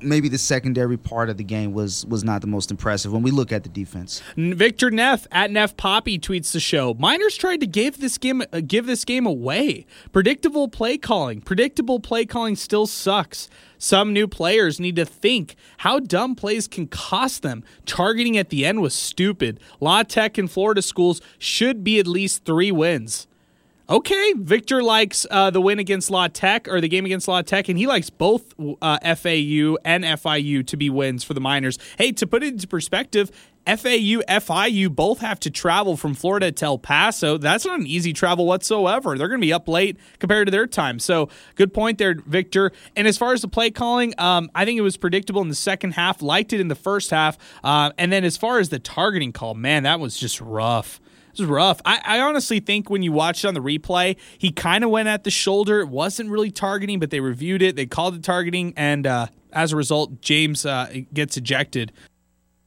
Maybe 0.00 0.28
the 0.28 0.38
secondary 0.38 0.96
part 0.96 1.30
of 1.30 1.36
the 1.36 1.44
game 1.44 1.72
was 1.72 2.04
was 2.06 2.22
not 2.22 2.40
the 2.40 2.46
most 2.46 2.70
impressive 2.70 3.12
when 3.12 3.22
we 3.22 3.30
look 3.30 3.52
at 3.52 3.62
the 3.62 3.68
defense. 3.68 4.22
Victor 4.36 4.90
Neff 4.90 5.26
at 5.32 5.50
Neff 5.50 5.76
Poppy 5.76 6.18
tweets 6.18 6.52
the 6.52 6.60
show. 6.60 6.94
Miners 6.94 7.36
tried 7.36 7.60
to 7.60 7.66
give 7.66 8.00
this 8.00 8.18
game 8.18 8.42
uh, 8.52 8.60
give 8.66 8.86
this 8.86 9.04
game 9.04 9.26
away. 9.26 9.86
Predictable 10.12 10.68
play 10.68 10.98
calling. 10.98 11.40
Predictable 11.40 12.00
play 12.00 12.26
calling 12.26 12.56
still 12.56 12.86
sucks. 12.86 13.48
Some 13.78 14.12
new 14.12 14.26
players 14.26 14.80
need 14.80 14.96
to 14.96 15.04
think 15.04 15.56
how 15.78 16.00
dumb 16.00 16.34
plays 16.34 16.68
can 16.68 16.86
cost 16.86 17.42
them. 17.42 17.64
Targeting 17.84 18.36
at 18.36 18.50
the 18.50 18.64
end 18.64 18.80
was 18.80 18.94
stupid. 18.94 19.60
La 19.80 20.02
Tech 20.02 20.38
and 20.38 20.50
Florida 20.50 20.82
schools 20.82 21.20
should 21.38 21.82
be 21.84 21.98
at 21.98 22.06
least 22.06 22.44
three 22.44 22.72
wins. 22.72 23.26
Okay, 23.88 24.32
Victor 24.36 24.82
likes 24.82 25.26
uh, 25.30 25.50
the 25.50 25.60
win 25.60 25.78
against 25.78 26.10
La 26.10 26.26
Tech 26.26 26.66
or 26.66 26.80
the 26.80 26.88
game 26.88 27.04
against 27.04 27.28
La 27.28 27.42
Tech, 27.42 27.68
and 27.68 27.78
he 27.78 27.86
likes 27.86 28.10
both 28.10 28.52
uh, 28.82 28.98
FAU 29.14 29.76
and 29.84 30.02
FIU 30.02 30.66
to 30.66 30.76
be 30.76 30.90
wins 30.90 31.22
for 31.22 31.34
the 31.34 31.40
Miners. 31.40 31.78
Hey, 31.96 32.10
to 32.10 32.26
put 32.26 32.42
it 32.42 32.54
into 32.54 32.66
perspective, 32.66 33.30
FAU, 33.64 34.22
FIU 34.28 34.92
both 34.92 35.20
have 35.20 35.38
to 35.38 35.50
travel 35.50 35.96
from 35.96 36.14
Florida 36.14 36.50
to 36.50 36.64
El 36.64 36.78
Paso. 36.78 37.38
That's 37.38 37.64
not 37.64 37.78
an 37.78 37.86
easy 37.86 38.12
travel 38.12 38.44
whatsoever. 38.44 39.16
They're 39.16 39.28
going 39.28 39.40
to 39.40 39.46
be 39.46 39.52
up 39.52 39.68
late 39.68 39.96
compared 40.18 40.48
to 40.48 40.50
their 40.50 40.66
time. 40.66 40.98
So, 40.98 41.28
good 41.54 41.72
point 41.72 41.98
there, 41.98 42.16
Victor. 42.26 42.72
And 42.96 43.06
as 43.06 43.16
far 43.16 43.34
as 43.34 43.42
the 43.42 43.48
play 43.48 43.70
calling, 43.70 44.14
um, 44.18 44.50
I 44.52 44.64
think 44.64 44.78
it 44.78 44.82
was 44.82 44.96
predictable 44.96 45.42
in 45.42 45.48
the 45.48 45.54
second 45.54 45.92
half. 45.92 46.22
Liked 46.22 46.52
it 46.52 46.58
in 46.58 46.66
the 46.66 46.74
first 46.74 47.10
half, 47.10 47.38
uh, 47.62 47.92
and 47.98 48.12
then 48.12 48.24
as 48.24 48.36
far 48.36 48.58
as 48.58 48.68
the 48.68 48.80
targeting 48.80 49.30
call, 49.30 49.54
man, 49.54 49.84
that 49.84 50.00
was 50.00 50.16
just 50.16 50.40
rough. 50.40 51.00
Was 51.38 51.48
rough. 51.48 51.80
I, 51.84 52.00
I 52.04 52.20
honestly 52.20 52.60
think 52.60 52.88
when 52.88 53.02
you 53.02 53.12
watched 53.12 53.44
on 53.44 53.54
the 53.54 53.60
replay, 53.60 54.16
he 54.38 54.50
kind 54.50 54.84
of 54.84 54.90
went 54.90 55.08
at 55.08 55.24
the 55.24 55.30
shoulder. 55.30 55.80
It 55.80 55.88
wasn't 55.88 56.30
really 56.30 56.50
targeting, 56.50 56.98
but 56.98 57.10
they 57.10 57.20
reviewed 57.20 57.62
it. 57.62 57.76
They 57.76 57.86
called 57.86 58.14
it 58.14 58.22
targeting, 58.22 58.72
and 58.76 59.06
uh, 59.06 59.26
as 59.52 59.72
a 59.72 59.76
result, 59.76 60.20
James 60.20 60.64
uh, 60.64 60.92
gets 61.12 61.36
ejected. 61.36 61.92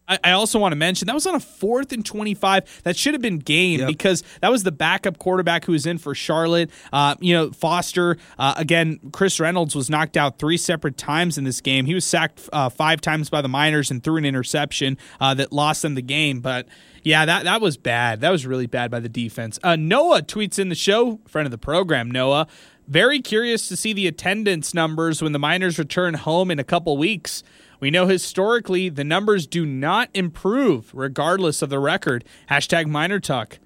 I, 0.09 0.19
I 0.23 0.31
also 0.31 0.59
want 0.59 0.71
to 0.73 0.75
mention 0.75 1.05
that 1.05 1.13
was 1.13 1.27
on 1.27 1.35
a 1.35 1.39
fourth 1.39 1.93
and 1.93 2.05
25. 2.05 2.81
That 2.83 2.97
should 2.97 3.13
have 3.13 3.21
been 3.21 3.37
game 3.39 3.79
Yep. 3.79 3.87
because 3.87 4.23
that 4.41 4.51
was 4.51 4.63
the 4.63 4.71
backup 4.71 5.19
quarterback 5.19 5.65
who 5.65 5.71
was 5.73 5.85
in 5.85 5.97
for 5.99 6.13
Charlotte. 6.15 6.69
Uh, 6.91 7.15
you 7.19 7.33
know, 7.33 7.51
Foster, 7.51 8.17
uh, 8.37 8.55
again, 8.57 8.99
Chris 9.13 9.39
Reynolds 9.39 9.75
was 9.75 9.89
knocked 9.89 10.17
out 10.17 10.39
three 10.39 10.57
separate 10.57 10.97
times 10.97 11.37
in 11.37 11.43
this 11.43 11.61
game. 11.61 11.85
He 11.85 11.93
was 11.93 12.03
sacked 12.05 12.49
uh, 12.51 12.69
five 12.69 12.99
times 13.01 13.29
by 13.29 13.41
the 13.41 13.47
Miners 13.47 13.91
and 13.91 14.03
threw 14.03 14.17
an 14.17 14.25
interception 14.25 14.97
uh, 15.21 15.33
that 15.35 15.53
lost 15.53 15.83
them 15.83 15.95
the 15.95 16.01
game. 16.01 16.39
But 16.41 16.67
yeah, 17.03 17.25
that, 17.25 17.43
that 17.45 17.61
was 17.61 17.77
bad. 17.77 18.21
That 18.21 18.31
was 18.31 18.45
really 18.45 18.67
bad 18.67 18.89
by 18.91 18.99
the 18.99 19.09
defense. 19.09 19.59
Uh, 19.63 19.75
Noah 19.75 20.21
tweets 20.23 20.57
in 20.59 20.69
the 20.69 20.75
show, 20.75 21.19
friend 21.27 21.45
of 21.45 21.51
the 21.51 21.57
program, 21.57 22.09
Noah. 22.09 22.47
Very 22.87 23.19
curious 23.21 23.67
to 23.67 23.77
see 23.77 23.93
the 23.93 24.07
attendance 24.07 24.73
numbers 24.73 25.21
when 25.21 25.31
the 25.31 25.37
Miners 25.37 25.77
return 25.77 26.15
home 26.15 26.49
in 26.49 26.57
a 26.57 26.63
couple 26.63 26.97
weeks. 26.97 27.43
We 27.79 27.91
know 27.91 28.07
historically 28.07 28.89
the 28.89 29.03
numbers 29.03 29.47
do 29.47 29.65
not 29.65 30.09
improve 30.13 30.91
regardless 30.93 31.61
of 31.61 31.69
the 31.69 31.79
record. 31.79 32.25
Hashtag 32.49 32.87
Miner 32.87 33.19
Talk. 33.19 33.59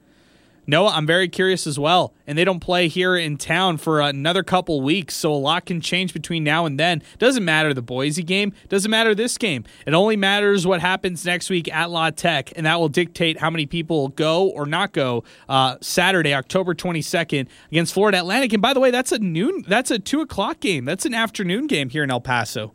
Noah, 0.65 0.91
I'm 0.91 1.05
very 1.05 1.27
curious 1.27 1.67
as 1.67 1.77
well. 1.77 2.13
And 2.25 2.37
they 2.37 2.45
don't 2.45 2.61
play 2.61 2.87
here 2.87 3.17
in 3.17 3.37
town 3.37 3.77
for 3.77 3.99
another 3.99 4.43
couple 4.43 4.79
weeks, 4.81 5.13
so 5.13 5.33
a 5.33 5.35
lot 5.35 5.65
can 5.65 5.81
change 5.81 6.13
between 6.13 6.43
now 6.43 6.65
and 6.65 6.79
then. 6.79 7.01
Doesn't 7.19 7.43
matter 7.43 7.73
the 7.73 7.81
Boise 7.81 8.23
game, 8.23 8.53
doesn't 8.69 8.89
matter 8.89 9.13
this 9.13 9.37
game. 9.37 9.65
It 9.85 9.93
only 9.93 10.15
matters 10.15 10.65
what 10.65 10.79
happens 10.79 11.25
next 11.25 11.49
week 11.49 11.73
at 11.73 11.89
La 11.89 12.11
Tech, 12.11 12.53
and 12.55 12.65
that 12.65 12.79
will 12.79 12.87
dictate 12.87 13.39
how 13.39 13.49
many 13.49 13.65
people 13.65 14.09
go 14.09 14.47
or 14.47 14.65
not 14.65 14.93
go 14.93 15.25
uh, 15.49 15.75
Saturday, 15.81 16.33
October 16.33 16.73
22nd 16.73 17.47
against 17.69 17.93
Florida 17.93 18.19
Atlantic. 18.19 18.53
And 18.53 18.61
by 18.61 18.73
the 18.73 18.79
way, 18.79 18.91
that's 18.91 19.11
a 19.11 19.19
noon, 19.19 19.65
that's 19.67 19.91
a 19.91 19.99
two 19.99 20.21
o'clock 20.21 20.61
game. 20.61 20.85
That's 20.85 21.05
an 21.05 21.13
afternoon 21.13 21.67
game 21.67 21.89
here 21.89 22.05
in 22.05 22.11
El 22.11 22.21
Paso. 22.21 22.73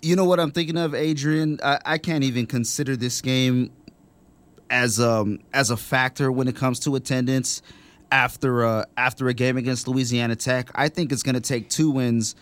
You 0.00 0.14
know 0.16 0.24
what 0.24 0.38
I'm 0.38 0.52
thinking 0.52 0.76
of, 0.76 0.94
Adrian? 0.94 1.58
I, 1.62 1.78
I 1.84 1.98
can't 1.98 2.22
even 2.24 2.46
consider 2.46 2.96
this 2.96 3.20
game 3.20 3.70
as 4.70 5.00
um 5.00 5.38
as 5.54 5.70
a 5.70 5.76
factor 5.76 6.30
when 6.30 6.46
it 6.46 6.54
comes 6.54 6.78
to 6.80 6.94
attendance 6.94 7.62
after 8.12 8.64
uh 8.66 8.84
after 8.96 9.28
a 9.28 9.34
game 9.34 9.56
against 9.56 9.88
Louisiana 9.88 10.36
Tech. 10.36 10.70
I 10.74 10.88
think 10.88 11.10
it's 11.10 11.22
going 11.22 11.34
to 11.34 11.40
take 11.40 11.68
two 11.70 11.90
wins, 11.90 12.36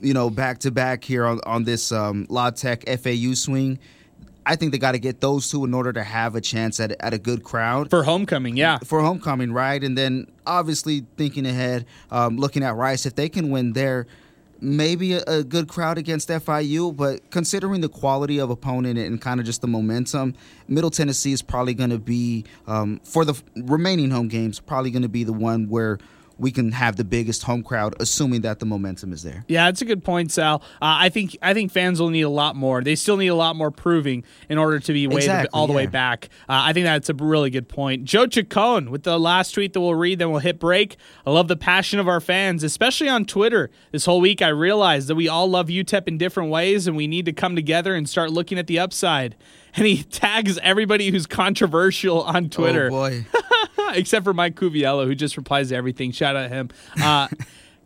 you 0.00 0.14
know, 0.14 0.30
back 0.30 0.58
to 0.60 0.70
back 0.70 1.04
here 1.04 1.26
on 1.26 1.40
on 1.44 1.64
this 1.64 1.92
um 1.92 2.26
La 2.30 2.50
Tech 2.50 2.84
FAU 2.88 3.34
swing. 3.34 3.78
I 4.46 4.56
think 4.56 4.72
they 4.72 4.78
got 4.78 4.92
to 4.92 4.98
get 4.98 5.20
those 5.22 5.50
two 5.50 5.64
in 5.64 5.72
order 5.72 5.92
to 5.92 6.02
have 6.02 6.34
a 6.34 6.40
chance 6.40 6.78
at 6.78 6.92
at 7.00 7.12
a 7.14 7.18
good 7.18 7.42
crowd 7.42 7.90
For 7.90 8.02
homecoming, 8.04 8.56
yeah. 8.56 8.78
for 8.78 9.00
homecoming, 9.00 9.52
right? 9.52 9.82
And 9.82 9.96
then 9.96 10.26
obviously 10.46 11.06
thinking 11.16 11.46
ahead, 11.46 11.86
um, 12.10 12.36
looking 12.36 12.62
at 12.62 12.76
Rice, 12.76 13.06
if 13.06 13.14
they 13.14 13.28
can 13.28 13.50
win 13.50 13.72
there, 13.72 14.06
maybe 14.60 15.14
a, 15.14 15.22
a 15.26 15.44
good 15.44 15.68
crowd 15.68 15.98
against 15.98 16.28
FIU. 16.28 16.94
But 16.96 17.30
considering 17.30 17.80
the 17.80 17.88
quality 17.88 18.38
of 18.38 18.50
opponent 18.50 18.98
and 18.98 19.20
kind 19.20 19.40
of 19.40 19.46
just 19.46 19.60
the 19.60 19.68
momentum, 19.68 20.34
Middle 20.68 20.90
Tennessee 20.90 21.32
is 21.32 21.42
probably 21.42 21.74
going 21.74 21.90
to 21.90 21.98
be 21.98 22.44
um, 22.66 23.00
for 23.04 23.24
the 23.24 23.40
remaining 23.56 24.10
home 24.10 24.28
games, 24.28 24.60
probably 24.60 24.90
going 24.90 25.02
to 25.02 25.08
be 25.08 25.24
the 25.24 25.32
one 25.32 25.68
where 25.68 25.98
we 26.38 26.50
can 26.50 26.72
have 26.72 26.96
the 26.96 27.04
biggest 27.04 27.44
home 27.44 27.62
crowd, 27.62 27.94
assuming 28.00 28.40
that 28.42 28.58
the 28.58 28.66
momentum 28.66 29.12
is 29.12 29.22
there. 29.22 29.44
Yeah, 29.48 29.66
that's 29.66 29.82
a 29.82 29.84
good 29.84 30.04
point, 30.04 30.32
Sal. 30.32 30.62
Uh, 30.82 30.98
I 31.00 31.08
think 31.08 31.36
I 31.42 31.54
think 31.54 31.72
fans 31.72 32.00
will 32.00 32.10
need 32.10 32.22
a 32.22 32.28
lot 32.28 32.56
more. 32.56 32.82
They 32.82 32.94
still 32.94 33.16
need 33.16 33.28
a 33.28 33.34
lot 33.34 33.56
more 33.56 33.70
proving 33.70 34.24
in 34.48 34.58
order 34.58 34.78
to 34.80 34.92
be 34.92 35.06
way 35.06 35.16
Exactly, 35.16 35.50
all 35.52 35.66
the 35.66 35.72
way 35.72 35.86
back. 35.86 36.28
Uh, 36.48 36.62
I 36.64 36.72
think 36.72 36.84
that's 36.84 37.08
a 37.08 37.14
really 37.14 37.50
good 37.50 37.68
point. 37.68 38.04
Joe 38.04 38.26
Chacon 38.26 38.90
with 38.90 39.04
the 39.04 39.18
last 39.18 39.52
tweet 39.52 39.72
that 39.72 39.80
we'll 39.80 39.94
read, 39.94 40.18
then 40.18 40.30
we'll 40.30 40.40
hit 40.40 40.58
break. 40.58 40.96
I 41.26 41.30
love 41.30 41.48
the 41.48 41.56
passion 41.56 41.98
of 42.00 42.08
our 42.08 42.20
fans, 42.20 42.62
especially 42.62 43.08
on 43.08 43.24
Twitter. 43.24 43.70
This 43.92 44.04
whole 44.04 44.20
week, 44.20 44.42
I 44.42 44.48
realized 44.48 45.08
that 45.08 45.14
we 45.14 45.28
all 45.28 45.48
love 45.48 45.68
UTEP 45.68 46.08
in 46.08 46.18
different 46.18 46.50
ways, 46.50 46.86
and 46.86 46.96
we 46.96 47.06
need 47.06 47.26
to 47.26 47.32
come 47.32 47.54
together 47.54 47.94
and 47.94 48.08
start 48.08 48.30
looking 48.30 48.58
at 48.58 48.66
the 48.66 48.78
upside. 48.78 49.36
And 49.76 49.86
he 49.86 50.02
tags 50.04 50.58
everybody 50.58 51.10
who's 51.10 51.26
controversial 51.26 52.22
on 52.22 52.48
Twitter 52.48 52.86
Oh 52.86 52.90
boy. 52.90 53.26
except 53.96 54.24
for 54.24 54.34
Mike 54.34 54.56
Cuviello, 54.56 55.06
who 55.06 55.14
just 55.14 55.36
replies 55.36 55.68
to 55.70 55.76
everything. 55.76 56.12
Shout 56.12 56.36
out 56.36 56.42
to 56.44 56.48
him. 56.48 56.70
Uh, 57.02 57.28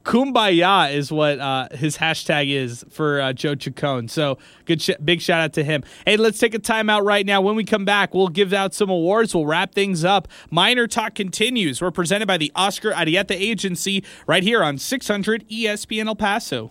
Kumbaya 0.05 0.93
is 0.95 1.11
what 1.13 1.39
uh, 1.39 1.69
his 1.73 1.99
hashtag 1.99 2.51
is 2.51 2.83
for 2.89 3.21
uh, 3.21 3.33
Joe 3.35 3.55
Chacon. 3.55 4.09
So 4.09 4.39
good, 4.65 4.81
sh- 4.81 4.93
big 5.05 5.21
shout 5.21 5.43
out 5.43 5.53
to 5.53 5.63
him. 5.65 5.85
Hey, 6.07 6.17
let's 6.17 6.39
take 6.39 6.55
a 6.55 6.59
timeout 6.59 7.05
right 7.05 7.27
now. 7.27 7.43
When 7.43 7.57
we 7.57 7.65
come 7.65 7.85
back, 7.85 8.15
we'll 8.15 8.29
give 8.29 8.55
out 8.55 8.73
some 8.73 8.89
awards. 8.89 9.35
We'll 9.35 9.45
wrap 9.45 9.75
things 9.75 10.05
up. 10.05 10.27
Miner 10.51 10.87
Talk 10.87 11.15
continues. 11.15 11.83
We're 11.83 11.91
presented 11.91 12.27
by 12.27 12.39
the 12.39 12.51
Oscar 12.55 12.93
Arieta 12.93 13.33
Agency 13.33 14.03
right 14.27 14.43
here 14.43 14.65
on 14.65 14.79
600 14.79 15.47
ESPN 15.49 16.07
El 16.07 16.17
Paso. 16.17 16.71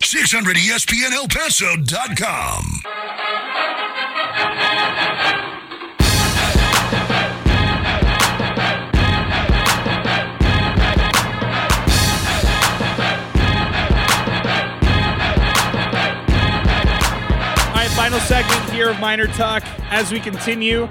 600 0.00 0.56
ESPNElPaso.com. 0.56 2.64
All 2.84 2.92
right, 2.92 3.25
final 17.96 18.20
segment 18.20 18.70
here 18.70 18.90
of 18.90 19.00
Miner 19.00 19.26
Talk. 19.26 19.62
As 19.90 20.12
we 20.12 20.20
continue, 20.20 20.86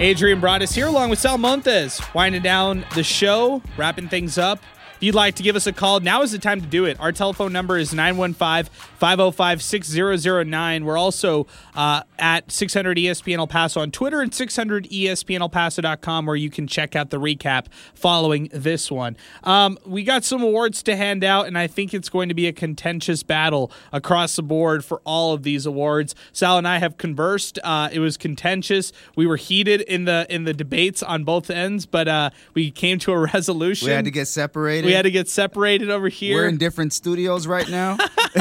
Adrian 0.00 0.40
Broadus 0.40 0.74
here 0.74 0.88
along 0.88 1.08
with 1.08 1.20
Sal 1.20 1.38
Montes, 1.38 2.00
winding 2.12 2.42
down 2.42 2.84
the 2.96 3.04
show, 3.04 3.62
wrapping 3.76 4.08
things 4.08 4.36
up. 4.36 4.58
If 5.00 5.04
you'd 5.04 5.14
like 5.14 5.36
to 5.36 5.42
give 5.42 5.56
us 5.56 5.66
a 5.66 5.72
call, 5.72 6.00
now 6.00 6.20
is 6.20 6.32
the 6.32 6.38
time 6.38 6.60
to 6.60 6.66
do 6.66 6.84
it. 6.84 7.00
Our 7.00 7.10
telephone 7.10 7.54
number 7.54 7.78
is 7.78 7.94
915 7.94 8.70
505 8.98 9.62
6009. 9.62 10.84
We're 10.84 10.98
also 10.98 11.46
uh, 11.74 12.02
at 12.18 12.52
600 12.52 12.98
ESPN 12.98 13.38
El 13.38 13.46
Paso 13.46 13.80
on 13.80 13.92
Twitter 13.92 14.20
and 14.20 14.34
600 14.34 14.90
ESPNElPaso.com 14.90 16.26
where 16.26 16.36
you 16.36 16.50
can 16.50 16.66
check 16.66 16.94
out 16.94 17.08
the 17.08 17.16
recap 17.16 17.68
following 17.94 18.50
this 18.52 18.90
one. 18.90 19.16
Um, 19.42 19.78
we 19.86 20.04
got 20.04 20.22
some 20.22 20.42
awards 20.42 20.82
to 20.82 20.94
hand 20.96 21.24
out, 21.24 21.46
and 21.46 21.56
I 21.56 21.66
think 21.66 21.94
it's 21.94 22.10
going 22.10 22.28
to 22.28 22.34
be 22.34 22.46
a 22.46 22.52
contentious 22.52 23.22
battle 23.22 23.72
across 23.94 24.36
the 24.36 24.42
board 24.42 24.84
for 24.84 25.00
all 25.06 25.32
of 25.32 25.44
these 25.44 25.64
awards. 25.64 26.14
Sal 26.30 26.58
and 26.58 26.68
I 26.68 26.76
have 26.76 26.98
conversed. 26.98 27.58
Uh, 27.64 27.88
it 27.90 28.00
was 28.00 28.18
contentious. 28.18 28.92
We 29.16 29.26
were 29.26 29.38
heated 29.38 29.80
in 29.80 30.04
the 30.04 30.26
in 30.28 30.44
the 30.44 30.52
debates 30.52 31.02
on 31.02 31.24
both 31.24 31.48
ends, 31.48 31.86
but 31.86 32.06
uh, 32.06 32.30
we 32.52 32.70
came 32.70 32.98
to 32.98 33.12
a 33.12 33.18
resolution. 33.32 33.86
We 33.86 33.92
had 33.92 34.04
to 34.04 34.10
get 34.10 34.28
separated. 34.28 34.89
We 34.90 34.94
had 34.94 35.02
to 35.02 35.10
get 35.10 35.28
separated 35.28 35.90
over 35.90 36.08
here. 36.08 36.36
We're 36.36 36.48
in 36.48 36.58
different 36.58 36.92
studios 36.92 37.46
right 37.46 37.68
now. 37.68 37.96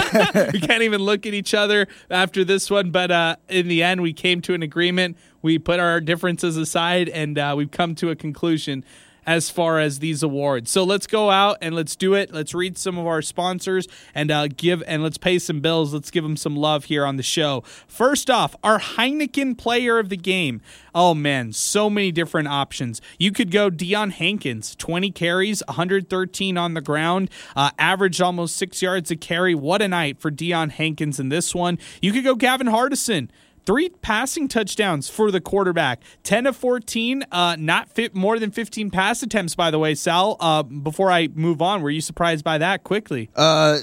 we 0.53 0.59
can't 0.59 0.83
even 0.83 1.01
look 1.01 1.25
at 1.25 1.33
each 1.33 1.53
other 1.53 1.87
after 2.09 2.43
this 2.43 2.69
one. 2.69 2.91
But 2.91 3.11
uh, 3.11 3.35
in 3.47 3.67
the 3.67 3.83
end, 3.83 4.01
we 4.01 4.13
came 4.13 4.41
to 4.41 4.53
an 4.53 4.63
agreement. 4.63 5.17
We 5.41 5.59
put 5.59 5.79
our 5.79 6.01
differences 6.01 6.57
aside, 6.57 7.09
and 7.09 7.37
uh, 7.37 7.53
we've 7.55 7.71
come 7.71 7.95
to 7.95 8.09
a 8.09 8.15
conclusion 8.15 8.83
as 9.29 9.47
far 9.51 9.77
as 9.77 9.99
these 9.99 10.23
awards. 10.23 10.71
So 10.71 10.83
let's 10.83 11.05
go 11.05 11.29
out 11.29 11.59
and 11.61 11.75
let's 11.75 11.95
do 11.95 12.15
it. 12.15 12.33
Let's 12.33 12.55
read 12.55 12.79
some 12.79 12.97
of 12.97 13.05
our 13.05 13.21
sponsors 13.21 13.87
and 14.15 14.31
uh, 14.31 14.47
give 14.47 14.81
and 14.87 15.03
let's 15.03 15.19
pay 15.19 15.37
some 15.37 15.59
bills. 15.59 15.93
Let's 15.93 16.09
give 16.09 16.23
them 16.23 16.35
some 16.35 16.55
love 16.55 16.85
here 16.85 17.05
on 17.05 17.17
the 17.17 17.21
show. 17.21 17.61
First 17.87 18.31
off, 18.31 18.55
our 18.63 18.79
Heineken 18.79 19.55
Player 19.55 19.99
of 19.99 20.09
the 20.09 20.17
Game. 20.17 20.61
Oh 20.95 21.13
man, 21.13 21.53
so 21.53 21.91
many 21.91 22.11
different 22.11 22.47
options. 22.47 23.03
You 23.19 23.31
could 23.31 23.51
go 23.51 23.69
Deion 23.69 24.13
Hankins, 24.13 24.75
20 24.77 25.11
carries, 25.11 25.61
113 25.67 26.57
on 26.57 26.73
the 26.73 26.81
ground, 26.81 27.29
uh, 27.55 27.69
averaged 27.77 28.23
almost 28.23 28.57
six 28.57 28.81
yards 28.81 29.11
a 29.11 29.15
carry. 29.15 29.53
What 29.53 29.83
a 29.83 29.87
night 29.87 30.19
for 30.19 30.31
Deion 30.31 30.71
Hankins 30.71 31.19
in 31.19 31.29
this 31.29 31.53
one. 31.53 31.77
You 32.01 32.11
could 32.11 32.23
go 32.23 32.33
Gavin 32.33 32.65
Hardison. 32.65 33.29
Three 33.69 33.89
passing 33.89 34.47
touchdowns 34.47 35.11
for 35.11 35.29
the 35.29 35.39
quarterback. 35.39 36.01
10 36.23 36.47
of 36.47 36.57
14, 36.57 37.23
uh, 37.31 37.55
not 37.59 37.87
fit 37.87 38.15
more 38.15 38.39
than 38.39 38.49
15 38.49 38.89
pass 38.89 39.21
attempts, 39.21 39.53
by 39.53 39.69
the 39.69 39.77
way. 39.77 39.93
Sal, 39.93 40.37
uh, 40.39 40.63
before 40.63 41.11
I 41.11 41.27
move 41.27 41.61
on, 41.61 41.83
were 41.83 41.91
you 41.91 42.01
surprised 42.01 42.43
by 42.43 42.57
that 42.57 42.83
quickly? 42.83 43.29
Uh, 43.35 43.77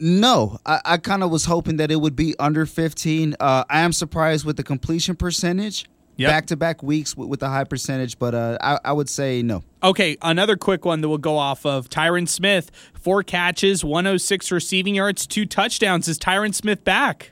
no, 0.00 0.58
I, 0.66 0.80
I 0.84 0.96
kind 0.96 1.22
of 1.22 1.30
was 1.30 1.44
hoping 1.44 1.76
that 1.76 1.92
it 1.92 2.00
would 2.00 2.16
be 2.16 2.34
under 2.40 2.66
15. 2.66 3.36
Uh, 3.38 3.62
I 3.70 3.82
am 3.82 3.92
surprised 3.92 4.44
with 4.44 4.56
the 4.56 4.64
completion 4.64 5.14
percentage. 5.14 5.84
Back 6.18 6.46
to 6.46 6.56
back 6.56 6.82
weeks 6.82 7.16
with, 7.16 7.28
with 7.28 7.42
a 7.44 7.48
high 7.48 7.62
percentage, 7.62 8.18
but 8.18 8.34
uh, 8.34 8.58
I, 8.60 8.80
I 8.86 8.92
would 8.92 9.08
say 9.08 9.40
no. 9.44 9.62
Okay, 9.84 10.16
another 10.20 10.56
quick 10.56 10.84
one 10.84 11.00
that 11.00 11.08
we'll 11.08 11.18
go 11.18 11.38
off 11.38 11.64
of. 11.64 11.88
Tyrin 11.88 12.28
Smith, 12.28 12.72
four 12.92 13.22
catches, 13.22 13.84
106 13.84 14.50
receiving 14.50 14.96
yards, 14.96 15.28
two 15.28 15.46
touchdowns. 15.46 16.08
Is 16.08 16.18
Tyrin 16.18 16.52
Smith 16.52 16.82
back? 16.82 17.30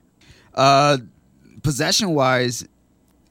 Uh, 0.54 0.98
possession 1.66 2.14
wise, 2.14 2.64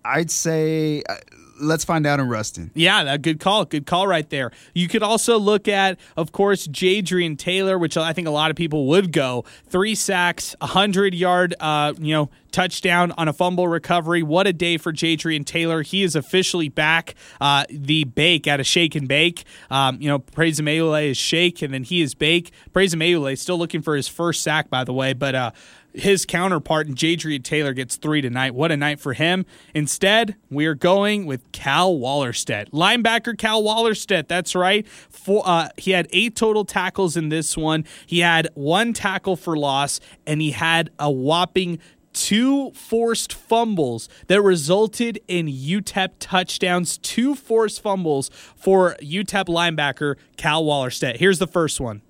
I'd 0.03 0.29
say 0.29 1.01
uh, 1.07 1.15
let's 1.61 1.86
find 1.86 2.05
out 2.05 2.19
in 2.19 2.27
Ruston. 2.27 2.69
Yeah, 2.73 3.01
that 3.05 3.21
good 3.21 3.39
call. 3.39 3.63
Good 3.63 3.86
call 3.86 4.07
right 4.07 4.29
there. 4.29 4.51
You 4.73 4.89
could 4.89 5.01
also 5.01 5.39
look 5.39 5.69
at, 5.69 5.97
of 6.17 6.33
course, 6.33 6.67
Jadrian 6.67 7.38
Taylor, 7.38 7.79
which 7.79 7.95
I 7.95 8.11
think 8.11 8.27
a 8.27 8.31
lot 8.31 8.51
of 8.51 8.57
people 8.57 8.88
would 8.88 9.13
go. 9.13 9.45
Three 9.67 9.95
sacks, 9.95 10.53
a 10.59 10.67
hundred 10.67 11.15
yard, 11.15 11.55
uh, 11.61 11.93
you 11.97 12.13
know, 12.13 12.29
touchdown 12.51 13.13
on 13.17 13.29
a 13.29 13.33
fumble 13.33 13.69
recovery. 13.69 14.21
What 14.21 14.47
a 14.47 14.53
day 14.53 14.75
for 14.77 14.91
Jadrian 14.91 15.45
Taylor. 15.45 15.81
He 15.81 16.03
is 16.03 16.13
officially 16.13 16.67
back. 16.67 17.15
Uh, 17.39 17.63
the 17.69 18.03
bake 18.03 18.47
at 18.47 18.59
a 18.59 18.65
shake 18.65 18.95
and 18.95 19.07
bake. 19.07 19.45
Um, 19.69 20.01
you 20.01 20.09
know, 20.09 20.19
Praise 20.19 20.59
Amaewhule 20.59 21.09
is 21.09 21.15
shake, 21.15 21.61
and 21.61 21.73
then 21.73 21.83
he 21.83 22.01
is 22.01 22.15
bake. 22.15 22.51
Praise 22.73 22.93
Amaewhule 22.93 23.38
still 23.38 23.57
looking 23.57 23.81
for 23.81 23.95
his 23.95 24.09
first 24.09 24.43
sack, 24.43 24.69
by 24.69 24.83
the 24.83 24.93
way, 24.93 25.13
but 25.13 25.36
uh, 25.36 25.51
his 25.95 26.25
counterpart, 26.25 26.87
and 26.87 26.95
Jadrian 26.95 27.43
Taylor, 27.43 27.73
gets 27.73 27.95
three 27.95 28.21
tonight. 28.21 28.53
What 28.53 28.71
a 28.71 28.77
night 28.77 28.99
for 28.99 29.13
him. 29.13 29.45
Instead, 29.73 30.35
we 30.49 30.65
are 30.65 30.75
going 30.75 31.25
with 31.25 31.51
Cal 31.51 31.95
Wallerstedt. 31.95 32.69
Linebacker 32.71 33.37
Cal 33.37 33.63
Wallerstedt, 33.63 34.27
that's 34.27 34.55
right. 34.55 34.87
For, 34.87 35.41
uh, 35.45 35.69
he 35.77 35.91
had 35.91 36.07
eight 36.11 36.35
total 36.35 36.65
tackles 36.65 37.17
in 37.17 37.29
this 37.29 37.57
one. 37.57 37.85
He 38.05 38.19
had 38.19 38.49
one 38.53 38.93
tackle 38.93 39.35
for 39.35 39.57
loss, 39.57 39.99
and 40.27 40.41
he 40.41 40.51
had 40.51 40.89
a 40.99 41.09
whopping 41.09 41.79
two 42.15 42.71
forced 42.71 43.33
fumbles 43.33 44.07
that 44.27 44.41
resulted 44.41 45.19
in 45.27 45.47
UTEP 45.47 46.11
touchdowns. 46.19 46.97
Two 46.97 47.35
forced 47.35 47.81
fumbles 47.81 48.31
for 48.55 48.95
UTEP 49.01 49.45
linebacker 49.45 50.15
Cal 50.37 50.63
Wallerstedt. 50.63 51.17
Here's 51.17 51.39
the 51.39 51.47
first 51.47 51.79
one. 51.79 52.01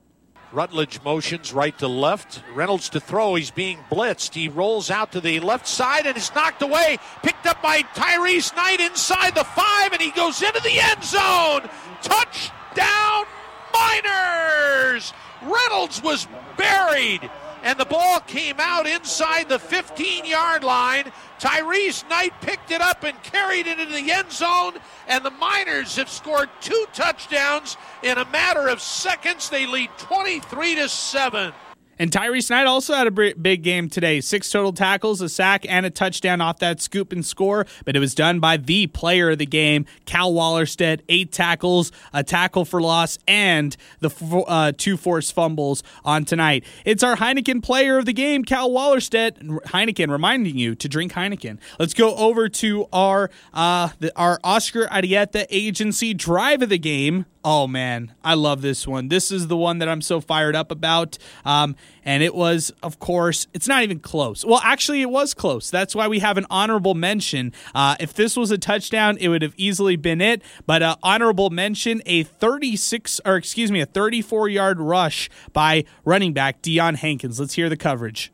Rutledge 0.55 1.01
motions 1.03 1.51
right 1.51 1.77
to 1.79 1.87
left. 1.89 2.41
Reynolds 2.53 2.87
to 2.89 3.01
throw. 3.01 3.35
He's 3.35 3.51
being 3.51 3.79
blitzed. 3.91 4.33
He 4.33 4.47
rolls 4.47 4.89
out 4.89 5.11
to 5.11 5.19
the 5.19 5.41
left 5.41 5.67
side 5.67 6.05
and 6.05 6.15
is 6.15 6.33
knocked 6.33 6.61
away. 6.61 6.97
Picked 7.21 7.45
up 7.45 7.61
by 7.61 7.81
Tyrice 7.93 8.55
Knight 8.55 8.79
inside 8.79 9.35
the 9.35 9.43
five, 9.43 9.91
and 9.91 10.01
he 10.01 10.11
goes 10.11 10.41
into 10.41 10.61
the 10.61 10.79
end 10.79 11.03
zone. 11.03 11.69
Touchdown, 12.01 13.25
Miners! 13.73 15.11
Reynolds 15.43 16.01
was 16.01 16.25
buried 16.55 17.29
and 17.65 17.79
the 17.79 17.85
ball 17.85 18.19
came 18.21 18.57
out 18.59 18.85
inside 18.85 19.49
the 19.49 19.57
15 19.57 20.23
yard 20.23 20.63
line. 20.63 21.11
Tyrice 21.39 22.07
Knight 22.07 22.31
picked 22.39 22.69
it 22.69 22.79
up 22.79 23.03
and 23.03 23.21
carried 23.23 23.65
it 23.65 23.79
into 23.79 23.93
the 23.93 24.11
end 24.11 24.31
zone, 24.31 24.75
and 25.07 25.25
the 25.25 25.31
Miners 25.31 25.97
have 25.97 26.09
scored 26.09 26.49
two 26.61 26.85
touchdowns 26.93 27.75
in 28.03 28.19
a 28.19 28.25
matter 28.25 28.67
of 28.67 28.79
seconds. 28.79 29.49
They 29.49 29.65
lead 29.65 29.89
23 29.97 30.75
to 30.75 30.87
7. 30.87 31.53
And 31.97 32.11
Tyrice 32.11 32.49
Knight 32.49 32.67
also 32.67 32.93
had 32.93 33.07
a 33.07 33.11
big 33.11 33.63
game 33.63 33.89
today. 33.89 34.21
Six 34.21 34.49
total 34.49 34.73
tackles, 34.73 35.21
a 35.21 35.29
sack, 35.29 35.65
and 35.69 35.85
a 35.85 35.89
touchdown 35.89 36.41
off 36.41 36.59
that 36.59 36.81
scoop 36.81 37.11
and 37.11 37.25
score. 37.25 37.65
But 37.85 37.95
it 37.95 37.99
was 37.99 38.15
done 38.15 38.39
by 38.39 38.57
the 38.57 38.87
player 38.87 39.31
of 39.31 39.37
the 39.37 39.45
game, 39.45 39.85
Cal 40.05 40.33
Wallerstedt. 40.33 41.01
Eight 41.09 41.31
tackles, 41.31 41.91
a 42.13 42.23
tackle 42.23 42.65
for 42.65 42.81
loss, 42.81 43.17
and 43.27 43.75
the 43.99 44.09
uh, 44.47 44.71
two 44.77 44.97
forced 44.97 45.33
fumbles 45.33 45.83
on 46.03 46.25
tonight. 46.25 46.65
It's 46.83 47.03
our 47.03 47.15
Heineken 47.15 47.63
player 47.63 47.97
of 47.97 48.05
the 48.05 48.13
game, 48.13 48.43
Cal 48.43 48.69
Wallerstedt. 48.69 49.37
Heineken 49.67 50.09
reminding 50.09 50.57
you 50.57 50.75
to 50.75 50.89
drink 50.89 51.13
Heineken. 51.13 51.59
Let's 51.79 51.93
go 51.93 52.15
over 52.15 52.49
to 52.49 52.87
our 52.91 53.29
uh, 53.53 53.89
the, 53.99 54.15
our 54.17 54.39
Oscar 54.43 54.87
Arieta 54.87 55.45
agency 55.49 56.13
drive 56.13 56.61
of 56.61 56.69
the 56.69 56.77
game. 56.77 57.25
Oh 57.47 57.67
man, 57.67 58.11
I 58.23 58.33
love 58.33 58.63
this 58.63 58.87
one. 58.87 59.07
This 59.07 59.31
is 59.31 59.45
the 59.49 59.55
one 59.55 59.77
that 59.77 59.87
I'm 59.87 60.01
so 60.01 60.19
fired 60.19 60.55
up 60.55 60.71
about. 60.71 61.19
Um, 61.45 61.75
and 62.03 62.23
it 62.23 62.33
was, 62.33 62.73
of 62.81 62.97
course, 62.97 63.45
it's 63.53 63.67
not 63.67 63.83
even 63.83 63.99
close. 63.99 64.43
Well, 64.43 64.61
actually, 64.63 65.03
it 65.03 65.11
was 65.11 65.35
close. 65.35 65.69
That's 65.69 65.93
why 65.93 66.07
we 66.07 66.17
have 66.19 66.39
an 66.39 66.47
honorable 66.49 66.95
mention. 66.95 67.53
Uh, 67.75 67.97
if 67.99 68.15
this 68.15 68.35
was 68.35 68.49
a 68.49 68.57
touchdown, 68.57 69.17
it 69.19 69.27
would 69.27 69.43
have 69.43 69.53
easily 69.57 69.95
been 69.95 70.21
it. 70.21 70.41
But 70.65 70.81
uh, 70.81 70.95
honorable 71.03 71.51
mention: 71.51 72.01
a 72.07 72.23
36, 72.23 73.21
or 73.23 73.35
excuse 73.35 73.71
me, 73.71 73.79
a 73.79 73.85
34 73.85 74.49
yard 74.49 74.79
rush 74.79 75.29
by 75.53 75.83
running 76.03 76.33
back 76.33 76.63
Deion 76.63 76.95
Hankins. 76.95 77.39
Let's 77.39 77.53
hear 77.53 77.69
the 77.69 77.77
coverage. 77.77 78.33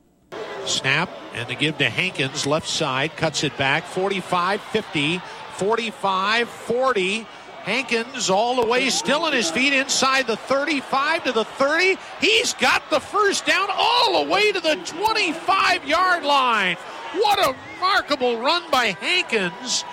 Snap 0.63 1.09
and 1.33 1.49
the 1.49 1.55
give 1.55 1.77
to 1.79 1.89
Hankins, 1.89 2.47
left 2.47 2.69
side, 2.69 3.17
cuts 3.17 3.43
it 3.43 3.57
back, 3.57 3.83
45 3.83 4.61
50, 4.61 5.17
45 5.17 6.47
40. 6.47 7.27
Hankins 7.63 8.29
all 8.29 8.55
the 8.55 8.65
way 8.65 8.89
still 8.89 9.23
on 9.23 9.33
his 9.33 9.49
feet 9.49 9.73
inside 9.73 10.27
the 10.27 10.35
35 10.35 11.25
to 11.25 11.31
the 11.31 11.45
30. 11.45 11.97
He's 12.19 12.53
got 12.55 12.89
the 12.89 12.99
first 12.99 13.45
down 13.45 13.69
all 13.71 14.23
the 14.23 14.31
way 14.31 14.51
to 14.51 14.59
the 14.59 14.75
25 14.85 15.87
yard 15.87 16.23
line. 16.23 16.75
What 17.13 17.39
a 17.39 17.55
remarkable 17.75 18.39
run 18.39 18.63
by 18.71 18.97
Hankins. 18.99 19.83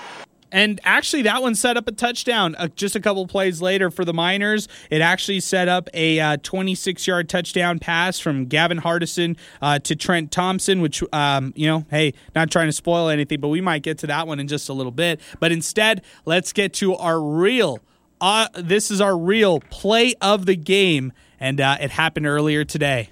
And 0.51 0.81
actually, 0.85 1.23
that 1.23 1.43
one 1.43 1.55
set 1.55 1.77
up 1.77 1.89
a 1.89 1.93
touchdown 1.93 2.55
uh, 2.57 2.69
just 2.69 2.97
a 2.97 3.01
couple 3.01 3.27
plays 3.27 3.61
later 3.61 3.91
for 3.91 4.05
the 4.05 4.15
Miners. 4.15 4.69
It 4.91 5.01
actually 5.01 5.41
set 5.41 5.69
up 5.69 5.89
a 5.93 6.37
26 6.39 7.07
uh, 7.07 7.13
yard 7.13 7.29
touchdown 7.29 7.79
pass 7.79 8.19
from 8.19 8.47
Gavin 8.47 8.81
Hardison 8.81 9.37
uh, 9.61 9.79
to 9.81 9.95
Trent 9.95 10.31
Thompson, 10.31 10.81
which, 10.81 11.03
um, 11.13 11.53
you 11.57 11.67
know, 11.67 11.85
hey, 11.91 12.15
not 12.35 12.51
trying 12.51 12.69
to 12.69 12.73
spoil 12.73 13.09
anything, 13.09 13.41
but 13.41 13.49
we 13.49 13.61
might 13.61 13.83
get 13.83 13.99
to 13.99 14.07
that 14.07 14.27
one 14.27 14.41
in 14.41 14.49
just 14.49 14.69
a 14.69 14.73
little 14.73 14.93
bit. 14.93 15.21
But 15.41 15.53
instead, 15.53 16.03
let's 16.25 16.53
get 16.53 16.73
to 16.75 16.95
our 16.97 17.21
real. 17.21 17.81
Uh, 18.21 18.49
this 18.55 18.91
is 18.91 19.01
our 19.01 19.17
real 19.17 19.61
play 19.61 20.15
of 20.21 20.47
the 20.47 20.57
game, 20.57 21.13
and 21.39 21.61
uh, 21.61 21.77
it 21.81 21.91
happened 21.91 22.27
earlier 22.27 22.65
today. 22.65 23.11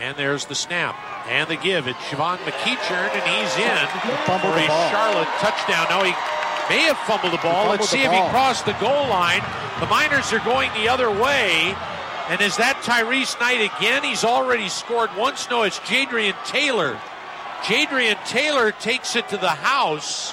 And 0.00 0.16
there's 0.16 0.46
the 0.46 0.54
snap 0.54 0.96
and 1.28 1.48
the 1.50 1.56
give. 1.56 1.86
It's 1.86 1.98
Siobhan 2.08 2.38
McEachern, 2.38 3.10
and 3.12 3.20
he's 3.20 3.54
in 3.60 3.86
for 4.24 4.40
a 4.56 4.66
Charlotte 4.88 5.28
touchdown. 5.38 5.86
Now 5.90 6.02
he 6.02 6.12
may 6.72 6.84
have 6.84 6.96
fumbled 7.00 7.34
the 7.34 7.42
ball. 7.42 7.68
Let's 7.68 7.90
see 7.90 8.02
if 8.02 8.10
he 8.10 8.18
crossed 8.30 8.64
the 8.64 8.72
goal 8.80 9.08
line. 9.08 9.42
The 9.78 9.86
Miners 9.86 10.32
are 10.32 10.38
going 10.40 10.70
the 10.72 10.88
other 10.88 11.10
way. 11.10 11.74
And 12.30 12.40
is 12.40 12.56
that 12.56 12.76
Tyrice 12.82 13.38
Knight 13.40 13.60
again? 13.76 14.02
He's 14.02 14.24
already 14.24 14.70
scored 14.70 15.10
once. 15.18 15.50
No, 15.50 15.64
it's 15.64 15.80
Jadrian 15.80 16.34
Taylor. 16.46 16.98
Jadrian 17.62 18.16
Taylor 18.24 18.72
takes 18.72 19.16
it 19.16 19.28
to 19.28 19.36
the 19.36 19.50
house. 19.50 20.32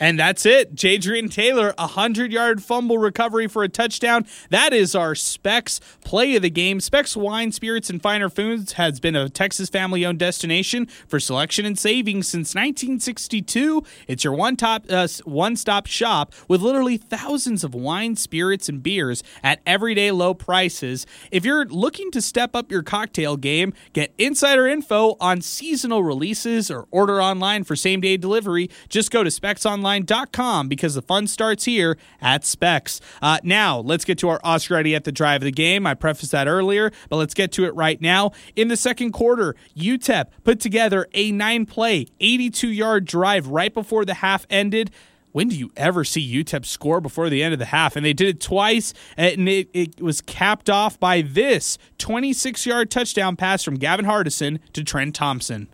And 0.00 0.18
that's 0.18 0.46
it. 0.46 0.74
Jadrian 0.74 1.32
Taylor, 1.32 1.74
a 1.76 1.82
100 1.82 2.32
yard 2.32 2.62
fumble 2.62 2.98
recovery 2.98 3.48
for 3.48 3.64
a 3.64 3.68
touchdown. 3.68 4.26
That 4.50 4.72
is 4.72 4.94
our 4.94 5.14
Specs 5.14 5.80
play 6.04 6.36
of 6.36 6.42
the 6.42 6.50
game. 6.50 6.80
Specs 6.80 7.16
Wine, 7.16 7.50
Spirits, 7.50 7.90
and 7.90 8.00
Finer 8.00 8.28
Foods 8.28 8.74
has 8.74 9.00
been 9.00 9.16
a 9.16 9.28
Texas 9.28 9.68
family 9.68 10.06
owned 10.06 10.20
destination 10.20 10.86
for 11.08 11.18
selection 11.18 11.64
and 11.66 11.78
savings 11.78 12.28
since 12.28 12.54
1962. 12.54 13.82
It's 14.06 14.22
your 14.22 14.34
one 14.34 14.56
top 14.56 14.84
uh, 14.88 15.08
one 15.24 15.56
stop 15.56 15.86
shop 15.86 16.32
with 16.46 16.60
literally 16.60 16.96
thousands 16.96 17.64
of 17.64 17.74
wine, 17.74 18.14
spirits, 18.14 18.68
and 18.68 18.82
beers 18.82 19.24
at 19.42 19.60
everyday 19.66 20.12
low 20.12 20.32
prices. 20.32 21.06
If 21.32 21.44
you're 21.44 21.66
looking 21.66 22.10
to 22.12 22.22
step 22.22 22.54
up 22.54 22.70
your 22.70 22.82
cocktail 22.82 23.36
game, 23.36 23.72
get 23.92 24.14
insider 24.16 24.68
info 24.68 25.16
on 25.20 25.40
seasonal 25.40 26.04
releases 26.04 26.70
or 26.70 26.86
order 26.90 27.20
online 27.20 27.64
for 27.64 27.74
same 27.74 28.00
day 28.00 28.16
delivery. 28.16 28.70
Just 28.88 29.10
go 29.10 29.24
to 29.24 29.30
Specs 29.30 29.66
Online 29.66 29.87
betonline.com 29.88 30.68
because 30.68 30.94
the 30.94 31.02
fun 31.02 31.26
starts 31.26 31.64
here 31.64 31.96
at 32.20 32.44
Specs. 32.44 33.00
Uh, 33.22 33.38
now, 33.42 33.78
let's 33.78 34.04
get 34.04 34.18
to 34.18 34.28
our 34.28 34.40
Oscar 34.44 34.76
Arieta 34.76 35.04
the 35.04 35.12
drive 35.12 35.42
of 35.42 35.46
the 35.46 35.52
game. 35.52 35.86
I 35.86 35.94
prefaced 35.94 36.32
that 36.32 36.48
earlier, 36.48 36.90
but 37.08 37.16
let's 37.16 37.34
get 37.34 37.52
to 37.52 37.64
it 37.64 37.74
right 37.74 38.00
now. 38.00 38.32
In 38.56 38.68
the 38.68 38.76
second 38.76 39.12
quarter, 39.12 39.54
UTEP 39.76 40.26
put 40.44 40.60
together 40.60 41.06
a 41.14 41.32
nine 41.32 41.66
play, 41.66 42.06
82 42.20 42.68
yard 42.68 43.04
drive 43.04 43.48
right 43.48 43.72
before 43.72 44.04
the 44.04 44.14
half 44.14 44.46
ended 44.50 44.90
when 45.30 45.48
do 45.48 45.56
you 45.56 45.70
ever 45.76 46.04
see 46.04 46.42
UTEP 46.42 46.64
score 46.64 47.02
before 47.02 47.28
the 47.28 47.42
end 47.42 47.52
of 47.52 47.58
the 47.58 47.66
half? 47.66 47.96
And 47.96 48.04
they 48.04 48.14
did 48.14 48.28
it 48.28 48.40
twice, 48.40 48.94
and 49.16 49.46
it, 49.46 49.68
it 49.74 50.00
was 50.00 50.22
capped 50.22 50.70
off 50.70 50.98
by 50.98 51.20
this 51.20 51.78
26 51.98 52.64
yard 52.64 52.90
touchdown 52.90 53.36
pass 53.36 53.62
from 53.62 53.76
Gavin 53.76 54.06
Hardison 54.06 54.58
to 54.72 54.82
Trent 54.82 55.14
Thompson. 55.14 55.68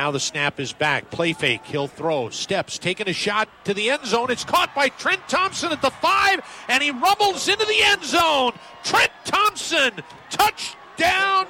Now 0.00 0.10
the 0.10 0.18
snap 0.18 0.58
is 0.58 0.72
back. 0.72 1.10
Play 1.10 1.34
fake. 1.34 1.60
He'll 1.66 1.86
throw. 1.86 2.30
Steps. 2.30 2.78
Taking 2.78 3.06
a 3.06 3.12
shot 3.12 3.50
to 3.66 3.74
the 3.74 3.90
end 3.90 4.06
zone. 4.06 4.30
It's 4.30 4.44
caught 4.44 4.74
by 4.74 4.88
Trent 4.88 5.20
Thompson 5.28 5.72
at 5.72 5.82
the 5.82 5.90
five, 5.90 6.40
and 6.68 6.82
he 6.82 6.90
rumbles 6.90 7.46
into 7.46 7.66
the 7.66 7.82
end 7.82 8.02
zone. 8.02 8.52
Trent 8.82 9.10
Thompson. 9.26 9.92
Touchdown. 10.30 11.46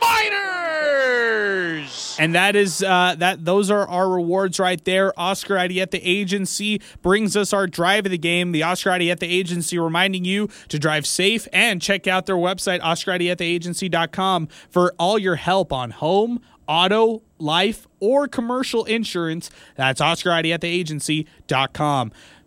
Miners. 0.00 2.16
And 2.18 2.34
that 2.34 2.56
is 2.56 2.82
uh, 2.82 3.14
that. 3.18 3.44
Those 3.44 3.70
are 3.70 3.86
our 3.86 4.08
rewards 4.08 4.58
right 4.58 4.84
there. 4.84 5.16
Oscar 5.16 5.54
Arieta 5.54 6.00
Agency 6.02 6.80
brings 7.02 7.36
us 7.36 7.52
our 7.52 7.68
drive 7.68 8.06
of 8.06 8.10
the 8.10 8.18
game. 8.18 8.50
The 8.50 8.64
Oscar 8.64 8.90
Arieta 8.90 9.22
Agency 9.22 9.78
reminding 9.78 10.24
you 10.24 10.48
to 10.70 10.78
drive 10.80 11.06
safe 11.06 11.46
and 11.52 11.80
check 11.80 12.08
out 12.08 12.26
their 12.26 12.34
website 12.34 12.80
oscararietaagency.com 12.80 14.48
for 14.70 14.92
all 14.98 15.20
your 15.20 15.36
help 15.36 15.72
on 15.72 15.92
home, 15.92 16.40
auto, 16.66 17.22
life, 17.42 17.86
or 18.00 18.28
commercial 18.28 18.84
insurance. 18.84 19.50
That's 19.76 20.00
OscarID 20.00 20.52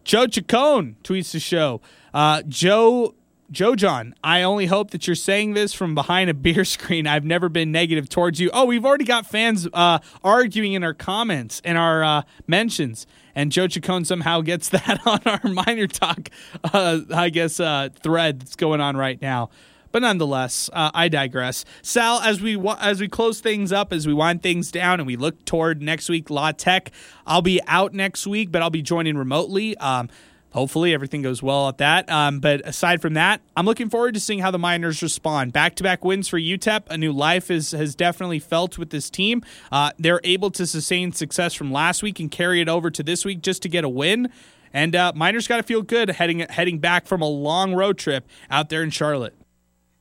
Joe 0.03 0.27
Chacon 0.27 0.95
tweets 1.03 1.31
the 1.31 1.39
show. 1.39 1.81
Uh, 2.13 2.43
Joe 2.47 3.15
Joe 3.51 3.75
John, 3.75 4.15
I 4.23 4.41
only 4.41 4.65
hope 4.65 4.89
that 4.91 5.05
you're 5.05 5.15
saying 5.15 5.53
this 5.53 5.71
from 5.73 5.93
behind 5.93 6.29
a 6.29 6.33
beer 6.33 6.65
screen. 6.65 7.05
I've 7.05 7.25
never 7.25 7.49
been 7.49 7.71
negative 7.71 8.09
towards 8.09 8.39
you. 8.39 8.49
Oh, 8.53 8.65
we've 8.65 8.85
already 8.85 9.03
got 9.03 9.25
fans 9.27 9.67
uh, 9.71 9.99
arguing 10.23 10.73
in 10.73 10.83
our 10.83 10.93
comments 10.93 11.61
and 11.63 11.77
our 11.77 12.03
uh, 12.03 12.21
mentions, 12.47 13.05
and 13.35 13.51
Joe 13.51 13.67
Chacon 13.67 14.05
somehow 14.05 14.41
gets 14.41 14.69
that 14.69 14.99
on 15.05 15.19
our 15.25 15.47
Miner 15.51 15.87
Talk, 15.87 16.29
uh, 16.63 17.01
I 17.13 17.29
guess, 17.29 17.59
uh, 17.59 17.89
thread 18.01 18.41
that's 18.41 18.55
going 18.55 18.81
on 18.81 18.97
right 18.97 19.21
now. 19.21 19.49
But 19.95 20.01
nonetheless, 20.01 20.69
uh, 20.73 20.91
I 20.93 21.07
digress. 21.07 21.63
Sal, 21.81 22.19
as 22.19 22.41
we 22.41 22.61
as 22.81 22.99
we 22.99 23.07
close 23.07 23.39
things 23.39 23.71
up, 23.71 23.93
as 23.93 24.05
we 24.05 24.13
wind 24.13 24.43
things 24.43 24.69
down, 24.69 24.99
and 24.99 25.07
we 25.07 25.15
look 25.15 25.45
toward 25.45 25.81
next 25.81 26.09
week, 26.09 26.29
La 26.29 26.51
Tech. 26.51 26.91
I'll 27.25 27.41
be 27.41 27.61
out 27.65 27.93
next 27.93 28.27
week, 28.27 28.51
but 28.51 28.61
I'll 28.61 28.69
be 28.69 28.81
joining 28.81 29.15
remotely. 29.15 29.77
Um, 29.77 30.09
Hopefully, 30.51 30.93
everything 30.93 31.21
goes 31.21 31.41
well 31.41 31.69
at 31.69 31.77
that. 31.77 32.09
Um, 32.09 32.41
but 32.41 32.59
aside 32.67 33.01
from 33.01 33.13
that, 33.13 33.39
I'm 33.55 33.65
looking 33.65 33.89
forward 33.89 34.15
to 34.15 34.19
seeing 34.19 34.39
how 34.39 34.51
the 34.51 34.59
Miners 34.59 35.01
respond. 35.01 35.53
Back 35.53 35.75
to 35.75 35.83
back 35.83 36.03
wins 36.03 36.27
for 36.27 36.37
UTEP. 36.37 36.87
A 36.89 36.97
new 36.97 37.13
life 37.13 37.49
is, 37.49 37.71
has 37.71 37.95
definitely 37.95 38.39
felt 38.39 38.77
with 38.77 38.89
this 38.89 39.09
team. 39.09 39.43
Uh, 39.71 39.91
they're 39.97 40.21
able 40.25 40.51
to 40.51 40.67
sustain 40.67 41.13
success 41.13 41.53
from 41.53 41.71
last 41.71 42.03
week 42.03 42.19
and 42.19 42.29
carry 42.29 42.59
it 42.59 42.67
over 42.67 42.91
to 42.91 43.01
this 43.01 43.23
week 43.23 43.41
just 43.41 43.61
to 43.61 43.69
get 43.69 43.85
a 43.85 43.89
win. 43.89 44.29
And 44.73 44.93
uh, 44.93 45.13
Miners 45.15 45.47
got 45.47 45.57
to 45.57 45.63
feel 45.63 45.81
good 45.81 46.09
heading 46.09 46.39
heading 46.39 46.79
back 46.79 47.05
from 47.05 47.21
a 47.21 47.29
long 47.29 47.73
road 47.73 47.97
trip 47.97 48.27
out 48.49 48.67
there 48.67 48.83
in 48.83 48.89
Charlotte. 48.89 49.35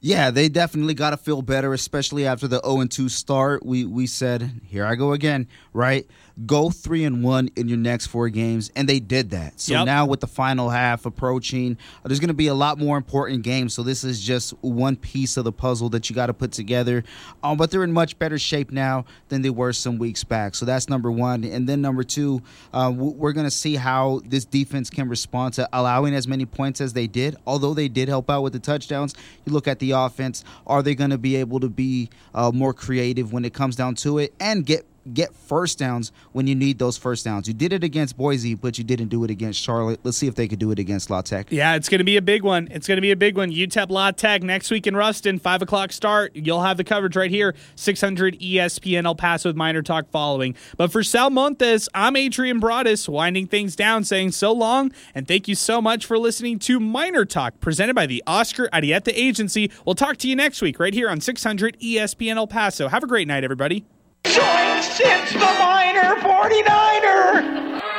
Yeah, 0.04 0.30
they 0.30 0.50
definitely 0.50 0.92
got 0.92 1.10
to 1.10 1.16
feel 1.16 1.40
better, 1.40 1.72
especially 1.72 2.26
after 2.26 2.46
the 2.46 2.60
0 2.62 2.88
2 2.88 3.08
start. 3.08 3.64
We 3.64 3.86
we 3.86 4.06
said, 4.06 4.60
here 4.62 4.84
I 4.84 4.96
go 4.96 5.14
again, 5.14 5.48
right? 5.72 6.06
Go 6.46 6.68
three 6.70 7.04
and 7.04 7.22
one 7.22 7.48
in 7.54 7.68
your 7.68 7.78
next 7.78 8.06
four 8.08 8.28
games, 8.28 8.72
and 8.74 8.88
they 8.88 8.98
did 8.98 9.30
that. 9.30 9.60
So 9.60 9.74
Yep. 9.74 9.86
now 9.86 10.06
with 10.06 10.18
the 10.18 10.26
final 10.26 10.68
half 10.68 11.06
approaching, 11.06 11.76
there's 12.04 12.18
going 12.18 12.28
to 12.28 12.34
be 12.34 12.48
a 12.48 12.54
lot 12.54 12.76
more 12.76 12.96
important 12.96 13.42
games. 13.44 13.72
So 13.72 13.84
this 13.84 14.02
is 14.02 14.20
just 14.20 14.50
one 14.60 14.96
piece 14.96 15.36
of 15.36 15.44
the 15.44 15.52
puzzle 15.52 15.90
that 15.90 16.10
you 16.10 16.16
got 16.16 16.26
to 16.26 16.34
put 16.34 16.50
together. 16.50 17.04
Um, 17.44 17.56
but 17.56 17.70
they're 17.70 17.84
in 17.84 17.92
much 17.92 18.18
better 18.18 18.36
shape 18.36 18.72
now 18.72 19.04
than 19.28 19.42
they 19.42 19.50
were 19.50 19.72
some 19.72 19.96
weeks 19.96 20.24
back. 20.24 20.56
So 20.56 20.66
that's 20.66 20.88
number 20.88 21.10
one, 21.10 21.44
and 21.44 21.68
then 21.68 21.80
number 21.80 22.02
two, 22.02 22.42
uh, 22.72 22.92
we're 22.94 23.32
going 23.32 23.46
to 23.46 23.50
see 23.50 23.76
how 23.76 24.20
this 24.26 24.44
defense 24.44 24.90
can 24.90 25.08
respond 25.08 25.54
to 25.54 25.68
allowing 25.72 26.14
as 26.14 26.26
many 26.26 26.46
points 26.46 26.80
as 26.80 26.94
they 26.94 27.06
did. 27.06 27.36
Although 27.46 27.74
they 27.74 27.86
did 27.88 28.08
help 28.08 28.28
out 28.28 28.42
with 28.42 28.52
the 28.54 28.58
touchdowns, 28.58 29.14
you 29.44 29.52
look 29.52 29.68
at 29.68 29.78
the 29.78 29.92
offense. 29.92 30.42
Are 30.66 30.82
they 30.82 30.96
going 30.96 31.10
to 31.10 31.18
be 31.18 31.36
able 31.36 31.60
to 31.60 31.68
be 31.68 32.10
uh, 32.34 32.50
more 32.52 32.74
creative 32.74 33.32
when 33.32 33.44
it 33.44 33.54
comes 33.54 33.76
down 33.76 33.94
to 33.96 34.18
it 34.18 34.34
and 34.40 34.66
get 34.66 34.84
get 35.12 35.34
first 35.34 35.78
downs 35.78 36.12
when 36.32 36.46
you 36.46 36.54
need 36.54 36.78
those 36.78 36.96
first 36.96 37.24
downs? 37.24 37.46
You 37.48 37.54
did 37.54 37.72
it 37.72 37.84
against 37.84 38.16
Boise, 38.16 38.54
but 38.54 38.78
you 38.78 38.84
didn't 38.84 39.08
do 39.08 39.24
it 39.24 39.30
against 39.30 39.60
Charlotte. 39.60 40.00
Let's 40.02 40.16
see 40.16 40.26
if 40.26 40.34
they 40.34 40.48
could 40.48 40.58
do 40.58 40.70
it 40.70 40.78
against 40.78 41.10
La 41.10 41.22
Tech. 41.22 41.48
Yeah, 41.50 41.74
it's 41.74 41.88
going 41.88 41.98
to 41.98 42.04
be 42.04 42.16
a 42.16 42.22
big 42.22 42.42
one. 42.42 42.68
It's 42.70 42.86
going 42.86 42.96
to 42.96 43.02
be 43.02 43.10
a 43.10 43.16
big 43.16 43.36
one. 43.36 43.50
UTEP 43.50 43.90
La 43.90 44.10
Tech 44.10 44.42
next 44.42 44.70
week 44.70 44.86
in 44.86 44.96
Ruston, 44.96 45.38
5 45.38 45.62
o'clock 45.62 45.92
start. 45.92 46.34
You'll 46.34 46.62
have 46.62 46.76
the 46.76 46.84
coverage 46.84 47.16
right 47.16 47.30
here, 47.30 47.54
600 47.76 48.38
ESPN 48.40 49.04
El 49.04 49.14
Paso 49.14 49.48
with 49.48 49.56
Miner 49.56 49.82
Talk 49.82 50.08
following. 50.10 50.54
But 50.76 50.92
for 50.92 51.02
Sal 51.02 51.30
Montes, 51.30 51.88
I'm 51.94 52.16
Adrian 52.16 52.60
Broadus, 52.60 53.08
winding 53.08 53.46
things 53.46 53.76
down, 53.76 54.04
saying 54.04 54.32
so 54.32 54.52
long, 54.52 54.92
and 55.14 55.26
thank 55.28 55.48
you 55.48 55.54
so 55.54 55.80
much 55.80 56.06
for 56.06 56.18
listening 56.18 56.58
to 56.60 56.80
Miner 56.80 57.24
Talk, 57.24 57.60
presented 57.60 57.94
by 57.94 58.06
the 58.06 58.22
Oscar 58.26 58.68
Arieta 58.72 59.12
Agency. 59.14 59.70
We'll 59.84 59.94
talk 59.94 60.16
to 60.18 60.28
you 60.28 60.36
next 60.36 60.62
week 60.62 60.78
right 60.78 60.94
here 60.94 61.08
on 61.08 61.20
600 61.20 61.78
ESPN 61.80 62.36
El 62.36 62.46
Paso. 62.46 62.88
Have 62.88 63.02
a 63.02 63.06
great 63.06 63.28
night, 63.28 63.44
everybody. 63.44 63.84
Join 64.24 64.82
Since 64.82 65.32
the 65.32 65.38
Miner 65.38 66.16
49er! 66.16 67.93